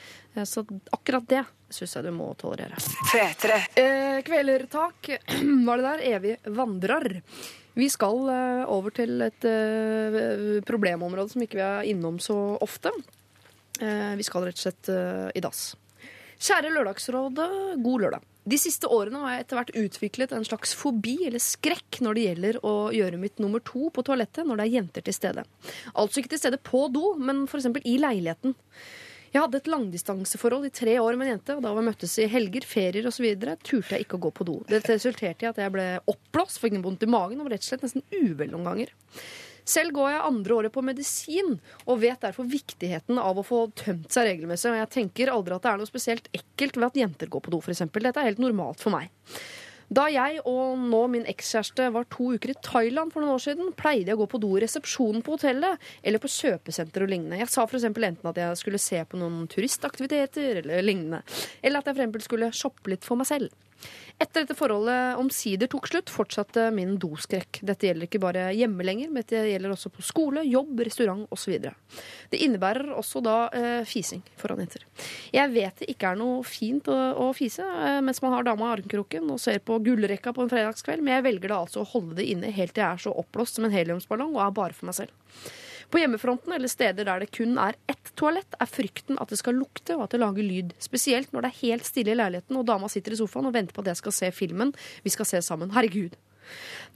Så 0.47 0.63
akkurat 0.95 1.27
det 1.27 1.43
syns 1.75 1.97
jeg 1.99 2.07
du 2.07 2.11
må 2.15 2.31
tolerere. 2.39 2.79
P3. 3.11 3.59
Eh, 3.83 4.17
kvelertak 4.23 5.11
var 5.67 5.77
det 5.83 5.89
der. 5.89 6.05
Evig 6.15 6.37
vandrer. 6.55 7.19
Vi 7.79 7.87
skal 7.91 8.25
over 8.67 8.91
til 8.91 9.21
et 9.27 9.45
problemområde 10.67 11.31
som 11.31 11.43
ikke 11.45 11.59
vi 11.59 11.63
er 11.67 11.87
innom 11.93 12.17
så 12.23 12.35
ofte. 12.63 12.91
Eh, 13.79 14.15
vi 14.19 14.25
skal 14.27 14.47
rett 14.47 14.59
og 14.59 14.65
slett 14.67 14.91
eh, 14.91 15.29
i 15.35 15.43
dass. 15.43 15.71
Kjære 16.39 16.71
Lørdagsrådet, 16.71 17.49
god 17.83 18.03
lørdag. 18.05 18.27
De 18.49 18.57
siste 18.57 18.87
årene 18.89 19.19
har 19.21 19.33
jeg 19.33 19.43
etter 19.43 19.59
hvert 19.59 19.73
utviklet 19.77 20.31
en 20.33 20.45
slags 20.47 20.71
fobi 20.77 21.17
eller 21.27 21.41
skrekk 21.43 21.99
når 22.01 22.15
det 22.15 22.23
gjelder 22.23 22.59
å 22.65 22.73
gjøre 22.95 23.19
mitt 23.21 23.41
nummer 23.43 23.61
to 23.65 23.91
på 23.93 24.03
toalettet 24.07 24.47
når 24.47 24.61
det 24.61 24.65
er 24.65 24.75
jenter 24.77 25.05
til 25.05 25.15
stede. 25.15 25.43
Altså 25.93 26.21
ikke 26.21 26.31
til 26.33 26.41
stede 26.41 26.61
på 26.63 26.87
do, 26.93 27.13
men 27.19 27.43
f.eks. 27.45 27.67
i 27.83 27.99
leiligheten. 28.01 28.55
Jeg 29.29 29.43
hadde 29.43 29.59
et 29.59 29.69
langdistanseforhold 29.69 30.65
i 30.65 30.73
tre 30.73 30.95
år 30.97 31.19
med 31.19 31.27
en 31.27 31.35
jente, 31.35 31.57
og 31.59 31.61
da 31.61 31.73
vi 31.75 31.83
møttes 31.85 32.15
i 32.17 32.25
helger, 32.31 32.65
ferier 32.65 33.05
osv., 33.05 33.27
turte 33.61 33.93
jeg 33.93 34.07
ikke 34.07 34.17
å 34.17 34.23
gå 34.23 34.31
på 34.39 34.47
do. 34.47 34.55
Det 34.71 34.81
resulterte 34.87 35.45
i 35.45 35.51
at 35.51 35.59
jeg 35.61 35.75
ble 35.75 35.85
oppblåst, 36.09 36.57
fikk 36.63 36.79
vondt 36.81 37.05
i 37.05 37.11
magen 37.11 37.37
og 37.37 37.45
var 37.45 37.57
rett 37.57 37.67
og 37.67 37.69
slett 37.69 37.85
nesten 37.85 38.07
uvel 38.15 38.55
noen 38.55 38.71
ganger. 38.71 38.95
Selv 39.67 39.95
går 39.95 40.11
jeg 40.13 40.25
andre 40.31 40.57
året 40.59 40.75
på 40.75 40.83
medisin 40.85 41.55
og 41.85 42.01
vet 42.03 42.21
derfor 42.23 42.47
viktigheten 42.49 43.21
av 43.21 43.39
å 43.39 43.45
få 43.45 43.65
tømt 43.79 44.11
seg 44.13 44.29
regelmessig. 44.31 44.73
Og 44.73 44.81
jeg 44.81 44.93
tenker 44.95 45.33
aldri 45.33 45.55
at 45.55 45.65
det 45.65 45.73
er 45.73 45.81
noe 45.81 45.89
spesielt 45.89 46.29
ekkelt 46.35 46.79
ved 46.79 46.91
at 46.91 47.01
jenter 47.03 47.31
går 47.31 47.45
på 47.45 47.55
do, 47.55 47.63
f.eks. 47.63 47.87
Dette 47.89 48.15
er 48.15 48.31
helt 48.31 48.43
normalt 48.43 48.83
for 48.83 48.95
meg. 48.95 49.11
Da 49.89 50.03
jeg 50.13 50.37
og 50.45 50.77
nå 50.77 50.99
min 51.09 51.25
ekskjæreste 51.29 51.87
var 51.95 52.05
to 52.13 52.27
uker 52.37 52.51
i 52.53 52.57
Thailand 52.61 53.09
for 53.09 53.23
noen 53.23 53.33
år 53.33 53.41
siden, 53.41 53.71
pleide 53.77 54.11
jeg 54.11 54.19
å 54.19 54.21
gå 54.21 54.27
på 54.29 54.41
do 54.43 54.51
i 54.53 54.61
resepsjonen 54.61 55.23
på 55.25 55.33
hotellet 55.33 55.81
eller 56.05 56.21
på 56.21 56.29
kjøpesenter 56.29 57.05
og 57.05 57.09
lignende. 57.09 57.39
Jeg 57.41 57.49
sa 57.49 57.65
f.eks. 57.65 57.87
enten 57.89 58.29
at 58.29 58.37
jeg 58.37 58.59
skulle 58.61 58.81
se 58.81 59.01
på 59.09 59.17
noen 59.17 59.47
turistaktiviteter 59.49 60.61
eller 60.61 60.85
lignende, 60.85 61.23
eller 61.63 61.81
at 61.81 61.89
jeg 61.89 61.95
for 61.95 62.03
eksempel 62.03 62.25
skulle 62.27 62.51
shoppe 62.53 62.93
litt 62.93 63.07
for 63.07 63.17
meg 63.17 63.31
selv. 63.31 63.49
Etter 64.19 64.43
dette 64.43 64.55
forholdet 64.59 65.15
omsider 65.15 65.69
tok 65.71 65.85
slutt, 65.87 66.09
fortsatte 66.11 66.65
min 66.75 66.97
doskrekk. 66.99 67.61
Dette 67.63 67.87
gjelder 67.87 68.09
ikke 68.09 68.19
bare 68.19 68.49
hjemme 68.51 68.83
lenger, 68.83 69.07
men 69.15 69.23
det 69.29 69.45
gjelder 69.47 69.71
også 69.71 69.91
på 69.95 70.03
skole, 70.03 70.43
jobb, 70.43 70.81
restaurant 70.83 71.23
osv. 71.31 71.69
Det 72.27 72.41
innebærer 72.43 72.91
også 72.99 73.21
da 73.23 73.37
eh, 73.55 73.85
fising 73.87 74.19
foran 74.41 74.59
jenter. 74.65 74.83
Jeg 75.31 75.53
vet 75.53 75.79
det 75.79 75.87
ikke 75.95 76.11
er 76.11 76.19
noe 76.19 76.43
fint 76.43 76.91
å, 76.91 76.97
å 77.15 77.29
fise 77.37 77.63
eh, 77.63 78.01
mens 78.03 78.19
man 78.25 78.35
har 78.35 78.49
dama 78.49 78.67
i 78.67 78.75
armkroken 78.75 79.31
og 79.31 79.39
ser 79.39 79.63
på 79.63 79.79
gullrekka 79.87 80.35
på 80.35 80.43
en 80.43 80.51
fredagskveld, 80.51 81.05
men 81.05 81.15
jeg 81.15 81.27
velger 81.29 81.55
da 81.55 81.63
altså 81.63 81.85
å 81.85 81.89
holde 81.93 82.19
det 82.19 82.27
inne 82.33 82.51
helt 82.51 82.75
til 82.75 82.83
jeg 82.83 82.99
er 82.99 83.07
så 83.07 83.15
oppblåst 83.23 83.55
som 83.55 83.69
en 83.69 83.75
heliumsballong 83.77 84.35
og 84.35 84.43
er 84.43 84.55
bare 84.59 84.75
for 84.75 84.91
meg 84.91 84.99
selv. 84.99 85.15
På 85.89 85.97
hjemmefronten 85.97 86.53
eller 86.53 86.69
steder 86.69 87.07
der 87.07 87.23
det 87.23 87.31
kun 87.33 87.57
er 87.57 87.77
ett 87.89 88.11
toalett, 88.19 88.53
er 88.61 88.69
frykten 88.69 89.17
at 89.21 89.31
det 89.31 89.39
skal 89.41 89.57
lukte 89.57 89.97
og 89.97 90.05
at 90.05 90.13
det 90.13 90.21
lager 90.21 90.45
lyd. 90.45 90.73
Spesielt 90.81 91.33
når 91.33 91.45
det 91.45 91.51
er 91.51 91.61
helt 91.63 91.87
stille 91.87 92.13
i 92.13 92.19
leiligheten 92.19 92.59
og 92.59 92.67
dama 92.69 92.89
sitter 92.91 93.15
i 93.15 93.19
sofaen 93.21 93.49
og 93.49 93.55
venter 93.55 93.73
på 93.73 93.81
at 93.85 93.93
jeg 93.93 94.01
skal 94.03 94.17
se 94.19 94.33
filmen 94.35 94.73
vi 95.05 95.13
skal 95.13 95.29
se 95.29 95.41
sammen. 95.45 95.73
Herregud. 95.73 96.17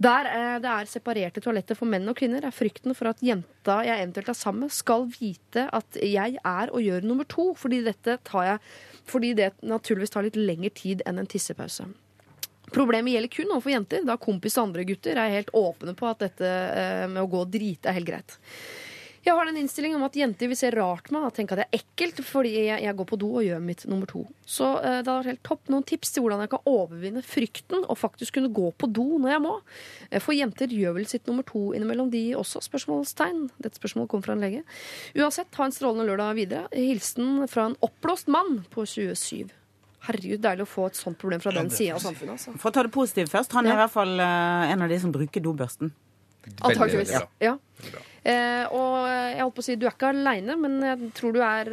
Der 0.02 0.28
eh, 0.30 0.60
det 0.62 0.70
er 0.70 0.90
separerte 0.90 1.42
toaletter 1.44 1.78
for 1.78 1.90
menn 1.90 2.10
og 2.10 2.18
kvinner, 2.18 2.46
er 2.46 2.56
frykten 2.56 2.96
for 2.98 3.12
at 3.12 3.22
jenta 3.24 3.80
jeg 3.86 4.02
eventuelt 4.02 4.32
er 4.34 4.38
sammen 4.38 4.66
med, 4.66 4.74
skal 4.74 5.06
vite 5.14 5.68
at 5.70 6.00
jeg 6.02 6.40
er 6.40 6.74
og 6.74 6.82
gjør 6.82 7.06
nummer 7.06 7.28
to, 7.30 7.52
fordi, 7.58 7.84
dette 7.86 8.18
tar 8.26 8.48
jeg, 8.48 8.64
fordi 9.10 9.34
det 9.38 9.52
naturligvis 9.62 10.14
tar 10.14 10.26
litt 10.26 10.40
lengre 10.40 10.74
tid 10.74 11.06
enn 11.06 11.22
en 11.22 11.30
tissepause. 11.30 11.86
Problemet 12.74 13.14
gjelder 13.14 13.30
kun 13.30 13.52
overfor 13.54 13.74
jenter, 13.76 14.06
da 14.08 14.18
kompis 14.18 14.58
og 14.58 14.70
andre 14.70 14.86
gutter 14.90 15.20
er 15.20 15.36
helt 15.36 15.54
åpne 15.54 15.94
på 15.98 16.10
at 16.10 16.24
dette 16.26 16.50
eh, 16.50 17.06
med 17.12 17.22
å 17.22 17.30
gå 17.30 17.44
og 17.46 17.54
drite 17.54 17.92
er 17.92 18.00
helt 18.00 18.10
greit. 18.10 18.38
Jeg 19.24 19.34
har 19.38 19.46
den 19.48 19.56
innstillingen 19.62 19.96
om 20.02 20.04
at 20.04 20.18
jenter 20.20 20.50
vil 20.52 20.58
se 20.60 20.68
rart 20.76 21.08
meg 21.16 21.24
og 21.24 21.32
tenke 21.38 21.56
at 21.56 21.62
det 21.62 21.66
er 21.72 21.78
ekkelt 21.80 22.18
fordi 22.28 22.50
jeg, 22.68 22.82
jeg 22.84 22.96
går 23.00 23.08
på 23.08 23.18
do 23.22 23.30
og 23.40 23.46
gjør 23.46 23.62
mitt 23.64 23.86
nummer 23.88 24.10
to. 24.10 24.26
Så 24.44 24.68
eh, 24.82 24.98
det 25.00 25.08
hadde 25.08 25.16
vært 25.22 25.30
helt 25.32 25.44
topp 25.48 25.72
noen 25.72 25.86
tips 25.88 26.12
til 26.12 26.26
hvordan 26.26 26.44
jeg 26.44 26.52
kan 26.52 26.68
overvinne 26.68 27.24
frykten 27.24 27.86
og 27.88 27.96
faktisk 28.02 28.36
kunne 28.36 28.52
gå 28.52 28.68
på 28.84 28.90
do 28.92 29.06
når 29.24 29.32
jeg 29.38 29.44
må. 29.46 29.54
Eh, 30.12 30.20
For 30.20 30.36
jenter 30.36 30.68
gjør 30.76 30.98
vel 31.00 31.08
sitt 31.08 31.26
nummer 31.32 31.48
to 31.48 31.70
innimellom 31.78 32.12
de 32.12 32.24
også? 32.36 32.60
Spørsmålstegn. 32.68 33.46
Dette 33.64 33.80
spørsmålet 33.80 34.12
kom 34.12 34.26
fra 34.28 34.36
en 34.36 34.44
lege. 34.44 34.64
Uansett, 35.16 35.56
ha 35.56 35.70
en 35.70 35.76
strålende 35.80 36.10
lørdag 36.12 36.36
videre. 36.44 36.68
Hilsen 36.76 37.46
fra 37.48 37.70
en 37.72 37.78
oppblåst 37.86 38.28
mann 38.28 38.66
på 38.76 38.84
27. 38.84 39.48
Herregud, 40.04 40.42
deilig 40.44 40.66
å 40.68 40.68
få 40.68 40.90
et 40.92 41.00
sånt 41.00 41.16
problem 41.22 41.40
fra 41.40 41.54
den 41.56 41.70
sida 41.72 41.96
av 41.96 42.04
samfunnet. 42.04 42.36
altså. 42.36 42.58
For 42.60 42.74
å 42.74 42.76
ta 42.76 42.84
det 42.84 42.92
positivt 42.92 43.32
først, 43.32 43.54
han 43.56 43.70
er 43.70 43.72
Ja. 43.72 43.76
i 43.78 43.82
hvert 43.86 43.94
fall 43.96 44.18
eh, 44.20 44.72
en 44.76 44.82
av 44.84 44.92
de 44.92 44.98
som 45.00 45.14
bruker 45.16 45.40
dobørsten. 45.46 45.94
Antakeligvis. 46.60 47.14
Ja. 47.16 47.22
Ja. 47.40 47.54
Eh, 48.24 48.66
og 48.72 48.94
jeg 49.10 49.42
holdt 49.44 49.56
på 49.58 49.64
å 49.64 49.66
si, 49.68 49.76
du 49.76 49.86
er 49.88 49.92
ikke 49.96 50.12
aleine, 50.14 50.56
men 50.60 50.78
jeg 50.82 51.10
tror 51.18 51.34
du 51.36 51.42
er 51.44 51.72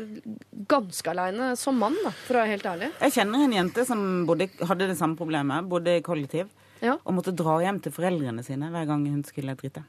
ganske 0.71 1.13
aleine 1.13 1.53
som 1.59 1.77
mann, 1.79 1.95
da, 2.05 2.11
for 2.27 2.35
å 2.39 2.43
være 2.43 2.57
helt 2.57 2.67
ærlig. 2.73 2.89
Jeg 3.05 3.15
kjenner 3.21 3.45
en 3.47 3.55
jente 3.55 3.85
som 3.87 4.03
bodde, 4.27 4.49
hadde 4.67 4.89
det 4.91 4.99
samme 4.99 5.15
problemet, 5.19 5.69
bodde 5.71 5.95
i 6.01 6.03
kollektiv, 6.03 6.51
Ja. 6.83 6.95
og 7.05 7.13
måtte 7.13 7.35
dra 7.37 7.59
hjem 7.61 7.79
til 7.85 7.93
foreldrene 7.93 8.43
sine 8.43 8.71
hver 8.73 8.87
gang 8.89 9.03
hun 9.07 9.23
skulle 9.23 9.55
drite. 9.55 9.83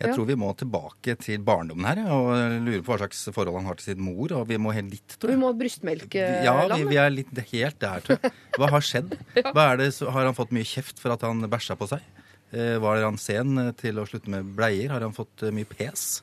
Jeg 0.00 0.08
Ja. 0.08 0.14
tror 0.14 0.24
vi 0.26 0.34
må 0.34 0.48
tilbake 0.56 1.14
til 1.20 1.38
barndommen 1.44 1.84
her, 1.84 2.10
og 2.10 2.64
lure 2.64 2.80
på 2.82 2.96
hva 2.96 2.98
slags 3.04 3.28
forhold 3.32 3.54
han 3.60 3.66
har 3.66 3.74
til 3.76 3.94
sin 3.94 4.02
mor. 4.02 4.32
Og 4.32 4.48
vi 4.48 4.56
må 4.56 4.72
helt 4.72 4.90
litt, 4.90 5.18
tror 5.20 5.28
Vi 5.28 5.36
må 5.36 5.52
brystmelke 5.54 6.42
Ja, 6.42 6.66
vi, 6.74 6.84
vi 6.84 6.96
er 6.96 7.10
litt 7.10 7.36
helt 7.52 7.78
der, 7.78 8.00
tror 8.00 8.18
jeg. 8.22 8.32
Hva 8.58 8.70
har 8.70 8.80
skjedd? 8.80 9.12
Hva 9.54 9.72
er 9.74 9.76
det, 9.76 9.98
har 10.00 10.24
han 10.24 10.34
fått 10.34 10.50
mye 10.50 10.64
kjeft 10.64 10.98
for 10.98 11.12
at 11.12 11.20
han 11.20 11.42
bæsja 11.42 11.76
på 11.76 11.86
seg? 11.86 12.00
Eh, 12.50 12.78
var 12.80 13.02
han 13.04 13.18
sen 13.20 13.58
eh, 13.60 13.74
til 13.76 14.00
å 14.00 14.06
slutte 14.08 14.32
med 14.32 14.54
bleier? 14.56 14.94
Har 14.94 15.04
han 15.04 15.16
fått 15.16 15.44
eh, 15.44 15.52
mye 15.54 15.68
pes? 15.68 16.22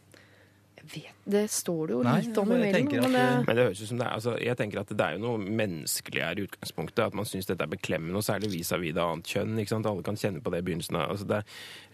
Jeg 0.80 0.90
vet, 0.94 1.15
det 1.26 1.48
står 1.50 1.88
det 1.88 1.96
jo 1.96 2.02
Nei, 2.06 2.20
litt 2.22 2.38
om 2.38 2.52
i 2.54 2.58
mailen. 2.62 2.86
Men 2.86 3.16
at, 3.16 3.16
eh, 3.18 3.44
Men 3.48 3.58
det 3.58 3.64
høres 3.66 3.80
ut 3.82 3.90
som 3.90 3.98
det 3.98 4.06
er, 4.06 4.14
altså, 4.14 4.34
jeg 4.46 4.58
tenker 4.60 4.82
at 4.84 4.92
det 4.94 5.06
er 5.06 5.16
jo 5.16 5.22
noe 5.24 5.40
menneskelig 5.42 6.22
her 6.22 6.38
i 6.38 6.44
utgangspunktet. 6.46 7.02
At 7.02 7.18
man 7.18 7.26
syns 7.26 7.50
dette 7.50 7.66
er 7.66 7.72
beklemmende, 7.72 8.20
og 8.20 8.26
særlig 8.28 8.52
vis-à-vis 8.54 8.94
det 8.94 9.02
annet 9.02 9.32
kjønn. 9.34 9.56
ikke 9.58 9.74
sant? 9.74 9.90
Alle 9.90 10.06
kan 10.06 10.20
kjenne 10.22 10.44
på 10.46 10.54
det 10.54 10.62
i 10.62 10.68
begynnelsen. 10.70 11.00
altså, 11.02 11.26
det, 11.26 11.42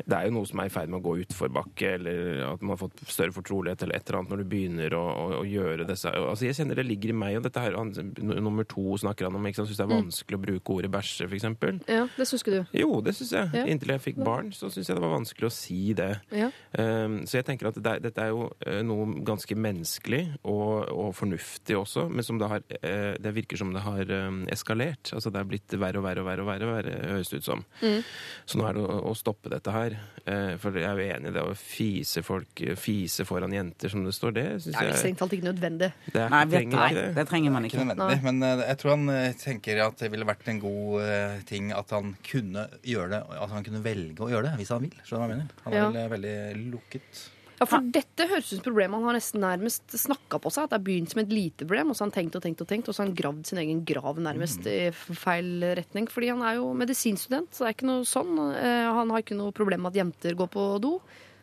det 0.03 0.17
er 0.17 0.27
jo 0.27 0.35
noe 0.35 0.49
som 0.49 0.59
er 0.59 0.67
i 0.67 0.73
ferd 0.75 0.91
med 0.91 0.99
å 0.99 1.05
gå 1.05 1.15
utforbakke, 1.23 1.93
eller 1.95 2.41
at 2.49 2.65
man 2.65 2.75
har 2.75 2.81
fått 2.83 3.05
større 3.07 3.35
fortrolighet 3.37 3.85
eller 3.85 3.95
et 3.95 4.09
eller 4.09 4.19
annet 4.19 4.33
når 4.35 4.43
du 4.43 4.49
begynner 4.51 4.97
å, 4.99 5.03
å, 5.07 5.25
å 5.39 5.45
gjøre 5.47 5.87
disse 5.87 6.11
altså, 6.11 6.45
Jeg 6.49 6.59
kjenner 6.59 6.81
det 6.81 6.87
ligger 6.89 7.13
i 7.13 7.17
meg, 7.23 7.37
og 7.39 7.47
dette 7.47 7.63
her, 7.63 7.79
han, 7.79 7.93
nummer 8.19 8.67
to 8.67 8.97
snakker 8.99 9.29
han 9.29 9.39
om. 9.39 9.47
ikke 9.47 9.61
sant? 9.61 9.71
Syns 9.71 9.79
det 9.79 9.87
er 9.87 9.93
vanskelig 9.93 10.41
å 10.41 10.43
bruke 10.43 10.75
ordet 10.75 10.91
bæsje, 10.91 11.29
f.eks. 11.31 11.47
ja, 11.87 12.03
det 12.17 12.27
syns 12.27 12.43
ikke 12.43 12.57
du. 12.57 12.75
Jo, 12.81 12.99
det 13.05 13.15
syns 13.15 13.31
jeg. 13.37 13.51
Ja. 13.55 13.63
Inntil 13.71 13.95
jeg 13.95 14.03
fikk 14.09 14.19
barn, 14.19 14.51
så 14.51 14.67
syns 14.67 14.91
jeg 14.91 14.99
det 14.99 15.05
var 15.05 15.15
vanskelig 15.15 15.47
å 15.47 15.53
si 15.55 15.95
det. 15.95 16.11
Ja. 16.35 16.51
Um, 16.75 17.21
så 17.23 17.39
jeg 17.39 17.47
tenker 17.47 17.71
at 17.71 17.79
det, 17.79 17.97
dette 18.03 18.27
er 18.27 18.33
jo 18.33 18.49
eh, 18.67 18.81
noe 18.83 19.20
ganske 19.27 19.55
menneskelig 19.55 20.21
og, 20.43 20.89
og 20.91 21.11
fornuftig 21.15 21.75
også, 21.77 22.07
men 22.09 22.23
som 22.25 22.39
det 22.41 22.47
har 22.51 22.63
eh, 22.81 23.13
Det 23.21 23.33
virker 23.35 23.57
som 23.59 23.71
det 23.73 23.81
har 23.85 24.01
eh, 24.11 24.29
eskalert. 24.53 25.11
Altså 25.13 25.31
det 25.33 25.39
er 25.41 25.49
blitt 25.49 25.75
verre 25.79 25.99
og 26.01 26.05
verre 26.05 26.21
og 26.23 26.27
verre, 26.29 26.43
og 26.43 26.49
verre, 26.51 26.69
verre 26.71 27.11
høres 27.13 27.29
det 27.31 27.41
ut 27.41 27.47
som. 27.49 27.63
Så 27.81 28.59
nå 28.59 28.67
er 28.69 28.77
det 28.79 28.83
å, 28.85 28.97
å 29.11 29.13
stoppe 29.17 29.51
dette 29.53 29.71
her. 29.75 29.97
Eh, 30.25 30.55
for 30.61 30.75
jeg 30.77 30.87
er 30.89 30.99
jo 31.01 31.07
enig 31.17 31.31
i 31.31 31.35
det 31.37 31.43
å 31.45 31.55
fise 31.57 32.23
folk 32.25 32.63
Fise 32.81 33.25
foran 33.27 33.53
jenter, 33.53 33.89
som 33.93 34.03
det 34.05 34.13
står. 34.15 34.33
Det 34.37 34.45
syns 34.63 34.77
Det 34.77 34.87
er 34.91 34.97
strengt 34.99 35.19
talt 35.21 35.33
ikke 35.37 35.49
nødvendig. 35.49 35.91
det 36.13 36.21
er, 36.21 36.29
Nei, 36.33 36.41
vet 36.45 36.57
trenger 36.61 36.77
nei, 36.79 37.05
det. 37.17 37.25
trenger 37.29 37.51
man 37.55 37.65
Ikke 37.67 37.77
ikke. 37.79 37.87
nødvendig, 37.91 38.19
men 38.27 38.47
jeg 38.65 38.77
tror 38.81 38.95
han 38.95 39.35
tenker 39.41 39.83
at 39.87 40.01
det 40.01 40.11
ville 40.13 40.27
vært 40.29 40.47
en 40.51 40.61
god 40.63 41.45
ting 41.49 41.71
at 41.75 41.89
han 41.95 42.15
kunne 42.25 42.67
gjøre 42.87 43.09
det, 43.15 43.21
at 43.41 43.53
han 43.53 43.65
kunne 43.67 43.83
velge 43.85 44.25
å 44.25 44.29
gjøre 44.31 44.49
det 44.51 44.57
hvis 44.61 44.71
han 44.73 44.83
vil. 44.85 44.97
Skjønner 45.05 45.11
du 45.11 45.21
hva 45.21 45.29
jeg 45.29 45.35
mener? 45.37 45.53
Han 45.65 45.73
er 45.73 45.79
Ja. 45.81 45.91
vel 45.91 46.11
veldig 46.15 46.71
lukket. 46.73 47.21
Ja, 47.61 47.67
for 47.69 47.83
dette 47.93 48.25
høres 48.25 48.47
ut 48.47 48.55
som 48.55 48.59
et 48.63 48.65
problem 48.65 48.95
han 48.97 49.03
har 49.05 49.13
nesten 49.19 49.43
nærmest 49.43 49.93
snakka 50.01 50.39
på 50.41 50.49
seg. 50.49 50.65
At 50.65 50.71
det 50.71 50.79
har 50.79 50.85
begynt 50.87 51.11
som 51.13 51.21
et 51.21 51.33
lite 51.33 51.67
problem, 51.67 51.91
og 51.91 51.97
så 51.97 52.01
har 52.03 52.09
han 52.09 52.15
tenkt 52.15 52.37
og 52.39 52.41
tenkt 52.41 52.63
og 52.65 52.69
tenkt, 52.71 52.89
og 52.89 52.97
så 52.97 53.03
har 53.03 53.11
han 53.11 53.17
gravd 53.19 53.51
sin 53.51 53.61
egen 53.61 53.83
grav 53.85 54.17
nærmest 54.17 54.65
i 54.65 54.79
feil 54.97 55.61
retning. 55.77 56.09
Fordi 56.09 56.31
han 56.33 56.41
er 56.41 56.57
jo 56.57 56.71
medisinstudent, 56.79 57.53
så 57.53 57.67
det 57.67 57.69
er 57.69 57.77
ikke 57.77 57.91
noe 57.91 58.07
sånn. 58.09 58.33
Eh, 58.57 58.89
Han 58.91 59.13
har 59.13 59.21
ikke 59.21 59.37
noe 59.37 59.53
problem 59.53 59.85
med 59.85 59.93
at 59.93 60.01
jenter 60.01 60.37
går 60.41 60.49
på 60.57 60.65
do. 60.81 60.95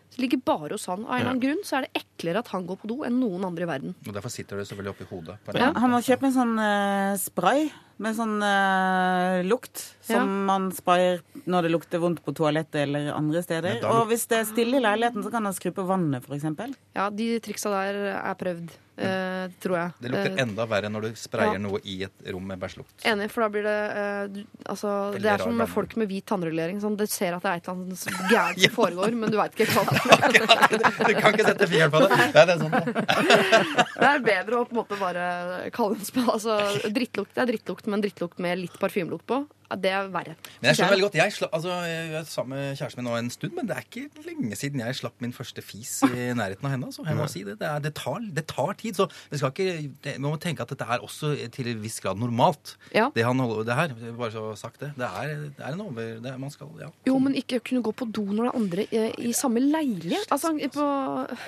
Så 0.09 0.17
det 0.19 0.25
ligger 0.25 0.43
bare 0.43 0.75
hos 0.75 0.87
han. 0.91 1.05
Av 1.05 1.15
en 1.15 1.21
eller 1.21 1.31
annen 1.37 1.43
grunn 1.47 1.65
så 1.69 1.79
er 1.79 1.87
det 1.87 2.03
eklere 2.03 2.43
at 2.43 2.51
han 2.51 2.67
går 2.67 2.81
på 2.83 2.89
do 2.91 3.03
enn 3.07 3.21
noen 3.23 3.45
andre 3.47 3.67
i 3.67 3.71
verden. 3.71 3.95
Og 4.09 4.15
derfor 4.17 4.33
sitter 4.33 4.59
det 4.59 4.67
selvfølgelig 4.67 4.95
oppi 4.97 5.07
hodet. 5.13 5.39
på 5.45 5.55
Ja, 5.61 5.71
han 5.77 5.93
må 5.93 6.01
kjøpe 6.03 6.27
en 6.31 6.35
sånn 6.35 6.57
uh, 6.59 7.15
spray 7.21 7.69
med 7.99 8.15
sånn 8.19 8.37
uh, 8.43 9.43
lukt 9.47 9.83
som 10.07 10.23
Ja. 10.23 10.25
man 10.49 10.71
sparer 10.73 11.21
når 11.47 11.67
det 11.67 11.73
lukter 11.75 12.01
vondt 12.03 12.23
på 12.25 12.33
toalettet 12.37 12.83
eller 12.87 13.11
andre 13.13 13.43
steder. 13.45 13.83
Og 13.91 14.07
hvis 14.11 14.27
det 14.31 14.39
er 14.43 14.49
stille 14.49 14.79
i 14.79 14.85
leiligheten, 14.85 15.25
så 15.27 15.31
kan 15.35 15.45
han 15.45 15.57
skru 15.57 15.73
på 15.77 15.85
vannet, 15.89 16.25
f.eks. 16.25 16.77
Ja, 16.97 17.09
de 17.11 17.33
triksa 17.45 17.75
der 17.75 18.05
er 18.19 18.39
prøvd, 18.39 18.77
Uh, 18.99 19.47
tror 19.63 19.77
jeg. 19.79 19.91
Det 20.03 20.11
lukter 20.11 20.33
Eh, 20.33 20.41
enda 20.43 20.65
verre 20.67 20.89
når 20.91 21.05
du 21.05 21.11
sprayer 21.15 21.53
ja. 21.55 21.59
noe 21.63 21.79
i 21.87 22.01
et 22.03 22.25
rom 22.35 22.43
med 22.51 22.59
bæsjlukt. 22.59 22.97
Enig, 23.07 23.29
for 23.31 23.45
da 23.45 23.49
blir 23.55 23.63
det 23.63 23.75
uh, 23.95 24.41
Altså, 24.73 24.95
det 25.15 25.31
er 25.31 25.39
som 25.39 25.55
med 25.55 25.71
folk 25.71 25.95
med 26.03 26.11
hvit 26.11 26.27
tannregulering. 26.27 26.81
Sånn, 26.83 26.97
du 26.99 27.05
ser 27.07 27.37
at 27.37 27.45
det 27.47 27.53
er 27.53 27.61
et 27.61 27.69
eller 27.71 27.85
annet 27.85 28.19
gærent 28.33 28.65
som 28.65 28.75
foregår, 28.75 29.15
men 29.21 29.31
du 29.31 29.39
veit 29.39 29.55
ikke 29.55 29.71
hva 29.71 29.85
det 29.87 30.01
er. 30.19 30.81
Du 30.99 31.15
kan 31.15 31.31
ikke 31.31 31.47
sette 31.47 31.69
fingeren 31.71 31.95
på 31.95 32.03
det. 32.03 32.19
Det 32.35 32.43
er 32.43 32.65
sånn. 32.65 32.75
Det 33.99 34.09
er 34.09 34.21
bedre 34.23 34.59
å 34.59 34.67
på 34.67 34.75
en 34.75 34.79
måte 34.81 34.99
bare 34.99 35.23
kalle 35.79 35.95
en 35.99 36.05
spa. 36.11 36.25
Altså, 36.35 36.59
drittlukt 36.91 37.35
det 37.39 37.43
er 37.45 37.51
drittlukt, 37.53 37.88
men 37.91 38.03
drittlukt 38.05 38.39
med 38.43 38.61
litt 38.65 38.77
parfymelukt 38.81 39.27
på, 39.29 39.43
det 39.77 39.91
er 39.93 40.07
verre. 40.09 40.33
Men 40.63 40.71
jeg 40.71 40.79
skjønner 40.79 40.95
veldig 40.95 41.05
godt. 41.05 41.17
Jeg, 41.19 41.33
slapp, 41.37 41.51
altså, 41.59 41.75
jeg 41.85 42.13
er 42.17 42.23
sammen 42.31 42.55
med 42.57 42.79
kjæresten 42.79 43.03
min 43.03 43.09
nå 43.11 43.17
en 43.19 43.27
stund, 43.35 43.53
men 43.59 43.67
det 43.69 43.75
er 43.77 43.85
ikke 43.85 44.25
lenge 44.25 44.57
siden 44.57 44.81
jeg 44.81 44.97
slapp 44.97 45.19
min 45.21 45.35
første 45.37 45.61
fis 45.65 45.91
i 46.09 46.29
nærheten 46.39 46.65
av 46.65 46.73
henne. 46.73 46.89
Altså. 46.89 47.05
Jeg 47.05 47.19
må 47.19 47.27
si 47.29 47.43
det. 47.45 47.59
Det, 47.61 47.69
er, 47.69 47.83
det, 47.85 47.93
tar, 47.99 48.25
det 48.39 48.47
tar 48.49 48.73
tid. 48.81 48.97
Så 48.97 49.09
vi 49.29 49.41
skal 49.43 49.53
ikke, 49.53 49.91
det, 50.07 50.15
man 50.25 50.33
må 50.33 50.41
tenke 50.41 50.65
at 50.65 50.73
dette 50.73 50.87
er 50.89 51.05
også 51.05 51.35
til 51.53 51.69
en 51.75 51.83
viss 51.85 52.01
grad 52.01 52.17
normalt. 52.23 52.77
Ja. 52.97 53.11
Det 53.13 53.27
han 53.29 53.43
holder 53.45 53.69
det 53.69 53.77
her. 53.77 53.93
Bare 54.17 54.33
så 54.33 54.47
sagt 54.57 54.81
det. 54.87 54.95
Det 54.97 55.05
er, 55.11 55.35
det 55.59 55.67
er 55.67 55.77
en 55.77 55.85
over... 55.85 56.15
Det, 56.25 56.33
er- 56.33 56.41
man 56.41 56.55
skal, 56.55 56.71
ja. 56.81 56.89
Jo, 57.09 57.19
men 57.21 57.37
ikke 57.37 57.61
kunne 57.69 57.83
gå 57.85 57.93
på 57.93 58.09
do 58.09 58.25
når 58.25 58.49
det 58.49 58.55
er 58.55 58.59
andre 58.63 58.89
i, 58.89 59.05
i 59.29 59.35
samme 59.37 59.61
leilighet. 59.65 60.33
Altså, 60.33 60.55
på 60.73 60.89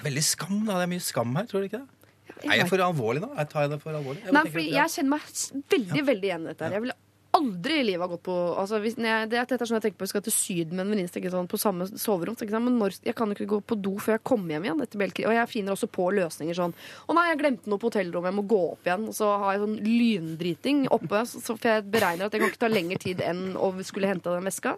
Veldig 0.04 0.26
skam, 0.28 0.60
da. 0.68 0.76
Det 0.82 0.90
er 0.90 0.92
mye 0.92 1.08
skam 1.08 1.32
her, 1.40 1.48
tror 1.48 1.64
du 1.64 1.70
ikke 1.70 1.80
det? 1.80 1.99
Er 2.46 2.62
jeg 2.62 2.70
for 2.70 2.82
alvorlig 2.84 3.22
nå? 3.24 3.30
Jeg 3.36 3.48
tar 3.52 3.66
jeg 3.66 3.74
det 3.74 3.80
for 3.82 3.96
alvorlig? 3.96 4.24
Jeg 4.24 4.34
Nei, 4.36 4.44
ja. 4.66 4.82
jeg 4.82 4.96
kjenner 4.96 5.14
meg 5.16 5.64
veldig 5.76 6.04
veldig 6.10 6.28
igjen 6.30 6.44
i 6.44 6.52
dette. 6.52 6.66
her 6.66 6.76
Jeg 6.78 6.84
ville 6.86 6.98
aldri 7.30 7.76
i 7.78 7.84
livet 7.86 8.02
ha 8.02 8.08
gått 8.10 8.24
på 8.26 8.34
altså, 8.58 8.80
hvis, 8.82 8.96
når 8.98 9.06
jeg, 9.06 9.28
det, 9.30 9.36
er- 9.38 9.46
Dette 9.46 9.62
er 9.62 9.68
sånn 9.70 9.78
jeg 9.78 9.84
tenker 9.84 9.98
på 10.00 10.06
Jeg 10.08 10.12
skal 10.12 10.24
til 10.26 10.34
Syden 10.34 10.74
med 10.76 10.82
en 10.82 10.90
venninne, 10.96 11.30
sånn, 11.34 11.48
på 11.50 11.60
samme 11.62 11.86
soverom. 11.86 12.36
Sånn, 12.40 12.64
men 12.64 12.78
når, 12.80 12.96
jeg 13.06 13.14
kan 13.18 13.30
ikke 13.34 13.46
gå 13.52 13.60
på 13.62 13.78
do 13.78 13.92
før 14.02 14.16
jeg 14.16 14.24
kommer 14.26 14.56
hjem 14.56 14.66
igjen. 14.66 14.82
Etter 14.82 15.28
Og 15.30 15.36
jeg 15.36 15.52
finner 15.52 15.76
også 15.76 15.90
på 15.94 16.08
løsninger 16.16 16.58
sånn 16.58 16.74
Å 17.06 17.14
nei, 17.16 17.28
jeg 17.30 17.40
glemte 17.44 17.70
noe 17.70 17.78
på 17.78 17.90
hotellrommet, 17.92 18.32
jeg 18.32 18.38
må 18.40 18.46
gå 18.50 18.60
opp 18.72 18.90
igjen. 18.90 19.06
Og 19.12 19.14
så 19.14 19.30
har 19.44 19.54
jeg 19.54 19.62
sånn 19.64 19.78
lyndriting 19.86 20.84
oppe, 20.90 21.22
så, 21.30 21.40
så, 21.44 21.56
for 21.56 21.70
jeg 21.70 21.86
beregner 21.92 22.26
at 22.26 22.34
det 22.34 22.42
kan 22.42 22.50
ikke 22.50 22.64
ta 22.66 22.72
lengre 22.72 22.98
tid 23.02 23.22
enn 23.24 23.54
å 23.56 23.70
skulle 23.86 24.10
hente 24.10 24.34
den 24.34 24.48
veska. 24.50 24.76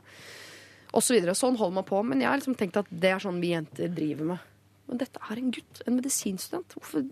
Og 0.92 1.00
så 1.00 1.16
videre. 1.16 1.32
Sånn 1.38 1.56
holder 1.56 1.78
man 1.80 1.88
på. 1.88 2.02
Men 2.04 2.20
jeg 2.20 2.28
har 2.28 2.36
liksom 2.40 2.56
tenkt 2.60 2.76
at 2.76 2.90
det 2.92 3.14
er 3.14 3.22
sånn 3.24 3.40
vi 3.40 3.54
jenter 3.54 3.88
driver 3.96 4.34
med. 4.34 4.48
Men 4.90 5.00
dette 5.00 5.22
er 5.24 5.40
en 5.40 5.52
gutt. 5.54 5.80
En 5.86 5.96
medisinstudent. 5.96 6.76
Hvorfor 6.76 7.06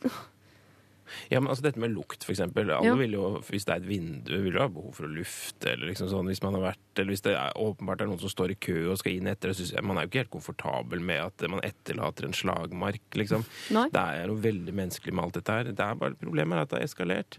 Ja, 1.30 1.40
men 1.40 1.50
altså 1.50 1.62
Dette 1.62 1.80
med 1.82 1.94
lukt, 1.94 2.24
for 2.24 2.32
eksempel. 2.32 2.70
Alle 2.70 2.86
Ja. 2.86 2.94
vil 2.94 3.12
jo, 3.12 3.40
Hvis 3.40 3.64
det 3.64 3.74
er 3.74 3.76
et 3.82 3.88
vindu, 3.88 4.42
vil 4.42 4.52
du 4.52 4.58
ha 4.58 4.68
behov 4.68 4.94
for 4.94 5.04
å 5.06 5.12
lufte. 5.14 5.72
eller 5.72 5.86
liksom 5.90 6.08
sånn, 6.08 6.26
Hvis 6.26 6.42
man 6.42 6.54
har 6.54 6.72
vært, 6.72 6.98
eller 6.98 7.12
hvis 7.12 7.22
det 7.22 7.34
er, 7.36 7.52
åpenbart 7.56 8.00
er 8.00 8.06
noen 8.06 8.20
som 8.20 8.28
står 8.28 8.50
i 8.50 8.54
kø 8.54 8.90
og 8.90 8.98
skal 8.98 9.12
inn 9.12 9.26
etter, 9.26 9.50
så 9.50 9.62
synes 9.64 9.72
jeg 9.74 9.84
man 9.84 9.98
er 9.98 10.02
jo 10.02 10.08
ikke 10.08 10.24
helt 10.24 10.30
komfortabel 10.30 11.00
med 11.00 11.20
at 11.20 11.50
man 11.50 11.60
etterlater 11.60 12.24
en 12.24 12.32
slagmark. 12.32 13.00
liksom. 13.14 13.44
Nei. 13.70 13.88
Det 13.90 14.00
er 14.00 14.26
jo 14.26 14.34
veldig 14.36 14.74
menneskelig 14.74 15.12
med 15.14 15.24
alt 15.24 15.34
dette 15.34 15.52
her. 15.52 15.64
Det 15.64 15.80
er 15.80 15.94
bare 15.94 16.14
Problemet 16.20 16.52
er 16.52 16.60
at 16.62 16.68
det 16.68 16.78
har 16.78 16.86
eskalert. 16.86 17.38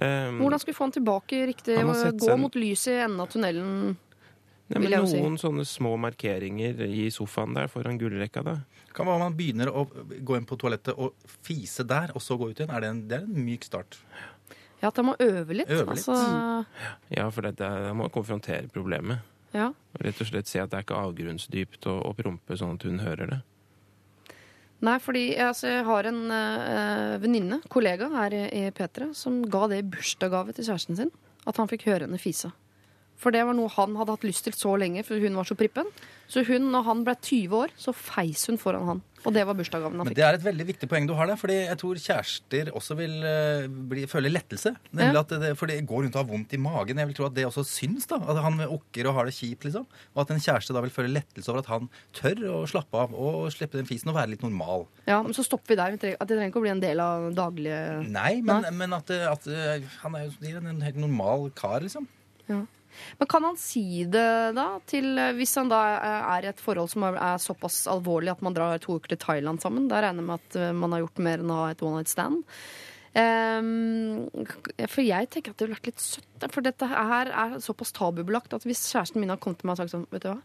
Um, 0.00 0.38
Hvordan 0.38 0.60
skal 0.60 0.72
vi 0.72 0.76
få 0.78 0.84
han 0.84 0.92
tilbake 0.92 1.46
riktig? 1.48 1.76
Han 1.76 1.88
og 1.90 2.18
Gå 2.18 2.32
en... 2.32 2.40
mot 2.40 2.54
lyset 2.54 2.92
i 2.92 3.04
enden 3.04 3.20
av 3.20 3.28
tunnelen? 3.28 3.96
Nei, 4.68 4.82
men 4.82 4.92
jo 4.92 5.06
si. 5.08 5.20
Noen 5.22 5.38
sånne 5.40 5.64
små 5.64 5.94
markeringer 5.96 6.82
i 6.84 7.08
sofaen 7.14 7.54
der 7.56 7.70
foran 7.72 7.98
gullrekka. 7.98 8.42
da. 8.44 8.56
Kan 8.98 9.06
være 9.06 9.22
man 9.22 9.36
begynner 9.38 9.70
å 9.70 9.84
gå 10.26 10.36
inn 10.38 10.46
på 10.48 10.58
toalettet 10.58 10.98
og 10.98 11.14
fise 11.46 11.84
der, 11.86 12.10
og 12.18 12.22
så 12.24 12.34
gå 12.40 12.50
ut 12.50 12.58
igjen. 12.58 12.72
Er 12.74 12.82
det, 12.82 12.88
en, 12.90 13.02
det 13.10 13.20
er 13.20 13.26
en 13.28 13.44
myk 13.46 13.64
start. 13.68 14.00
Ja, 14.82 14.90
at 14.92 14.98
jeg 14.98 15.06
må 15.06 15.14
øve 15.22 15.54
litt. 15.54 15.70
Øve 15.70 15.94
litt. 15.94 16.08
Altså, 16.08 16.64
Ja, 17.14 17.28
for 17.34 17.46
dette, 17.46 17.62
er- 17.66 17.92
man 17.94 18.04
må 18.04 18.10
konfrontere 18.14 18.68
problemet. 18.74 19.22
ja. 19.54 19.70
Rett 19.98 20.20
og 20.22 20.26
slett 20.28 20.46
se 20.46 20.60
at 20.60 20.70
det 20.70 20.76
er 20.78 20.84
ikke 20.84 20.98
avgrunnsdypt 20.98 21.86
å, 21.90 21.94
å 22.10 22.12
prompe 22.14 22.54
sånn 22.58 22.74
at 22.76 22.84
hun 22.86 22.98
hører 23.02 23.30
det. 23.32 23.38
Nei, 24.86 24.98
fordi 25.02 25.24
altså, 25.42 25.66
jeg 25.72 25.84
har 25.88 26.06
en 26.06 26.20
øh, 26.30 27.14
venninne, 27.22 27.58
kollega 27.72 28.06
her 28.12 28.34
i, 28.36 28.42
i 28.60 28.70
P3, 28.70 29.08
som 29.18 29.40
ga 29.50 29.64
det 29.72 29.80
i 29.80 29.86
bursdagsgave 29.90 30.54
til 30.54 30.68
kjæresten 30.68 30.98
sin. 31.00 31.10
At 31.50 31.56
han 31.58 31.66
fikk 31.70 31.88
høre 31.88 32.06
henne 32.06 32.20
fise. 32.22 32.52
For 33.18 33.34
det 33.34 33.42
var 33.48 33.56
noe 33.58 33.66
han 33.74 33.96
hadde 33.98 34.14
hatt 34.14 34.22
lyst 34.28 34.44
til 34.46 34.54
så 34.54 34.76
lenge, 34.78 35.02
for 35.04 35.18
hun 35.18 35.34
var 35.34 35.44
så 35.48 35.56
prippen. 35.58 35.88
Så 36.28 36.42
hun, 36.46 36.68
når 36.70 36.84
han 36.84 37.00
ble 37.06 37.14
20 37.24 37.54
år, 37.56 37.70
så 37.80 37.90
feis 37.96 38.44
hun 38.46 38.58
foran 38.60 38.84
han. 38.86 38.98
Og 39.26 39.32
det 39.34 39.42
var 39.48 39.56
bursdagsgaven 39.58 39.96
han 39.98 40.06
fikk. 40.06 40.12
Men 40.12 40.18
det 40.20 40.24
er 40.28 40.36
et 40.36 40.44
veldig 40.44 40.66
viktig 40.68 40.88
poeng 40.92 41.06
du 41.08 41.14
har 41.18 41.26
der, 41.26 41.38
fordi 41.40 41.56
jeg 41.64 41.78
tror 41.80 41.98
kjærester 41.98 42.68
også 42.78 42.94
vil 43.00 43.14
eh, 43.26 43.64
bli, 43.90 44.04
føle 44.06 44.30
lettelse. 44.30 44.70
Nemlig 44.92 45.16
Ja. 45.18 45.22
at 45.24 45.32
det, 45.42 45.50
For 45.58 45.66
det 45.66 45.80
går 45.88 46.04
rundt 46.04 46.14
og 46.14 46.20
har 46.22 46.28
vondt 46.30 46.54
i 46.54 46.60
magen. 46.62 47.00
Jeg 47.02 47.08
vil 47.10 47.16
tro 47.18 47.26
at 47.26 47.34
det 47.34 47.46
også 47.48 47.64
syns. 47.66 48.06
da, 48.06 48.20
At 48.22 48.38
han 48.44 48.60
okker 48.68 49.08
og 49.10 49.14
har 49.18 49.24
det 49.26 49.34
kjipt. 49.34 49.64
liksom. 49.66 49.88
Og 50.14 50.22
at 50.22 50.30
en 50.36 50.44
kjæreste 50.46 50.76
da 50.76 50.84
vil 50.86 50.94
føle 50.94 51.10
lettelse 51.16 51.48
over 51.50 51.64
at 51.64 51.72
han 51.74 51.88
tør 52.14 52.44
å 52.54 52.62
slappe 52.70 52.94
av 53.02 53.14
og 53.18 53.50
slippe 53.50 53.80
den 53.80 53.88
fisen 53.90 54.12
og 54.12 54.20
være 54.20 54.36
litt 54.36 54.42
normal. 54.46 54.86
Ja, 55.08 55.22
Men 55.24 55.34
så 55.34 55.42
stopper 55.42 55.74
vi 55.74 55.80
der. 55.82 55.90
Vi 55.90 55.98
trenger, 56.04 56.16
at 56.20 56.28
det 56.28 56.36
trenger 56.38 56.52
ikke 56.54 56.62
å 56.62 56.66
bli 56.68 56.76
en 56.76 56.86
del 56.86 57.00
av 57.02 57.32
daglige 57.34 57.82
Nei, 58.06 58.40
men, 58.42 58.62
Nei. 58.62 58.70
men 58.70 58.92
at, 58.92 59.10
at 59.10 59.46
eh, 59.50 59.82
han 60.04 60.14
er 60.14 60.28
jo 60.28 60.58
en 60.62 60.82
helt 60.86 60.96
normal 61.02 61.50
kar, 61.58 61.80
liksom. 61.80 62.06
Men 63.18 63.30
kan 63.30 63.46
han 63.46 63.56
si 63.60 64.04
det 64.08 64.26
da 64.56 64.66
til 64.88 65.18
Hvis 65.38 65.54
han 65.58 65.70
da 65.70 65.80
er 66.28 66.46
i 66.46 66.50
et 66.50 66.60
forhold 66.62 66.90
som 66.92 67.06
er, 67.08 67.18
såpass 67.42 67.82
alvorlig 67.90 68.32
at 68.32 68.44
man 68.44 68.56
drar 68.56 68.78
to 68.82 68.98
uker 68.98 69.14
til 69.14 69.22
Thailand 69.22 69.62
sammen, 69.62 69.88
da 69.90 70.02
regner 70.04 70.22
jeg 70.22 70.28
med 70.28 70.38
at 70.38 70.58
eh, 70.60 70.76
man 70.76 70.94
har 70.94 71.04
gjort 71.04 71.24
mer 71.26 71.42
enn 71.42 71.52
å 71.54 71.58
ha 71.62 71.72
et 71.72 71.84
one 71.84 72.00
night 72.00 72.12
stand. 72.12 72.44
Um, 73.18 74.28
for 74.84 75.02
jeg 75.02 75.30
tenker 75.32 75.54
at 75.54 75.58
det 75.58 75.66
ville 75.66 75.78
vært 75.78 75.88
litt 75.90 76.02
søtt. 76.02 76.48
For 76.52 76.62
dette 76.62 76.86
her 76.90 77.30
er 77.32 77.56
såpass 77.64 77.94
tabubelagt 77.96 78.54
at 78.54 78.66
hvis 78.68 78.84
kjæresten 78.92 79.22
min 79.22 79.32
har 79.32 79.40
kommet 79.42 79.62
til 79.62 79.70
meg 79.70 79.78
og 79.78 79.80
sagt 79.82 79.94
sånn 79.94 80.06
Vet 80.12 80.26
du 80.26 80.28
hva, 80.30 80.38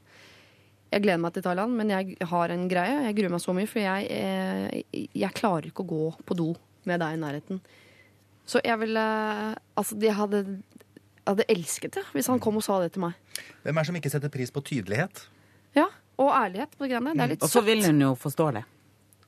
jeg 0.94 1.04
gleder 1.04 1.22
meg 1.22 1.34
til 1.36 1.46
Thailand, 1.46 1.74
men 1.78 1.90
jeg 1.90 2.18
har 2.30 2.54
en 2.54 2.68
greie. 2.70 3.00
Jeg 3.08 3.18
gruer 3.18 3.34
meg 3.34 3.42
så 3.42 3.56
mye, 3.58 3.70
for 3.70 3.82
jeg, 3.82 4.10
jeg, 4.14 5.08
jeg 5.18 5.38
klarer 5.38 5.70
ikke 5.70 5.86
å 5.86 5.90
gå 5.90 6.04
på 6.22 6.38
do 6.38 6.52
med 6.90 7.02
deg 7.02 7.16
i 7.16 7.22
nærheten. 7.22 7.62
Så 8.46 8.60
jeg 8.64 8.76
ville 8.82 9.04
Altså, 9.80 9.96
de 9.98 10.10
hadde, 10.14 10.44
hadde 11.28 11.46
elsket 11.50 11.96
det 11.98 12.04
hvis 12.14 12.28
han 12.32 12.40
kom 12.44 12.58
og 12.60 12.64
sa 12.66 12.80
det 12.84 12.94
til 12.96 13.06
meg. 13.06 13.14
Hvem 13.64 13.78
er 13.78 13.82
det 13.82 13.90
som 13.92 14.00
ikke 14.00 14.12
setter 14.14 14.32
pris 14.34 14.52
på 14.52 14.64
tydelighet? 14.66 15.28
Ja, 15.78 15.88
Og 16.22 16.30
ærlighet 16.30 16.76
på 16.78 16.86
de 16.86 16.92
greiene. 16.92 17.14
Det 17.18 17.24
er 17.24 17.32
litt 17.32 17.44
Og 17.44 17.50
så 17.50 17.62
vil 17.66 17.82
hun 17.86 18.02
jo 18.02 18.12
forstå 18.16 18.52
det. 18.54 18.64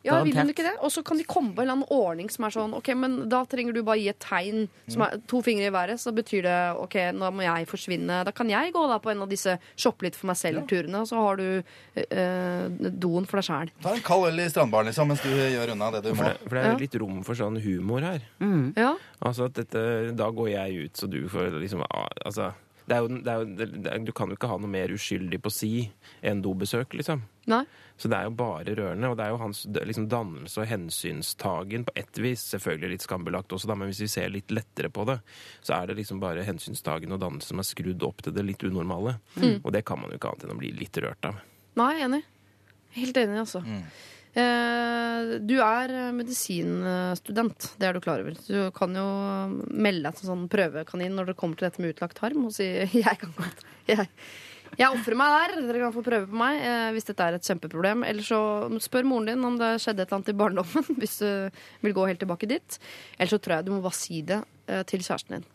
Ja, 0.05 0.19
vil 0.23 0.37
hun 0.37 0.51
ikke 0.53 0.63
det? 0.67 0.75
Og 0.85 0.91
så 0.93 1.01
kan 1.05 1.17
de 1.17 1.25
komme 1.27 1.51
på 1.55 1.63
en 1.63 1.65
eller 1.67 1.79
annen 1.79 1.91
ordning 1.93 2.29
som 2.33 2.45
er 2.47 2.53
sånn 2.55 2.75
OK, 2.77 2.91
men 2.95 3.17
da 3.31 3.41
trenger 3.49 3.73
du 3.75 3.81
bare 3.85 3.99
gi 3.99 4.09
et 4.11 4.19
tegn 4.21 4.67
som 4.91 5.03
er 5.07 5.17
to 5.31 5.41
fingre 5.45 5.69
i 5.71 5.73
været, 5.73 5.99
så 6.01 6.13
betyr 6.15 6.45
det 6.45 6.57
OK, 6.81 6.97
nå 7.17 7.31
må 7.35 7.45
jeg 7.45 7.67
forsvinne. 7.71 8.21
Da 8.27 8.33
kan 8.35 8.49
jeg 8.51 8.73
gå 8.75 8.85
da 8.91 8.99
på 9.01 9.11
en 9.13 9.23
av 9.25 9.31
disse 9.31 9.57
shoppe 9.75 10.07
litt 10.07 10.17
for 10.19 10.29
meg 10.31 10.37
selv-turene, 10.39 11.01
og 11.01 11.09
så 11.09 11.21
har 11.25 11.41
du 11.41 11.47
øh, 12.05 12.91
doen 12.91 13.25
for 13.29 13.41
deg 13.41 13.47
sjæl. 13.49 13.73
Ta 13.83 13.95
en 13.97 14.05
kald 14.05 14.27
øl 14.29 14.43
i 14.45 14.49
strandbaren 14.51 14.89
liksom, 14.91 15.09
mens 15.11 15.23
du 15.25 15.31
gjør 15.33 15.73
unna 15.75 15.91
det 15.95 16.03
du 16.05 16.11
For 16.13 16.21
må. 16.21 16.29
det, 16.29 16.45
for 16.45 16.57
det 16.59 16.65
er 16.69 16.83
litt 16.85 16.99
rom 17.01 17.23
for 17.25 17.39
sånn 17.39 17.59
humor 17.63 18.05
her. 18.05 18.25
Ja. 18.77 18.93
Altså 19.25 19.49
at 19.49 19.57
dette, 19.57 19.81
Da 20.15 20.29
går 20.31 20.49
jeg 20.51 20.85
ut, 20.85 20.97
så 20.99 21.07
du 21.09 21.23
får 21.31 21.55
liksom 21.61 21.81
ah, 21.87 22.07
Altså 22.25 22.51
det 22.85 22.95
er 22.95 23.01
jo, 23.01 23.07
det 23.17 23.31
er 23.31 23.39
jo, 23.41 23.45
det 23.81 23.91
er, 23.91 24.03
Du 24.05 24.11
kan 24.15 24.29
jo 24.29 24.37
ikke 24.37 24.49
ha 24.51 24.57
noe 24.61 24.69
mer 24.69 24.91
uskyldig 24.93 25.39
på 25.41 25.51
si 25.53 25.71
enn 26.25 26.43
dobesøk, 26.45 26.93
liksom. 26.99 27.23
Nei. 27.51 27.63
Så 27.97 28.09
det 28.11 28.17
er 28.17 28.27
jo 28.27 28.35
bare 28.35 28.75
rørende. 28.75 29.09
Og 29.11 29.17
det 29.17 29.25
er 29.25 29.31
jo 29.31 29.39
hans 29.39 29.61
liksom, 29.71 30.07
dannelse 30.11 30.61
og 30.61 30.67
hensynstagen 30.69 31.85
på 31.87 31.95
ett 31.95 32.19
vis. 32.19 32.43
Selvfølgelig 32.51 32.95
litt 32.95 33.05
skambelagt 33.05 33.55
også, 33.55 33.69
da, 33.71 33.77
men 33.79 33.91
hvis 33.91 34.03
vi 34.03 34.11
ser 34.11 34.33
litt 34.33 34.51
lettere 34.55 34.91
på 34.93 35.05
det, 35.07 35.19
så 35.61 35.77
er 35.77 35.89
det 35.89 35.99
liksom 36.01 36.19
bare 36.23 36.43
hensynstagen 36.47 37.15
og 37.15 37.21
dannelse 37.23 37.53
som 37.53 37.63
er 37.63 37.69
skrudd 37.69 38.03
opp 38.07 38.25
til 38.25 38.35
det 38.35 38.43
litt 38.47 38.65
unormale. 38.67 39.17
Og 39.61 39.71
det 39.75 39.85
kan 39.87 40.01
man 40.01 40.11
jo 40.11 40.19
ikke 40.19 40.33
annet 40.33 40.47
enn 40.47 40.57
å 40.57 40.59
bli 40.59 40.73
litt 40.75 40.99
rørt 41.05 41.29
av. 41.31 41.39
Nei, 41.79 41.93
enig. 42.03 42.21
Helt 42.95 43.17
enig, 43.19 43.39
altså. 43.43 43.63
Eh, 44.35 45.29
du 45.47 45.53
er 45.63 45.91
medisinstudent, 46.15 47.69
det 47.79 47.87
er 47.87 47.95
du 47.95 48.01
klar 48.03 48.23
over. 48.23 48.35
Du 48.47 48.57
kan 48.75 48.95
jo 48.95 49.05
melde 49.71 50.09
deg 50.09 50.19
som 50.19 50.33
sånn 50.33 50.49
prøvekanin 50.51 51.15
når 51.15 51.31
det 51.31 51.37
kommer 51.39 51.59
til 51.59 51.69
dette 51.69 51.83
med 51.83 51.95
utlagt 51.95 52.19
harm 52.23 52.49
og 52.49 52.55
si 52.55 52.67
'jeg 52.91 53.21
kan 53.21 53.31
godt'. 53.37 53.63
Jeg, 53.87 54.09
jeg 54.79 54.91
ofrer 54.91 55.17
meg 55.19 55.33
der. 55.35 55.55
Dere 55.67 55.81
kan 55.85 55.95
få 55.95 56.03
prøve 56.05 56.29
på 56.29 56.39
meg 56.39 56.61
eh, 56.61 56.89
hvis 56.95 57.07
dette 57.09 57.25
er 57.25 57.37
et 57.37 57.47
kjempeproblem. 57.49 58.05
Eller 58.07 58.25
så 58.25 58.39
spør 58.83 59.07
moren 59.07 59.31
din 59.31 59.47
om 59.47 59.59
det 59.59 59.75
skjedde 59.83 60.03
et 60.03 60.09
eller 60.09 60.19
annet 60.19 60.31
i 60.33 60.39
barndommen, 60.43 60.87
hvis 61.01 61.19
du 61.21 61.27
vil 61.85 61.97
gå 61.97 62.07
helt 62.11 62.23
tilbake 62.23 62.49
dit. 62.51 62.79
Eller 63.17 63.33
så 63.33 63.41
tror 63.41 63.57
jeg 63.57 63.67
du 63.67 63.75
må 63.75 63.83
bare 63.85 63.99
si 63.99 64.23
det 64.25 64.41
eh, 64.67 64.83
til 64.87 65.05
kjæresten 65.05 65.37
din. 65.37 65.47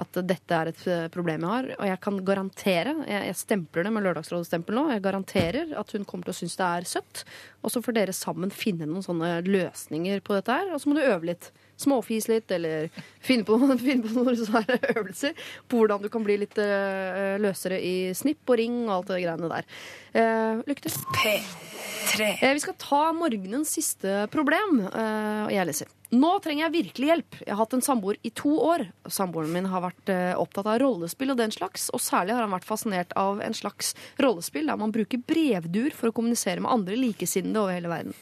At 0.00 0.16
dette 0.26 0.56
er 0.56 0.72
et 0.72 0.86
eh, 0.90 1.04
problem 1.14 1.44
jeg 1.46 1.52
har. 1.52 1.68
Og 1.76 1.84
jeg 1.90 2.00
kan 2.06 2.22
garantere, 2.26 2.96
jeg, 3.06 3.28
jeg 3.30 3.40
stempler 3.42 3.86
det 3.86 3.94
med 3.94 4.06
Lørdagsrådet-stempel 4.08 4.78
nå, 4.78 4.88
jeg 4.94 5.04
garanterer 5.04 5.76
at 5.78 5.94
hun 5.94 6.08
kommer 6.08 6.28
til 6.28 6.34
å 6.34 6.40
synes 6.40 6.58
det 6.58 6.70
er 6.70 6.88
søtt. 6.96 7.22
Og 7.62 7.74
så 7.74 7.84
får 7.84 8.00
dere 8.00 8.16
sammen 8.16 8.54
finne 8.54 8.88
noen 8.90 9.06
sånne 9.06 9.36
løsninger 9.46 10.24
på 10.24 10.38
dette 10.38 10.58
her. 10.58 10.74
Og 10.74 10.82
så 10.82 10.90
må 10.90 10.98
du 10.98 11.06
øve 11.06 11.30
litt. 11.30 11.52
Småfis 11.80 12.28
litt, 12.30 12.50
eller 12.54 12.88
finne 13.24 13.46
på, 13.46 13.58
finne 13.86 14.04
på 14.04 14.14
noen 14.16 14.38
sånne 14.38 14.78
øvelser 14.94 15.34
på 15.68 15.80
hvordan 15.80 16.04
du 16.04 16.10
kan 16.12 16.24
bli 16.26 16.38
litt 16.44 16.58
uh, 16.60 17.34
løsere 17.42 17.80
i 17.82 17.96
snipp 18.16 18.48
og 18.50 18.60
ring 18.60 18.82
og 18.86 18.96
alt 18.98 19.12
det 19.14 19.22
greiene 19.24 19.52
der. 19.52 19.68
Uh, 20.14 20.62
lykke 20.68 20.86
til. 20.86 20.98
P3. 21.18 22.30
Uh, 22.42 22.52
Vi 22.54 22.64
skal 22.64 22.78
ta 22.78 23.02
morgenens 23.16 23.74
siste 23.74 24.24
problem, 24.32 24.80
eh, 24.86 25.44
og 25.46 25.52
jeg 25.52 25.66
leser. 25.68 25.92
Nå 26.14 26.30
trenger 26.44 26.66
jeg 26.66 26.74
virkelig 26.74 27.08
hjelp. 27.10 27.38
Jeg 27.40 27.50
har 27.50 27.58
hatt 27.58 27.74
en 27.74 27.84
samboer 27.84 28.18
i 28.22 28.30
to 28.36 28.52
år. 28.62 28.84
Samboeren 29.10 29.52
min 29.54 29.66
har 29.70 29.82
vært 29.82 30.12
eh, 30.12 30.34
opptatt 30.38 30.68
av 30.70 30.78
rollespill 30.82 31.32
og 31.34 31.40
den 31.40 31.54
slags, 31.54 31.88
og 31.94 32.02
særlig 32.02 32.36
har 32.36 32.44
han 32.44 32.54
vært 32.54 32.68
fascinert 32.68 33.14
av 33.18 33.42
en 33.42 33.56
slags 33.56 33.94
rollespill 34.22 34.70
der 34.70 34.78
man 34.80 34.94
bruker 34.94 35.22
brevduer 35.26 35.96
for 35.96 36.10
å 36.10 36.16
kommunisere 36.16 36.62
med 36.62 36.70
andre 36.70 36.98
likesinnede 37.00 37.62
over 37.62 37.74
hele 37.74 37.90
verden. 37.90 38.14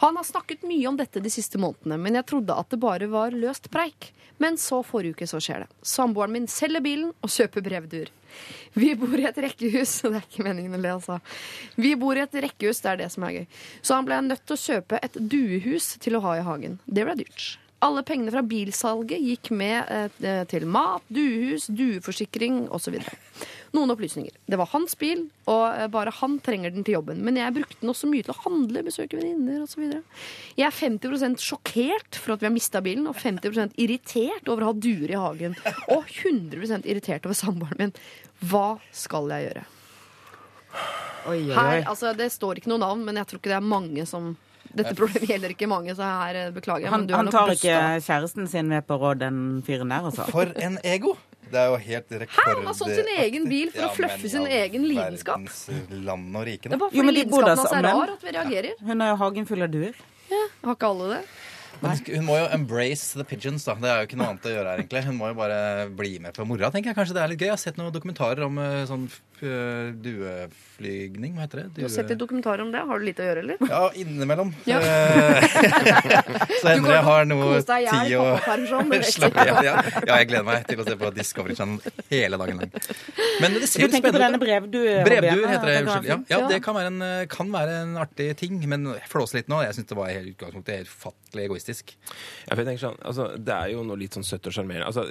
Han 0.00 0.16
har 0.16 0.24
snakket 0.24 0.62
mye 0.64 0.88
om 0.88 0.96
dette 0.96 1.20
de 1.20 1.30
siste 1.32 1.60
månedene, 1.60 1.98
men 2.00 2.14
jeg 2.16 2.26
trodde 2.30 2.56
at 2.56 2.70
det 2.72 2.78
bare 2.80 3.08
var 3.12 3.36
løst 3.36 3.68
preik. 3.72 4.14
Men 4.40 4.56
så 4.56 4.78
forrige 4.80 5.12
uke 5.12 5.26
så 5.28 5.36
skjer 5.44 5.66
det. 5.66 5.66
Samboeren 5.84 6.32
min 6.32 6.46
selger 6.48 6.80
bilen 6.80 7.10
og 7.20 7.28
kjøper 7.28 7.60
brevduer. 7.66 8.08
Vi 8.80 8.94
bor 8.96 9.12
i 9.20 9.26
et 9.28 9.40
rekkehus, 9.44 9.98
det 10.06 10.22
er 10.22 10.24
ikke 10.24 10.46
meningen 10.46 10.78
å 10.78 10.80
le, 10.80 10.94
altså. 10.96 11.18
Vi 11.76 11.92
bor 12.00 12.16
i 12.16 12.24
et 12.24 12.38
rekkehus, 12.46 12.80
det 12.80 12.94
er 12.94 13.02
det 13.02 13.10
som 13.12 13.26
er 13.28 13.34
gøy. 13.36 13.44
Så 13.82 13.98
han 13.98 14.08
ble 14.08 14.22
nødt 14.30 14.46
til 14.48 14.56
å 14.56 14.62
kjøpe 14.62 15.02
et 15.04 15.20
duehus 15.20 15.90
til 16.00 16.16
å 16.16 16.22
ha 16.24 16.38
i 16.38 16.46
hagen. 16.48 16.80
Det 16.88 17.04
ble 17.04 17.18
dyrt. 17.20 17.50
Alle 17.80 18.02
pengene 18.04 18.32
fra 18.34 18.42
bilsalget 18.44 19.22
gikk 19.24 19.48
med 19.56 19.88
eh, 20.20 20.42
til 20.50 20.66
mat, 20.68 21.04
duehus, 21.08 21.70
dueforsikring 21.72 22.66
osv. 22.76 22.98
Noen 23.72 23.94
opplysninger. 23.94 24.34
Det 24.50 24.58
var 24.60 24.68
hans 24.74 24.98
bil, 25.00 25.22
og 25.48 25.62
eh, 25.72 25.86
bare 25.92 26.12
han 26.18 26.36
trenger 26.44 26.74
den 26.74 26.84
til 26.84 26.98
jobben. 26.98 27.22
Men 27.24 27.38
jeg 27.40 27.54
brukte 27.56 27.78
den 27.80 27.92
også 27.94 28.10
mye 28.10 28.26
til 28.26 28.34
å 28.34 28.42
handle, 28.42 28.82
besøke 28.84 29.16
venninner 29.16 29.62
osv. 29.64 29.86
Jeg 30.60 30.66
er 30.68 30.76
50% 30.76 31.40
sjokkert 31.40 32.20
for 32.20 32.34
at 32.34 32.44
vi 32.44 32.50
har 32.50 32.54
mista 32.58 32.84
bilen, 32.84 33.08
og 33.08 33.16
50% 33.16 33.80
irritert 33.80 34.52
over 34.52 34.66
å 34.66 34.74
ha 34.74 34.76
duer 34.76 35.14
i 35.14 35.22
hagen. 35.24 35.56
Og 35.88 36.04
100 36.04 36.84
irritert 36.84 37.24
over 37.24 37.38
samboeren 37.38 37.80
min. 37.80 37.96
Hva 38.50 38.74
skal 38.92 39.32
jeg 39.32 39.48
gjøre? 39.48 39.64
Her, 41.24 41.82
altså, 41.88 42.12
det 42.16 42.28
står 42.32 42.60
ikke 42.60 42.74
noe 42.74 42.84
navn, 42.84 43.08
men 43.08 43.16
jeg 43.20 43.28
tror 43.30 43.40
ikke 43.40 43.54
det 43.54 43.58
er 43.58 43.72
mange 43.72 44.04
som 44.08 44.34
Dette 44.70 44.94
problemet 44.98 45.26
gjelder 45.32 45.54
ikke 45.54 45.66
mange, 45.70 45.94
så 45.98 46.06
her 46.06 46.38
eh, 46.38 46.52
beklager 46.54 46.86
jeg. 46.86 46.92
Han, 46.92 47.02
men 47.02 47.10
du 47.10 47.14
er 47.14 47.20
han 47.20 47.32
tar 47.34 47.52
ikke 47.56 47.80
kjæresten 48.06 48.46
sin 48.50 48.70
med 48.70 48.86
på 48.86 48.98
råd, 49.00 49.20
den 49.24 49.42
fyren 49.66 49.90
der, 49.90 50.06
altså. 50.10 50.28
For 50.30 50.52
en 50.62 50.78
ego! 50.86 51.16
Det 51.50 51.58
er 51.58 51.72
jo 51.72 51.78
helt 51.82 52.12
rekord... 52.22 52.50
Han 52.60 52.68
har 52.70 52.76
sånn 52.78 52.92
sin 52.94 53.08
egen 53.16 53.48
bil 53.50 53.72
for 53.74 53.88
å 53.88 53.92
fluffe 53.96 54.30
sin 54.30 54.46
egen 54.46 54.86
lidenskap. 54.86 55.42
Verdens 55.42 56.04
land 56.06 56.38
og 56.38 56.46
rike, 56.46 56.68
da. 56.68 56.70
Det 56.70 56.78
er 56.78 56.82
bare 56.84 56.94
fordi 56.94 57.14
lidenskapen 57.16 57.62
hans 57.64 57.74
er 57.74 57.86
rar 57.88 58.12
at 58.14 58.26
vi 58.26 58.34
reagerer. 58.36 58.82
Hun 58.86 59.02
har 59.02 59.10
jo 59.10 59.16
hagen 59.24 59.48
full 59.50 59.66
av 59.66 59.72
duer. 59.72 60.02
Har 60.30 60.76
ikke 60.76 60.92
alle 60.94 61.08
det? 61.16 61.22
Men 61.80 62.02
hun 62.06 62.26
må 62.26 62.36
jo 62.36 62.46
embrace 62.52 63.18
the 63.18 63.24
pigeons, 63.24 63.64
da. 63.66 63.74
Det 63.80 63.90
er 63.90 64.02
jo 64.02 64.08
ikke 64.10 64.20
noe 64.20 64.30
annet 64.34 64.46
å 64.46 64.52
gjøre 64.52 64.72
her, 64.72 64.82
egentlig. 64.82 65.02
Hun 65.08 65.18
må 65.18 65.30
jo 65.30 65.36
bare 65.38 65.60
bli 65.96 66.12
med 66.22 66.36
på 66.36 66.46
moroa, 66.46 66.70
tenker 66.74 66.92
jeg. 66.92 66.98
Kanskje 66.98 67.16
det 67.16 67.22
er 67.24 67.32
litt 67.32 67.40
gøy. 67.40 67.48
Jeg 67.48 67.56
har 67.56 67.62
sett 67.62 67.80
noen 67.80 67.94
dokumentarer 67.94 68.46
om 68.46 68.60
eh, 68.60 68.82
sånn 68.90 69.08
dueflygning. 69.40 71.34
Hva 71.36 71.46
heter 71.46 71.62
det? 71.64 71.66
Du 71.78 71.82
har 71.86 71.92
sett 71.94 72.12
litt 72.12 72.20
dokumentar 72.20 72.60
om 72.62 72.70
det. 72.74 72.84
Har 72.90 73.00
du 73.00 73.06
lite 73.08 73.24
å 73.24 73.28
gjøre, 73.30 73.44
eller? 73.46 73.56
Ja, 73.70 73.82
innimellom. 73.98 74.52
Ja. 74.68 74.78
Eh, 74.78 75.42
Så 76.60 76.68
hender 76.68 76.96
jeg 76.98 77.04
har 77.08 77.28
noe 77.30 77.60
tid 77.64 78.16
å 78.20 79.02
slappe 79.16 79.46
av. 79.46 79.62
Ja, 79.64 79.76
ja, 79.80 80.20
jeg 80.20 80.30
gleder 80.30 80.46
meg 80.46 80.68
til 80.68 80.82
å 80.82 80.88
se 80.88 80.96
på 81.00 81.12
Discovery 81.16 81.56
Channel 81.58 81.80
hele 82.10 82.40
dagen 82.40 82.60
lang. 82.60 82.72
Men 83.40 83.56
det 83.56 83.68
ser 83.70 83.84
jo 83.84 83.90
tenker 83.92 84.14
på 84.14 84.20
denne 84.20 84.40
brevduer? 84.40 85.02
Brevduer 85.06 85.46
heter 85.48 85.70
det. 85.70 85.76
Unnskyld. 85.84 86.08
Ja, 86.10 86.18
ja, 86.32 86.40
det 86.50 86.60
kan 86.64 86.76
være, 86.76 86.92
en, 86.92 87.28
kan 87.32 87.52
være 87.54 87.76
en 87.84 87.96
artig 88.00 88.30
ting, 88.40 88.58
men 88.70 88.88
flåse 89.10 89.38
litt 89.38 89.50
nå. 89.50 89.62
Jeg 89.66 89.78
syns 89.78 89.90
det 89.90 89.98
var 89.98 90.12
i 90.12 90.18
utgangspunktet 90.32 90.80
helt 90.80 90.90
ufattelig 90.90 91.46
egoistisk. 91.46 91.94
Ja, 92.46 92.52
for 92.52 92.62
jeg 92.62 92.70
tenker 92.70 92.84
sånn, 92.88 92.98
altså, 93.06 93.30
Det 93.38 93.56
er 93.56 93.72
jo 93.74 93.84
noe 93.86 94.00
litt 94.00 94.16
sånn 94.16 94.26
søtt 94.26 94.48
og 94.50 94.56
sjarmerende. 94.56 94.88
Altså, 94.90 95.06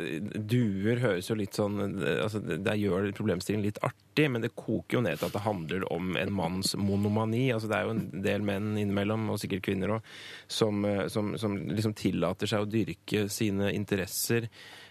duer 0.53 1.03
høres 1.03 1.29
jo 1.31 1.37
litt 1.39 1.57
sånn 1.57 1.79
altså, 2.19 2.41
Det 2.41 2.75
gjør 2.81 3.09
problemstillingen 3.17 3.67
litt 3.69 3.81
artig, 3.85 4.18
men 4.27 4.43
det 4.43 4.51
koker 4.57 4.97
jo 4.97 5.03
ned 5.05 5.19
til 5.19 5.29
at 5.29 5.37
det 5.37 5.45
handler 5.45 5.85
om 5.93 6.15
en 6.19 6.33
manns 6.35 6.75
monomani. 6.75 7.45
Altså, 7.55 7.69
det 7.71 7.77
er 7.77 7.87
jo 7.87 7.95
en 7.95 8.03
del 8.25 8.43
menn 8.45 8.73
innimellom, 8.75 9.29
og 9.31 9.39
sikkert 9.39 9.63
kvinner 9.69 9.95
òg, 9.95 10.11
som, 10.51 10.83
eh, 10.85 11.05
som, 11.13 11.31
som 11.39 11.55
liksom 11.69 11.95
tillater 11.95 12.49
seg 12.49 12.65
å 12.65 12.69
dyrke 12.69 13.27
sine 13.31 13.71
interesser. 13.77 14.49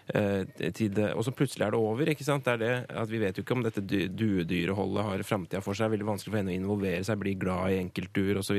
eh, 0.09 0.71
til 0.73 0.89
det, 0.89 1.11
og 1.13 1.21
så 1.21 1.31
plutselig 1.37 1.67
er 1.67 1.75
det 1.75 1.79
over. 1.79 2.09
ikke 2.09 2.25
sant? 2.25 2.43
Det 2.47 2.53
er 2.55 2.61
det 2.63 2.97
at 2.97 3.09
Vi 3.11 3.19
vet 3.21 3.37
jo 3.37 3.43
ikke 3.43 3.57
om 3.57 3.61
dette 3.61 3.83
duedyreholdet 3.85 5.05
har 5.05 5.21
framtida 5.27 5.61
for 5.61 5.77
seg. 5.77 5.85
Det 5.85 5.91
er 5.91 5.95
veldig 5.97 6.07
vanskelig 6.09 6.31
for 6.33 6.39
henne 6.41 6.55
å 6.55 6.57
involvere 6.57 7.03
seg, 7.05 7.19
bli 7.21 7.35
glad 7.37 7.75
i 7.75 7.81
enkeltduer 7.83 8.39
osv. 8.41 8.57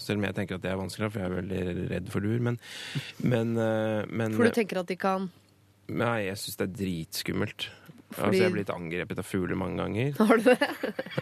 Selv 0.00 0.16
om 0.16 0.24
jeg 0.24 0.38
tenker 0.38 0.56
at 0.56 0.64
det 0.64 0.72
er 0.72 0.80
vanskelig, 0.80 1.10
for 1.12 1.20
jeg 1.20 1.28
er 1.28 1.36
veldig 1.42 1.90
redd 1.92 2.08
for 2.14 2.24
duer. 2.24 2.40
Men, 2.40 2.56
men, 3.20 3.52
eh, 3.60 4.06
men 4.08 4.38
For 4.38 4.48
du 4.48 4.56
tenker 4.62 4.80
at 4.80 4.88
de 4.88 4.96
kan 4.96 5.28
Nei, 5.88 6.26
jeg 6.26 6.36
syns 6.36 6.58
det 6.60 6.66
er 6.66 6.72
dritskummelt. 6.82 7.64
Fordi- 8.08 8.24
Altså, 8.28 8.40
jeg 8.40 8.48
har 8.48 8.54
blitt 8.56 8.70
angrepet 8.72 9.18
av 9.20 9.24
fugler 9.28 9.54
mange 9.60 9.76
ganger. 9.76 10.14
Har 10.16 10.36
du 10.38 10.42
det? 10.42 10.58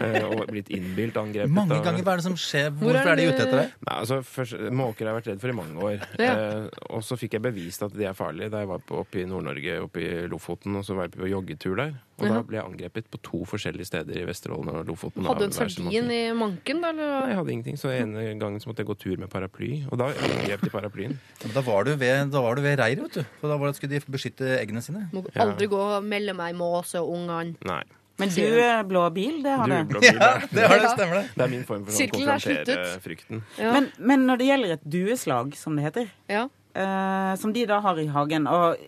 eh, 0.01 0.23
Og 0.27 0.47
blitt 0.47 0.69
innbilt 0.71 1.17
angrepet 1.19 1.51
Mange 1.51 1.81
ganger, 1.83 2.03
hva 2.07 2.13
er 2.15 2.17
det 2.21 2.27
som 2.29 2.37
skjer? 2.39 2.71
Hvor 2.71 2.93
Hvorfor 2.93 3.07
er 3.07 3.13
er 3.13 3.17
de 3.17 3.25
det- 3.27 3.35
ute 3.35 3.43
etter 3.47 3.59
deg? 3.63 3.73
Nei, 3.89 3.97
altså, 4.01 4.19
først, 4.23 4.71
Måker 4.71 5.03
har 5.07 5.15
jeg 5.15 5.19
vært 5.23 5.31
redd 5.33 5.41
for 5.41 5.49
i 5.49 5.57
mange 5.59 5.75
år. 5.83 6.07
Ja. 6.19 6.33
Eh, 6.37 6.69
og 6.91 7.03
så 7.03 7.19
fikk 7.19 7.33
jeg 7.33 7.43
bevist 7.43 7.83
at 7.83 7.93
de 7.97 8.05
er 8.07 8.15
farlige 8.15 8.51
da 8.51 8.59
jeg 8.63 8.69
var 8.69 8.79
på, 8.87 9.01
oppe 9.03 9.21
i 9.21 9.27
Nord-Norge, 9.27 9.81
oppe 9.83 9.99
i 10.01 10.27
Lofoten. 10.31 10.77
Og 10.79 10.85
så 10.87 10.95
var 10.95 11.09
jeg 11.09 11.19
på 11.19 11.27
joggetur 11.31 11.77
der. 11.77 11.95
Og 12.19 12.25
Ja. 12.27 12.33
da 12.39 12.43
ble 12.43 12.57
jeg 12.57 12.65
angrepet 12.65 13.05
på 13.13 13.19
to 13.21 13.45
forskjellige 13.45 13.85
steder 13.91 14.17
i 14.17 14.25
Vesterålen 14.25 14.69
og 14.73 14.87
Lofoten. 14.87 15.27
Hadde 15.27 15.39
du 15.39 15.45
en 15.45 15.53
sardin 15.53 16.11
i 16.11 16.33
manken, 16.33 16.81
da? 16.81 16.93
Nei, 16.93 17.29
jeg 17.29 17.37
hadde 17.37 17.51
ingenting. 17.53 17.77
Så 17.77 17.91
en 17.93 18.39
gang 18.39 18.57
så 18.59 18.69
måtte 18.71 18.79
jeg 18.79 18.87
gå 18.87 18.97
tur 18.99 19.17
med 19.19 19.29
paraply. 19.29 19.85
Og 19.93 19.99
da 19.99 20.07
angrep 20.15 20.61
de 20.63 20.71
paraplyen. 20.71 21.19
Men 21.45 21.53
Da 21.53 21.61
var 21.61 21.85
du 21.85 21.95
ved, 21.97 22.31
da 22.31 22.55
du 22.55 22.63
ved 22.63 22.79
reiret, 22.79 23.03
vet 23.03 23.13
du. 23.13 23.23
For 23.41 23.49
da 23.49 23.57
var 23.59 23.67
det, 23.73 23.77
skulle 23.77 23.91
de 23.91 24.01
beskytte 24.09 24.47
eggene 24.63 24.81
sine. 24.83 25.11
Må 25.13 25.27
Ja. 25.35 25.45
aldri 25.45 25.67
gå 25.69 25.77
og 25.77 26.05
melde 26.05 26.35
meg 26.35 26.55
måse 26.77 27.03
og 27.03 27.15
ungene. 27.17 27.57
Nei. 27.67 27.83
Men 28.17 28.33
dueblå 28.33 29.03
bil, 29.13 29.41
det 29.45 29.55
har 29.61 29.69
Du, 29.69 29.75
blå 29.91 30.01
bil, 30.01 30.15
Ja, 30.17 30.29
det, 30.41 30.49
det 30.57 30.69
har 30.71 30.79
det, 30.81 30.93
stemmer 30.95 31.19
det. 31.19 31.25
det 31.35 31.43
er 31.45 31.51
min 31.53 31.65
form 31.69 31.83
for 31.85 31.93
sånn 31.93 31.99
Sirkelen 32.01 32.31
er 32.33 32.41
konfrontere 32.41 33.01
frykten. 33.05 33.43
Ja. 33.61 33.73
Men, 33.77 33.91
men 33.99 34.25
når 34.31 34.41
det 34.41 34.47
gjelder 34.51 34.77
et 34.79 34.87
dueslag, 34.97 35.53
som 35.61 35.77
det 35.77 35.85
heter, 35.85 36.09
ja. 36.33 36.47
eh, 36.73 37.33
som 37.43 37.53
de 37.53 37.67
da 37.69 37.83
har 37.85 38.01
i 38.01 38.07
hagen 38.15 38.49
Og 38.49 38.81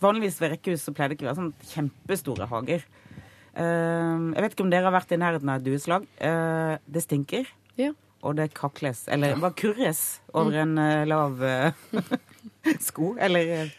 vanligvis 0.00 0.40
ved 0.40 0.54
rekkehus 0.56 0.86
så 0.88 0.96
pleier 0.96 1.12
det 1.12 1.18
ikke 1.18 1.28
å 1.28 1.30
være 1.30 1.40
sånn 1.42 1.52
kjempestore 1.74 2.48
hager. 2.48 2.88
Eh, 3.52 4.16
jeg 4.32 4.44
vet 4.46 4.56
ikke 4.56 4.64
om 4.64 4.72
dere 4.72 4.88
har 4.88 4.96
vært 4.96 5.12
i 5.12 5.20
nærheten 5.20 5.52
av 5.52 5.60
et 5.60 5.68
dueslag. 5.68 6.08
Eh, 6.16 6.74
det 6.88 7.04
stinker. 7.04 7.52
Ja. 7.80 7.92
Og 8.26 8.34
det 8.34 8.48
kakles, 8.56 9.04
eller 9.06 9.36
bare 9.38 9.54
kurres, 9.54 10.18
over 10.34 10.56
en 10.58 10.72
uh, 10.74 11.04
lav 11.06 11.38
uh, 11.38 11.70
sko, 12.88 13.12
eller 13.22 13.70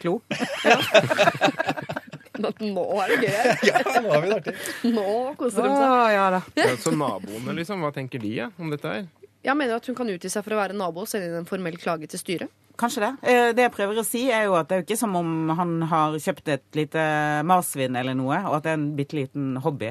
eh, 2.44 2.48
at 2.52 2.60
Nå 2.64 2.84
er 3.04 3.12
det 3.14 3.18
gøy 3.22 3.34
her. 3.36 3.50
Ja, 3.70 3.82
nå 4.00 4.12
har 4.14 4.20
vi 4.24 4.28
det 4.32 4.38
artig. 4.40 4.54
Nå 4.94 5.06
koser 5.40 5.62
de 5.66 5.72
seg. 5.72 5.86
Ah, 5.86 6.08
ja 6.14 6.24
da. 6.36 6.40
Ja, 6.60 6.76
så 6.82 6.92
naboene, 6.96 7.54
liksom, 7.60 7.82
hva 7.84 7.92
tenker 7.96 8.22
de 8.22 8.32
ja, 8.36 8.50
om 8.58 8.70
dette 8.72 8.88
her? 8.96 9.08
Jeg 9.44 9.56
mener 9.56 9.78
at 9.80 9.86
hun 9.88 9.96
kan 9.96 10.08
utgi 10.12 10.28
seg 10.28 10.44
for 10.44 10.52
å 10.52 10.58
være 10.60 10.74
nabo 10.76 11.00
og 11.04 11.08
sende 11.08 11.30
inn 11.30 11.38
en 11.38 11.46
formell 11.48 11.78
klage 11.80 12.08
til 12.12 12.20
styret. 12.20 12.50
Kanskje 12.80 13.00
det. 13.06 13.10
Eh, 13.28 13.52
Det 13.56 13.64
jeg 13.66 13.72
prøver 13.72 13.98
å 14.00 14.04
si, 14.04 14.26
er 14.32 14.44
jo 14.48 14.54
at 14.58 14.68
det 14.68 14.74
er 14.76 14.82
jo 14.82 14.86
ikke 14.88 15.00
som 15.00 15.16
om 15.16 15.50
han 15.56 15.82
har 15.88 16.16
kjøpt 16.20 16.48
et 16.52 16.64
lite 16.76 17.02
marsvin 17.48 17.96
eller 17.96 18.16
noe, 18.16 18.36
og 18.48 18.58
at 18.58 18.64
det 18.66 18.72
er 18.74 18.78
en 18.80 18.86
bitte 18.96 19.16
liten 19.16 19.56
hobby. 19.64 19.90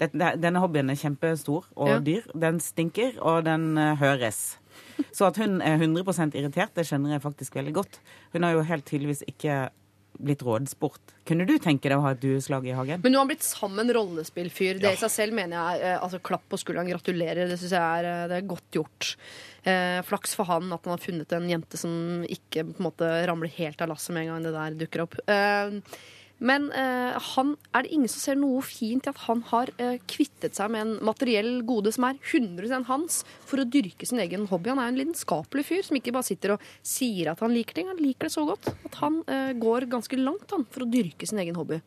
Denne 0.00 0.62
hobbyen 0.62 0.88
er 0.90 0.96
kjempestor 0.96 1.66
og 1.76 1.88
Ja. 1.90 1.98
dyr. 2.00 2.22
Den 2.34 2.58
stinker, 2.60 3.18
og 3.20 3.44
den 3.44 3.76
eh, 3.78 3.94
høres. 4.00 4.56
Så 5.12 5.26
at 5.26 5.36
hun 5.36 5.60
er 5.60 5.76
100% 5.78 6.34
irritert, 6.38 6.72
det 6.74 6.86
skjønner 6.88 7.12
jeg 7.16 7.22
faktisk 7.24 7.54
veldig 7.58 7.74
godt. 7.76 7.98
Hun 8.32 8.42
har 8.46 8.52
jo 8.54 8.62
helt 8.62 8.86
tydeligvis 8.88 9.22
ikke 9.28 9.68
blitt 10.18 10.42
rådspurt. 10.44 11.14
Kunne 11.28 11.46
du 11.48 11.54
tenke 11.62 11.88
deg 11.88 11.98
å 11.98 12.04
ha 12.04 12.12
et 12.14 12.22
dueslag 12.22 12.66
i 12.66 12.74
hagen? 12.76 13.00
Men 13.04 13.14
nå 13.14 13.20
har 13.20 13.26
han 13.26 13.30
blitt 13.30 13.46
sammen 13.46 13.92
rollespillfyr. 13.94 14.80
Det 14.82 14.94
i 14.96 15.00
seg 15.00 15.12
selv 15.14 15.36
mener 15.36 15.56
jeg 15.58 15.84
eh, 15.86 15.96
altså 16.00 16.20
Klapp 16.24 16.46
på 16.50 16.58
skulderen, 16.60 16.90
gratulerer. 16.90 17.50
Det 17.50 17.58
syns 17.60 17.74
jeg 17.76 18.00
er, 18.00 18.08
eh, 18.10 18.26
det 18.30 18.38
er 18.40 18.48
godt 18.50 18.78
gjort. 18.80 19.10
Eh, 19.62 19.98
flaks 20.08 20.34
for 20.38 20.48
han 20.48 20.72
at 20.72 20.86
han 20.88 20.96
har 20.96 21.02
funnet 21.02 21.36
en 21.36 21.50
jente 21.50 21.80
som 21.80 22.24
ikke 22.24 22.64
på 22.72 22.80
en 22.80 22.88
måte 22.88 23.10
ramler 23.28 23.52
helt 23.58 23.84
av 23.84 23.92
lasset 23.92 24.16
med 24.16 24.26
en 24.26 24.32
gang 24.34 24.48
det 24.48 24.56
der 24.56 24.80
dukker 24.84 25.04
opp. 25.06 25.20
Eh, 25.30 25.78
men 26.40 26.70
eh, 26.72 27.18
han, 27.34 27.50
er 27.76 27.84
det 27.84 27.92
ingen 27.92 28.08
som 28.08 28.20
ser 28.22 28.38
noe 28.40 28.62
fint 28.64 29.04
i 29.06 29.10
at 29.12 29.18
han 29.26 29.42
har 29.50 29.70
eh, 29.76 29.98
kvittet 30.08 30.56
seg 30.56 30.72
med 30.72 30.80
en 30.86 30.92
materiell 31.04 31.60
gode 31.68 31.92
som 31.92 32.06
er 32.08 32.16
100 32.32 32.86
hans, 32.88 33.20
for 33.44 33.60
å 33.60 33.68
dyrke 33.68 34.08
sin 34.08 34.22
egen 34.24 34.46
hobby? 34.50 34.72
Han 34.72 34.80
er 34.80 34.88
en 34.90 34.98
lidenskapelig 34.98 35.66
fyr 35.68 35.84
som 35.86 35.98
ikke 36.00 36.14
bare 36.16 36.28
sitter 36.30 36.56
og 36.56 36.64
sier 36.82 37.30
at 37.34 37.40
han 37.44 37.52
liker 37.54 37.76
ting. 37.76 37.90
Han 37.92 38.00
liker 38.00 38.26
det 38.30 38.34
så 38.34 38.46
godt 38.48 38.72
at 38.72 39.00
han 39.04 39.20
eh, 39.28 39.52
går 39.60 39.86
ganske 39.92 40.16
langt 40.20 40.50
han, 40.56 40.64
for 40.72 40.86
å 40.86 40.90
dyrke 40.90 41.28
sin 41.28 41.38
egen 41.44 41.58
hobby. 41.60 41.78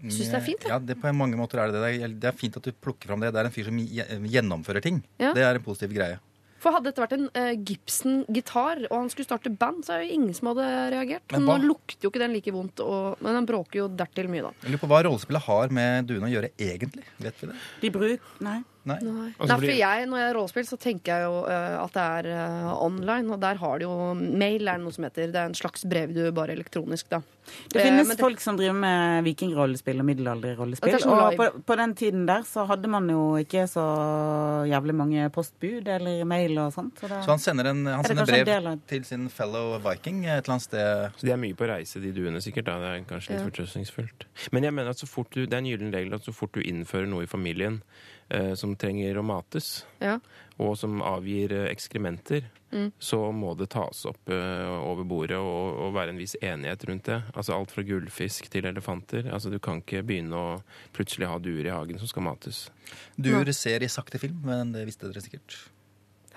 Syns 0.00 0.30
det 0.32 0.38
er 0.38 0.44
fint. 0.46 0.62
Ja, 0.64 0.78
det 0.80 0.94
På 1.02 1.10
mange 1.12 1.36
måter 1.36 1.60
er 1.60 1.74
det 1.74 1.80
det. 1.82 1.88
Er- 2.00 2.14
Det 2.22 2.28
er 2.30 2.32
fint 2.38 2.54
at 2.56 2.64
du 2.64 2.72
plukker 2.72 3.10
fram 3.10 3.20
det. 3.20 3.34
Det 3.34 3.40
er 3.42 3.50
en 3.50 3.52
fyr 3.52 3.66
som 3.68 3.76
gjennomfører 4.24 4.80
ting. 4.86 5.02
Ja. 5.20 5.34
Det 5.36 5.42
er 5.44 5.58
en 5.58 5.62
positiv 5.66 5.92
greie. 5.92 6.16
For 6.60 6.74
hadde 6.76 6.90
dette 6.90 7.00
vært 7.00 7.14
en 7.16 7.28
uh, 7.32 7.52
Gibson-gitar, 7.64 8.82
og 8.90 8.96
han 8.98 9.10
skulle 9.12 9.28
starte 9.28 9.52
band, 9.56 9.84
så 9.86 9.94
er 9.96 10.02
jo 10.04 10.14
ingen 10.18 10.34
som 10.36 10.50
hadde 10.52 10.66
reagert. 10.92 11.24
Men 11.32 11.40
Men 11.40 11.48
hva- 11.48 11.58
nå 11.62 11.70
lukter 11.72 12.04
jo 12.04 12.10
ikke 12.12 12.20
den 12.22 12.34
like 12.36 12.52
vondt, 12.52 12.82
og, 12.84 13.16
men 13.24 13.38
den 13.38 13.48
bråker 13.48 13.80
jo 13.82 13.88
dertil 13.88 14.28
mye, 14.32 14.42
da. 14.48 14.52
Jeg 14.64 14.74
lurer 14.74 14.82
på 14.84 14.90
hva 14.92 15.02
rollespillet 15.06 15.46
har 15.46 15.72
med 15.80 16.10
duene 16.10 16.28
å 16.28 16.32
gjøre 16.34 16.52
egentlig. 16.60 17.04
Vet 17.24 17.40
vi 17.40 17.50
det? 17.52 17.56
De 17.86 17.90
bruk... 17.96 18.28
Nei. 18.44 18.58
Nei. 18.88 18.96
Nei, 19.04 19.26
Altså, 19.38 19.48
Nei 19.52 19.56
for 19.60 19.76
jeg, 19.76 20.06
Når 20.08 20.18
jeg 20.22 20.34
rollespill, 20.36 20.64
så 20.64 20.76
tenker 20.80 21.12
jeg 21.12 21.22
jo 21.26 21.34
uh, 21.44 21.84
at 21.84 21.92
det 21.92 22.02
er 22.02 22.28
uh, 22.32 22.82
online. 22.84 23.28
Og 23.34 23.40
der 23.42 23.54
har 23.60 23.78
de 23.78 23.84
jo 23.84 24.14
mail, 24.14 24.68
er 24.68 24.78
det 24.78 24.84
noe 24.86 24.92
som 24.96 25.04
heter. 25.04 25.28
Det 25.34 25.36
er 25.36 25.50
en 25.50 25.54
slags 25.58 25.84
brev 25.84 26.14
du 26.16 26.22
bare 26.32 26.54
elektronisk, 26.56 27.10
da. 27.12 27.20
Det 27.72 27.80
Eh, 27.80 27.82
finnes 27.84 28.06
men 28.06 28.16
det- 28.16 28.22
folk 28.22 28.40
som 28.40 28.56
driver 28.56 28.76
med 28.78 29.24
vikingrollespill 29.26 29.98
og 30.00 30.06
middelalderrollespill. 30.06 30.94
Og 31.10 31.36
på, 31.36 31.46
på 31.66 31.76
den 31.76 31.94
tiden 31.98 32.26
der 32.26 32.42
så 32.46 32.64
hadde 32.68 32.86
man 32.88 33.08
jo 33.10 33.36
ikke 33.42 33.66
så 33.68 33.84
jævlig 34.70 34.94
mange 34.94 35.28
postbud 35.34 35.88
eller 35.88 36.24
mail 36.24 36.56
og 36.62 36.72
sånt. 36.72 36.94
Så 37.00 37.08
det, 37.10 37.18
Så 37.24 37.30
han 37.34 37.38
sender, 37.42 37.70
en, 37.72 37.84
han 37.86 38.04
Er 38.04 38.08
sender 38.08 38.26
brev 38.26 38.66
av- 38.66 38.80
til 38.86 39.04
sin 39.04 39.28
fellow 39.28 39.78
viking 39.78 40.24
et 40.26 40.44
eller 40.44 40.54
annet 40.56 40.62
sted. 40.62 41.10
Så 41.18 41.26
de 41.26 41.32
er 41.32 41.36
mye 41.42 41.54
på 41.58 41.66
reise, 41.68 42.00
de 42.00 42.12
duene, 42.12 42.40
sikkert. 42.40 42.64
da. 42.70 42.78
Det 42.78 42.88
er 42.94 43.04
kanskje 43.08 43.30
litt 43.34 43.40
Ja. 43.40 43.48
fortrøstningsfullt. 43.50 44.24
Men 44.52 44.62
jeg 44.64 44.72
mener 44.74 44.90
at 44.90 44.96
så 44.98 45.08
fort 45.08 45.30
du, 45.30 45.44
det 45.46 45.52
er 45.54 45.58
en 45.58 45.64
gyllen 45.66 45.92
regel 45.92 46.14
at 46.14 46.22
så 46.24 46.32
fort 46.34 46.52
du 46.52 46.60
innfører 46.62 47.08
noe 47.08 47.22
i 47.24 47.26
familien 47.26 47.82
eh, 47.82 48.09
som 48.54 48.76
trenger 48.76 49.18
å 49.18 49.24
mates, 49.26 49.84
Ja. 50.00 50.18
og 50.58 50.76
som 50.78 51.00
avgir 51.02 51.52
eh, 51.52 51.68
ekskrementer, 51.74 52.44
Mm. 52.70 52.92
så 53.02 53.32
må 53.34 53.56
det 53.58 53.66
tas 53.70 54.04
opp 54.06 54.30
eh, 54.30 54.68
over 54.86 55.02
bordet 55.02 55.34
og, 55.42 55.74
og 55.82 55.94
være 55.96 56.10
en 56.12 56.20
viss 56.20 56.36
enighet 56.40 56.84
rundt 56.86 57.02
det. 57.08 57.16
Altså 57.34 57.56
alt 57.56 57.72
fra 57.74 57.82
gullfisk 57.82 58.46
til 58.48 58.62
elefanter. 58.70 59.26
Altså 59.26 59.50
Du 59.50 59.58
kan 59.58 59.80
ikke 59.82 60.04
begynne 60.06 60.38
å 60.38 60.62
plutselig 60.94 61.26
ha 61.26 61.40
duer 61.42 61.66
i 61.66 61.72
hagen 61.74 61.98
som 61.98 62.06
skal 62.06 62.22
mates. 62.22 62.70
Duer 63.18 63.50
ser 63.52 63.82
i 63.82 63.88
sakte 63.90 64.20
film, 64.22 64.38
men 64.46 64.70
det 64.70 64.84
visste 64.86 65.10
dere 65.10 65.18
sikkert. 65.24 65.56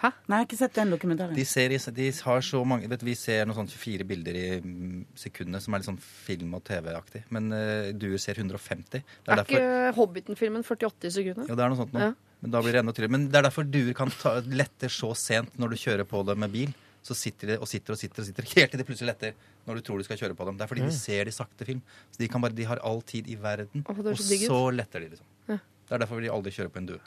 Hæ? 0.04 0.10
Nei, 0.28 0.36
jeg 0.36 0.42
har 0.42 0.48
ikke 0.50 0.58
sett 0.60 0.74
den 0.76 0.90
dokumentaren. 0.92 1.36
De, 1.38 1.46
ser 1.48 1.72
de 1.72 2.08
har 2.26 2.42
så 2.44 2.60
mange 2.68 2.90
vet, 2.92 3.06
Vi 3.08 3.14
ser 3.16 3.46
noen 3.48 3.56
sånn 3.62 3.70
24 3.72 4.08
bilder 4.10 4.36
i 4.36 4.46
mm, 4.60 4.98
sekundet, 5.16 5.64
som 5.64 5.74
er 5.74 5.80
litt 5.80 5.88
sånn 5.88 6.00
film- 6.04 6.58
og 6.58 6.64
TV-aktig. 6.68 7.22
Men 7.32 7.48
uh, 7.56 7.94
duer 7.96 8.20
ser 8.20 8.42
150. 8.42 8.84
Det 8.92 9.00
er 9.00 9.32
Er 9.32 9.40
derfor, 9.40 9.64
ikke 9.64 9.94
Hobbiten-filmen 10.02 10.66
48 10.68 11.08
i 11.08 11.14
sekundet? 11.22 11.48
jo, 11.48 11.56
det 11.56 11.64
er 11.64 11.72
noe 11.72 11.80
sånt 11.80 11.96
nå. 11.96 12.04
Ja. 12.04 12.34
Men 12.44 12.52
da 12.52 12.60
blir 12.66 12.76
det 12.76 12.82
enda 12.84 12.92
tydeligere. 12.92 13.16
Men 13.16 13.30
det 13.32 13.40
er 13.40 13.48
derfor 13.48 13.70
duer 13.72 13.96
kan 13.96 14.12
ta, 14.12 14.36
lette 14.44 14.92
så 14.92 15.14
sent 15.16 15.56
når 15.56 15.72
du 15.72 15.80
kjører 15.86 16.10
på 16.10 16.26
dem 16.28 16.44
med 16.44 16.52
bil. 16.52 16.76
Så 17.04 17.16
sitter 17.16 17.54
de 17.54 17.58
og 17.64 17.68
sitter 17.68 17.96
og 17.96 18.00
sitter 18.00 18.24
og 18.24 18.28
sitter 18.28 18.48
helt 18.58 18.76
til 18.76 18.84
de 18.84 18.88
plutselig 18.88 19.14
letter 19.14 19.40
når 19.64 19.80
du 19.80 19.88
tror 19.88 20.04
du 20.04 20.08
skal 20.08 20.20
kjøre 20.20 20.36
på 20.36 20.50
dem. 20.52 20.60
Det 20.60 20.68
er 20.68 20.74
fordi 20.76 20.84
de 20.84 21.00
ser 21.00 21.32
de 21.32 21.36
sakte 21.36 21.68
film. 21.68 21.80
Så 22.12 22.20
de, 22.20 22.28
kan 22.32 22.44
bare, 22.44 22.56
de 22.60 22.68
har 22.68 22.84
all 22.84 23.00
tid 23.08 23.32
i 23.32 23.40
verden, 23.40 23.88
Oh, 23.88 23.96
og 24.04 24.20
så 24.20 24.28
digg 24.28 24.44
så 24.52 24.62
letter 24.76 25.06
de, 25.08 25.14
liksom. 25.16 25.32
Ja. 25.48 25.62
Det 25.88 25.96
er 25.96 26.04
derfor 26.04 26.20
de 26.24 26.32
aldri 26.36 26.52
kjører 26.52 26.76
på 26.76 26.84
en 26.84 26.92
due. 26.92 27.00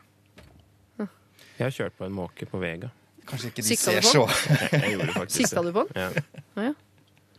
Jeg 1.57 1.65
har 1.65 1.74
kjørt 1.74 1.97
på 1.99 2.07
en 2.07 2.16
måke 2.16 2.49
på 2.49 2.61
Vega. 2.61 2.91
Kanskje 3.27 3.51
ikke 3.51 3.62
de 3.65 3.70
Sikta 3.73 3.97
ser 3.97 4.07
så? 4.07 4.24
Jeg, 4.51 4.70
jeg 4.85 4.95
gjorde 4.95 5.15
faktisk 5.16 5.41
Sikta 5.41 5.62
du 5.66 5.73
på 5.74 5.85
den? 5.89 6.03
Ja. 6.03 6.62
Ja. 6.69 6.73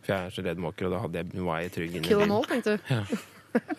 For 0.02 0.12
jeg 0.14 0.28
er 0.28 0.34
så 0.34 0.44
redd 0.44 0.60
måker, 0.62 0.88
og 0.88 0.94
da 0.94 1.00
hadde 1.04 1.22
jeg, 1.22 1.32
jeg 1.38 1.72
trygg 1.74 1.96
inni 1.96 2.08
Kill 2.08 2.22
them 2.24 2.34
all, 2.36 2.46
tenkte 2.48 2.76
du. 2.76 3.18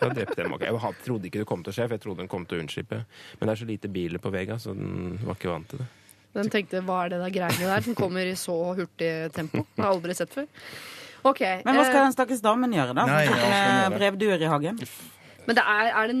Drepte 0.00 0.36
jeg 0.36 0.44
en 0.44 0.52
måke. 0.52 0.66
Jeg 0.66 0.94
trodde 1.04 1.30
ikke 1.30 1.42
det 1.42 1.48
kom 1.48 1.62
til 1.64 1.72
å 1.72 1.76
skje, 1.76 1.86
for 1.86 1.96
jeg 1.96 2.04
trodde 2.04 2.24
den 2.24 2.30
kom 2.30 2.44
til 2.48 2.58
å 2.58 2.64
unnslippe. 2.64 3.00
Men 3.38 3.50
det 3.50 3.54
er 3.54 3.60
så 3.62 3.68
lite 3.68 3.90
biler 3.92 4.22
på 4.22 4.32
Vega, 4.34 4.58
så 4.62 4.74
den 4.76 5.18
var 5.22 5.38
ikke 5.38 5.52
vant 5.52 5.70
til 5.72 5.82
det. 5.82 5.88
Den 6.38 6.50
tenkte 6.52 6.82
hva 6.86 7.04
er 7.04 7.14
det 7.14 7.20
der 7.24 7.32
greiene 7.34 7.70
der 7.72 7.86
som 7.86 7.96
kommer 7.98 8.26
i 8.26 8.34
så 8.38 8.56
hurtig 8.78 9.10
tempo? 9.34 9.64
Det 9.66 9.82
har 9.82 9.88
jeg 9.88 9.96
aldri 9.98 10.16
sett 10.18 10.34
før. 10.34 10.46
Okay, 11.30 11.60
Men 11.66 11.76
hva 11.76 11.84
skal 11.84 11.98
eh, 11.98 12.04
den 12.06 12.14
stakkars 12.14 12.42
damen 12.44 12.72
gjøre, 12.72 12.94
da? 12.96 13.06
Nei, 13.10 13.24
ja, 13.28 13.88
brevduer 13.92 14.40
i 14.40 14.48
hagen? 14.48 14.78
Men 15.44 15.58
det 15.58 15.64
er, 15.72 15.90
er 15.90 16.12
det, 16.12 16.20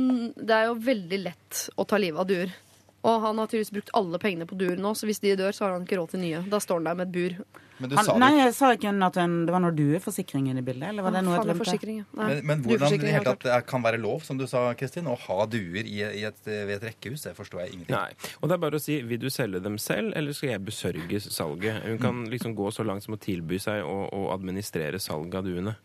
det 0.50 0.56
er 0.56 0.66
jo 0.68 0.74
veldig 0.90 1.20
lett 1.22 1.62
å 1.78 1.86
ta 1.88 2.00
livet 2.02 2.20
av 2.20 2.28
duer. 2.28 2.52
Og 3.00 3.22
han 3.22 3.38
har 3.40 3.48
tydeligvis 3.48 3.72
brukt 3.72 3.90
alle 3.96 4.18
pengene 4.20 4.46
på 4.48 4.58
duer 4.60 4.76
nå, 4.76 4.92
så 4.98 5.08
hvis 5.08 5.22
de 5.24 5.32
dør, 5.38 5.54
så 5.56 5.64
har 5.66 5.76
han 5.78 5.86
ikke 5.86 5.96
råd 5.96 6.12
til 6.12 6.20
nye. 6.20 6.42
Da 6.52 6.60
står 6.60 6.80
han 6.82 6.88
der 6.90 6.98
med 6.98 7.08
et 7.08 7.14
bur. 7.14 7.60
Men 7.80 7.88
du 7.88 7.96
Han, 7.96 8.04
sa 8.04 8.16
nei, 8.20 8.28
jeg 8.36 8.52
sa 8.58 8.68
ikke 8.76 8.92
at 8.92 9.18
en, 9.22 9.36
det 9.48 9.54
var 9.54 9.62
noe 9.64 9.72
dueforsikring 9.72 10.50
inne 10.52 10.60
i 10.60 10.66
bildet? 10.66 10.90
Eller 10.90 11.06
var 11.06 11.14
det 11.16 11.22
noe 11.24 11.38
jeg. 11.40 11.94
Nei, 11.96 11.96
Men, 12.12 12.42
men 12.50 12.64
hvordan 12.66 12.92
i 12.92 12.98
det 13.00 13.14
hele 13.14 13.24
tatt 13.30 13.46
det 13.46 13.56
kan 13.70 13.86
være 13.86 14.02
lov, 14.02 14.20
som 14.26 14.36
du 14.36 14.44
sa, 14.50 14.66
Kristin, 14.76 15.08
å 15.08 15.16
ha 15.16 15.46
duer 15.48 15.80
i, 15.80 16.02
i 16.04 16.26
et, 16.28 16.42
ved 16.44 16.74
et 16.76 16.86
rekkehus, 16.90 17.24
det 17.24 17.32
forstår 17.38 17.64
jeg 17.64 17.78
ingenting. 17.78 17.96
Nei. 17.96 18.36
Og 18.42 18.52
det 18.52 18.58
er 18.58 18.62
bare 18.68 18.76
å 18.76 18.84
si 18.84 19.00
vil 19.08 19.22
du 19.22 19.30
selge 19.32 19.64
dem 19.64 19.80
selv, 19.80 20.12
eller 20.18 20.36
skal 20.36 20.52
jeg 20.52 20.64
besørge 20.68 21.24
salget? 21.24 21.80
Hun 21.88 22.02
kan 22.04 22.24
liksom 22.28 22.52
gå 22.58 22.68
så 22.74 22.84
langt 22.84 23.08
som 23.08 23.16
å 23.16 23.22
tilby 23.22 23.62
seg 23.62 23.80
å, 23.80 23.96
å 24.12 24.28
administrere 24.36 25.00
salget 25.00 25.40
av 25.40 25.48
duene. 25.48 25.78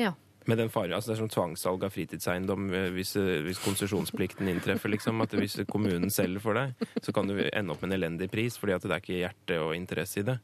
Ja. 0.00 0.16
Med 0.46 0.58
den 0.58 0.68
fare, 0.70 0.90
altså 0.96 1.12
Det 1.12 1.14
er 1.16 1.20
som 1.22 1.28
tvangssalg 1.30 1.84
av 1.86 1.92
fritidseiendom 1.94 2.64
eh, 2.74 2.88
hvis, 2.96 3.14
eh, 3.16 3.42
hvis 3.46 3.60
konsesjonsplikten 3.62 4.48
inntreffer. 4.50 4.90
liksom, 4.90 5.20
at 5.22 5.30
Hvis 5.38 5.58
kommunen 5.70 6.10
selger 6.10 6.40
for 6.42 6.54
deg, 6.58 6.74
så 7.02 7.12
kan 7.14 7.26
du 7.30 7.36
ende 7.52 7.70
opp 7.72 7.82
med 7.82 7.92
en 7.92 7.98
elendig 8.00 8.30
pris, 8.32 8.56
fordi 8.58 8.74
at 8.74 8.82
det 8.82 8.90
er 8.90 9.02
ikke 9.04 9.20
hjerte 9.20 9.60
og 9.62 9.74
interesse 9.76 10.20
i 10.20 10.26
det. 10.26 10.38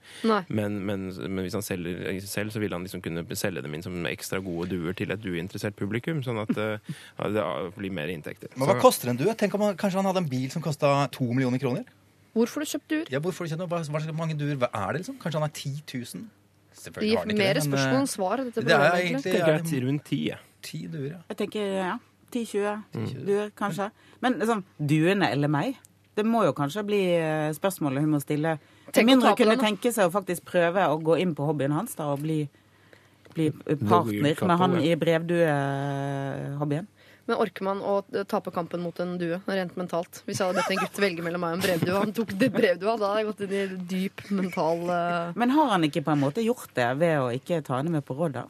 Men, 0.48 0.78
men, 0.86 1.08
men 1.18 1.42
hvis 1.44 1.54
han 1.58 1.62
selger 1.66 2.20
selv, 2.26 2.50
så 2.54 2.60
vil 2.62 2.72
han 2.76 2.84
liksom 2.86 3.02
kunne 3.02 3.24
selge 3.36 3.62
dem 3.62 3.74
inn 3.74 3.82
som 3.82 3.98
ekstra 4.06 4.38
gode 4.44 4.70
duer 4.70 4.94
til 4.94 5.10
et 5.10 5.24
uinteressert 5.26 5.76
publikum, 5.76 6.22
sånn 6.22 6.42
at 6.44 6.54
eh, 6.56 6.78
ja, 7.18 7.28
det 7.34 7.74
blir 7.76 7.90
mer 7.90 8.08
inntekter. 8.08 8.48
Men 8.56 8.68
hva 8.68 8.78
Så- 8.78 8.82
koster 8.86 9.10
en 9.10 9.16
due? 9.16 9.34
Tenk 9.34 9.54
om 9.54 9.60
han, 9.66 9.76
Kanskje 9.76 9.96
han 10.02 10.06
hadde 10.06 10.22
en 10.24 10.28
bil 10.30 10.50
som 10.50 10.62
kosta 10.62 11.08
to 11.10 11.24
millioner 11.32 11.58
kroner? 11.58 11.84
Hvorfor 12.36 12.60
har 12.60 12.66
du 12.66 12.70
kjøpt 12.78 12.88
duer? 12.92 13.06
Ja, 13.10 13.18
hvorfor 13.24 13.46
ikke 13.48 13.56
noe? 13.58 13.66
Hva, 13.66 13.78
hva 13.82 14.00
slags 14.02 14.14
mange 14.16 14.36
duer 14.38 14.54
hva 14.60 14.68
er 14.72 14.92
det, 14.92 15.00
liksom? 15.02 15.16
Kanskje 15.18 15.40
han 15.40 15.48
har 15.48 15.54
10 15.54 15.82
000? 16.14 16.26
Det 16.78 16.84
Selvfølgelig 16.86 17.16
har 17.16 17.24
han 17.24 17.30
ikke 17.30 17.38
mer 17.38 17.54
det, 17.58 17.62
Mer 17.64 17.66
spørsmål 17.66 17.94
eh, 17.94 18.00
enn 18.00 18.10
svar. 18.12 18.36
Dette 18.44 18.62
det 18.64 18.74
er 18.76 18.96
egentlig. 18.98 19.22
tenker 19.32 19.74
jeg 19.74 19.82
rundt 19.84 20.04
ti. 20.06 20.20
ti 20.62 20.80
duer, 20.86 21.08
ja. 21.10 21.20
Jeg 21.28 21.36
tenker 21.42 21.60
ja, 21.74 21.98
10-20 22.32 22.82
Mm. 22.94 23.24
duer, 23.26 23.50
kanskje. 23.58 23.90
Men 24.20 24.38
liksom, 24.38 24.64
duene 24.78 25.30
eller 25.32 25.48
meg? 25.48 25.76
Det 26.16 26.24
må 26.26 26.44
jo 26.44 26.52
kanskje 26.52 26.82
bli 26.86 27.02
eh, 27.16 27.50
spørsmålet 27.54 28.02
hun 28.02 28.10
må 28.10 28.20
stille. 28.20 28.56
Tenk 28.92 29.04
Med 29.06 29.12
mindre 29.16 29.28
hun 29.34 29.36
kunne 29.36 29.56
den, 29.56 29.64
tenke 29.64 29.92
seg 29.92 30.08
å 30.08 30.12
faktisk 30.14 30.44
prøve 30.48 30.86
å 30.88 30.96
gå 31.02 31.18
inn 31.22 31.34
på 31.34 31.46
hobbyen 31.46 31.72
hans 31.72 31.94
da, 31.94 32.08
og 32.12 32.22
bli, 32.24 32.48
bli 33.34 33.50
partner 33.88 34.34
med 34.46 34.58
han 34.58 34.78
i 34.82 34.94
brevduehobbyen. 34.98 36.86
Men 37.28 37.40
orker 37.44 37.66
man 37.66 37.80
å 37.84 37.98
eh, 38.16 38.24
tape 38.28 38.52
kampen 38.54 38.80
mot 38.80 39.00
en 39.04 39.16
due 39.20 39.40
rent 39.44 39.74
mentalt? 39.76 40.22
Hvis 40.24 40.40
jeg 40.40 40.48
hadde 40.48 40.62
bedt 40.62 40.72
en 40.72 40.80
gutt 40.80 41.00
velge 41.04 41.24
mellom 41.24 41.44
meg 41.44 41.54
og 41.54 41.58
en 41.58 41.64
brevdue, 41.66 41.96
han 41.98 42.14
tok 42.16 42.32
det 42.40 42.48
brevdua, 42.54 42.94
da 42.96 43.10
hadde 43.10 43.20
jeg 43.20 43.28
gått 43.28 43.42
inn 43.44 43.56
i 43.58 43.64
dyp 43.90 44.22
mental 44.32 44.86
uh... 44.88 45.34
Men 45.38 45.52
har 45.52 45.74
han 45.74 45.84
ikke 45.88 46.06
på 46.06 46.14
en 46.14 46.22
måte 46.22 46.44
gjort 46.44 46.72
det 46.78 46.88
ved 47.02 47.18
å 47.20 47.28
ikke 47.36 47.60
ta 47.66 47.82
henne 47.82 47.92
med 47.92 48.06
på 48.08 48.16
råd, 48.16 48.40
da? 48.40 48.46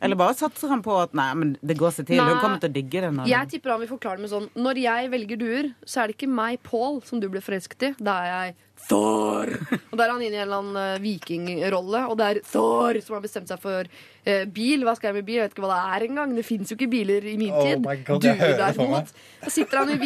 Eller 0.00 0.16
bare 0.16 0.32
satser 0.32 0.70
han 0.72 0.80
på 0.82 0.94
at 0.96 1.12
nei, 1.16 1.28
men 1.36 1.52
det 1.60 1.76
går 1.78 1.92
seg 1.92 2.08
til. 2.08 2.22
Hun 2.24 2.40
kommer 2.40 2.60
til 2.62 2.70
å 2.70 2.72
digge 2.72 3.02
det. 3.04 3.10
Når 3.12 3.28
Jeg 3.28 3.50
tipper 3.52 3.74
han 3.74 3.82
vil 3.82 3.90
forklare 3.90 4.16
det 4.16 4.24
med 4.24 4.32
sånn 4.32 4.46
Når 4.56 4.80
jeg 4.80 5.10
velger 5.12 5.40
duer, 5.42 5.68
så 5.84 6.00
er 6.00 6.08
det 6.08 6.16
ikke 6.16 6.30
meg, 6.32 6.56
Paul, 6.64 7.02
som 7.04 7.20
du 7.20 7.28
ble 7.28 7.42
forelsket 7.44 7.84
i. 7.84 7.92
Da 8.00 8.16
er 8.24 8.30
jeg 8.30 8.54
Thor! 8.88 9.50
Og 9.90 9.98
der 9.98 10.04
er 10.06 10.12
han 10.14 10.22
inne 10.24 10.38
i 10.38 10.40
en 10.40 10.46
eller 10.46 10.62
annen 10.62 10.78
eh, 10.80 11.02
vikingrolle, 11.04 12.04
og 12.10 12.16
det 12.20 12.28
er 12.30 12.40
Thor 12.50 12.98
som 13.04 13.16
har 13.18 13.22
bestemt 13.24 13.50
seg 13.50 13.60
for 13.62 13.86
eh, 13.86 14.44
bil. 14.50 14.82
Hva 14.86 14.94
skal 14.98 15.10
jeg 15.12 15.20
med 15.20 15.26
bil? 15.28 15.38
Jeg 15.40 15.48
vet 15.48 15.54
ikke 15.56 15.64
hva 15.66 15.76
det 15.76 15.94
er 15.98 16.06
engang. 16.08 16.34
Det 16.38 16.44
fins 16.48 16.72
jo 16.72 16.78
ikke 16.78 16.90
biler 16.92 17.26
i 17.30 17.36
min 17.40 17.52
Oh 17.54 17.62
tid. 17.66 17.84
my 17.84 17.96
God, 18.06 18.24
du 18.24 18.28
det 18.30 18.50
derimot. 18.58 19.12
Da 19.44 19.52
sitter 19.52 19.82
han 19.82 19.94
i 19.94 19.98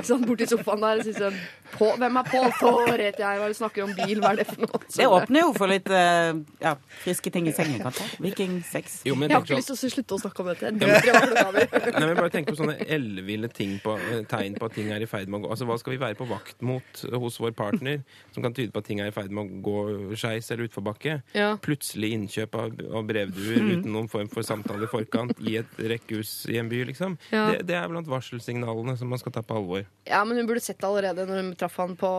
ikke 0.00 0.16
borti 0.26 0.48
sofaen 0.50 0.82
der 0.82 1.00
og 1.02 1.06
sier 1.06 1.18
sånn 1.20 1.38
Hvem 1.76 2.16
er 2.20 2.28
Pål 2.30 2.50
Thor 2.60 2.92
heter 2.94 3.22
jeg. 3.24 3.38
Hva 3.40 3.46
er 3.46 3.50
det 3.50 3.56
du 3.56 3.58
snakker 3.58 3.84
om 3.84 3.92
bil? 3.98 4.20
Hva 4.22 4.30
er 4.32 4.40
det 4.40 4.46
for 4.48 4.62
noe? 4.62 4.80
Det 4.96 5.06
åpner 5.10 5.42
jo 5.42 5.48
for 5.56 5.70
litt 5.70 5.90
eh, 5.90 6.38
ja, 6.62 6.72
friske 7.02 7.32
ting 7.34 7.48
i 7.50 7.54
sengen, 7.56 7.80
kanskje. 7.82 8.06
Vikingsex. 8.22 9.00
Jo, 9.08 9.16
men 9.18 9.28
Jeg 9.32 9.36
har 9.40 9.44
ikke 9.44 9.56
sånn- 9.56 9.62
lyst 9.62 9.72
til 9.72 9.90
å 9.90 9.94
slutte 9.96 10.16
å 10.16 10.20
snakke 10.22 10.44
om 10.44 10.50
dette. 10.52 10.70
Jeg 10.70 10.78
blir. 10.78 11.92
Nei, 11.96 12.06
men 12.06 12.16
bare 12.20 12.32
tenk 12.32 12.48
på 12.52 12.56
sånne 12.58 12.78
elleville 12.86 13.50
ting 13.52 13.76
på, 13.82 13.96
eh, 13.98 14.22
tegn 14.30 14.56
på 14.60 14.70
at 14.70 14.76
ting 14.78 14.92
er 14.94 15.02
i 15.04 15.10
ferd 15.10 15.28
med 15.28 15.40
å 15.42 15.46
gå 15.46 15.52
Altså, 15.56 15.66
Hva 15.68 15.78
skal 15.82 15.96
vi 15.96 16.00
være 16.06 16.18
på 16.18 16.26
vakt 16.30 16.62
mot 16.66 17.02
hos 17.26 17.38
vår 17.42 17.54
partner, 17.58 17.95
som 18.34 18.44
kan 18.44 18.54
tyde 18.56 18.72
på 18.74 18.82
at 18.82 18.88
ting 18.88 19.00
er 19.02 19.10
i 19.10 19.14
ferd 19.14 19.32
med 19.34 19.46
å 19.46 19.60
gå 19.64 20.14
skeis 20.18 20.50
eller 20.52 20.68
utforbakke? 20.68 21.18
Ja. 21.36 21.52
Plutselig 21.62 22.12
innkjøp 22.16 22.56
av, 22.58 22.74
av 23.00 23.06
brevduer 23.08 23.60
uten 23.72 23.90
noen 23.92 24.10
form 24.12 24.30
for 24.32 24.46
samtale 24.46 24.86
i 24.86 24.90
forkant 24.90 25.40
i 25.46 25.56
et 25.60 25.80
rekkehus 25.94 26.34
i 26.52 26.58
en 26.60 26.70
by, 26.70 26.82
liksom. 26.90 27.16
Ja. 27.32 27.48
Det, 27.52 27.66
det 27.70 27.78
er 27.78 27.90
blant 27.92 28.10
varselsignalene 28.10 28.96
som 29.00 29.10
man 29.12 29.22
skal 29.22 29.34
ta 29.36 29.42
på 29.46 29.58
alvor. 29.58 29.86
Ja, 30.08 30.22
men 30.28 30.40
hun 30.40 30.48
burde 30.48 30.64
sett 30.64 30.80
det 30.82 30.88
allerede 30.88 31.26
når 31.28 31.42
hun 31.42 31.52
traff 31.58 31.78
han 31.82 31.96
på 31.98 32.12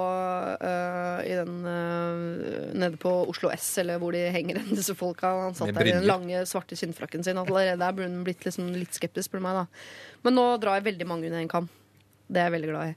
øh, 0.58 1.22
i 1.28 1.38
den, 1.38 1.58
øh, 1.64 2.74
nede 2.74 3.00
på 3.02 3.14
Oslo 3.32 3.52
S, 3.54 3.70
eller 3.84 4.02
hvor 4.02 4.16
de 4.16 4.26
henger 4.34 4.62
hen, 4.62 4.76
disse 4.78 4.96
folka. 4.98 5.34
Han 5.48 5.58
satt 5.58 5.76
der 5.78 5.92
i 5.92 5.96
den 6.00 6.10
lange, 6.10 6.44
svarte 6.50 6.78
skinnfrakken 6.80 7.26
sin. 7.26 7.40
Allerede 7.40 7.80
der 7.82 7.96
burde 7.96 8.12
hun 8.12 8.26
blitt 8.28 8.46
liksom 8.48 8.74
litt 8.76 8.96
skeptisk, 8.98 9.30
spør 9.30 9.42
du 9.42 9.48
meg. 9.48 9.64
da. 9.64 9.66
Men 10.28 10.38
nå 10.38 10.46
drar 10.62 10.80
jeg 10.80 10.90
veldig 10.92 11.08
mange 11.10 11.30
under 11.30 11.44
en 11.44 11.52
kam. 11.52 11.72
Det 12.28 12.42
er 12.42 12.50
jeg 12.50 12.58
veldig 12.58 12.72
glad 12.74 12.94
i. 12.94 12.96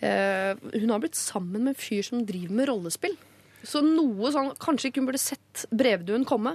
Eh, 0.00 0.56
hun 0.80 0.90
har 0.90 1.02
blitt 1.02 1.18
sammen 1.18 1.66
med 1.66 1.74
en 1.74 1.78
fyr 1.78 2.04
som 2.06 2.24
driver 2.26 2.56
med 2.56 2.70
rollespill. 2.70 3.16
Så 3.60 3.82
noe 3.84 4.30
sånn 4.32 4.54
Kanskje 4.60 4.88
ikke 4.88 5.02
hun 5.02 5.10
burde 5.10 5.20
sett 5.20 5.66
brevduen 5.68 6.24
komme, 6.28 6.54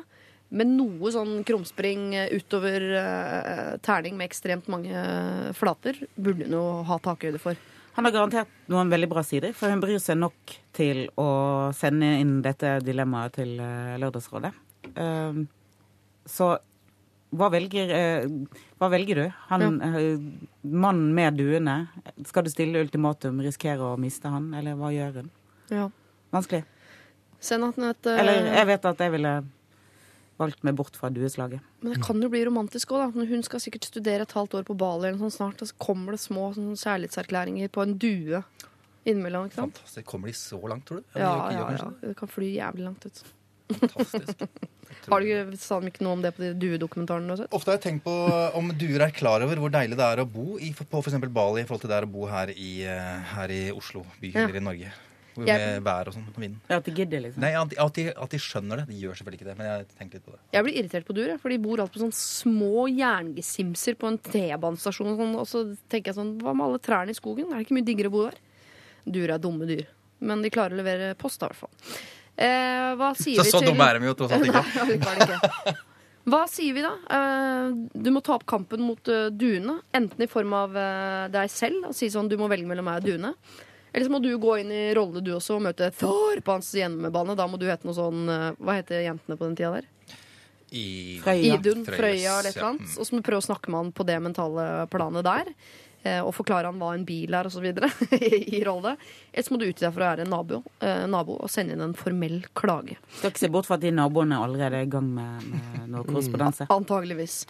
men 0.55 0.73
noe 0.77 1.11
sånn 1.13 1.43
krumspring 1.45 2.07
utover 2.33 2.85
eh, 2.97 3.71
terning 3.85 4.17
med 4.17 4.29
ekstremt 4.31 4.69
mange 4.71 5.05
flater 5.57 5.99
burde 6.15 6.47
hun 6.47 6.57
jo 6.57 6.65
ha 6.89 6.97
takhøyde 7.05 7.41
for. 7.41 7.57
Han 7.95 8.07
har 8.07 8.15
garantert 8.15 8.55
noen 8.71 8.89
veldig 8.91 9.07
bra 9.11 9.21
sider, 9.23 9.53
for 9.55 9.71
hun 9.71 9.79
bryr 9.83 10.01
seg 10.03 10.17
nok 10.19 10.55
til 10.75 11.05
å 11.21 11.29
sende 11.77 12.15
inn 12.19 12.39
dette 12.43 12.79
dilemmaet 12.83 13.37
til 13.37 13.55
eh, 13.61 13.95
Lørdagsrådet. 14.01 14.55
Så 16.25 16.45
hva 17.35 17.49
velger, 17.51 17.89
hva 18.79 18.89
velger 18.93 19.19
du? 19.19 19.25
Han, 19.49 19.79
eh, 19.81 20.19
mannen 20.71 21.11
med 21.15 21.37
duene. 21.39 21.75
Skal 22.25 22.45
du 22.45 22.51
stille 22.53 22.81
ultimatum, 22.85 23.41
risikere 23.43 23.93
å 23.93 23.99
miste 24.01 24.31
han, 24.31 24.51
eller 24.57 24.77
hva 24.79 24.91
gjør 24.93 25.21
hun? 25.21 25.29
Ja. 25.71 25.89
Vanskelig. 26.35 26.65
Send 27.43 27.67
han 27.67 27.91
et 27.91 28.09
eh, 28.09 28.19
Eller 28.21 28.49
jeg 28.49 28.67
vet 28.71 28.87
at 28.89 29.03
jeg 29.05 29.13
ville 29.13 29.35
valgt 30.39 30.65
meg 30.67 30.75
bort 30.75 30.97
fra 30.99 31.09
dueslaget. 31.13 31.63
Men 31.79 31.95
det 31.95 32.03
kan 32.03 32.19
jo 32.21 32.29
bli 32.31 32.41
romantisk 32.47 32.91
òg, 32.91 33.05
da. 33.15 33.27
Hun 33.29 33.43
skal 33.45 33.61
sikkert 33.63 33.87
studere 33.87 34.25
et 34.25 34.35
halvt 34.35 34.57
år 34.59 34.67
på 34.67 34.75
Bali 34.77 35.07
eller 35.07 35.19
noe 35.19 35.29
sånt 35.29 35.37
snart, 35.37 35.63
og 35.63 35.71
så 35.71 35.77
kommer 35.79 36.15
det 36.15 36.21
små 36.23 36.49
sånn, 36.57 36.73
kjærlighetserklæringer 36.81 37.71
på 37.71 37.85
en 37.85 37.95
due 38.01 38.41
innimellom. 39.05 39.47
ikke 39.47 39.61
sant? 39.61 39.79
Fantastisk. 39.79 40.07
Kommer 40.11 40.31
de 40.31 40.37
så 40.39 40.59
langt, 40.67 40.87
tror 40.89 41.01
du? 41.01 41.07
Ja, 41.15 41.21
ja, 41.29 41.51
ja, 41.55 41.65
ja. 41.77 41.89
det? 42.01 42.11
Det 42.11 42.17
kan 42.19 42.31
fly 42.31 42.51
jævlig 42.57 42.89
langt 42.89 43.07
ut. 43.07 43.23
Fantastisk. 43.71 44.47
Har 45.09 45.21
du 45.21 45.55
Sa 45.61 45.79
de 45.79 45.87
ikke 45.91 46.01
noe 46.05 46.13
om 46.17 46.21
det 46.23 46.33
på 46.35 46.41
de 46.43 46.53
duedokumentarene? 46.59 47.47
Ofte 47.51 47.71
har 47.71 47.77
jeg 47.77 47.85
tenkt 47.87 48.03
på 48.07 48.13
om 48.57 48.71
duer 48.77 49.01
er 49.07 49.11
klar 49.15 49.41
over 49.45 49.55
hvor 49.61 49.69
deilig 49.73 49.97
det 49.99 50.05
er 50.05 50.23
å 50.23 50.27
bo 50.29 50.57
i, 50.57 50.71
på 50.73 51.01
f.eks. 51.01 51.19
Bali 51.29 51.61
i 51.61 51.65
forhold 51.65 51.81
til 51.85 51.91
det 51.93 51.97
er 52.01 52.07
å 52.07 52.11
bo 52.11 52.25
her 52.31 52.51
i, 52.55 52.71
eh, 52.83 53.19
her 53.35 53.51
i 53.53 53.63
Oslo 53.75 54.05
by 54.21 54.31
Ja. 54.33 54.45
eller 54.47 54.55
i 54.61 54.65
Norge. 54.69 54.91
Jeg- 55.35 55.59
Med 55.59 55.83
vær 55.83 56.07
og 56.07 56.13
sånn, 56.15 56.27
og 56.31 56.37
vind. 56.39 56.55
Ja, 56.69 56.77
at 56.77 56.85
de 56.85 56.91
gidder, 56.95 57.19
liksom. 57.19 57.41
Nei, 57.43 57.51
at 57.59 57.67
de, 57.67 57.75
at, 57.77 57.93
de, 57.93 58.03
at 58.23 58.29
de 58.31 58.37
skjønner 58.39 58.77
det. 58.77 58.85
De 58.87 59.01
gjør 59.01 59.17
selvfølgelig 59.19 59.39
ikke 59.41 59.49
det, 59.49 59.57
men 59.57 59.67
jeg 59.67 59.87
tenker 59.99 60.13
litt 60.15 60.25
på 60.25 60.31
det. 60.31 60.39
Jeg 60.53 60.63
blir 60.63 60.77
irritert 60.79 61.05
på 61.05 61.13
duer, 61.17 61.37
for 61.37 61.49
de 61.49 61.57
bor 61.59 61.77
alltid 61.83 61.91
på 61.99 62.03
sånne 62.05 62.15
små 62.15 62.85
jerngesimser 62.87 63.97
på 63.99 64.07
en 64.07 64.17
T-banestasjon. 64.17 65.11
Og, 65.11 65.17
sånn, 65.19 65.35
og 65.35 65.45
så 65.45 65.77
tenker 65.91 66.13
jeg 66.13 66.15
sånn, 66.15 66.39
hva 66.39 66.55
med 66.55 66.65
alle 66.69 66.79
trærne 66.79 67.09
i 67.11 67.19
skogen? 67.19 67.51
Er 67.51 67.59
det 67.59 67.67
ikke 67.67 67.75
mye 67.75 67.83
diggere 67.89 68.07
å 68.07 68.15
bo 68.15 68.23
der? 68.29 68.39
Duer 69.11 69.33
er 69.35 69.39
dumme 69.43 69.67
dyr. 69.67 69.85
Men 70.21 70.41
de 70.41 70.49
klarer 70.49 70.71
å 70.71 70.79
levere 70.79 71.17
post, 71.19 71.41
da, 71.43 71.47
i 71.47 71.49
hvert 71.51 71.65
fall. 71.65 71.69
Eh, 72.35 72.93
hva 72.99 73.13
sier 73.15 73.39
Så 73.39 73.45
vi 73.47 73.51
så 73.53 73.61
til 73.63 73.71
dumme 73.71 73.85
er 73.87 73.99
de 73.99 74.09
jo 74.09 74.15
tross 74.19 74.33
alt 74.35 74.47
ikke. 74.49 74.63
Ikke. 74.97 75.75
Hva 76.25 76.41
sier 76.49 76.73
vi 76.73 76.81
da? 76.81 76.91
Eh, 77.15 77.67
du 77.93 78.09
må 78.11 78.21
ta 78.25 78.35
opp 78.35 78.47
kampen 78.49 78.81
mot 78.81 79.11
eh, 79.13 79.27
duene. 79.29 79.77
Enten 79.95 80.25
i 80.25 80.29
form 80.29 80.55
av 80.57 80.75
eh, 80.81 81.23
deg 81.33 81.51
selv 81.53 81.91
og 81.91 81.95
si 81.97 82.09
sånn 82.11 82.31
du 82.31 82.37
må 82.41 82.49
velge 82.51 82.67
mellom 82.69 82.87
meg 82.89 83.03
og 83.03 83.07
duene. 83.11 83.33
Eller 83.93 84.09
så 84.09 84.11
må 84.11 84.19
du 84.19 84.31
gå 84.41 84.57
inn 84.59 84.73
i 84.73 84.85
rolle 84.97 85.21
du 85.23 85.31
også 85.37 85.55
og 85.55 85.67
møte 85.69 85.91
Thor 85.95 86.41
på 86.43 86.57
hans 86.57 86.73
hjemmebane. 86.75 87.37
Da 87.37 87.45
må 87.47 87.61
du 87.61 87.69
hete 87.69 87.87
noe 87.87 87.95
sånn 87.95 88.25
Hva 88.27 88.75
heter 88.75 89.05
jentene 89.05 89.37
på 89.39 89.47
den 89.47 89.55
tida 89.55 89.77
der? 89.77 89.87
I, 90.75 91.21
Frøya. 91.23 91.55
Idun, 91.55 91.85
Frøya 91.87 92.39
eller 92.41 92.49
et 92.49 92.57
eller 92.57 92.71
annet. 92.73 92.97
Og 92.97 93.07
så 93.07 93.13
må 93.13 93.21
du 93.21 93.27
prøve 93.29 93.39
å 93.39 93.45
snakke 93.45 93.71
med 93.71 93.79
han 93.79 93.93
på 93.95 94.03
det 94.09 94.17
mentale 94.25 94.65
planet 94.91 95.23
der. 95.29 95.53
Eh, 96.05 96.21
Og 96.23 96.33
forklare 96.37 96.69
han 96.69 96.79
hva 96.81 96.93
en 96.95 97.05
bil 97.07 97.33
er, 97.35 97.49
osv. 97.49 97.65
i 98.55 98.61
rolle. 98.65 98.95
Eller 99.31 99.47
så 99.47 99.53
må 99.53 99.59
du 99.61 99.67
utgi 99.67 99.85
deg 99.85 99.93
for 99.95 100.03
å 100.03 100.09
være 100.11 100.25
en 100.25 100.31
nabo, 100.33 100.61
eh, 100.79 101.05
nabo 101.11 101.39
og 101.39 101.51
sende 101.51 101.75
inn 101.75 101.83
en 101.85 101.97
formell 101.97 102.39
klage. 102.57 102.97
Skal 103.17 103.33
ikke 103.33 103.43
se 103.45 103.51
bort 103.53 103.69
fra 103.69 103.79
at 103.79 103.85
de 103.85 103.93
naboene 103.95 104.39
allerede 104.41 104.81
er 104.81 104.87
i 104.87 104.91
gang 104.91 105.09
med, 105.17 105.49
med 105.51 105.89
noe 105.93 106.05
korrespondanse. 106.07 106.69
Antageligvis. 106.73 107.41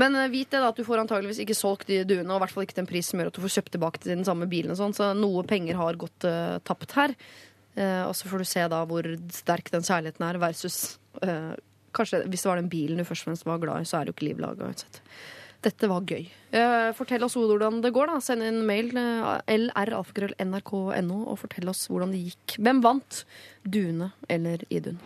Men 0.00 0.16
eh, 0.18 0.30
vit 0.32 0.50
det 0.50 0.62
da 0.62 0.70
at 0.72 0.78
du 0.78 0.84
får 0.86 1.04
antageligvis 1.04 1.42
ikke 1.44 1.58
solgt 1.58 1.90
de 1.90 2.02
duene, 2.08 2.28
og 2.30 2.38
i 2.38 2.44
hvert 2.44 2.54
fall 2.54 2.66
ikke 2.66 2.78
til 2.78 2.84
en 2.86 2.90
pris 2.90 3.10
som 3.10 3.20
gjør 3.20 3.32
at 3.32 3.38
du 3.38 3.44
får 3.44 3.56
kjøpt 3.58 3.74
tilbake 3.76 4.02
til 4.02 4.14
den 4.14 4.26
samme 4.26 4.48
bilen. 4.50 4.76
sånn, 4.78 4.96
Så 4.96 5.12
noe 5.18 5.44
penger 5.48 5.78
har 5.80 6.00
gått 6.00 6.26
uh, 6.28 6.58
tapt 6.66 6.96
her. 6.98 7.14
Uh, 7.74 8.06
og 8.06 8.14
så 8.14 8.30
får 8.30 8.42
du 8.42 8.46
se 8.46 8.66
da 8.70 8.82
hvor 8.86 9.06
sterk 9.34 9.70
den 9.74 9.86
kjærligheten 9.86 10.26
er, 10.26 10.38
versus 10.42 10.98
uh, 11.24 11.54
Kanskje 11.94 12.24
hvis 12.26 12.42
det 12.42 12.48
var 12.50 12.58
den 12.58 12.70
bilen 12.70 12.98
du 12.98 13.04
først 13.06 13.22
og 13.22 13.28
fremst 13.28 13.44
var 13.46 13.60
glad 13.62 13.84
i, 13.84 13.86
så 13.86 14.00
er 14.00 14.06
det 14.06 14.10
jo 14.10 14.16
ikke 14.16 14.26
liv 14.26 14.40
laga 14.42 14.66
uansett. 14.66 14.96
Dette 15.64 15.88
var 15.88 16.04
gøy. 16.04 16.26
Eh, 16.52 16.90
fortell 16.96 17.24
oss 17.24 17.38
hvordan 17.38 17.80
det 17.84 17.94
går. 17.96 18.12
da. 18.12 18.20
Send 18.20 18.44
en 18.44 18.60
mail 18.68 18.92
eh, 19.00 19.54
lralfakrøll.nrk.no 19.56 21.20
og 21.24 21.38
fortell 21.40 21.70
oss 21.72 21.86
hvordan 21.88 22.12
det 22.12 22.20
gikk. 22.26 22.58
Hvem 22.60 22.82
vant? 22.84 23.24
Dune 23.64 24.12
eller 24.28 24.66
Idun? 24.68 25.00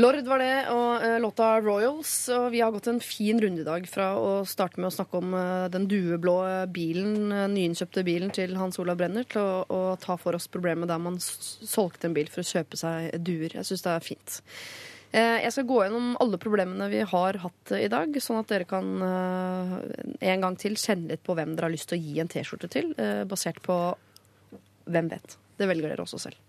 Lord 0.00 0.24
var 0.24 0.40
det, 0.40 0.54
og 0.72 1.04
eh, 1.04 1.18
låta 1.20 1.50
Royals. 1.60 2.14
Og 2.32 2.46
vi 2.54 2.62
har 2.64 2.72
gått 2.72 2.88
en 2.88 3.02
fin 3.04 3.40
runde 3.42 3.60
i 3.60 3.66
dag 3.68 3.84
fra 3.90 4.14
å 4.16 4.30
starte 4.48 4.80
med 4.80 4.88
å 4.88 4.94
snakke 4.94 5.20
om 5.20 5.36
den 5.74 5.84
dueblå 5.90 6.38
bilen, 6.72 7.28
nyinnkjøpte 7.52 8.06
bilen 8.06 8.32
til 8.32 8.56
Hans 8.56 8.80
Olav 8.80 8.96
Brenner, 9.02 9.28
til 9.28 9.44
å, 9.44 9.60
å 9.68 9.82
ta 10.00 10.16
for 10.16 10.38
oss 10.38 10.48
problemet 10.48 10.88
der 10.88 11.04
man 11.04 11.20
solgte 11.20 12.08
en 12.08 12.16
bil 12.16 12.32
for 12.32 12.40
å 12.40 12.48
kjøpe 12.48 12.80
seg 12.80 13.12
duer. 13.20 13.58
Jeg 13.58 13.68
syns 13.68 13.84
det 13.84 13.92
er 13.92 14.08
fint. 14.08 14.40
Eh, 15.12 15.42
Jeg 15.44 15.52
skal 15.52 15.68
gå 15.68 15.82
gjennom 15.84 16.14
alle 16.24 16.40
problemene 16.40 16.88
vi 16.88 17.02
har 17.04 17.38
hatt 17.42 17.74
eh, 17.74 17.84
i 17.84 17.90
dag, 17.92 18.14
sånn 18.16 18.40
at 18.40 18.48
dere 18.48 18.68
kan 18.68 18.88
eh, 19.04 19.74
en 20.32 20.46
gang 20.46 20.56
til 20.60 20.78
kjenne 20.80 21.12
litt 21.12 21.24
på 21.26 21.36
hvem 21.36 21.52
dere 21.52 21.68
har 21.68 21.74
lyst 21.74 21.90
til 21.90 22.00
å 22.00 22.02
gi 22.02 22.22
en 22.22 22.32
T-skjorte 22.32 22.70
til, 22.72 22.94
basert 23.28 23.60
på 23.64 23.76
hvem 24.88 25.12
vet. 25.12 25.36
Det 25.58 25.68
velger 25.68 25.92
dere 25.92 26.06
også 26.06 26.20
selv. 26.22 26.40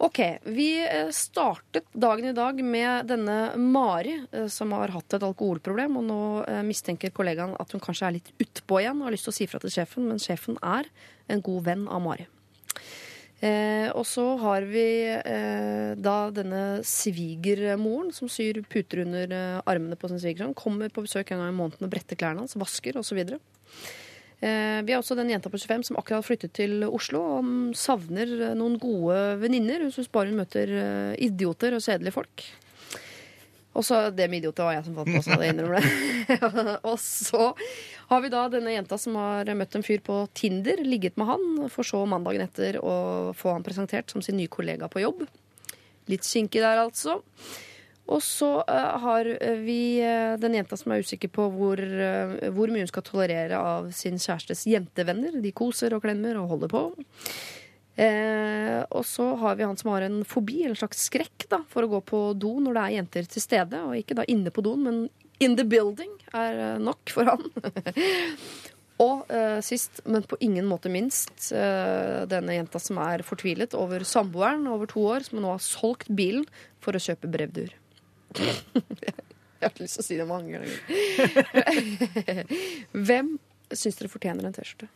Ok, 0.00 0.18
Vi 0.48 0.68
startet 1.12 1.88
dagen 1.92 2.30
i 2.30 2.36
dag 2.36 2.60
med 2.64 3.08
denne 3.10 3.56
Mari, 3.60 4.14
som 4.48 4.72
har 4.72 4.92
hatt 4.94 5.16
et 5.16 5.26
alkoholproblem. 5.26 5.98
Og 6.00 6.06
nå 6.08 6.20
mistenker 6.64 7.12
kollegaen 7.12 7.52
at 7.60 7.74
hun 7.76 7.84
kanskje 7.84 8.08
er 8.08 8.16
litt 8.16 8.30
utpå 8.40 8.80
igjen 8.80 9.02
og 9.02 9.10
har 9.10 9.16
lyst 9.16 9.28
til 9.28 9.34
å 9.34 9.36
si 9.36 9.48
fra 9.50 9.60
til 9.60 9.74
sjefen, 9.74 10.08
men 10.08 10.22
sjefen 10.22 10.56
er 10.64 10.88
en 11.28 11.44
god 11.44 11.68
venn 11.68 11.84
av 11.84 12.00
Mari. 12.06 12.30
Eh, 13.40 13.88
og 13.96 14.04
så 14.04 14.24
har 14.42 14.66
vi 14.68 14.84
eh, 15.08 15.92
da 15.96 16.16
denne 16.36 16.82
svigermoren 16.84 18.10
som 18.12 18.28
syr 18.28 18.60
puter 18.68 19.00
under 19.06 19.32
eh, 19.32 19.62
armene 19.64 19.96
på 19.96 20.10
sin 20.10 20.20
svigersønn. 20.20 20.56
Kommer 20.58 20.92
på 20.92 21.06
besøk 21.06 21.32
en 21.32 21.40
gang 21.40 21.54
i 21.54 21.56
måneden 21.56 21.88
og 21.88 21.92
bretter 21.94 22.20
klærne 22.20 22.44
hans, 22.44 22.58
vasker 22.60 23.00
osv. 23.00 23.22
Eh, 24.40 24.80
vi 24.84 24.92
har 24.92 25.02
også 25.02 25.16
den 25.18 25.32
jenta 25.32 25.52
på 25.52 25.58
25 25.60 25.90
som 25.90 25.98
akkurat 26.00 26.22
har 26.22 26.24
flyttet 26.24 26.54
til 26.56 26.84
Oslo 26.88 27.20
og 27.36 27.48
savner 27.76 28.30
eh, 28.50 28.54
noen 28.56 28.78
gode 28.80 29.16
venninner. 29.40 29.84
Hun 29.84 29.92
syns 29.92 30.08
bare 30.12 30.32
hun 30.32 30.40
møter 30.40 30.72
eh, 30.72 31.16
idioter 31.24 31.76
og 31.76 31.84
kjedelige 31.84 32.16
folk. 32.16 32.44
Og 33.70 33.84
så 33.86 34.10
Det 34.10 34.26
med 34.28 34.40
idioter 34.42 34.66
var 34.66 34.74
jeg 34.74 34.86
som 34.88 34.96
fant 34.98 35.12
på, 35.14 35.22
så 35.22 35.38
jeg 35.38 35.54
innrømmer 35.54 35.78
det. 35.78 36.78
og 36.90 36.96
så 36.98 37.52
har 38.10 38.22
vi 38.24 38.32
da 38.32 38.44
denne 38.50 38.74
jenta 38.74 38.98
som 38.98 39.14
har 39.20 39.50
møtt 39.54 39.76
en 39.78 39.86
fyr 39.86 40.02
på 40.02 40.24
Tinder, 40.34 40.82
ligget 40.82 41.18
med 41.20 41.30
han, 41.30 41.46
for 41.70 41.86
så 41.86 42.02
mandagen 42.10 42.42
etter 42.42 42.80
å 42.82 43.30
få 43.38 43.54
han 43.54 43.66
presentert 43.66 44.10
som 44.10 44.24
sin 44.24 44.40
nye 44.40 44.50
kollega 44.50 44.90
på 44.90 45.04
jobb. 45.04 45.22
Litt 46.10 46.26
kinkig 46.26 46.64
der, 46.64 46.82
altså. 46.82 47.20
Og 48.10 48.18
så 48.26 48.48
uh, 48.66 48.98
har 49.04 49.28
vi 49.62 50.02
uh, 50.02 50.34
den 50.42 50.56
jenta 50.58 50.74
som 50.78 50.90
er 50.90 51.04
usikker 51.04 51.30
på 51.30 51.46
hvor, 51.54 51.78
uh, 51.78 52.50
hvor 52.50 52.72
mye 52.72 52.82
hun 52.82 52.90
skal 52.90 53.06
tolerere 53.06 53.60
av 53.62 53.92
sin 53.94 54.18
kjærestes 54.18 54.64
jentevenner. 54.66 55.38
De 55.38 55.54
koser 55.54 55.94
og 55.94 56.02
klemmer 56.02 56.40
og 56.40 56.50
holder 56.56 56.72
på. 56.74 56.82
Eh, 58.00 58.80
og 58.96 59.04
så 59.04 59.26
har 59.42 59.56
vi 59.58 59.66
han 59.66 59.76
som 59.76 59.90
har 59.92 60.06
en 60.06 60.22
fobi, 60.24 60.62
en 60.64 60.76
slags 60.78 61.02
skrekk, 61.10 61.44
da, 61.52 61.60
for 61.68 61.84
å 61.84 61.90
gå 61.96 62.00
på 62.08 62.20
do 62.40 62.54
når 62.62 62.76
det 62.76 62.84
er 62.84 62.96
jenter 62.96 63.28
til 63.34 63.44
stede. 63.44 63.82
Og 63.84 63.98
ikke 63.98 64.16
da 64.16 64.24
inne 64.30 64.52
på 64.54 64.64
doen, 64.64 64.86
men 64.86 65.02
in 65.40 65.56
the 65.58 65.66
building 65.68 66.12
er 66.32 66.60
eh, 66.64 66.78
nok 66.80 67.12
for 67.12 67.28
han. 67.28 67.44
og 69.04 69.32
eh, 69.32 69.58
sist, 69.64 70.00
men 70.08 70.24
på 70.28 70.38
ingen 70.44 70.68
måte 70.70 70.92
minst, 70.92 71.50
eh, 71.52 72.22
denne 72.30 72.56
jenta 72.56 72.80
som 72.80 73.00
er 73.04 73.24
fortvilet 73.26 73.76
over 73.76 74.04
samboeren 74.08 74.68
over 74.72 74.88
to 74.88 75.04
år, 75.12 75.28
som 75.28 75.42
nå 75.42 75.52
har 75.52 75.64
solgt 75.64 76.08
bilen 76.08 76.46
for 76.80 76.96
å 76.96 77.02
kjøpe 77.02 77.28
brevduer. 77.32 77.74
Jeg 79.60 79.66
har 79.66 79.74
ikke 79.74 79.84
lyst 79.84 79.98
til 79.98 80.00
å 80.00 80.06
si 80.06 80.16
det 80.16 80.24
mange 80.24 80.56
ganger. 80.56 80.72
Hvem 83.10 83.34
syns 83.76 83.98
dere 83.98 84.08
fortjener 84.08 84.46
en 84.48 84.54
T-skjorte? 84.56 84.88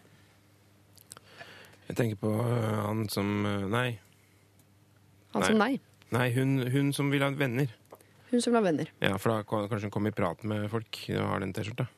Jeg 1.89 1.97
tenker 1.98 2.16
på 2.20 2.31
øh, 2.32 2.86
han 2.86 3.09
som 3.12 3.32
øh, 3.47 3.66
Nei. 3.70 3.98
Han 5.35 5.43
som 5.43 5.59
nei. 5.59 5.81
Nei, 6.15 6.28
hun, 6.36 6.59
hun 6.70 6.93
som 6.94 7.11
vil 7.11 7.24
ha 7.27 7.31
venner. 7.35 7.66
Hun 8.31 8.40
som 8.40 8.52
vil 8.55 8.61
ha 8.61 8.65
venner. 8.69 8.90
Ja, 9.02 9.16
For 9.19 9.32
da 9.35 9.43
kan 9.48 9.69
kanskje 9.70 9.89
hun 9.90 9.94
komme 9.98 10.12
i 10.12 10.16
prat 10.16 10.44
med 10.47 10.69
folk 10.73 11.01
og 11.16 11.28
har 11.32 11.43
den 11.43 11.52
T-skjorta. 11.56 11.89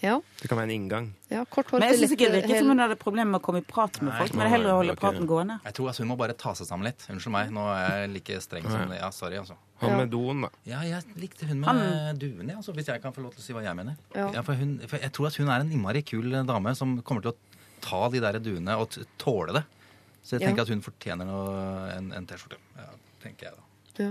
Ja, 0.00 0.14
Det 0.40 0.48
kan 0.48 0.56
være 0.56 0.70
en 0.70 0.72
inngang. 0.72 1.06
ja 1.28 1.42
kort 1.44 1.68
hår. 1.68 1.82
Men 1.82 1.90
jeg 1.90 1.98
syns 2.00 2.14
ikke 2.14 2.30
det 2.30 2.38
lett- 2.38 2.46
virker 2.48 2.62
som 2.62 2.70
hun 2.72 2.78
hadde 2.80 2.96
problemer 2.96 3.34
med 3.34 3.40
å 3.42 3.44
komme 3.44 3.60
i 3.60 3.66
prat 3.68 3.98
med 4.00 4.14
folk, 4.16 4.32
men 4.34 4.48
heller 4.48 4.72
holde 4.78 4.94
ok. 4.94 5.00
praten 5.02 5.26
gående. 5.28 5.58
Jeg 5.66 5.74
tror 5.76 5.90
altså 5.90 6.00
hun 6.02 6.08
må 6.08 6.16
bare 6.16 6.32
ta 6.40 6.54
seg 6.56 6.66
sammen 6.70 6.88
litt. 6.88 7.04
Unnskyld 7.12 7.34
meg, 7.34 7.50
nå 7.52 7.66
er 7.68 7.84
jeg 8.06 8.10
like 8.14 8.38
streng 8.40 8.64
som. 8.64 8.94
Ja, 8.96 9.10
sorry, 9.12 9.36
altså. 9.36 9.58
Han 9.82 9.90
Ja. 9.92 9.96
med 9.98 10.10
doen, 10.10 10.40
da. 10.46 10.48
Ja, 10.64 10.80
jeg 10.88 11.04
likte 11.20 11.44
hun 11.46 11.60
med 11.60 11.68
Han- 11.68 12.18
duen, 12.18 12.48
ja, 12.48 12.56
altså, 12.56 12.72
hvis 12.72 12.86
jeg 12.88 13.02
kan 13.02 13.12
få 13.12 13.20
lov 13.22 13.34
til 13.36 13.40
å 13.40 13.44
si 13.44 13.52
hva 13.52 13.62
jeg 13.62 13.76
mener. 13.76 13.96
Ja. 14.16 14.40
for 14.42 14.54
hun, 14.54 14.78
for 14.88 14.96
jeg 14.96 15.12
tror 15.12 15.26
at 15.26 15.36
hun 15.36 15.48
er 15.48 15.60
en 15.60 15.70
innmari 15.70 16.02
kul 16.02 16.30
dame 16.46 16.74
som 16.74 17.02
kommer 17.02 17.20
til 17.20 17.32
å 17.32 17.36
ta 17.80 18.08
de 18.12 18.20
der 18.22 18.38
duene 18.42 18.76
og 18.80 18.96
tåle 19.20 19.52
det. 19.60 19.64
Så 20.22 20.36
jeg 20.36 20.42
Ja. 20.42 20.48
tenker 20.50 20.62
at 20.66 20.68
hun 20.74 20.82
fortjener 20.84 21.24
noe, 21.26 21.54
en, 21.96 22.12
en 22.12 22.26
T-skjorte. 22.28 22.58
Ja, 22.76 22.90
tenker 23.22 23.48
jeg 23.50 23.54
da. 23.56 24.04
Ja. 24.04 24.10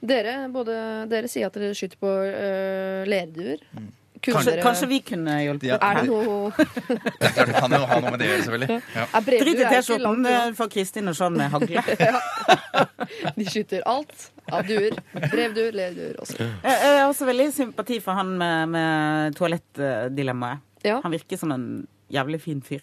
Dere, 0.00 0.32
både, 0.52 0.74
dere 1.10 1.28
sier 1.28 1.46
at 1.50 1.54
dere 1.54 1.74
skyter 1.76 1.98
på 2.00 2.08
øh, 2.08 3.04
lerduer. 3.06 3.62
Mm. 3.76 3.92
Kanskje, 4.26 4.54
dere- 4.56 4.62
kanskje 4.64 4.86
vi 4.90 4.98
kunne 5.04 5.34
hjulpet 5.44 5.68
Ja. 5.68 5.76
Er 5.84 6.00
det 6.00 6.06
noe 6.08 6.48
Det 7.20 7.30
kan 7.36 7.70
jo 7.76 7.82
ha 7.86 7.98
noe 8.00 8.10
med 8.10 8.18
det 8.18 8.26
å 8.26 8.30
gjøre, 8.32 8.44
selvfølgelig. 8.46 8.78
Ja. 8.96 9.04
Ja, 9.12 9.20
Drit 9.28 9.60
i 9.60 9.66
T-skjorten 9.70 10.26
eh, 10.32 10.46
for 10.56 10.72
Kristin 10.72 11.12
og 11.12 11.16
Sean 11.18 11.36
med 11.36 11.52
hagle. 11.52 11.84
De 13.36 13.44
skyter 13.46 13.84
alt 13.86 14.30
av 14.50 14.64
duer. 14.66 14.96
Brevduer, 15.14 15.76
lerduer 15.76 16.16
også. 16.24 16.38
Jeg 16.40 16.80
jeg 16.86 16.98
har 16.98 17.06
også 17.10 17.28
veldig 17.28 17.46
sympati 17.54 18.00
for 18.02 18.18
han 18.18 18.32
med, 18.40 18.72
med 18.74 19.36
toalettdilemmaet. 19.38 20.64
Ja. 20.86 20.98
Han 21.04 21.12
virker 21.14 21.38
som 21.40 21.52
en 21.54 21.68
jævlig 22.12 22.40
fin 22.44 22.60
fyr. 22.64 22.82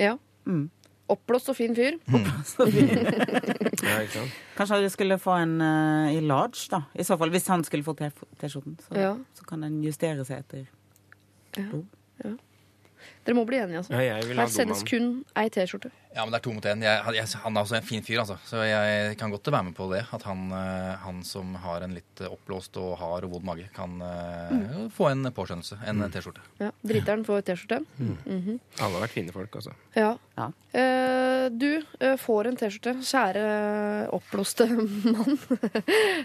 Ja. 0.00 0.16
Mm. 0.48 0.68
Oppblåst 1.10 1.48
og 1.50 1.56
fin 1.58 1.74
fyr. 1.74 1.96
Ja, 3.80 3.96
ikke 4.04 4.12
sant? 4.12 4.34
Kanskje 4.56 4.78
vi 4.84 4.90
skulle 4.92 5.16
få 5.18 5.32
en 5.42 5.54
eh, 5.64 6.16
i 6.18 6.20
large, 6.22 6.66
da. 6.70 6.82
I 6.94 7.02
så 7.06 7.16
fall, 7.18 7.30
Hvis 7.32 7.46
han 7.48 7.64
skulle 7.64 7.84
få 7.86 7.94
T-skjorten. 7.98 8.76
Så, 8.84 8.94
Ja. 8.98 9.14
så 9.34 9.44
kan 9.48 9.62
den 9.64 9.80
justere 9.84 10.24
seg 10.28 10.44
etter. 10.44 10.66
Ja. 11.56 11.64
Ja. 12.24 12.34
Dere 13.26 13.36
må 13.36 13.44
bli 13.48 13.58
enige, 13.60 13.82
altså. 13.82 13.98
Ja, 14.00 14.16
Her 14.24 14.48
sendes 14.52 14.80
kun 14.88 15.10
ei 15.36 15.48
T-skjorte. 15.52 15.90
Ja, 16.10 16.24
men 16.24 16.32
det 16.34 16.40
er 16.40 16.42
to 16.42 16.52
mot 16.56 16.64
én. 16.66 16.80
Han 16.82 17.54
er 17.56 17.60
også 17.62 17.76
en 17.78 17.84
fin 17.86 18.02
fyr, 18.02 18.18
altså. 18.24 18.34
Så 18.48 18.64
jeg 18.66 19.14
kan 19.20 19.30
godt 19.30 19.46
være 19.46 19.68
med 19.68 19.76
på 19.76 19.86
det. 19.92 20.00
At 20.10 20.24
han, 20.26 20.48
eh, 20.56 20.96
han 21.04 21.20
som 21.22 21.52
har 21.62 21.84
en 21.86 21.94
litt 21.94 22.22
oppblåst 22.26 22.80
og 22.82 22.96
hard 22.98 23.28
og 23.28 23.36
vond 23.36 23.46
mage, 23.46 23.68
kan 23.76 24.00
eh, 24.02 24.88
få 24.96 25.10
en 25.12 25.28
påskjønnelse. 25.36 25.78
En 25.86 26.02
T-skjorte. 26.10 26.42
Ja, 26.58 26.72
Driteren 26.82 27.22
får 27.28 27.44
T-skjorte. 27.46 27.82
Alle 28.00 28.58
har 28.96 29.04
vært 29.04 29.14
fine 29.14 29.36
folk, 29.36 29.60
altså. 29.60 29.76
Ja. 29.94 30.16
Ja. 30.40 30.48
Eh, 30.80 31.46
du 31.52 31.68
eh, 32.00 32.16
får 32.18 32.50
en 32.50 32.58
T-skjorte. 32.58 32.96
Kjære 33.06 33.44
oppblåste 34.16 34.66
mann. 35.12 35.38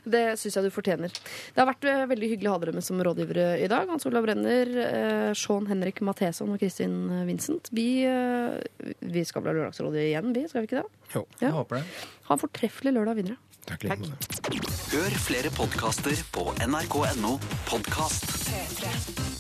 det 0.05 0.23
syns 0.39 0.57
jeg 0.57 0.65
du 0.67 0.71
fortjener. 0.73 1.13
Det 1.53 1.61
har 1.61 1.69
vært 1.69 1.87
eh, 1.89 2.03
veldig 2.09 2.29
hyggelig 2.33 2.49
å 2.51 2.55
ha 2.55 2.61
dere 2.63 2.75
med 2.77 2.85
som 2.85 3.01
rådgivere 3.05 3.47
i 3.61 3.69
dag. 3.71 3.89
Hans 3.91 4.05
Olav 4.09 4.25
Brenner, 4.27 4.73
eh, 4.85 5.31
Sean 5.37 5.69
Henrik 5.69 6.01
Matheson 6.05 6.53
og 6.53 6.61
Kristin 6.61 6.84
Vincent. 7.27 7.69
Vi, 7.75 8.03
eh, 8.07 8.57
vi 9.01 9.25
skal 9.27 9.43
vel 9.45 9.53
ha 9.53 9.57
Lørdagsrådet 9.61 10.05
igjen, 10.09 10.33
vi? 10.35 10.45
Skal 10.51 10.65
vi 10.65 10.69
ikke 10.69 10.83
det? 10.83 11.11
Jo. 11.15 11.25
Ja. 11.39 11.47
Jeg 11.47 11.55
håper 11.57 11.81
det. 11.81 11.85
Ha 12.29 12.37
en 12.37 12.43
fortreffelig 12.43 12.95
lørdag 12.95 13.21
videre. 13.21 13.37
Takk. 13.65 13.87
Takk. 13.89 14.59
Hør 14.93 15.17
flere 15.25 15.49
podkaster 15.55 16.21
på 16.35 16.51
nrk.no 16.67 17.37
podkast. 17.71 18.29
P3. 18.51 19.34